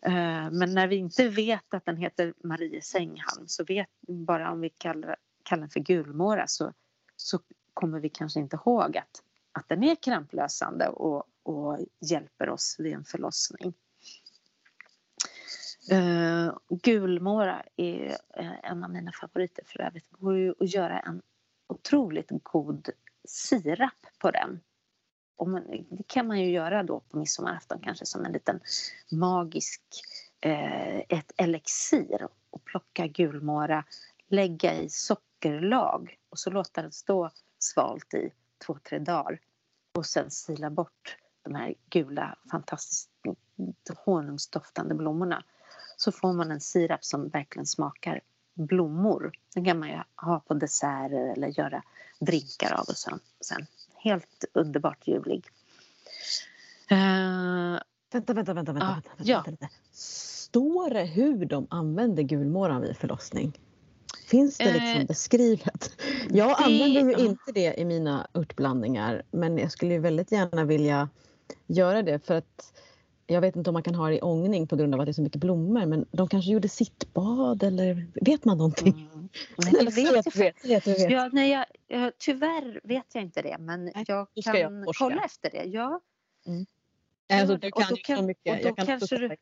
Eh, 0.06 0.50
men 0.50 0.74
när 0.74 0.86
vi 0.86 0.96
inte 0.96 1.28
vet 1.28 1.74
att 1.74 1.84
den 1.84 1.96
heter 1.96 2.34
Marie 2.44 2.82
sänghalm 2.82 3.48
så 3.48 3.64
vet 3.64 3.88
bara 4.08 4.52
om 4.52 4.60
vi 4.60 4.68
kallar, 4.68 5.16
kallar 5.42 5.60
den 5.60 5.70
för 5.70 5.80
gulmåra 5.80 6.46
så, 6.46 6.72
så 7.16 7.38
kommer 7.74 8.00
vi 8.00 8.08
kanske 8.08 8.40
inte 8.40 8.56
ihåg 8.56 8.96
att, 8.96 9.22
att 9.52 9.68
den 9.68 9.84
är 9.84 9.94
kramplösande 9.94 10.88
och, 10.88 11.24
och 11.42 11.78
hjälper 12.00 12.48
oss 12.48 12.76
vid 12.78 12.92
en 12.92 13.04
förlossning. 13.04 13.74
Uh, 15.92 16.58
gulmåra 16.68 17.62
är 17.76 18.08
uh, 18.40 18.52
en 18.62 18.84
av 18.84 18.90
mina 18.90 19.12
favoriter 19.12 19.64
för 19.66 19.80
övrigt. 19.80 20.04
Det 20.10 20.16
går 20.16 20.36
ju 20.36 20.54
att 20.60 20.74
göra 20.74 21.00
en 21.00 21.22
otroligt 21.66 22.30
god 22.42 22.88
sirap 23.28 24.06
på 24.18 24.30
den. 24.30 24.60
Och 25.36 25.48
man, 25.48 25.86
det 25.90 26.06
kan 26.06 26.26
man 26.26 26.40
ju 26.40 26.50
göra 26.50 26.82
då 26.82 27.00
på 27.00 27.18
midsommarafton 27.18 27.80
kanske 27.82 28.06
som 28.06 28.24
en 28.24 28.32
liten 28.32 28.60
magisk 29.10 29.82
uh, 30.46 30.98
ett 30.98 31.32
elixir 31.36 32.28
och 32.50 32.64
plocka 32.64 33.06
gulmåra, 33.06 33.84
lägga 34.28 34.74
i 34.74 34.88
sockerlag 34.88 36.18
och 36.28 36.38
så 36.38 36.50
låta 36.50 36.82
den 36.82 36.92
stå 36.92 37.30
svalt 37.64 38.14
i 38.14 38.32
två, 38.66 38.78
tre 38.88 38.98
dagar 38.98 39.38
och 39.98 40.06
sen 40.06 40.30
sila 40.30 40.70
bort 40.70 41.16
de 41.42 41.54
här 41.54 41.74
gula 41.90 42.38
fantastiskt 42.50 43.10
honungsdoftande 44.04 44.94
blommorna 44.94 45.44
så 45.96 46.12
får 46.12 46.32
man 46.32 46.50
en 46.50 46.60
sirap 46.60 47.04
som 47.04 47.28
verkligen 47.28 47.66
smakar 47.66 48.20
blommor. 48.54 49.32
Den 49.54 49.64
kan 49.64 49.78
man 49.78 49.88
ju 49.88 49.98
ha 50.16 50.40
på 50.40 50.54
desserter 50.54 51.32
eller 51.32 51.48
göra 51.48 51.82
drinkar 52.20 52.72
av 52.72 52.84
och 52.88 52.96
så, 52.96 53.18
sen. 53.40 53.66
Helt 53.96 54.44
underbart 54.52 55.08
ljuvlig. 55.08 55.46
Uh, 56.92 57.78
vänta, 58.12 58.32
vänta, 58.32 58.54
vänta, 58.54 58.72
vänta, 58.72 58.72
uh, 58.72 58.94
vänta, 58.94 59.10
ja. 59.18 59.42
vänta, 59.46 59.68
Står 59.92 60.90
det 60.90 61.04
hur 61.04 61.44
de 61.44 61.66
använder 61.70 62.22
gulmåran 62.22 62.82
vid 62.82 62.96
förlossning? 62.96 63.58
Finns 64.24 64.58
det 64.58 64.72
liksom 64.72 65.00
eh, 65.00 65.06
beskrivet? 65.06 65.96
Jag 66.30 66.48
det, 66.48 66.54
använder 66.54 67.00
ju 67.00 67.12
ja. 67.12 67.18
inte 67.18 67.52
det 67.54 67.74
i 67.80 67.84
mina 67.84 68.26
örtblandningar 68.34 69.22
men 69.30 69.58
jag 69.58 69.72
skulle 69.72 69.92
ju 69.92 70.00
väldigt 70.00 70.32
gärna 70.32 70.64
vilja 70.64 71.08
göra 71.66 72.02
det 72.02 72.26
för 72.26 72.34
att 72.34 72.72
jag 73.26 73.40
vet 73.40 73.56
inte 73.56 73.70
om 73.70 73.74
man 73.74 73.82
kan 73.82 73.94
ha 73.94 74.08
det 74.08 74.16
i 74.16 74.20
ångning 74.20 74.66
på 74.66 74.76
grund 74.76 74.94
av 74.94 75.00
att 75.00 75.06
det 75.06 75.10
är 75.10 75.12
så 75.12 75.22
mycket 75.22 75.40
blommor 75.40 75.86
men 75.86 76.06
de 76.10 76.28
kanske 76.28 76.50
gjorde 76.50 76.68
sittbad 76.68 77.62
eller 77.62 78.06
vet 78.14 78.44
man 78.44 78.58
någonting? 78.58 79.08
Mm. 79.12 79.28
Nej, 79.72 79.84
vet, 79.84 80.36
vet, 80.36 80.64
vet, 80.64 80.86
vet. 80.86 81.10
Ja, 81.10 81.30
nej, 81.32 81.50
jag, 81.50 81.64
jag, 81.88 82.12
tyvärr 82.18 82.80
vet 82.84 83.14
jag 83.14 83.22
inte 83.22 83.42
det 83.42 83.56
men 83.58 83.84
nej, 83.84 84.04
jag 84.06 84.28
kan 84.44 84.60
jag 84.60 84.94
kolla 84.98 85.24
efter 85.24 85.50
det. 85.50 85.64
Ja. 85.64 86.00
Mm. 86.46 86.66
Alltså, 87.32 87.56
du 87.56 87.70
kan 87.70 87.82
och 87.82 87.88
då, 87.90 87.96
kan, 87.96 88.16
så 88.16 88.22
mycket. 88.22 88.56
Och 88.56 88.68
då, 88.68 88.74
kan 88.74 88.86
kanske 88.86 89.18
du, 89.18 89.36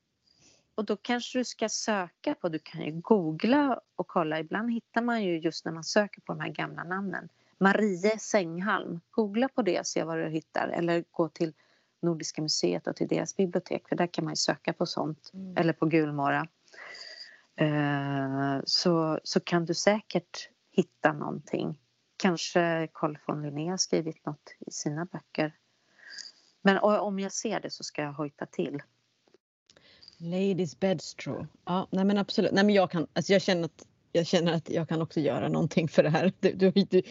och 0.74 0.85
då 0.85 0.97
kanske 0.97 1.39
du 1.39 1.44
ska 1.44 1.69
söka 1.69 2.35
på, 2.35 2.49
du 2.49 2.59
kan 2.59 2.82
ju 2.82 2.93
googla 2.93 3.81
och 3.97 4.07
kolla. 4.07 4.40
Ibland 4.40 4.73
hittar 4.73 5.03
man 5.03 5.23
ju 5.24 5.39
just 5.39 5.65
när 5.65 5.73
man 5.73 5.85
söker 5.85 6.20
på 6.20 6.32
de 6.32 6.40
här 6.40 6.49
gamla 6.49 6.85
namnen. 6.85 7.28
Marie 7.59 8.19
Sänghalm. 8.19 9.01
Googla 9.11 9.49
på 9.49 9.62
det 9.62 9.81
och 9.81 9.86
se 9.86 10.05
vad 10.05 10.19
du 10.19 10.28
hittar. 10.28 10.69
Eller 10.69 11.05
gå 11.11 11.28
till 11.28 11.53
Nordiska 12.03 12.43
museet 12.43 12.86
och 12.86 12.97
till 12.97 13.09
deras 13.09 13.36
bibliotek 13.36 13.89
för 13.89 13.97
där 13.97 14.07
kan 14.07 14.24
man 14.24 14.32
ju 14.32 14.36
söka 14.36 14.73
på 14.73 14.86
sånt. 14.86 15.31
Mm. 15.35 15.57
Eller 15.57 15.73
på 15.73 15.86
Gulmåra. 15.86 16.47
Uh, 17.61 18.61
så, 18.65 19.20
så 19.24 19.40
kan 19.40 19.65
du 19.65 19.74
säkert 19.74 20.49
hitta 20.70 21.12
någonting. 21.12 21.78
Kanske 22.16 22.89
Carl 22.94 23.19
von 23.27 23.43
Linné 23.43 23.70
har 23.70 23.77
skrivit 23.77 24.27
något 24.27 24.55
i 24.66 24.70
sina 24.70 25.05
böcker. 25.05 25.55
Men 26.62 26.78
om 26.78 27.19
jag 27.19 27.32
ser 27.32 27.61
det 27.61 27.70
så 27.70 27.85
ska 27.85 28.03
jag 28.03 28.12
hojta 28.12 28.47
till. 28.47 28.82
Ladies 30.23 30.81
bedstraw. 30.81 31.47
Ja, 31.65 31.89
nej 31.90 32.05
men 32.05 32.19
absolut. 32.19 32.53
Nej 32.53 32.65
men 32.65 32.74
jag 32.74 32.90
kan, 32.90 33.07
alltså 33.12 33.32
jag 33.32 33.43
känner 33.43 33.65
att 33.65 33.86
jag 34.13 34.27
känner 34.27 34.53
att 34.53 34.71
jag 34.71 34.89
kan 34.89 35.03
också 35.03 35.21
göra 35.21 35.49
någonting 35.49 35.89
för 35.89 36.03
det 36.03 36.11
här. 36.11 36.33
Du, 36.41 36.53
du, 36.53 36.71
du, 36.71 37.03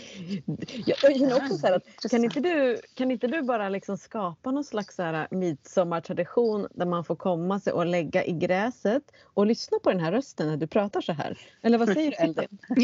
jag 0.85 0.97
känner 0.97 1.35
också 1.35 1.57
så 1.57 1.73
att 1.73 2.11
kan 2.11 2.23
inte 2.23 2.39
du, 2.39 2.81
kan 2.95 3.11
inte 3.11 3.27
du 3.27 3.41
bara 3.41 3.69
liksom 3.69 3.97
skapa 3.97 4.51
någon 4.51 4.63
slags 4.63 4.95
så 4.95 5.03
här 5.03 5.27
midsommartradition 5.31 6.67
där 6.71 6.85
man 6.85 7.03
får 7.03 7.15
komma 7.15 7.59
sig 7.59 7.73
och 7.73 7.85
lägga 7.85 8.25
i 8.25 8.31
gräset 8.31 9.03
och 9.23 9.45
lyssna 9.45 9.79
på 9.79 9.89
den 9.89 9.99
här 9.99 10.11
rösten 10.11 10.47
när 10.47 10.57
du 10.57 10.67
pratar 10.67 11.01
så 11.01 11.13
här? 11.13 11.37
Eller 11.61 11.77
vad 11.77 11.93
säger 11.93 12.11
du 12.11 12.17
Eldin? 12.17 12.57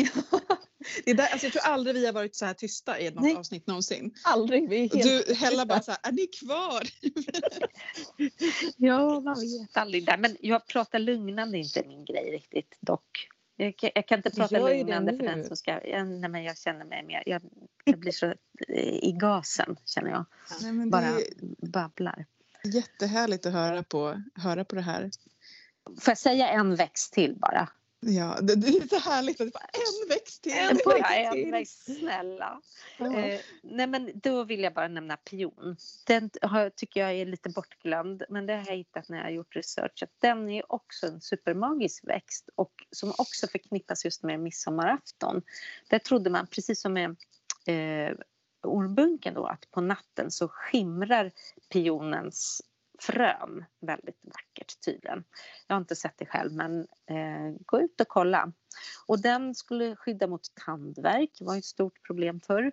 det 1.05 1.11
är 1.11 1.15
där, 1.15 1.27
alltså 1.31 1.45
jag 1.45 1.53
tror 1.53 1.63
aldrig 1.63 1.95
vi 1.95 2.05
har 2.05 2.13
varit 2.13 2.35
så 2.35 2.45
här 2.45 2.53
tysta 2.53 2.99
i 2.99 3.11
något 3.11 3.23
Nej. 3.23 3.35
avsnitt 3.35 3.67
någonsin. 3.67 4.13
Aldrig. 4.23 4.69
Vi 4.69 4.75
är 4.75 4.95
helt 4.95 5.27
du 5.27 5.33
Hella 5.33 5.65
bara 5.65 5.81
så 5.81 5.91
här, 5.91 5.99
är 6.03 6.11
ni 6.11 6.27
kvar? 6.27 6.83
ja, 8.77 9.19
man 9.19 9.35
vet 9.35 9.77
aldrig. 9.77 10.09
Men 10.19 10.37
jag 10.41 10.67
pratar 10.67 10.99
lugnande 10.99 11.57
inte 11.57 11.83
min 11.87 12.05
grej 12.05 12.31
riktigt 12.31 12.77
dock. 12.79 13.27
Jag, 13.59 13.91
jag 13.95 14.07
kan 14.07 14.19
inte 14.19 14.31
prata 14.31 14.59
lugnande 14.59 15.17
för 15.17 15.23
den 15.23 15.43
som 15.43 15.57
ska... 15.57 15.87
Jag, 15.87 16.07
nej, 16.07 16.29
men 16.29 16.43
jag 16.43 16.57
känner 16.57 16.85
mig 16.85 17.03
mer... 17.03 17.23
Jag, 17.25 17.41
jag 17.85 17.99
blir 17.99 18.11
så 18.11 18.25
eh, 18.25 18.35
i 19.03 19.15
gasen, 19.19 19.75
känner 19.85 20.09
jag. 20.09 20.25
Nej, 20.61 20.87
Bara 20.89 21.19
babblar. 21.57 22.25
Jättehärligt 22.63 23.45
att 23.45 23.53
höra 23.53 23.83
på, 23.83 24.21
höra 24.35 24.65
på 24.65 24.75
det 24.75 24.81
här. 24.81 25.11
Får 25.85 26.11
jag 26.11 26.17
säga 26.17 26.49
en 26.49 26.75
växt 26.75 27.13
till 27.13 27.35
bara? 27.35 27.69
Ja, 27.99 28.37
det, 28.41 28.55
det, 28.55 28.67
är 28.67 28.87
så 28.87 29.09
härligt 29.09 29.41
att 29.41 29.47
det 29.47 29.53
bara 29.53 29.63
en 29.63 30.09
växt 30.09 30.43
till. 30.43 30.51
En, 30.51 30.67
växt 30.67 31.31
till. 31.31 31.43
en 31.45 31.51
växt, 31.51 31.99
snälla. 31.99 32.61
Ja. 32.97 33.19
Eh, 33.19 33.39
nej 33.63 33.87
men 33.87 34.11
då 34.15 34.43
vill 34.43 34.63
jag 34.63 34.73
bara 34.73 34.87
nämna 34.87 35.17
pion. 35.17 35.77
Den 36.07 36.29
har, 36.41 36.69
tycker 36.69 36.99
jag 36.99 37.13
är 37.13 37.25
lite 37.25 37.49
bortglömd 37.49 38.23
men 38.29 38.45
det 38.45 38.53
har 38.53 38.65
jag 38.67 38.75
hittat 38.75 39.09
när 39.09 39.17
jag 39.17 39.23
har 39.23 39.31
gjort 39.31 39.55
research. 39.55 40.03
Att 40.03 40.13
den 40.19 40.49
är 40.49 40.71
också 40.71 41.07
en 41.07 41.21
supermagisk 41.21 42.07
växt 42.07 42.49
och 42.55 42.73
som 42.91 43.13
också 43.17 43.47
förknippas 43.47 44.05
just 44.05 44.23
med 44.23 44.39
midsommarafton. 44.39 45.41
Där 45.87 45.99
trodde 45.99 46.29
man, 46.29 46.47
precis 46.47 46.81
som 46.81 46.93
med 46.93 47.15
eh, 47.65 48.17
ormbunken 48.63 49.33
då, 49.33 49.45
att 49.45 49.71
på 49.71 49.81
natten 49.81 50.31
så 50.31 50.47
skimrar 50.47 51.31
pionens 51.69 52.61
frön 52.99 53.65
väldigt 53.79 54.19
vackert 54.21 54.85
tydligen. 54.85 55.23
Jag 55.67 55.75
har 55.75 55.81
inte 55.81 55.95
sett 55.95 56.17
det 56.17 56.25
själv 56.25 56.53
men 56.53 56.79
eh, 57.05 57.55
gå 57.65 57.81
ut 57.81 58.01
och 58.01 58.07
kolla. 58.07 58.51
Och 59.07 59.21
den 59.21 59.55
skulle 59.55 59.95
skydda 59.95 60.27
mot 60.27 60.41
tandvärk, 60.65 61.29
det 61.39 61.45
var 61.45 61.57
ett 61.57 61.65
stort 61.65 62.03
problem 62.07 62.41
förr. 62.41 62.71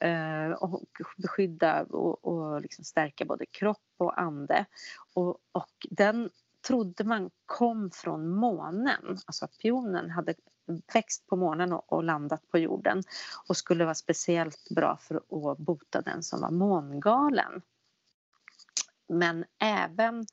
Eh, 0.00 0.50
och 0.50 0.82
beskydda 1.16 1.82
och, 1.82 2.24
och 2.24 2.60
liksom 2.60 2.84
stärka 2.84 3.24
både 3.24 3.46
kropp 3.46 3.94
och 3.96 4.20
ande. 4.20 4.64
Och, 5.14 5.38
och 5.52 5.86
den 5.90 6.30
trodde 6.66 7.04
man 7.04 7.30
kom 7.46 7.90
från 7.90 8.28
månen, 8.28 9.18
alltså 9.26 9.44
att 9.44 9.58
pionen 9.58 10.10
hade 10.10 10.34
växt 10.94 11.26
på 11.26 11.36
månen 11.36 11.72
och, 11.72 11.92
och, 11.92 12.04
landat 12.04 12.48
på 12.48 12.58
jorden 12.58 13.02
och 13.48 13.56
skulle 13.56 13.84
vara 13.84 13.94
speciellt 13.94 14.68
bra 14.70 14.98
för 15.00 15.14
att 15.52 15.58
bota 15.58 16.00
den 16.00 16.22
som 16.22 16.40
var 16.40 16.50
mångalen 16.50 17.62
men 19.08 19.44
även 19.60 20.26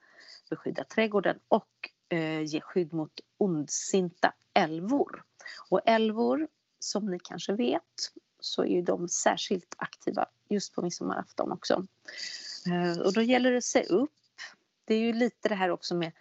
beskydda 0.49 0.83
trädgården 0.83 1.39
och 1.47 1.89
eh, 2.09 2.41
ge 2.41 2.61
skydd 2.61 2.93
mot 2.93 3.19
ondsinta 3.37 4.33
älvor. 4.53 5.23
Och 5.69 5.81
älvor, 5.85 6.47
som 6.79 7.05
ni 7.05 7.19
kanske 7.19 7.53
vet, 7.53 8.11
så 8.39 8.63
är 8.63 8.67
ju 8.67 8.81
de 8.81 9.07
särskilt 9.07 9.75
aktiva 9.77 10.25
just 10.49 10.75
på 10.75 10.81
midsommarafton 10.81 11.51
också. 11.51 11.87
Eh, 12.67 12.99
och 12.99 13.13
då 13.13 13.21
gäller 13.21 13.51
det 13.51 13.57
att 13.57 13.63
se 13.63 13.83
upp. 13.83 14.11
Det 14.85 14.93
är 14.93 14.99
ju 14.99 15.13
lite 15.13 15.49
det 15.49 15.55
här 15.55 15.69
också 15.69 15.95
med, 15.95 16.11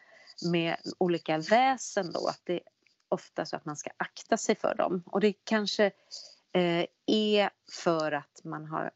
med 0.50 0.76
olika 0.98 1.38
väsen 1.38 2.12
då, 2.12 2.26
att 2.28 2.40
det 2.44 2.54
är 2.54 2.62
ofta 3.08 3.46
så 3.46 3.56
att 3.56 3.64
man 3.64 3.76
ska 3.76 3.90
akta 3.96 4.36
sig 4.36 4.54
för 4.54 4.74
dem. 4.74 5.02
Och 5.06 5.20
det 5.20 5.32
kanske 5.32 5.84
eh, 6.52 6.86
är 7.06 7.50
för 7.72 8.12
att 8.12 8.40
man 8.44 8.66
har 8.66 8.90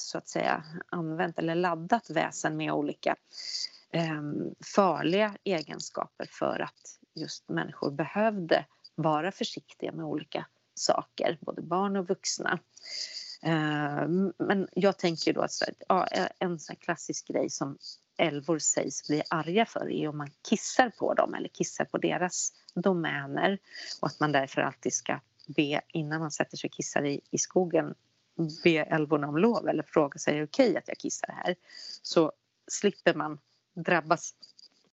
så 0.00 0.18
att 0.18 0.28
säga 0.28 0.64
använt 0.90 1.38
eller 1.38 1.54
laddat 1.54 2.10
väsen 2.10 2.56
med 2.56 2.72
olika 2.72 3.16
eh, 3.92 4.22
farliga 4.74 5.36
egenskaper 5.44 6.28
för 6.30 6.60
att 6.60 6.98
just 7.14 7.48
människor 7.48 7.90
behövde 7.90 8.66
vara 8.94 9.32
försiktiga 9.32 9.92
med 9.92 10.04
olika 10.04 10.46
saker, 10.74 11.38
både 11.40 11.62
barn 11.62 11.96
och 11.96 12.08
vuxna. 12.08 12.58
Eh, 13.42 14.08
men 14.38 14.68
jag 14.72 14.98
tänker 14.98 15.32
då 15.32 15.40
att 15.40 15.62
ja, 15.88 16.06
en 16.38 16.58
sån 16.58 16.76
klassisk 16.76 17.28
grej 17.28 17.50
som 17.50 17.78
älvor 18.18 18.58
sägs 18.58 19.08
bli 19.08 19.22
arga 19.30 19.66
för 19.66 19.90
är 19.90 20.08
om 20.08 20.18
man 20.18 20.30
kissar 20.48 20.90
på 20.90 21.14
dem 21.14 21.34
eller 21.34 21.48
kissar 21.48 21.84
på 21.84 21.98
deras 21.98 22.52
domäner 22.74 23.58
och 24.00 24.08
att 24.08 24.20
man 24.20 24.32
därför 24.32 24.60
alltid 24.60 24.92
ska 24.92 25.20
be 25.46 25.80
innan 25.88 26.20
man 26.20 26.30
sätter 26.30 26.56
sig 26.56 26.68
och 26.68 26.74
kissar 26.74 27.04
i, 27.04 27.20
i 27.30 27.38
skogen 27.38 27.94
be 28.64 28.70
älvorna 28.70 29.28
om 29.28 29.36
lov 29.36 29.68
eller 29.68 29.82
fråga 29.82 30.18
sig 30.18 30.34
är 30.34 30.38
det 30.38 30.44
okej 30.44 30.68
okay 30.70 30.78
att 30.78 30.88
jag 30.88 30.98
kissar 30.98 31.32
här 31.44 31.54
så 32.02 32.32
slipper 32.66 33.14
man 33.14 33.38
drabbas 33.74 34.34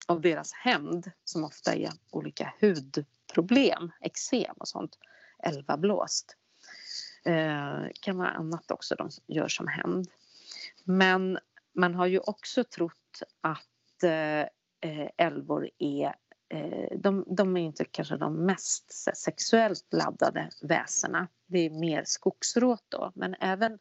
av 0.06 0.20
deras 0.20 0.52
hämnd 0.52 1.10
som 1.24 1.44
ofta 1.44 1.74
är 1.74 1.92
olika 2.10 2.54
hudproblem, 2.60 3.92
eksem 4.00 4.54
och 4.58 4.68
sånt, 4.68 4.98
älvablåst. 5.38 6.36
Eh, 7.24 7.86
kan 8.00 8.16
vara 8.16 8.30
annat 8.30 8.70
också 8.70 8.94
de 8.94 9.10
gör 9.26 9.48
som 9.48 9.68
hämnd. 9.68 10.08
Men 10.84 11.38
man 11.72 11.94
har 11.94 12.06
ju 12.06 12.18
också 12.18 12.64
trott 12.64 13.22
att 13.40 14.02
eh, 14.02 14.40
eh 14.90 15.08
älvor 15.16 15.70
är 15.78 16.14
Eh, 16.48 16.98
de, 16.98 17.24
de, 17.26 17.56
är 17.56 17.60
inte 17.60 17.84
kanske 17.84 18.16
de 18.16 18.46
mest 18.46 18.92
sexuellt 19.16 19.86
laddade 19.92 20.50
väsena. 20.62 21.28
Det 21.46 21.58
är 21.58 21.70
mer 21.70 22.02
skogsråt 22.06 22.84
då, 22.88 23.12
men 23.14 23.34
även 23.40 23.78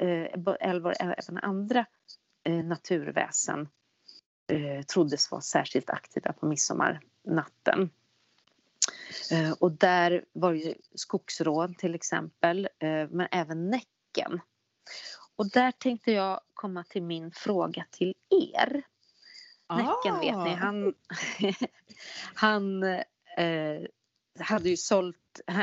eh, 0.00 0.56
älvor, 0.60 0.94
även 0.98 1.38
andra 1.38 1.86
eh, 2.44 2.64
naturväsen 2.64 3.68
troddes 4.92 5.30
vara 5.30 5.40
särskilt 5.40 5.90
aktiva 5.90 6.32
på 6.32 6.46
midsommarnatten. 6.46 7.90
Och 9.58 9.72
där 9.72 10.24
var 10.32 10.52
ju 10.52 10.74
skogsrån 10.94 11.74
till 11.74 11.94
exempel, 11.94 12.68
men 13.10 13.28
även 13.30 13.70
Näcken. 13.70 14.40
Och 15.36 15.50
där 15.50 15.72
tänkte 15.72 16.12
jag 16.12 16.40
komma 16.54 16.84
till 16.84 17.02
min 17.02 17.32
fråga 17.32 17.86
till 17.90 18.14
er. 18.54 18.82
Ah. 19.66 19.76
Näcken 19.76 20.20
vet 20.20 20.44
ni, 20.44 20.54
han, 20.54 20.94
han 22.34 22.82
eh, 23.36 23.82
hade 24.40 24.68
ju 24.68 24.76
sålt... 24.76 25.40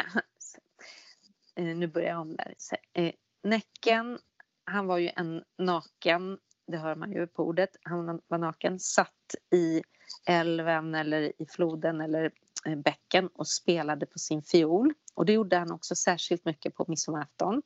Eh, 1.55 1.65
nu 1.65 1.87
börjar 1.87 2.09
jag 2.09 2.21
om 2.21 2.35
där. 2.35 2.55
Eh, 2.93 3.13
Näcken, 3.43 4.19
han 4.65 4.87
var 4.87 4.97
ju 4.97 5.09
en 5.15 5.43
naken 5.57 6.37
det 6.67 6.77
hör 6.77 6.95
man 6.95 7.11
ju 7.11 7.27
på 7.27 7.43
ordet, 7.43 7.69
han 7.81 8.21
var 8.27 8.37
naken, 8.37 8.79
satt 8.79 9.35
i 9.55 9.81
älven 10.27 10.95
eller 10.95 11.41
i 11.41 11.45
floden 11.45 12.01
eller 12.01 12.31
eh, 12.65 12.75
bäcken 12.75 13.27
och 13.27 13.47
spelade 13.47 14.05
på 14.05 14.19
sin 14.19 14.41
fiol. 14.43 14.93
Och 15.13 15.25
det 15.25 15.33
gjorde 15.33 15.57
han 15.57 15.71
också 15.71 15.95
särskilt 15.95 16.45
mycket 16.45 16.75
på 16.75 16.85
midsommarafton. 16.87 17.61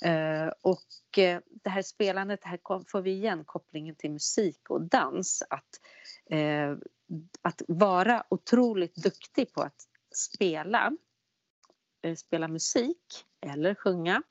Eh, 0.00 0.52
och 0.62 1.18
eh, 1.18 1.40
det 1.62 1.70
här 1.70 1.82
spelandet, 1.82 2.44
här 2.44 2.60
får 2.90 3.00
vi 3.00 3.10
igen 3.10 3.44
kopplingen 3.44 3.94
till 3.94 4.10
musik 4.10 4.70
och 4.70 4.82
dans. 4.82 5.42
Att, 5.50 5.80
eh, 6.30 6.76
att 7.42 7.62
vara 7.68 8.24
otroligt 8.28 8.94
duktig 8.94 9.52
på 9.52 9.62
att 9.62 9.88
spela, 10.14 10.92
spela 12.16 12.48
musik 12.48 13.24
eller 13.40 13.74
sjunga 13.74 14.22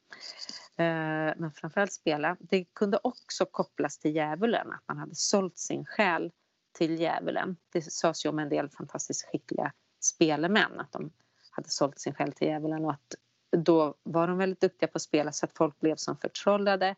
Eh, 0.80 1.34
men 1.38 1.52
framförallt 1.52 1.94
spela. 1.94 2.38
Det 2.40 2.66
kunde 2.66 3.00
också 3.04 3.46
kopplas 3.46 3.98
till 3.98 4.16
djävulen, 4.16 4.72
att 4.72 4.84
man 4.88 4.98
hade 4.98 5.16
sålt 5.16 5.58
sin 5.58 5.86
själ 5.86 6.32
till 6.78 7.00
djävulen. 7.00 7.58
Det 7.72 7.82
sades 7.82 8.26
ju 8.26 8.30
om 8.30 8.40
en 8.40 8.50
del 8.50 8.70
fantastiskt 8.70 9.26
skickliga 9.26 9.74
spelemän 10.00 10.80
att 10.80 10.92
de 10.92 11.12
hade 11.52 11.70
sålt 11.70 12.00
sin 12.00 12.14
själ 12.14 12.34
till 12.34 12.48
djävulen 12.48 12.86
och 12.86 12.92
att 12.92 13.16
då 13.52 13.96
var 14.04 14.28
de 14.28 14.38
väldigt 14.38 14.62
duktiga 14.62 14.88
på 14.88 14.96
att 14.96 15.02
spela 15.02 15.32
så 15.32 15.46
att 15.46 15.58
folk 15.58 15.80
blev 15.80 15.96
som 15.96 16.18
förtrollade 16.18 16.96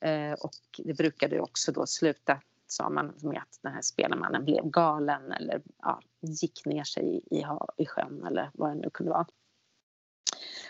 eh, 0.00 0.32
och 0.32 0.54
det 0.78 0.94
brukade 0.94 1.40
också 1.40 1.72
då 1.72 1.86
sluta 1.86 2.40
sa 2.66 2.90
man 2.90 3.14
med 3.22 3.38
att 3.38 3.58
den 3.62 3.72
här 3.72 3.82
spelmannen 3.82 4.44
blev 4.44 4.70
galen 4.70 5.32
eller 5.32 5.62
ja, 5.78 6.00
gick 6.20 6.66
ner 6.66 6.84
sig 6.84 7.04
i, 7.04 7.36
i, 7.36 7.44
i 7.76 7.86
sjön 7.86 8.24
eller 8.26 8.50
vad 8.54 8.70
det 8.70 8.74
nu 8.74 8.90
kunde 8.90 9.12
vara. 9.12 9.26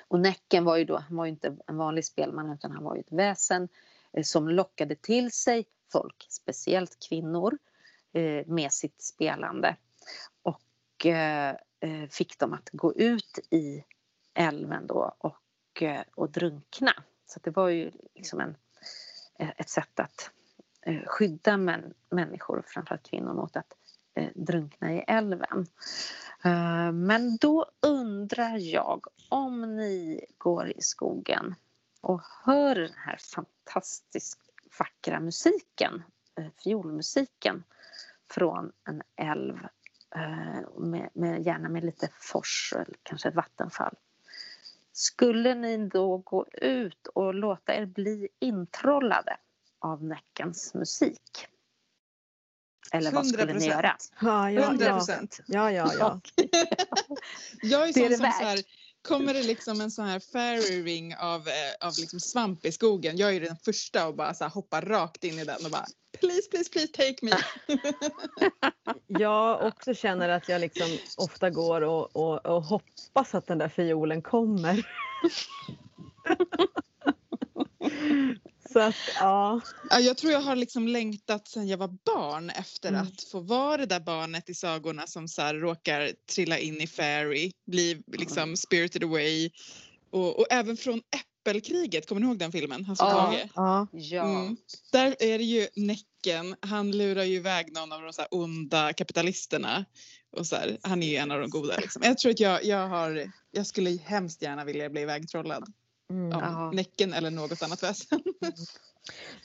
Och 0.09 0.21
Näcken 0.21 0.65
var 0.65 0.77
ju 0.77 0.85
då, 0.85 0.97
han 0.97 1.17
var 1.17 1.25
ju 1.25 1.31
inte 1.31 1.57
en 1.67 1.77
vanlig 1.77 2.05
spelman 2.05 2.53
utan 2.53 2.71
han 2.71 2.85
var 2.85 2.95
ju 2.95 3.01
ett 3.01 3.13
väsen 3.13 3.69
eh, 4.13 4.23
som 4.23 4.49
lockade 4.49 4.95
till 4.95 5.33
sig 5.33 5.65
folk, 5.93 6.27
speciellt 6.29 7.09
kvinnor, 7.09 7.59
eh, 8.13 8.47
med 8.47 8.73
sitt 8.73 9.03
spelande. 9.03 9.77
Och 10.43 11.07
eh, 11.07 11.57
eh 11.81 12.09
fick 12.11 12.39
dem 12.39 12.53
att 12.53 12.71
gå 12.73 12.95
ut 12.95 13.39
i 13.51 13.85
älven 14.37 14.87
då 14.87 15.15
och, 15.19 15.83
eh, 15.83 16.03
och 16.15 16.31
drunkna. 16.31 16.93
Så 17.27 17.41
det 17.43 17.51
var 17.51 17.69
ju 17.69 17.91
liksom 18.15 18.41
en, 18.41 18.57
eh, 19.39 19.51
ett 19.57 19.69
sätt 19.69 20.01
att 20.01 20.31
eh, 20.83 21.03
skydda 21.07 21.57
män, 21.57 21.95
människor, 22.11 22.65
framförallt 22.67 23.11
kvinnor, 23.11 23.35
mot 23.35 23.57
att 23.57 23.73
drunkna 24.35 24.93
i 24.93 24.99
älven. 24.99 25.67
Men 26.93 27.37
då 27.41 27.67
undrar 27.87 28.57
jag 28.57 29.07
om 29.29 29.77
ni 29.77 30.27
går 30.39 30.69
i 30.71 30.83
skogen 30.83 31.55
och 32.01 32.21
hör 32.45 32.75
den 32.75 32.95
här 32.97 33.17
fantastiskt 33.35 34.41
vackra 34.79 35.21
musiken, 35.21 36.03
fiolmusiken 36.65 37.65
från 38.31 38.73
en 38.85 39.03
älv 39.17 39.59
med, 40.79 41.11
med, 41.15 41.47
gärna 41.47 41.69
med 41.69 41.85
lite 41.85 42.09
fors 42.13 42.73
eller 42.77 42.97
kanske 43.03 43.29
ett 43.29 43.35
vattenfall. 43.35 43.97
Skulle 44.99 45.55
ni 45.55 45.77
då 45.77 46.17
gå 46.17 46.47
ut 46.53 47.07
och 47.15 47.35
låta 47.35 47.75
er 47.75 47.87
bli 47.87 48.29
introllade 48.41 49.37
av 49.79 50.05
Näckens 50.05 50.75
musik? 50.75 51.47
Eller 52.93 53.13
vad 53.13 53.27
skulle 53.27 53.55
ni 53.55 53.67
göra? 53.67 53.97
Ja, 54.21 54.51
ja, 54.51 54.63
100 54.63 54.95
procent. 54.95 55.41
Ja, 55.47 55.73
ja, 55.73 55.93
ja. 55.99 56.21
jag 57.63 57.89
är 57.89 57.93
sån 57.93 58.09
som 58.09 58.33
så 58.33 58.45
här, 58.45 58.59
kommer 59.03 59.35
det 59.35 59.43
liksom 59.43 59.81
en 59.81 59.91
sån 59.91 60.05
här 60.05 60.21
fairy 60.21 60.83
ring 60.83 61.17
av, 61.17 61.49
eh, 61.49 61.87
av 61.87 61.93
liksom 61.99 62.21
svamp 62.21 62.65
i 62.65 62.73
skogen, 62.73 63.17
jag 63.17 63.37
är 63.37 63.41
den 63.41 63.57
första 63.57 64.05
att 64.05 64.17
bara 64.17 64.35
så 64.35 64.45
här, 64.45 64.51
hoppa 64.51 64.81
rakt 64.81 65.25
in 65.25 65.39
i 65.39 65.45
den 65.45 65.65
och 65.65 65.71
bara 65.71 65.87
please, 66.21 66.49
please, 66.51 66.71
please 66.71 66.93
take 66.93 67.17
me. 67.23 67.33
jag 69.07 69.67
också 69.67 69.95
känner 69.95 70.29
att 70.29 70.49
jag 70.49 70.61
liksom 70.61 70.99
ofta 71.17 71.51
går 71.51 71.81
och, 71.81 72.17
och, 72.17 72.47
och 72.47 72.63
hoppas 72.63 73.35
att 73.35 73.47
den 73.47 73.59
där 73.59 73.69
fiolen 73.69 74.23
kommer. 74.23 74.87
Så 78.73 78.81
att, 78.81 78.95
ja. 79.21 79.61
ja. 79.91 80.01
Jag 80.01 80.17
tror 80.17 80.33
jag 80.33 80.41
har 80.41 80.57
liksom 80.57 80.89
längtat 80.89 81.49
sedan 81.49 81.69
jag 81.69 81.79
var 81.79 81.97
barn 82.05 82.51
efter 82.51 82.89
mm. 82.89 83.03
att 83.03 83.23
få 83.23 83.41
vara 83.41 83.77
det 83.77 83.87
där 83.87 84.01
barnet 84.01 84.51
i 84.51 84.55
sagorna 84.55 85.07
som 85.07 85.29
så 85.29 85.43
här 85.43 85.55
råkar 85.55 86.13
trilla 86.35 86.59
in 86.59 86.81
i 86.81 86.87
fairy, 86.87 87.53
bli 87.67 88.03
liksom 88.07 88.57
spirited 88.57 89.05
away. 89.05 89.51
Och, 90.11 90.39
och 90.39 90.47
även 90.51 90.77
från 90.77 91.03
Äppelkriget, 91.47 92.09
kommer 92.09 92.21
ni 92.21 92.27
ihåg 92.27 92.39
den 92.39 92.53
filmen? 92.53 92.85
Hasse 92.85 93.05
ja. 93.05 93.35
Ja. 93.55 93.87
ja. 93.93 94.25
Mm. 94.25 94.57
Där 94.93 95.17
är 95.21 95.39
det 95.39 95.45
ju 95.45 95.69
Näcken, 95.77 96.57
han 96.61 96.91
lurar 96.91 97.23
ju 97.23 97.35
iväg 97.37 97.73
någon 97.73 97.93
av 97.93 98.03
de 98.03 98.13
så 98.13 98.23
onda 98.31 98.93
kapitalisterna. 98.93 99.85
Och 100.31 100.47
så 100.47 100.57
här, 100.57 100.79
han 100.83 101.03
är 101.03 101.07
ju 101.07 101.17
en 101.17 101.31
av 101.31 101.41
de 101.41 101.51
goda. 101.51 101.77
Liksom. 101.77 102.03
Jag 102.05 102.19
tror 102.19 102.33
att 102.33 102.41
jag, 102.41 102.65
jag, 102.65 102.89
har, 102.89 103.31
jag 103.51 103.67
skulle 103.67 103.91
hemskt 103.91 104.43
gärna 104.43 104.65
vilja 104.65 104.91
bli 104.91 105.01
ivägtrollad. 105.01 105.73
Mm. 106.11 106.33
Av 106.33 106.75
Näcken 106.75 107.13
eller 107.13 107.31
något 107.31 107.63
annat 107.63 107.83
väsen. 107.83 108.23
Mm. 108.43 108.55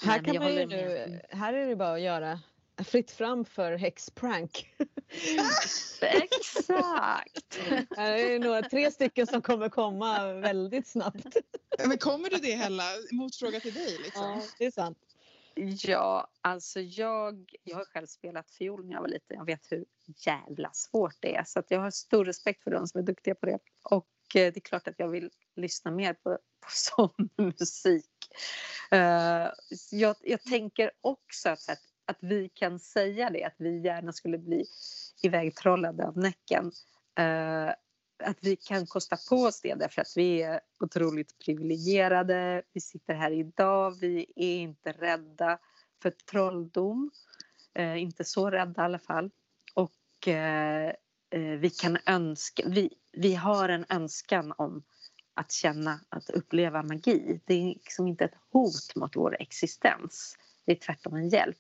här, 0.02 0.24
kan 0.24 0.36
man 0.36 0.54
ju 0.54 0.66
nu, 0.66 1.20
här 1.30 1.54
är 1.54 1.68
det 1.68 1.76
bara 1.76 1.94
att 1.94 2.02
göra 2.02 2.40
fritt 2.84 3.12
fram 3.12 3.46
för 3.46 3.78
häxprank. 3.78 4.74
Exakt! 6.02 7.60
Här 7.98 8.14
är 8.14 8.40
några, 8.40 8.62
tre 8.62 8.92
stycken 8.92 9.28
som 9.28 9.42
kommer 9.42 9.70
komma 9.70 10.34
väldigt 10.34 10.88
snabbt. 10.88 11.38
Men 11.88 11.98
kommer 11.98 12.30
du 12.30 12.38
det 12.38 12.56
Hella? 12.56 12.84
Motfråga 13.12 13.60
till 13.60 13.74
dig 13.74 13.98
liksom. 14.04 14.24
Ja, 14.24 14.42
det 14.58 14.66
är 14.66 14.72
sant. 14.72 14.98
Ja, 15.84 16.28
alltså 16.42 16.80
jag, 16.80 17.56
jag 17.64 17.78
har 17.78 17.86
själv 17.86 18.06
spelat 18.06 18.52
fiol 18.52 18.86
när 18.86 18.94
jag 18.94 19.02
var 19.02 19.08
liten. 19.08 19.38
Jag 19.38 19.46
vet 19.46 19.72
hur 19.72 19.86
jävla 20.26 20.70
svårt 20.74 21.16
det 21.20 21.36
är. 21.36 21.44
Så 21.44 21.60
att 21.60 21.72
jag 21.72 21.80
har 21.80 21.92
stor 21.92 22.26
respekt 22.26 22.64
för 22.64 22.72
de 22.72 22.88
som 22.88 23.00
är 23.00 23.04
duktiga 23.04 23.36
på 23.36 23.46
det. 23.46 23.60
Och 23.84 24.08
eh, 24.36 24.54
det 24.54 24.58
är 24.58 24.62
klart 24.62 24.88
att 24.88 25.00
jag 25.00 25.08
vill 25.08 25.30
lyssna 25.56 25.92
mer 25.92 26.14
på, 26.14 26.38
på 26.60 26.70
sån 26.70 27.30
musik. 27.38 28.06
Uh, 28.94 29.50
jag, 29.92 30.16
jag, 30.22 30.42
tänker 30.42 30.92
också 31.02 31.50
att, 31.50 31.70
att, 31.70 31.80
att, 32.12 32.18
vi 32.20 32.50
kan 32.50 32.80
säga 32.80 33.30
det, 33.30 33.44
att 33.44 33.56
vi 33.58 33.80
gärna 33.80 34.12
skulle 34.12 34.38
bli 34.38 34.66
ivägtrollade 35.24 36.08
av 36.08 36.18
Näcken. 36.18 36.72
Uh, 37.20 37.74
att 38.24 38.38
vi 38.42 38.56
kan 38.56 38.86
kosta 38.88 39.18
på 39.30 39.36
oss 39.36 39.62
det 39.62 39.76
därför 39.76 40.02
att 40.02 40.14
vi 40.16 40.42
är 40.42 40.60
otroligt 40.80 41.40
privilegierade. 41.40 42.62
Vi 42.74 42.82
sitter 42.82 43.14
här 43.14 43.32
idag, 43.32 44.00
vi 44.02 44.26
är 44.36 44.58
inte 44.58 44.92
rädda 44.92 45.60
för 46.02 46.10
trolldom. 46.12 47.12
Eh, 47.74 48.02
inte 48.02 48.24
så 48.24 48.50
rädda 48.50 48.82
i 48.82 48.86
alla 48.86 49.00
fall. 49.00 49.32
Och 49.74 50.28
eh, 50.28 50.94
eh 51.30 51.58
vi 51.60 51.70
kan 51.70 51.98
önska, 52.06 52.64
vi, 52.68 52.94
vi 53.12 53.36
har 53.36 53.70
en 53.70 53.86
önskan 53.90 54.54
om 54.58 54.84
att 55.34 55.52
känna, 55.52 56.00
att 56.10 56.30
uppleva 56.30 56.84
magi. 56.84 57.42
Det 57.46 57.54
är 57.54 57.68
liksom 57.68 58.08
inte 58.08 58.26
ett 58.26 58.36
hot 58.52 58.96
mot 58.96 59.16
vår 59.16 59.38
existens. 59.40 60.38
Det 60.66 60.72
är 60.72 60.76
tvärtom 60.76 61.16
en 61.16 61.30
hjälp. 61.30 61.58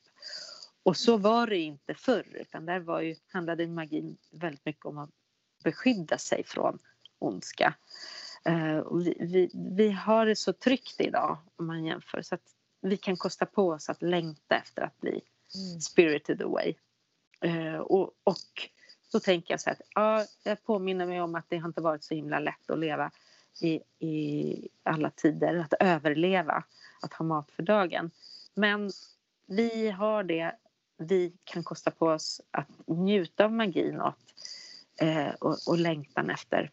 Och 0.83 0.97
så 0.97 1.17
var 1.17 1.47
det 1.47 1.57
inte 1.57 1.93
förr, 1.93 2.25
utan 2.31 2.65
där 2.65 2.79
var 2.79 3.01
ju, 3.01 3.15
handlade 3.27 3.67
magin 3.67 4.17
väldigt 4.31 4.65
mycket 4.65 4.85
om 4.85 4.97
att 4.97 5.09
beskydda 5.63 6.17
sig 6.17 6.43
från 6.43 6.79
ondska. 7.19 7.73
Uh, 8.49 8.77
och 8.77 9.01
vi, 9.01 9.17
vi, 9.19 9.49
vi, 9.53 9.91
har 9.91 10.25
det 10.25 10.35
så 10.35 10.53
tryggt 10.53 11.01
idag 11.01 11.37
om 11.55 11.67
man 11.67 11.85
jämför 11.85 12.21
så 12.21 12.35
att 12.35 12.55
vi 12.81 12.97
kan 12.97 13.17
kosta 13.17 13.45
på 13.45 13.69
oss 13.69 13.89
att 13.89 14.01
längta 14.01 14.55
efter 14.55 14.81
att 14.81 14.99
bli 14.99 15.21
mm. 15.55 15.81
spirited 15.81 16.41
away. 16.41 16.73
Uh, 17.45 17.75
och, 17.75 18.11
och 18.23 18.69
då 19.11 19.19
tänker 19.19 19.53
jag 19.53 19.61
så 19.61 19.69
att 19.69 19.81
ja, 19.95 20.25
jag 20.43 20.63
påminner 20.63 21.05
mig 21.05 21.21
om 21.21 21.35
att 21.35 21.45
det 21.49 21.57
har 21.57 21.67
inte 21.67 21.81
varit 21.81 22.03
så 22.03 22.15
himla 22.15 22.39
lätt 22.39 22.69
att 22.69 22.79
leva 22.79 23.11
i, 23.61 23.81
i 24.07 24.69
alla 24.83 25.09
tider, 25.09 25.55
att 25.55 25.73
överleva, 25.79 26.63
att 27.01 27.13
ha 27.13 27.25
mat 27.25 27.51
för 27.51 27.63
dagen. 27.63 28.11
Men 28.53 28.91
vi 29.47 29.89
har 29.89 30.23
det, 30.23 30.55
vi 31.01 31.33
kan 31.43 31.63
kosta 31.63 31.91
på 31.91 32.07
oss 32.07 32.41
att 32.51 32.87
njuta 32.87 33.45
av 33.45 33.53
magin 33.53 34.01
och, 34.01 34.17
eh, 35.05 35.33
och, 35.39 35.57
och 35.67 35.77
längtan 35.77 36.29
efter, 36.29 36.71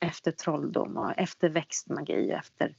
efter 0.00 0.32
trolldom 0.32 0.96
och 0.96 1.12
efter 1.16 1.48
växtmagi. 1.48 2.30
Efter, 2.30 2.74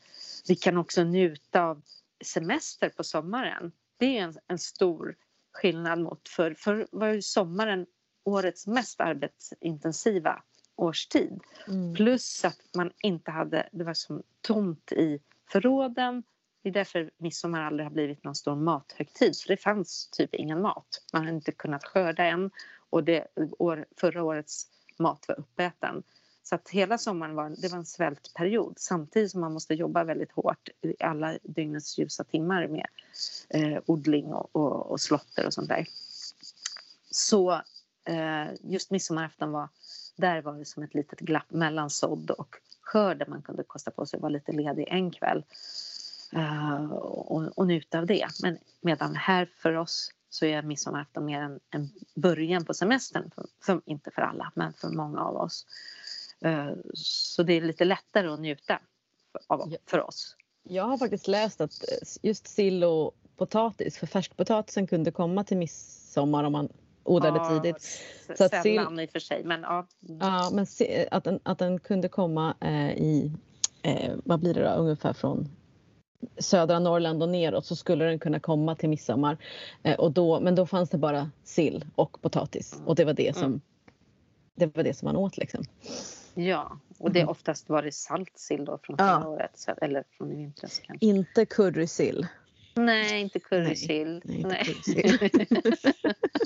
vi 0.47 0.55
kan 0.55 0.77
också 0.77 1.03
njuta 1.03 1.63
av 1.63 1.81
semester 2.23 2.89
på 2.89 3.03
sommaren. 3.03 3.71
Det 3.97 4.17
är 4.17 4.23
en, 4.23 4.37
en 4.47 4.59
stor 4.59 5.15
skillnad 5.51 5.99
mot 5.99 6.29
för 6.29 6.53
För 6.53 6.87
var 6.91 7.07
ju 7.07 7.21
sommaren 7.21 7.85
årets 8.23 8.67
mest 8.67 9.01
arbetsintensiva 9.01 10.43
årstid. 10.75 11.39
Mm. 11.67 11.95
Plus 11.95 12.45
att 12.45 12.59
man 12.75 12.91
inte 13.03 13.31
hade, 13.31 13.69
det 13.71 13.83
var 13.83 13.93
som 13.93 14.23
tomt 14.41 14.91
i 14.91 15.19
förråden. 15.51 16.23
Det 16.63 16.69
är 16.69 16.73
därför 16.73 17.11
midsommar 17.17 17.61
aldrig 17.61 17.85
har 17.85 17.93
blivit 17.93 18.23
någon 18.23 18.35
stor 18.35 18.55
mathögtid 18.55 19.37
för 19.37 19.47
det 19.47 19.57
fanns 19.57 20.09
typ 20.11 20.35
ingen 20.35 20.61
mat. 20.61 21.01
Man 21.13 21.25
har 21.25 21.33
inte 21.33 21.51
kunnat 21.51 21.83
skörda 21.83 22.23
än 22.23 22.51
och 22.89 23.03
det, 23.03 23.27
år, 23.59 23.85
förra 23.97 24.23
årets 24.23 24.67
mat 24.97 25.25
var 25.27 25.39
uppäten. 25.39 26.03
Så 26.43 26.55
att 26.55 26.69
hela 26.69 26.97
sommaren 26.97 27.35
var, 27.35 27.55
det 27.61 27.67
var 27.67 27.77
en 27.77 27.85
svältperiod 27.85 28.73
samtidigt 28.77 29.31
som 29.31 29.41
man 29.41 29.53
måste 29.53 29.73
jobba 29.73 30.03
väldigt 30.03 30.31
hårt 30.31 30.69
i 30.81 31.03
alla 31.03 31.37
dygnets 31.43 31.97
ljusa 31.97 32.23
timmar 32.23 32.67
med 32.67 32.87
eh, 33.49 33.81
odling 33.85 34.33
och, 34.33 34.49
och, 34.55 34.91
och 34.91 35.01
slotter 35.01 35.45
och 35.45 35.53
sånt 35.53 35.69
där. 35.69 35.87
Så 37.11 37.51
eh, 38.05 38.47
just 38.61 38.91
midsommarafton 38.91 39.51
var 39.51 39.69
där 40.15 40.41
var 40.41 40.53
det 40.53 40.65
som 40.65 40.83
ett 40.83 40.93
litet 40.93 41.19
glapp 41.19 41.51
mellan 41.51 41.89
sådd 41.89 42.31
och 42.31 42.55
skörd 42.81 43.17
där 43.17 43.25
man 43.25 43.41
kunde 43.41 43.63
kosta 43.63 43.91
på 43.91 44.05
sig 44.05 44.17
att 44.17 44.21
vara 44.21 44.33
lite 44.33 44.51
ledig 44.51 44.87
en 44.87 45.11
kväll 45.11 45.43
uh, 46.35 46.91
och, 46.91 47.57
och 47.57 47.67
njuta 47.67 47.99
av 47.99 48.05
det. 48.05 48.27
Men 48.41 48.57
medan 48.81 49.15
här 49.15 49.49
för 49.57 49.73
oss 49.75 50.11
så 50.29 50.45
är 50.45 50.61
midsommarafton 50.61 51.25
mer 51.25 51.41
en, 51.41 51.59
en 51.69 51.89
början 52.15 52.65
på 52.65 52.73
semestern. 52.73 53.31
För, 53.35 53.45
för, 53.63 53.81
inte 53.85 54.11
för 54.11 54.21
alla, 54.21 54.51
men 54.55 54.73
för 54.73 54.89
många 54.89 55.21
av 55.21 55.35
oss. 55.35 55.65
Uh, 56.45 56.71
så 56.93 57.43
det 57.43 57.53
är 57.53 57.61
lite 57.61 57.85
lättare 57.85 58.27
att 58.27 58.39
njuta 58.39 58.79
för, 59.31 59.41
av, 59.47 59.75
för 59.85 60.07
oss. 60.07 60.35
Jag 60.63 60.83
har 60.83 60.97
faktiskt 60.97 61.27
läst 61.27 61.61
att 61.61 61.83
just 62.21 62.47
sill 62.47 62.83
och 62.83 63.15
potatis, 63.37 63.97
för 63.97 64.07
färskpotatisen 64.07 64.87
kunde 64.87 65.11
komma 65.11 65.43
till 65.43 65.57
midsommar 65.57 66.43
om 66.43 66.51
man 66.51 66.69
odlade 67.03 67.37
ja, 67.37 67.49
tidigt. 67.49 68.01
Så 68.37 68.43
att 68.43 68.63
sällan 68.63 68.99
i 68.99 69.05
och 69.05 69.09
för 69.09 69.19
sig, 69.19 69.43
men 69.43 69.61
ja. 69.61 69.87
Ja, 69.99 70.49
men 70.53 70.67
att 71.11 71.23
den, 71.23 71.39
att 71.43 71.59
den 71.59 71.79
kunde 71.79 72.09
komma 72.09 72.55
eh, 72.59 72.91
i, 72.91 73.31
eh, 73.81 74.13
vad 74.23 74.39
blir 74.39 74.53
det 74.53 74.63
då, 74.63 74.69
ungefär 74.69 75.13
från 75.13 75.49
södra 76.37 76.79
Norrland 76.79 77.23
och 77.23 77.29
neråt 77.29 77.65
så 77.65 77.75
skulle 77.75 78.05
den 78.05 78.19
kunna 78.19 78.39
komma 78.39 78.75
till 78.75 78.89
midsommar. 78.89 79.37
Eh, 79.83 79.99
och 79.99 80.11
då, 80.11 80.39
men 80.39 80.55
då 80.55 80.65
fanns 80.65 80.89
det 80.89 80.97
bara 80.97 81.31
sill 81.43 81.85
och 81.95 82.21
potatis 82.21 82.81
och 82.85 82.95
det 82.95 83.05
var 83.05 83.13
det 83.13 83.35
som, 83.35 83.45
mm. 83.45 83.61
det 84.55 84.75
var 84.75 84.83
det 84.83 84.93
som 84.93 85.05
man 85.05 85.15
åt 85.15 85.37
liksom. 85.37 85.63
Ja, 86.33 86.79
och 86.97 87.11
det 87.11 87.21
är 87.21 87.29
oftast 87.29 87.69
var 87.69 87.83
det 87.83 87.93
salt 87.93 88.37
sill 88.37 88.65
då 88.65 88.79
från 88.83 88.97
förra 88.97 89.07
ja. 89.07 89.27
året 89.27 89.65
eller 89.81 90.03
från 90.17 90.31
i 90.31 90.35
vintras 90.35 90.79
kanske. 90.79 91.05
Inte 91.05 91.45
currysill. 91.45 92.27
Nej, 92.73 93.21
inte 93.21 93.39
currysill. 93.39 94.21
Nej, 94.23 94.43
nej, 94.43 94.75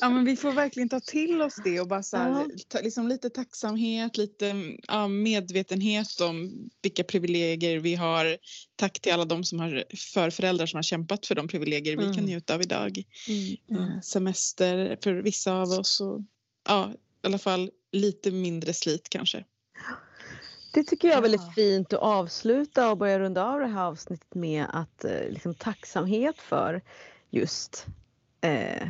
ja, 0.01 0.09
men 0.09 0.25
vi 0.25 0.35
får 0.35 0.51
verkligen 0.51 0.89
ta 0.89 0.99
till 0.99 1.41
oss 1.41 1.55
det 1.63 1.79
och 1.79 1.87
bara 1.87 2.03
så 2.03 2.17
här, 2.17 2.29
ja. 2.29 2.47
ta, 2.67 2.81
liksom 2.81 3.07
lite 3.07 3.29
tacksamhet, 3.29 4.17
lite 4.17 4.55
ja, 4.87 5.07
medvetenhet 5.07 6.21
om 6.21 6.69
vilka 6.81 7.03
privilegier 7.03 7.79
vi 7.79 7.95
har. 7.95 8.37
Tack 8.75 8.99
till 8.99 9.13
alla 9.13 9.25
de 9.25 9.43
som 9.43 9.59
har 9.59 9.83
förföräldrar 10.13 10.65
som 10.65 10.77
har 10.77 10.83
kämpat 10.83 11.25
för 11.25 11.35
de 11.35 11.47
privilegier 11.47 11.93
mm. 11.93 12.05
vi 12.05 12.13
kan 12.13 12.23
mm. 12.23 12.31
njuta 12.31 12.55
av 12.55 12.61
idag. 12.61 13.03
Mm. 13.27 13.83
Mm. 13.83 14.01
Semester 14.01 14.97
för 15.03 15.13
vissa 15.13 15.53
av 15.53 15.69
oss 15.69 16.01
och 16.01 16.21
ja, 16.67 16.91
i 17.23 17.27
alla 17.27 17.37
fall 17.37 17.71
lite 17.91 18.31
mindre 18.31 18.73
slit 18.73 19.09
kanske. 19.09 19.45
Det 20.75 20.83
tycker 20.83 21.07
jag 21.07 21.17
är 21.17 21.21
väldigt 21.21 21.53
fint 21.53 21.93
att 21.93 21.99
avsluta 21.99 22.91
och 22.91 22.97
börja 22.97 23.19
runda 23.19 23.45
av 23.45 23.59
det 23.59 23.67
här 23.67 23.85
avsnittet 23.85 24.35
med 24.35 24.65
att 24.69 25.05
eh, 25.05 25.29
liksom, 25.29 25.55
tacksamhet 25.55 26.37
för 26.37 26.81
just 27.29 27.87
eh, 28.41 28.87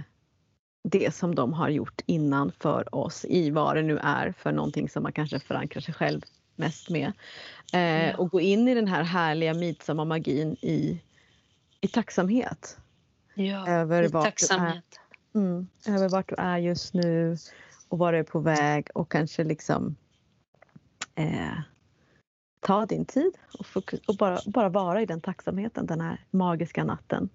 det 0.84 1.16
som 1.16 1.36
de 1.36 1.54
har 1.54 1.70
gjort 1.70 2.02
innan 2.06 2.52
för 2.60 2.96
oss 2.96 3.26
i 3.26 3.50
vad 3.50 3.76
det 3.76 3.82
nu 3.82 3.98
är 3.98 4.32
för 4.32 4.52
någonting 4.52 4.90
som 4.90 5.04
man 5.04 5.12
kanske 5.12 5.40
förankrar 5.40 5.82
sig 5.82 5.94
själv 5.94 6.22
mest 6.56 6.90
med. 6.90 7.12
Eh. 7.74 8.20
Och 8.20 8.30
gå 8.30 8.42
in 8.42 8.68
i 8.68 8.74
den 8.74 8.88
här 8.88 9.04
härliga 9.04 9.54
midsommarmagin 9.54 10.58
i, 10.62 11.02
i 11.82 11.88
tacksamhet. 11.88 12.78
Ja, 13.34 13.68
över 13.68 14.04
i 14.04 14.10
tacksamhet. 14.10 15.00
Är, 15.34 15.40
mm, 15.40 15.68
över 15.88 16.10
vart 16.10 16.30
du 16.30 16.36
är 16.38 16.58
just 16.58 16.94
nu 16.94 17.38
och 17.90 17.98
var 17.98 18.12
du 18.14 18.20
är 18.20 18.24
på 18.24 18.40
väg 18.40 18.88
och 18.94 19.12
kanske 19.12 19.44
liksom 19.44 19.96
eh, 21.16 21.60
ta 22.66 22.86
din 22.86 23.06
tid 23.06 23.38
och, 23.60 23.66
fokus, 23.66 24.00
och 24.08 24.16
bara, 24.16 24.40
bara 24.46 24.70
vara 24.70 25.02
i 25.02 25.06
den 25.06 25.22
tacksamheten 25.22 25.86
den 25.86 26.02
här 26.02 26.26
magiska 26.32 26.84
natten. 26.84 27.30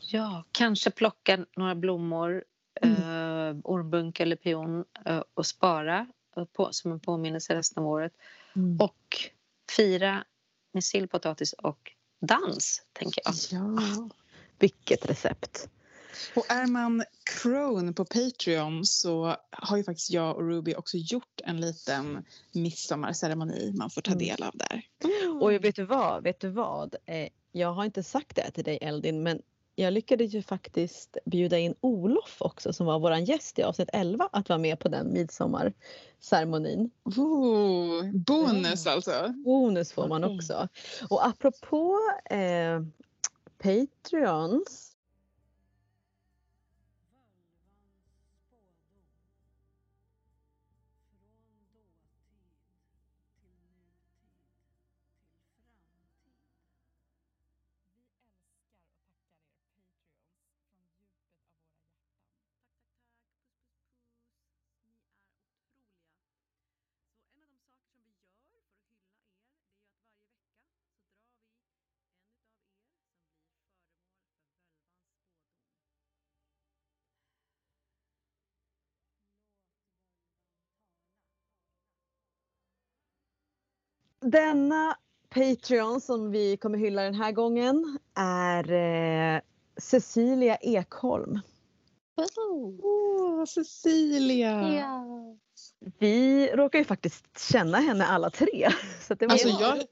Ja, 0.00 0.44
kanske 0.52 0.90
plocka 0.90 1.46
några 1.56 1.74
blommor, 1.74 2.44
mm. 2.82 2.96
eh, 2.96 3.56
ormbunk 3.64 4.20
eller 4.20 4.36
pion 4.36 4.84
eh, 5.04 5.22
och 5.34 5.46
spara 5.46 6.06
på, 6.52 6.68
som 6.72 6.92
en 6.92 7.00
påminnelse 7.00 7.54
resten 7.54 7.82
av 7.82 7.88
året. 7.88 8.12
Mm. 8.56 8.80
Och 8.80 9.30
fira 9.76 10.24
med 10.72 10.84
sill, 10.84 11.08
potatis 11.08 11.52
och 11.52 11.92
dans, 12.20 12.82
tänker 12.92 13.22
jag. 13.24 13.34
Ja, 13.50 14.08
vilket 14.58 15.10
recept! 15.10 15.68
Och 16.34 16.50
är 16.50 16.66
man 16.66 17.04
crone 17.42 17.92
på 17.92 18.04
Patreon 18.04 18.84
så 18.84 19.36
har 19.50 19.76
ju 19.76 19.84
faktiskt 19.84 20.10
jag 20.10 20.36
och 20.36 20.42
Ruby 20.42 20.74
också 20.74 20.96
gjort 20.96 21.40
en 21.44 21.60
liten 21.60 22.24
midsommarceremoni 22.52 23.72
man 23.74 23.90
får 23.90 24.00
ta 24.00 24.12
mm. 24.12 24.26
del 24.26 24.42
av 24.42 24.52
där. 24.54 24.82
Mm. 25.04 25.42
Och 25.42 25.52
vet 25.52 25.76
du 25.76 25.84
vad, 25.84 26.22
vet 26.22 26.40
du 26.40 26.48
vad? 26.48 26.96
Eh, 27.06 27.28
jag 27.52 27.72
har 27.72 27.84
inte 27.84 28.02
sagt 28.02 28.36
det 28.36 28.50
till 28.50 28.64
dig 28.64 28.78
Eldin 28.80 29.22
men 29.22 29.42
jag 29.74 29.92
lyckades 29.92 30.34
ju 30.34 30.42
faktiskt 30.42 31.16
bjuda 31.24 31.58
in 31.58 31.74
Olof 31.80 32.36
också 32.38 32.72
som 32.72 32.86
var 32.86 32.98
våran 32.98 33.24
gäst 33.24 33.58
i 33.58 33.62
avsnitt 33.62 33.88
11 33.92 34.28
att 34.32 34.48
vara 34.48 34.58
med 34.58 34.78
på 34.78 34.88
den 34.88 35.12
midsommarceremonin. 35.12 36.90
Oh, 37.04 38.10
bonus 38.12 38.86
ja. 38.86 38.92
alltså? 38.92 39.34
Bonus 39.44 39.92
får 39.92 40.08
man 40.08 40.24
också. 40.24 40.68
Och 41.10 41.26
apropå 41.26 41.98
eh, 42.30 42.80
Patreons 43.58 44.87
denna 84.30 84.96
Patreon 85.28 86.00
som 86.00 86.30
vi 86.30 86.56
kommer 86.56 86.78
hylla 86.78 87.02
den 87.02 87.14
här 87.14 87.32
gången 87.32 87.98
är 88.14 88.72
eh, 88.72 89.40
Cecilia 89.80 90.56
Ekholm. 90.56 91.40
Åh, 92.82 93.44
Cecilia! 93.44 94.72
Ja. 94.74 95.04
Vi 95.98 96.46
råkar 96.46 96.78
ju 96.78 96.84
faktiskt 96.84 97.38
känna 97.52 97.78
henne 97.78 98.06
alla 98.06 98.30
tre. 98.30 98.70
Så 99.08 99.14
det 99.14 99.26
var 99.26 99.32
Alltså, 99.32 99.48
jag-. 99.48 99.82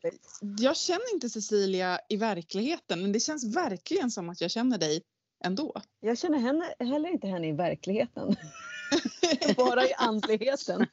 Jag 0.58 0.76
känner 0.76 1.14
inte 1.14 1.30
Cecilia 1.30 1.98
i 2.08 2.16
verkligheten 2.16 3.02
men 3.02 3.12
det 3.12 3.20
känns 3.20 3.56
verkligen 3.56 4.10
som 4.10 4.28
att 4.28 4.40
jag 4.40 4.50
känner 4.50 4.78
dig 4.78 5.02
ändå. 5.44 5.72
jag 6.00 6.18
känner 6.18 6.38
henne, 6.38 6.74
heller 6.78 7.08
inte 7.08 7.26
henne 7.26 7.48
i 7.48 7.52
verkligheten. 7.52 8.36
Bara 9.56 9.84
i 9.84 9.94
andligheten. 9.94 10.86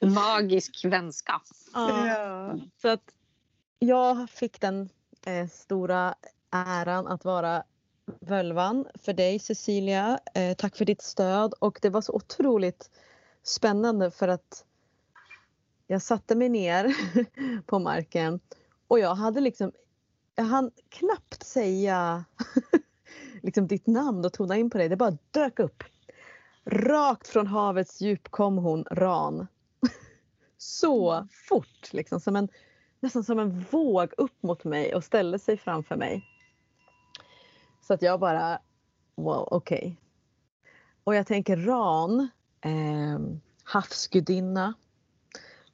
Magisk 0.00 0.84
vänskap. 0.84 1.42
Ja. 1.74 2.58
Så 2.82 2.88
att 2.88 3.10
jag 3.78 4.30
fick 4.30 4.60
den 4.60 4.88
eh, 5.26 5.48
stora 5.48 6.14
äran 6.50 7.06
att 7.06 7.24
vara 7.24 7.64
völvan 8.20 8.86
för 8.94 9.12
dig 9.12 9.38
Cecilia. 9.38 10.18
Eh, 10.34 10.56
tack 10.56 10.76
för 10.76 10.84
ditt 10.84 11.02
stöd 11.02 11.54
och 11.58 11.78
det 11.82 11.90
var 11.90 12.00
så 12.00 12.12
otroligt 12.12 12.90
spännande 13.42 14.10
för 14.10 14.28
att 14.28 14.64
jag 15.86 16.02
satte 16.02 16.34
mig 16.34 16.48
ner 16.48 16.96
på 17.66 17.78
marken 17.78 18.40
och 18.88 18.98
jag 18.98 19.14
hade 19.14 19.40
liksom, 19.40 19.72
jag 20.34 20.44
hann 20.44 20.70
knappt 20.88 21.46
säga 21.46 22.24
liksom 23.42 23.66
ditt 23.66 23.86
namn 23.86 24.24
och 24.24 24.32
tona 24.32 24.56
in 24.56 24.70
på 24.70 24.78
dig. 24.78 24.88
Det 24.88 24.96
bara 24.96 25.18
dök 25.30 25.58
upp. 25.58 25.84
Rakt 26.70 27.28
från 27.28 27.46
havets 27.46 28.00
djup 28.00 28.28
kom 28.28 28.58
hon, 28.58 28.84
Ran. 28.90 29.46
Så 30.56 31.26
fort, 31.48 31.92
liksom, 31.92 32.20
som 32.20 32.36
en, 32.36 32.48
nästan 33.00 33.24
som 33.24 33.38
en 33.38 33.60
våg 33.70 34.12
upp 34.16 34.42
mot 34.42 34.64
mig 34.64 34.94
och 34.94 35.04
ställde 35.04 35.38
sig 35.38 35.56
framför 35.56 35.96
mig. 35.96 36.24
Så 37.80 37.94
att 37.94 38.02
jag 38.02 38.20
bara, 38.20 38.58
wow, 39.14 39.48
okej. 39.50 39.96
Och 41.04 41.14
jag 41.14 41.26
tänker 41.26 41.56
Ran, 41.56 42.28
eh, 42.60 43.18
havsgudinna, 43.64 44.74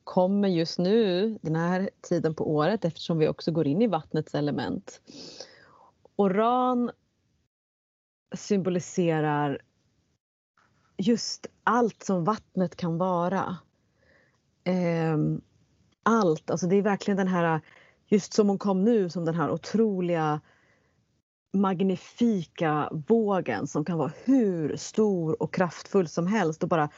kommer 0.04 0.48
just 0.48 0.78
nu, 0.78 1.38
den 1.42 1.56
här 1.56 1.90
tiden 2.00 2.34
på 2.34 2.54
året 2.54 2.84
eftersom 2.84 3.18
vi 3.18 3.28
också 3.28 3.52
går 3.52 3.66
in 3.66 3.82
i 3.82 3.86
vattnets 3.86 4.34
element. 4.34 5.00
Och 6.16 6.34
Ran 6.34 6.90
symboliserar 8.34 9.62
just 11.02 11.46
allt 11.64 12.02
som 12.02 12.24
vattnet 12.24 12.76
kan 12.76 12.98
vara. 12.98 13.56
Ehm, 14.64 15.40
allt, 16.02 16.50
alltså 16.50 16.66
det 16.66 16.76
är 16.76 16.82
verkligen 16.82 17.16
den 17.18 17.28
här, 17.28 17.60
just 18.06 18.32
som 18.32 18.48
hon 18.48 18.58
kom 18.58 18.84
nu, 18.84 19.10
som 19.10 19.24
den 19.24 19.34
här 19.34 19.50
otroliga 19.50 20.40
magnifika 21.52 22.88
vågen 23.08 23.66
som 23.66 23.84
kan 23.84 23.98
vara 23.98 24.12
hur 24.24 24.76
stor 24.76 25.42
och 25.42 25.54
kraftfull 25.54 26.08
som 26.08 26.26
helst 26.26 26.62
och 26.62 26.68
bara 26.68 26.88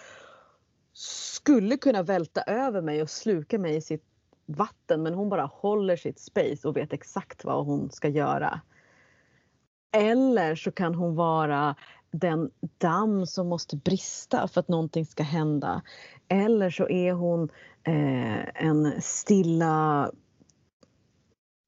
skulle 0.92 1.76
kunna 1.76 2.02
välta 2.02 2.42
över 2.42 2.82
mig 2.82 3.02
och 3.02 3.10
sluka 3.10 3.58
mig 3.58 3.76
i 3.76 3.80
sitt 3.80 4.04
vatten 4.46 5.02
men 5.02 5.14
hon 5.14 5.28
bara 5.28 5.44
håller 5.44 5.96
sitt 5.96 6.18
space 6.18 6.68
och 6.68 6.76
vet 6.76 6.92
exakt 6.92 7.44
vad 7.44 7.66
hon 7.66 7.90
ska 7.90 8.08
göra. 8.08 8.60
Eller 9.96 10.54
så 10.54 10.72
kan 10.72 10.94
hon 10.94 11.14
vara 11.14 11.76
den 12.20 12.50
damm 12.78 13.26
som 13.26 13.48
måste 13.48 13.76
brista 13.76 14.48
för 14.48 14.60
att 14.60 14.68
någonting 14.68 15.06
ska 15.06 15.22
hända. 15.22 15.82
Eller 16.28 16.70
så 16.70 16.88
är 16.88 17.12
hon 17.12 17.48
eh, 17.82 18.64
en 18.64 19.02
stilla 19.02 20.10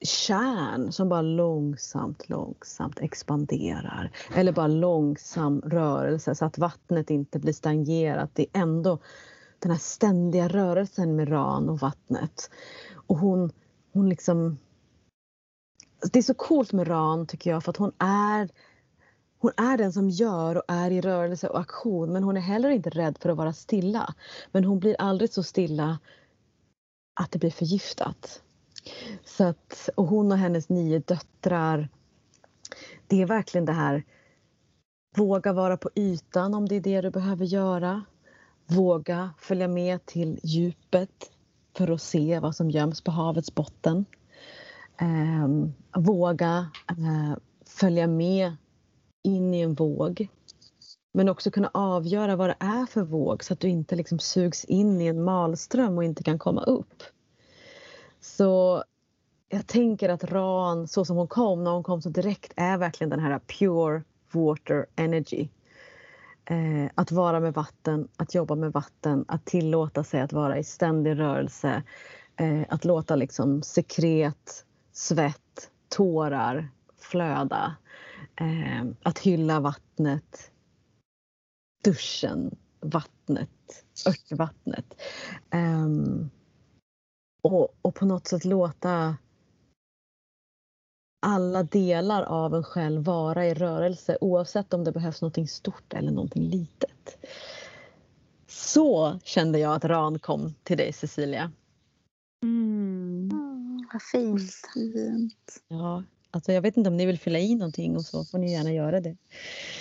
kärn 0.05 0.91
som 0.91 1.09
bara 1.09 1.21
långsamt, 1.21 2.29
långsamt 2.29 2.99
expanderar. 2.99 4.11
Eller 4.35 4.51
bara 4.51 4.67
långsam 4.67 5.61
rörelse 5.61 6.35
så 6.35 6.45
att 6.45 6.57
vattnet 6.57 7.09
inte 7.09 7.39
blir 7.39 7.53
stagnerat. 7.53 8.31
Det 8.33 8.41
är 8.53 8.61
ändå 8.61 8.99
den 9.59 9.71
här 9.71 9.79
ständiga 9.79 10.47
rörelsen 10.47 11.15
med 11.15 11.29
ran 11.29 11.69
och 11.69 11.79
vattnet. 11.79 12.49
Och 13.07 13.17
hon, 13.17 13.51
hon 13.93 14.09
liksom... 14.09 14.57
Det 16.11 16.19
är 16.19 16.23
så 16.23 16.33
coolt 16.33 16.73
med 16.73 16.87
ran 16.87 17.27
tycker 17.27 17.49
jag 17.49 17.63
för 17.63 17.69
att 17.69 17.77
hon 17.77 17.91
är 17.99 18.49
hon 19.39 19.51
är 19.57 19.77
den 19.77 19.93
som 19.93 20.09
gör 20.09 20.57
och 20.57 20.63
är 20.67 20.91
i 20.91 21.01
rörelse 21.01 21.47
och 21.47 21.59
aktion 21.59 22.13
men 22.13 22.23
hon 22.23 22.37
är 22.37 22.41
heller 22.41 22.69
inte 22.69 22.89
rädd 22.89 23.17
för 23.21 23.29
att 23.29 23.37
vara 23.37 23.53
stilla. 23.53 24.13
Men 24.51 24.63
hon 24.63 24.79
blir 24.79 24.95
aldrig 24.99 25.33
så 25.33 25.43
stilla 25.43 25.99
att 27.19 27.31
det 27.31 27.39
blir 27.39 27.51
förgiftat. 27.51 28.41
Så 29.25 29.43
att, 29.43 29.89
och 29.95 30.07
hon 30.07 30.31
och 30.31 30.37
hennes 30.37 30.69
nio 30.69 30.99
döttrar, 30.99 31.89
det 33.07 33.21
är 33.21 33.25
verkligen 33.25 33.65
det 33.65 33.73
här 33.73 34.03
våga 35.17 35.53
vara 35.53 35.77
på 35.77 35.89
ytan 35.95 36.53
om 36.53 36.67
det 36.67 36.75
är 36.75 36.81
det 36.81 37.01
du 37.01 37.09
behöver 37.09 37.45
göra. 37.45 38.03
Våga 38.65 39.33
följa 39.37 39.67
med 39.67 40.05
till 40.05 40.39
djupet 40.43 41.31
för 41.77 41.91
att 41.91 42.01
se 42.01 42.39
vad 42.39 42.55
som 42.55 42.69
göms 42.69 43.01
på 43.01 43.11
havets 43.11 43.55
botten. 43.55 44.05
Eh, 45.01 45.47
våga 46.01 46.69
eh, 46.89 47.37
följa 47.65 48.07
med 48.07 48.55
in 49.27 49.53
i 49.53 49.61
en 49.61 49.73
våg. 49.73 50.27
Men 51.11 51.29
också 51.29 51.51
kunna 51.51 51.71
avgöra 51.73 52.35
vad 52.35 52.49
det 52.49 52.55
är 52.59 52.85
för 52.85 53.01
våg 53.01 53.43
så 53.43 53.53
att 53.53 53.59
du 53.59 53.67
inte 53.67 53.95
liksom 53.95 54.19
sugs 54.19 54.65
in 54.65 55.01
i 55.01 55.07
en 55.07 55.23
malström 55.23 55.97
och 55.97 56.03
inte 56.03 56.23
kan 56.23 56.39
komma 56.39 56.63
upp. 56.63 57.03
Så 58.21 58.83
jag 59.49 59.67
tänker 59.67 60.09
att 60.09 60.23
Ran, 60.23 60.87
så 60.87 61.05
som 61.05 61.17
hon 61.17 61.27
kom, 61.27 61.63
när 61.63 61.71
hon 61.71 61.83
kom 61.83 62.01
så 62.01 62.09
direkt, 62.09 62.53
är 62.55 62.77
verkligen 62.77 63.09
den 63.09 63.19
här 63.19 63.39
pure 63.39 64.03
water 64.31 64.85
energy. 64.95 65.47
Eh, 66.45 66.91
att 66.95 67.11
vara 67.11 67.39
med 67.39 67.53
vatten, 67.53 68.07
att 68.17 68.35
jobba 68.35 68.55
med 68.55 68.71
vatten, 68.71 69.25
att 69.27 69.45
tillåta 69.45 70.03
sig 70.03 70.21
att 70.21 70.33
vara 70.33 70.57
i 70.57 70.63
ständig 70.63 71.19
rörelse. 71.19 71.83
Eh, 72.35 72.61
att 72.69 72.85
låta 72.85 73.15
liksom 73.15 73.63
sekret, 73.63 74.65
svett, 74.93 75.71
tårar 75.89 76.69
flöda. 76.99 77.75
Eh, 78.35 78.85
att 79.03 79.19
hylla 79.19 79.59
vattnet, 79.59 80.51
duschen, 81.83 82.55
vattnet, 82.79 83.85
örtvattnet. 84.07 85.01
Ehm, 85.49 86.29
och, 87.41 87.77
och 87.81 87.95
på 87.95 88.05
något 88.05 88.27
sätt 88.27 88.45
låta 88.45 89.17
alla 91.19 91.63
delar 91.63 92.23
av 92.23 92.55
en 92.55 92.63
själv 92.63 93.03
vara 93.03 93.45
i 93.45 93.53
rörelse 93.53 94.17
oavsett 94.21 94.73
om 94.73 94.83
det 94.83 94.91
behövs 94.91 95.21
någonting 95.21 95.47
stort 95.47 95.93
eller 95.93 96.11
någonting 96.11 96.43
litet. 96.43 97.25
Så 98.47 99.19
kände 99.23 99.59
jag 99.59 99.73
att 99.73 99.85
Ran 99.85 100.19
kom 100.19 100.53
till 100.63 100.77
dig 100.77 100.93
Cecilia. 100.93 101.51
Mm. 102.43 102.77
Mm, 103.31 103.87
vad 103.93 104.01
fint. 104.01 104.41
Fint. 104.73 105.63
Ja, 105.67 106.03
alltså 106.37 106.51
jag 106.51 106.61
vet 106.61 106.77
inte 106.77 106.89
om 106.89 106.97
ni 106.97 107.05
vill 107.05 107.19
fylla 107.19 107.39
i 107.39 107.55
någonting 107.55 107.95
och 107.95 108.05
så 108.05 108.25
får 108.25 108.37
ni 108.37 108.51
gärna 108.51 108.73
göra 108.73 108.99
det. 109.01 109.17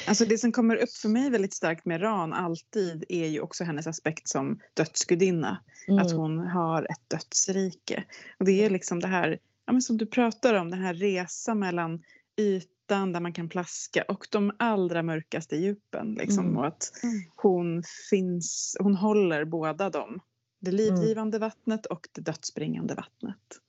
Alltså 0.09 0.25
det 0.25 0.39
som 0.39 0.53
kommer 0.53 0.77
upp 0.77 0.93
för 0.93 1.09
mig 1.09 1.31
väldigt 1.31 1.55
starkt 1.55 1.85
med 1.85 2.03
Ran 2.03 2.33
alltid 2.33 3.05
är 3.09 3.27
ju 3.27 3.41
också 3.41 3.65
hennes 3.65 3.87
aspekt 3.87 4.29
som 4.29 4.61
dödsgudinna. 4.75 5.59
Att 6.01 6.07
Mm. 6.11 6.17
hon 6.19 6.39
har 6.39 6.83
ett 6.83 7.11
dödsrike. 7.11 8.05
Och 8.39 8.45
det 8.45 8.65
är 8.65 8.71
liksom 8.71 9.01
det 9.01 9.09
här 9.09 9.39
ja, 9.67 9.73
men 9.73 9.83
som 9.83 9.97
du 9.97 10.07
pratar 10.07 10.55
om, 10.55 10.71
den 10.71 10.81
här 10.83 10.95
resan 10.95 11.59
mellan 11.59 12.03
ytan 12.37 13.13
där 13.13 13.21
man 13.21 13.33
kan 13.33 13.49
plaska 13.49 14.03
och 14.09 14.27
de 14.31 14.53
allra 14.59 15.03
mörkaste 15.03 15.57
djupen. 15.57 16.15
Liksom. 16.15 16.45
Mm. 16.45 16.57
Och 16.57 16.67
att 16.67 16.93
Mm. 17.03 17.23
hon 17.37 17.83
finns, 18.11 18.77
hon 18.81 18.95
håller 18.95 19.45
båda 19.45 19.91
dem. 19.91 20.21
Det 20.61 20.71
livgivande 20.73 21.39
vattnet 21.39 21.87
och 21.87 22.09
det 22.13 22.21
dödsbringande 22.21 22.95
vattnet. 22.95 23.61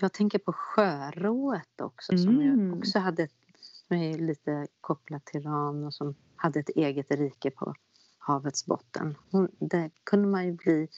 Jag 0.00 0.12
tänker 0.12 0.38
på 0.38 0.52
sjörået 0.52 1.80
också 1.80 2.18
som 2.18 2.28
Mm. 2.28 2.70
ju 2.70 2.78
också 2.78 2.98
hade 2.98 3.28
som 3.58 3.96
är 3.96 4.18
lite 4.18 4.66
kopplat 4.80 5.24
till 5.24 5.42
Ran 5.42 5.84
och 5.84 5.94
som 5.94 6.14
hade 6.36 6.60
ett 6.60 6.68
eget 6.68 7.10
rike 7.10 7.50
på 7.50 7.74
havets 8.18 8.66
botten. 8.66 9.16
Där 9.58 9.90
kunde 10.04 10.28
man 10.28 10.46
ju 10.46 10.52
bli 10.52 10.88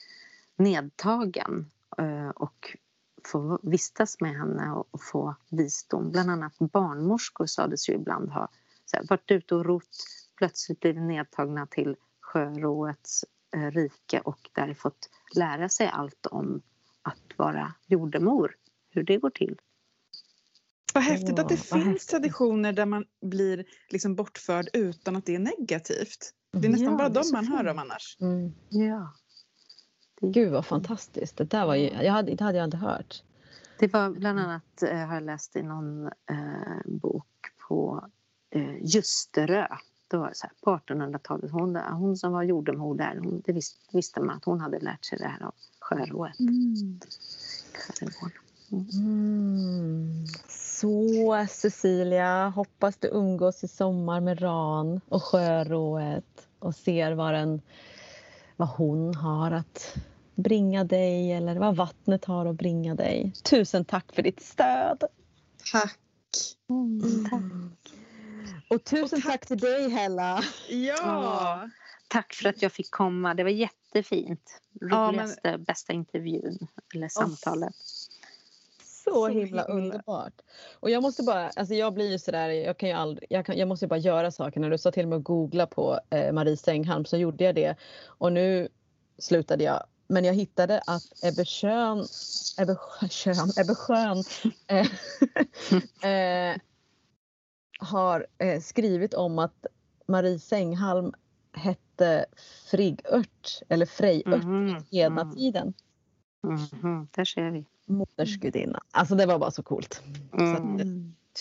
nedtagen 0.57 1.71
eh, 1.99 2.29
och 2.29 2.77
få 3.25 3.59
vistas 3.63 4.21
med 4.21 4.31
henne 4.37 4.71
och, 4.73 4.89
och 4.91 5.03
få 5.03 5.35
visdom. 5.51 6.11
Bland 6.11 6.31
annat 6.31 6.59
barnmorskor 6.59 7.47
sades 7.47 7.89
ju 7.89 7.93
ibland 7.93 8.31
ha 8.31 8.49
så 8.85 8.97
här, 8.97 9.05
varit 9.09 9.31
ute 9.31 9.55
och 9.55 9.65
rott, 9.65 9.97
plötsligt 10.37 10.81
blivit 10.81 11.03
nedtagna 11.03 11.67
till 11.67 11.97
sjöråets 12.21 13.25
eh, 13.55 13.71
rike 13.71 14.21
och 14.21 14.51
där 14.53 14.75
fått 14.75 15.11
lära 15.35 15.69
sig 15.69 15.89
allt 15.89 16.27
om 16.27 16.63
att 17.03 17.39
vara 17.39 17.75
jordemor, 17.87 18.55
hur 18.99 19.05
det 19.05 19.17
går 19.17 19.31
till. 19.31 19.57
Vad 20.95 21.05
häftigt 21.05 21.39
att 21.39 21.49
det 21.49 21.55
vad 21.55 21.83
finns 21.83 21.87
häftigt. 21.87 22.09
traditioner 22.11 22.73
där 22.73 22.87
man 22.87 23.05
blir 23.23 23.65
liksom 23.89 24.15
bortförd 24.15 24.69
utan 24.73 25.17
att 25.17 25.27
det 25.27 25.35
är 25.35 25.39
negativt. 25.39 26.35
Det 26.53 26.67
är 26.67 26.71
nästan 26.71 26.93
Ja, 26.93 26.99
bara 26.99 27.09
de 27.09 27.31
man 27.33 27.47
hör 27.47 27.59
fint. 27.59 27.71
om 27.71 27.79
annars. 27.79 28.17
Mm. 28.21 28.53
Ja. 28.69 29.15
Gud 30.21 30.53
vad 30.53 30.67
fantastiskt. 30.67 31.37
Det 31.37 31.45
där 31.45 31.67
var 31.67 31.75
ju, 31.75 31.89
jag 31.89 32.13
hade, 32.13 32.35
det 32.35 32.45
hade 32.45 32.59
jag 32.59 32.65
inte 32.65 32.77
hört. 32.77 33.23
Det 33.79 33.93
var 33.93 34.11
bland 34.11 34.41
annat, 34.41 34.83
eh, 34.83 34.97
har 34.99 35.15
jag 35.15 35.23
läst 35.23 35.57
i 35.57 35.63
någon 35.63 36.07
eh, 36.07 36.83
bok 36.85 37.27
på 37.69 38.09
eh, 38.51 38.77
Ljusterö. 38.83 39.67
Det 40.09 40.17
var 40.17 40.31
så 40.35 40.47
här, 40.47 40.53
på 40.61 40.71
1800-talet. 40.71 41.51
Hon, 41.51 41.77
hon 41.77 42.17
som 42.17 42.33
var 42.33 42.43
jordemor 42.43 42.95
där, 42.95 43.17
hon, 43.25 43.43
det 43.45 43.53
visste, 43.53 43.79
visste 43.97 44.21
man 44.21 44.37
att 44.37 44.45
hon 44.45 44.61
hade 44.61 44.79
lärt 44.81 45.05
sig 45.05 45.19
det 45.19 45.29
här 45.29 45.43
av 45.43 45.55
sjörået. 45.81 46.41
Mm. 46.41 47.01
Mm. 48.73 50.27
Så 50.49 51.47
Cecilia, 51.51 52.49
hoppas 52.49 52.97
du 52.97 53.09
umgås 53.09 53.65
i 53.65 53.69
sommar 53.69 54.21
med 54.21 54.43
Ran 54.43 55.01
och 55.09 55.23
sjörået 55.23 56.49
och 56.59 56.75
ser 56.75 57.13
vad, 57.13 57.35
den, 57.35 57.63
vad 58.57 58.69
hon 58.69 59.15
har 59.15 59.51
att 59.51 59.95
bringa 60.35 60.85
dig 60.85 61.33
eller 61.33 61.59
vad 61.59 61.77
vattnet 61.77 62.25
har 62.25 62.47
att 62.47 62.57
bringa 62.57 62.95
dig. 62.95 63.33
Tusen 63.43 63.85
tack 63.85 64.13
för 64.13 64.23
ditt 64.23 64.43
stöd. 64.43 65.05
Tack. 65.73 65.99
Mm, 66.71 67.29
tack. 67.31 67.93
Och 68.71 68.85
tusen 68.85 69.23
tack. 69.23 69.33
tack 69.33 69.47
till 69.47 69.59
dig 69.59 69.91
Hella. 69.91 70.43
Ja. 70.69 71.69
Tack 72.09 72.35
för 72.35 72.49
att 72.49 72.63
jag 72.63 72.73
fick 72.73 72.91
komma. 72.91 73.35
Det 73.35 73.43
var 73.43 73.51
jättefint. 73.51 74.61
Roligaste, 74.81 75.41
ja, 75.43 75.51
men... 75.51 75.65
bästa 75.65 75.93
intervjun 75.93 76.59
eller 76.95 77.09
samtalet. 77.09 77.75
Så, 77.75 77.98
så 79.13 79.29
himla, 79.29 79.65
underbart. 79.65 80.33
Och 80.81 80.91
jag 80.91 81.03
måste 81.03 81.23
bara, 81.23 81.49
alltså 81.49 81.75
jag 81.75 81.95
blir 81.95 82.11
ju 82.11 82.19
sådär, 82.19 82.49
jag 82.49 82.77
kan 82.77 82.89
ju 82.89 82.95
aldrig, 82.95 83.27
jag, 83.31 83.47
kan, 83.47 83.59
jag 83.59 83.69
måste 83.69 83.87
bara 83.87 83.99
göra 83.99 84.31
saker. 84.31 84.61
När 84.61 84.71
du 84.71 84.79
sa 84.79 84.91
till 84.91 85.07
mig 85.07 85.17
att 85.17 85.25
googla 85.25 85.67
på 85.67 86.01
eh, 86.11 86.33
Marie 86.33 86.57
Sänghalm 86.57 87.05
så 87.05 87.17
gjorde 87.17 87.45
jag 87.45 87.55
det. 87.55 87.77
Och 88.07 88.33
nu 88.33 88.69
slutade 89.19 89.65
jag 89.65 89.83
men 90.09 90.25
jag 90.25 90.35
hittade 90.35 90.81
att 90.87 91.25
Ebbe 91.25 91.45
Schön, 91.45 92.07
Ebbe 92.59 92.77
Schön, 93.11 93.53
Ebbe 93.61 93.75
Schön 93.75 94.25
eh, 94.67 94.87
eh, 96.11 96.57
har 97.79 98.27
eh, 98.39 98.61
skrivit 98.61 99.15
om 99.15 99.39
att 99.39 99.67
Marie 100.07 100.39
Sänghalm 100.39 101.13
hette 101.53 102.27
Friggört 102.71 103.63
eller 103.69 103.87
Frejört 103.87 104.45
mm, 104.45 104.77
i 104.91 104.97
hednatiden. 104.97 105.75
Mm, 106.45 106.59
mm, 106.83 107.09
där 107.11 107.25
ser 107.25 107.51
vi. 107.51 107.65
Modersgudinna. 107.89 108.83
Alltså 108.91 109.15
det 109.15 109.27
var 109.27 109.39
bara 109.39 109.51
så 109.51 109.63
coolt. 109.63 110.03
Mm. 110.39 110.57
Så 110.57 110.83
att, 110.83 110.89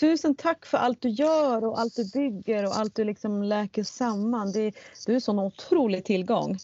tusen 0.00 0.34
tack 0.34 0.66
för 0.66 0.78
allt 0.78 1.02
du 1.02 1.08
gör 1.08 1.64
och 1.64 1.80
allt 1.80 1.96
du 1.96 2.10
bygger 2.10 2.64
och 2.64 2.76
allt 2.76 2.94
du 2.94 3.04
liksom 3.04 3.42
läker 3.42 3.82
samman. 3.82 4.52
Det, 4.52 4.74
du 5.06 5.12
är 5.12 5.14
en 5.14 5.20
sån 5.20 5.38
otrolig 5.38 6.04
tillgång. 6.04 6.58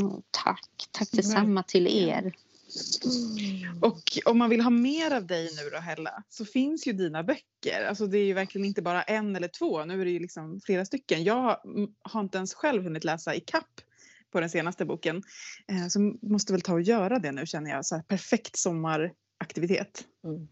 Mm, 0.00 0.22
tack. 0.30 0.88
Tack 0.90 1.08
detsamma 1.12 1.62
till 1.62 1.86
er. 1.86 2.34
Mm. 3.04 3.82
Och 3.82 4.18
om 4.24 4.38
man 4.38 4.50
vill 4.50 4.60
ha 4.60 4.70
mer 4.70 5.16
av 5.16 5.26
dig 5.26 5.44
nu 5.44 5.70
då 5.70 5.78
Hella 5.78 6.22
så 6.28 6.44
finns 6.44 6.86
ju 6.86 6.92
dina 6.92 7.22
böcker. 7.22 7.86
Alltså 7.88 8.06
det 8.06 8.18
är 8.18 8.24
ju 8.24 8.32
verkligen 8.32 8.64
inte 8.64 8.82
bara 8.82 9.02
en 9.02 9.36
eller 9.36 9.48
två. 9.48 9.84
Nu 9.84 10.00
är 10.00 10.04
det 10.04 10.10
ju 10.10 10.18
liksom 10.18 10.60
flera 10.60 10.84
stycken. 10.84 11.24
Jag 11.24 11.56
har 12.02 12.20
inte 12.20 12.38
ens 12.38 12.54
själv 12.54 12.82
hunnit 12.82 13.04
läsa 13.04 13.34
i 13.34 13.40
kapp 13.40 13.80
på 14.32 14.40
den 14.40 14.50
senaste 14.50 14.84
boken. 14.84 15.22
Eh, 15.68 15.86
så 15.88 16.00
måste 16.22 16.52
väl 16.52 16.62
ta 16.62 16.72
och 16.72 16.82
göra 16.82 17.18
det 17.18 17.32
nu 17.32 17.46
känner 17.46 17.70
jag. 17.70 17.86
Så 17.86 17.94
här, 17.94 18.02
perfekt 18.02 18.56
sommaraktivitet. 18.56 20.04
Mm. 20.24 20.48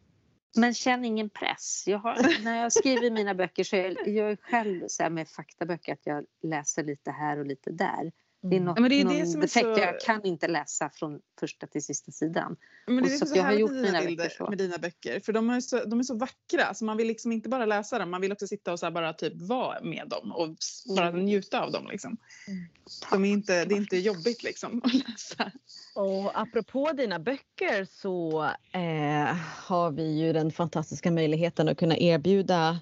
Men 0.56 0.74
känn 0.74 1.04
ingen 1.04 1.30
press. 1.30 1.84
Jag 1.86 1.98
har, 1.98 2.42
när 2.44 2.62
jag 2.62 2.72
skriver 2.72 3.10
mina 3.10 3.34
böcker 3.34 3.64
så 3.64 3.76
är 3.76 4.08
jag 4.08 4.40
själv 4.40 4.84
så 4.88 5.02
här 5.02 5.10
med 5.10 5.28
faktaböcker 5.28 5.92
att 5.92 6.06
jag 6.06 6.24
läser 6.42 6.84
lite 6.84 7.10
här 7.10 7.38
och 7.38 7.46
lite 7.46 7.70
där. 7.70 8.12
Det 8.42 8.56
är, 8.56 8.60
något, 8.60 8.78
mm. 8.78 8.88
det 8.88 9.00
är 9.00 9.04
det 9.04 9.26
som 9.26 9.40
defekt. 9.40 9.66
Så... 9.74 9.80
Jag 9.80 10.00
kan 10.00 10.24
inte 10.24 10.48
läsa 10.48 10.90
från 10.94 11.20
första 11.40 11.66
till 11.66 11.84
sista 11.84 12.12
sidan. 12.12 12.56
Men 12.86 12.96
det 12.96 13.10
är 13.10 13.14
och 13.14 13.18
så, 13.18 13.26
så 13.26 13.36
jag 13.36 13.44
har 13.44 13.52
gjort 13.52 13.70
mina 13.70 14.02
böcker 14.02 14.48
med 14.48 14.58
dina 14.58 14.78
böcker. 14.78 15.20
För 15.20 15.32
de 15.32 15.50
är, 15.50 15.60
så, 15.60 15.84
de 15.84 15.98
är 15.98 16.02
så 16.02 16.14
vackra. 16.14 16.74
Så 16.74 16.84
man 16.84 16.96
vill 16.96 17.06
liksom 17.06 17.32
inte 17.32 17.48
bara 17.48 17.66
läsa 17.66 17.98
dem. 17.98 18.10
Man 18.10 18.20
vill 18.20 18.32
också 18.32 18.46
sitta 18.46 18.72
och 18.72 18.78
så 18.78 18.90
bara 18.90 19.12
typ 19.12 19.32
vara 19.36 19.80
med 19.82 20.08
dem. 20.08 20.32
Och 20.32 20.56
bara 20.96 21.08
mm. 21.08 21.24
njuta 21.24 21.60
av 21.60 21.72
dem. 21.72 21.86
Liksom. 21.90 22.16
Mm. 22.48 22.64
De 23.10 23.24
är 23.24 23.30
inte, 23.30 23.64
det 23.64 23.74
är 23.74 23.76
inte 23.76 23.96
jobbigt 23.96 24.42
liksom 24.42 24.80
att 24.84 24.94
läsa. 24.94 25.52
Och 25.94 26.40
apropå 26.40 26.92
dina 26.92 27.18
böcker 27.18 27.84
så 27.84 28.44
eh, 28.72 29.36
har 29.56 29.90
vi 29.90 30.18
ju 30.18 30.32
den 30.32 30.52
fantastiska 30.52 31.10
möjligheten 31.10 31.68
att 31.68 31.78
kunna 31.78 31.98
erbjuda 31.98 32.80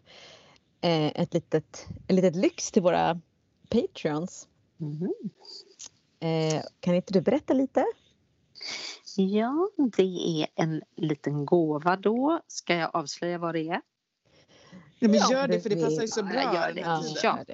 eh, 0.81 1.07
ett 1.07 1.35
litet, 1.35 1.87
en 2.07 2.17
litet 2.17 2.37
lyx 2.37 2.71
till 2.71 2.83
våra 2.83 3.21
Patreons. 3.69 4.48
Mm. 4.81 5.13
Eh, 6.21 6.63
kan 6.81 6.95
inte 6.95 7.13
du 7.13 7.21
berätta 7.21 7.53
lite? 7.55 7.85
Ja, 9.17 9.71
det 9.97 10.43
är 10.43 10.47
en 10.55 10.83
liten 10.97 11.47
gåva 11.47 11.97
då. 11.97 12.41
Ska 12.47 12.75
jag 12.75 12.91
avslöja 12.95 13.39
vad 13.39 13.55
det 13.55 13.69
är? 13.69 13.81
Ja, 14.99 15.09
men 15.09 15.15
gör 15.31 15.49
det 15.49 15.61
för 15.61 15.71
det 15.71 15.85
passar 15.85 16.03
ju 16.03 16.09
så 16.09 16.23
bra. 16.23 16.35
Jag 16.35 16.55
gör 16.55 16.73
det. 16.73 17.05
Ja. 17.23 17.45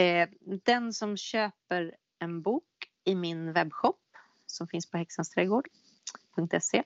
Eh, 0.00 0.28
den 0.64 0.92
som 0.92 1.16
köper 1.16 1.96
en 2.18 2.42
bok 2.42 2.64
i 3.04 3.14
min 3.14 3.52
webbshop 3.52 4.00
som 4.46 4.68
finns 4.68 4.90
på 4.90 4.96
häxansträdgård.se 4.98 6.82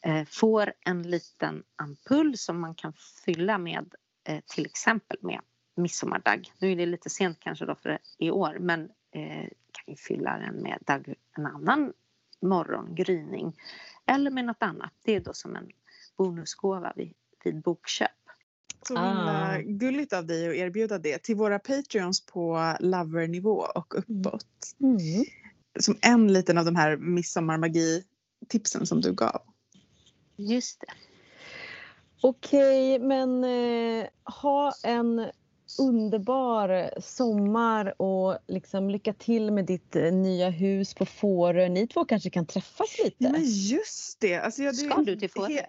eh, 0.00 0.24
får 0.24 0.72
en 0.80 1.02
liten 1.02 1.62
ampull 1.76 2.38
som 2.38 2.60
man 2.60 2.74
kan 2.74 2.92
fylla 3.24 3.58
med 3.58 3.94
eh, 4.24 4.40
till 4.46 4.66
exempel 4.66 5.16
med 5.20 5.40
midsommardag. 5.74 6.52
Nu 6.58 6.72
är 6.72 6.76
det 6.76 6.86
lite 6.86 7.10
sent 7.10 7.40
kanske 7.40 7.64
då 7.64 7.74
för 7.74 7.98
i 8.18 8.30
år 8.30 8.56
men 8.60 8.88
eh, 9.10 9.48
kan 9.72 9.84
ju 9.86 9.96
fylla 9.96 10.38
den 10.38 10.62
med 10.62 10.78
dag, 10.86 11.14
en 11.36 11.46
annan 11.46 11.92
morgongryning 12.40 13.56
eller 14.06 14.30
med 14.30 14.44
något 14.44 14.62
annat. 14.62 14.92
Det 15.04 15.12
är 15.12 15.20
då 15.20 15.34
som 15.34 15.56
en 15.56 15.70
bonusgåva 16.16 16.92
vid, 16.96 17.14
vid 17.44 17.62
bokköp. 17.62 18.10
Så 18.82 18.94
himla 18.94 19.56
ah. 19.56 19.60
gulligt 19.60 20.12
av 20.12 20.26
dig 20.26 20.48
att 20.48 20.54
erbjuda 20.54 20.98
det 20.98 21.22
till 21.22 21.36
våra 21.36 21.58
Patreons 21.58 22.26
på 22.26 22.76
lovernivå 22.80 23.66
och 23.74 23.98
uppåt. 23.98 24.46
Mm. 24.80 25.24
Som 25.80 25.98
en 26.02 26.32
liten 26.32 26.58
av 26.58 26.64
de 26.64 26.76
här 26.76 26.96
midsommarmagi-tipsen 26.96 28.86
som 28.86 29.00
du 29.00 29.12
gav. 29.12 29.42
Just 30.36 30.80
det. 30.80 30.92
Okej, 32.20 32.98
men 32.98 33.44
eh, 33.44 34.06
ha 34.24 34.72
en 34.84 35.26
underbar 35.78 36.90
sommar 37.00 38.02
och 38.02 38.38
liksom 38.46 38.90
lycka 38.90 39.12
till 39.12 39.52
med 39.52 39.66
ditt 39.66 39.96
eh, 39.96 40.12
nya 40.12 40.50
hus 40.50 40.94
på 40.94 41.06
Fårö. 41.06 41.68
Ni 41.68 41.86
två 41.86 42.04
kanske 42.04 42.30
kan 42.30 42.46
träffas 42.46 42.98
lite? 43.04 43.16
Ja, 43.18 43.30
men 43.30 43.44
just 43.44 44.20
det. 44.20 44.36
Alltså, 44.36 44.62
jag, 44.62 44.74
det 44.74 44.78
Ska 44.78 45.02
du 45.02 45.16
till 45.16 45.30
Fårö? 45.30 45.60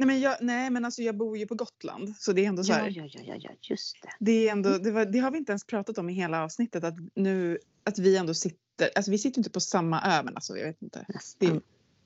Nej 0.00 0.06
men, 0.06 0.20
jag, 0.20 0.36
nej 0.40 0.70
men 0.70 0.84
alltså 0.84 1.02
jag 1.02 1.16
bor 1.16 1.38
ju 1.38 1.46
på 1.46 1.54
Gotland 1.54 2.14
så 2.18 2.32
det 2.32 2.44
är 2.44 2.48
ändå 2.48 2.64
så 2.64 2.72
här, 2.72 2.88
ja, 2.90 3.08
ja, 3.12 3.20
ja, 3.24 3.34
ja, 3.38 3.50
just 3.62 4.02
det. 4.02 4.08
Det, 4.20 4.48
är 4.48 4.52
ändå, 4.52 4.78
det, 4.78 4.90
var, 4.90 5.04
det, 5.04 5.18
har 5.18 5.30
vi 5.30 5.38
inte 5.38 5.52
ens 5.52 5.64
pratat 5.64 5.98
om 5.98 6.10
i 6.10 6.12
hela 6.12 6.44
avsnittet 6.44 6.84
att 6.84 6.94
nu 7.14 7.58
att 7.84 7.98
vi 7.98 8.16
ändå 8.16 8.34
sitter, 8.34 8.90
alltså 8.96 9.10
vi 9.10 9.18
sitter 9.18 9.38
inte 9.38 9.50
på 9.50 9.60
samma 9.60 10.02
ö 10.02 10.22
men 10.24 10.34
alltså 10.34 10.56
jag 10.56 10.66
vet 10.66 10.82
inte. 10.82 11.06
Det, 11.38 11.60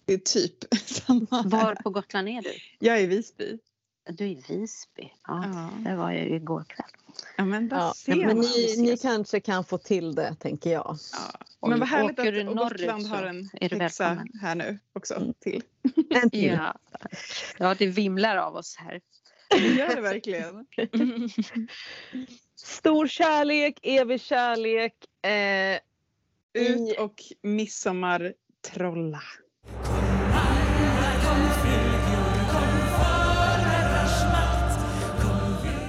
det, 0.04 0.14
är 0.14 0.18
typ 0.18 0.74
samma 0.86 1.42
Var 1.42 1.74
på 1.74 1.90
Gotland 1.90 2.28
är 2.28 2.42
du? 2.42 2.50
Jag 2.78 2.98
är 2.98 3.02
i 3.02 3.06
Visby. 3.06 3.58
Du 4.06 4.24
är 4.24 4.28
i 4.28 4.42
Visby? 4.48 5.12
Ja, 5.26 5.44
ja. 5.46 5.70
där 5.78 5.96
var 5.96 6.10
jag 6.10 6.28
ju 6.28 6.34
igår 6.36 6.64
kväll. 6.68 6.90
Ja, 7.36 7.44
men, 7.44 7.68
ja, 7.68 7.94
men 8.06 8.38
ni, 8.38 8.74
ni, 8.78 8.96
kanske 8.96 9.40
kan 9.40 9.64
få 9.64 9.78
till 9.78 10.14
det, 10.14 10.36
tänker 10.40 10.72
jag. 10.72 10.98
Ja. 11.60 11.68
Men 11.68 11.80
vad 11.80 11.88
härligt 11.88 12.18
att 12.18 12.48
och 12.48 12.56
Gotland 12.56 13.06
har 13.06 13.22
en 13.22 13.50
häxa 13.80 14.24
här 14.40 14.54
nu 14.54 14.78
också 14.92 15.14
mm. 15.14 15.34
till. 15.34 15.62
En 16.10 16.30
till. 16.30 16.44
Ja. 16.44 16.74
ja, 17.58 17.74
det 17.78 17.86
vimlar 17.86 18.36
av 18.36 18.56
oss 18.56 18.76
här. 18.76 19.00
Det 19.50 19.68
gör 19.68 19.96
det 19.96 20.00
verkligen. 20.00 20.66
Stor 22.56 23.06
kärlek, 23.06 23.78
evig 23.82 24.20
kärlek. 24.20 24.94
Eh, 25.24 25.78
Ut 26.52 26.98
och 26.98 27.22
midsommartrolla. 27.42 29.22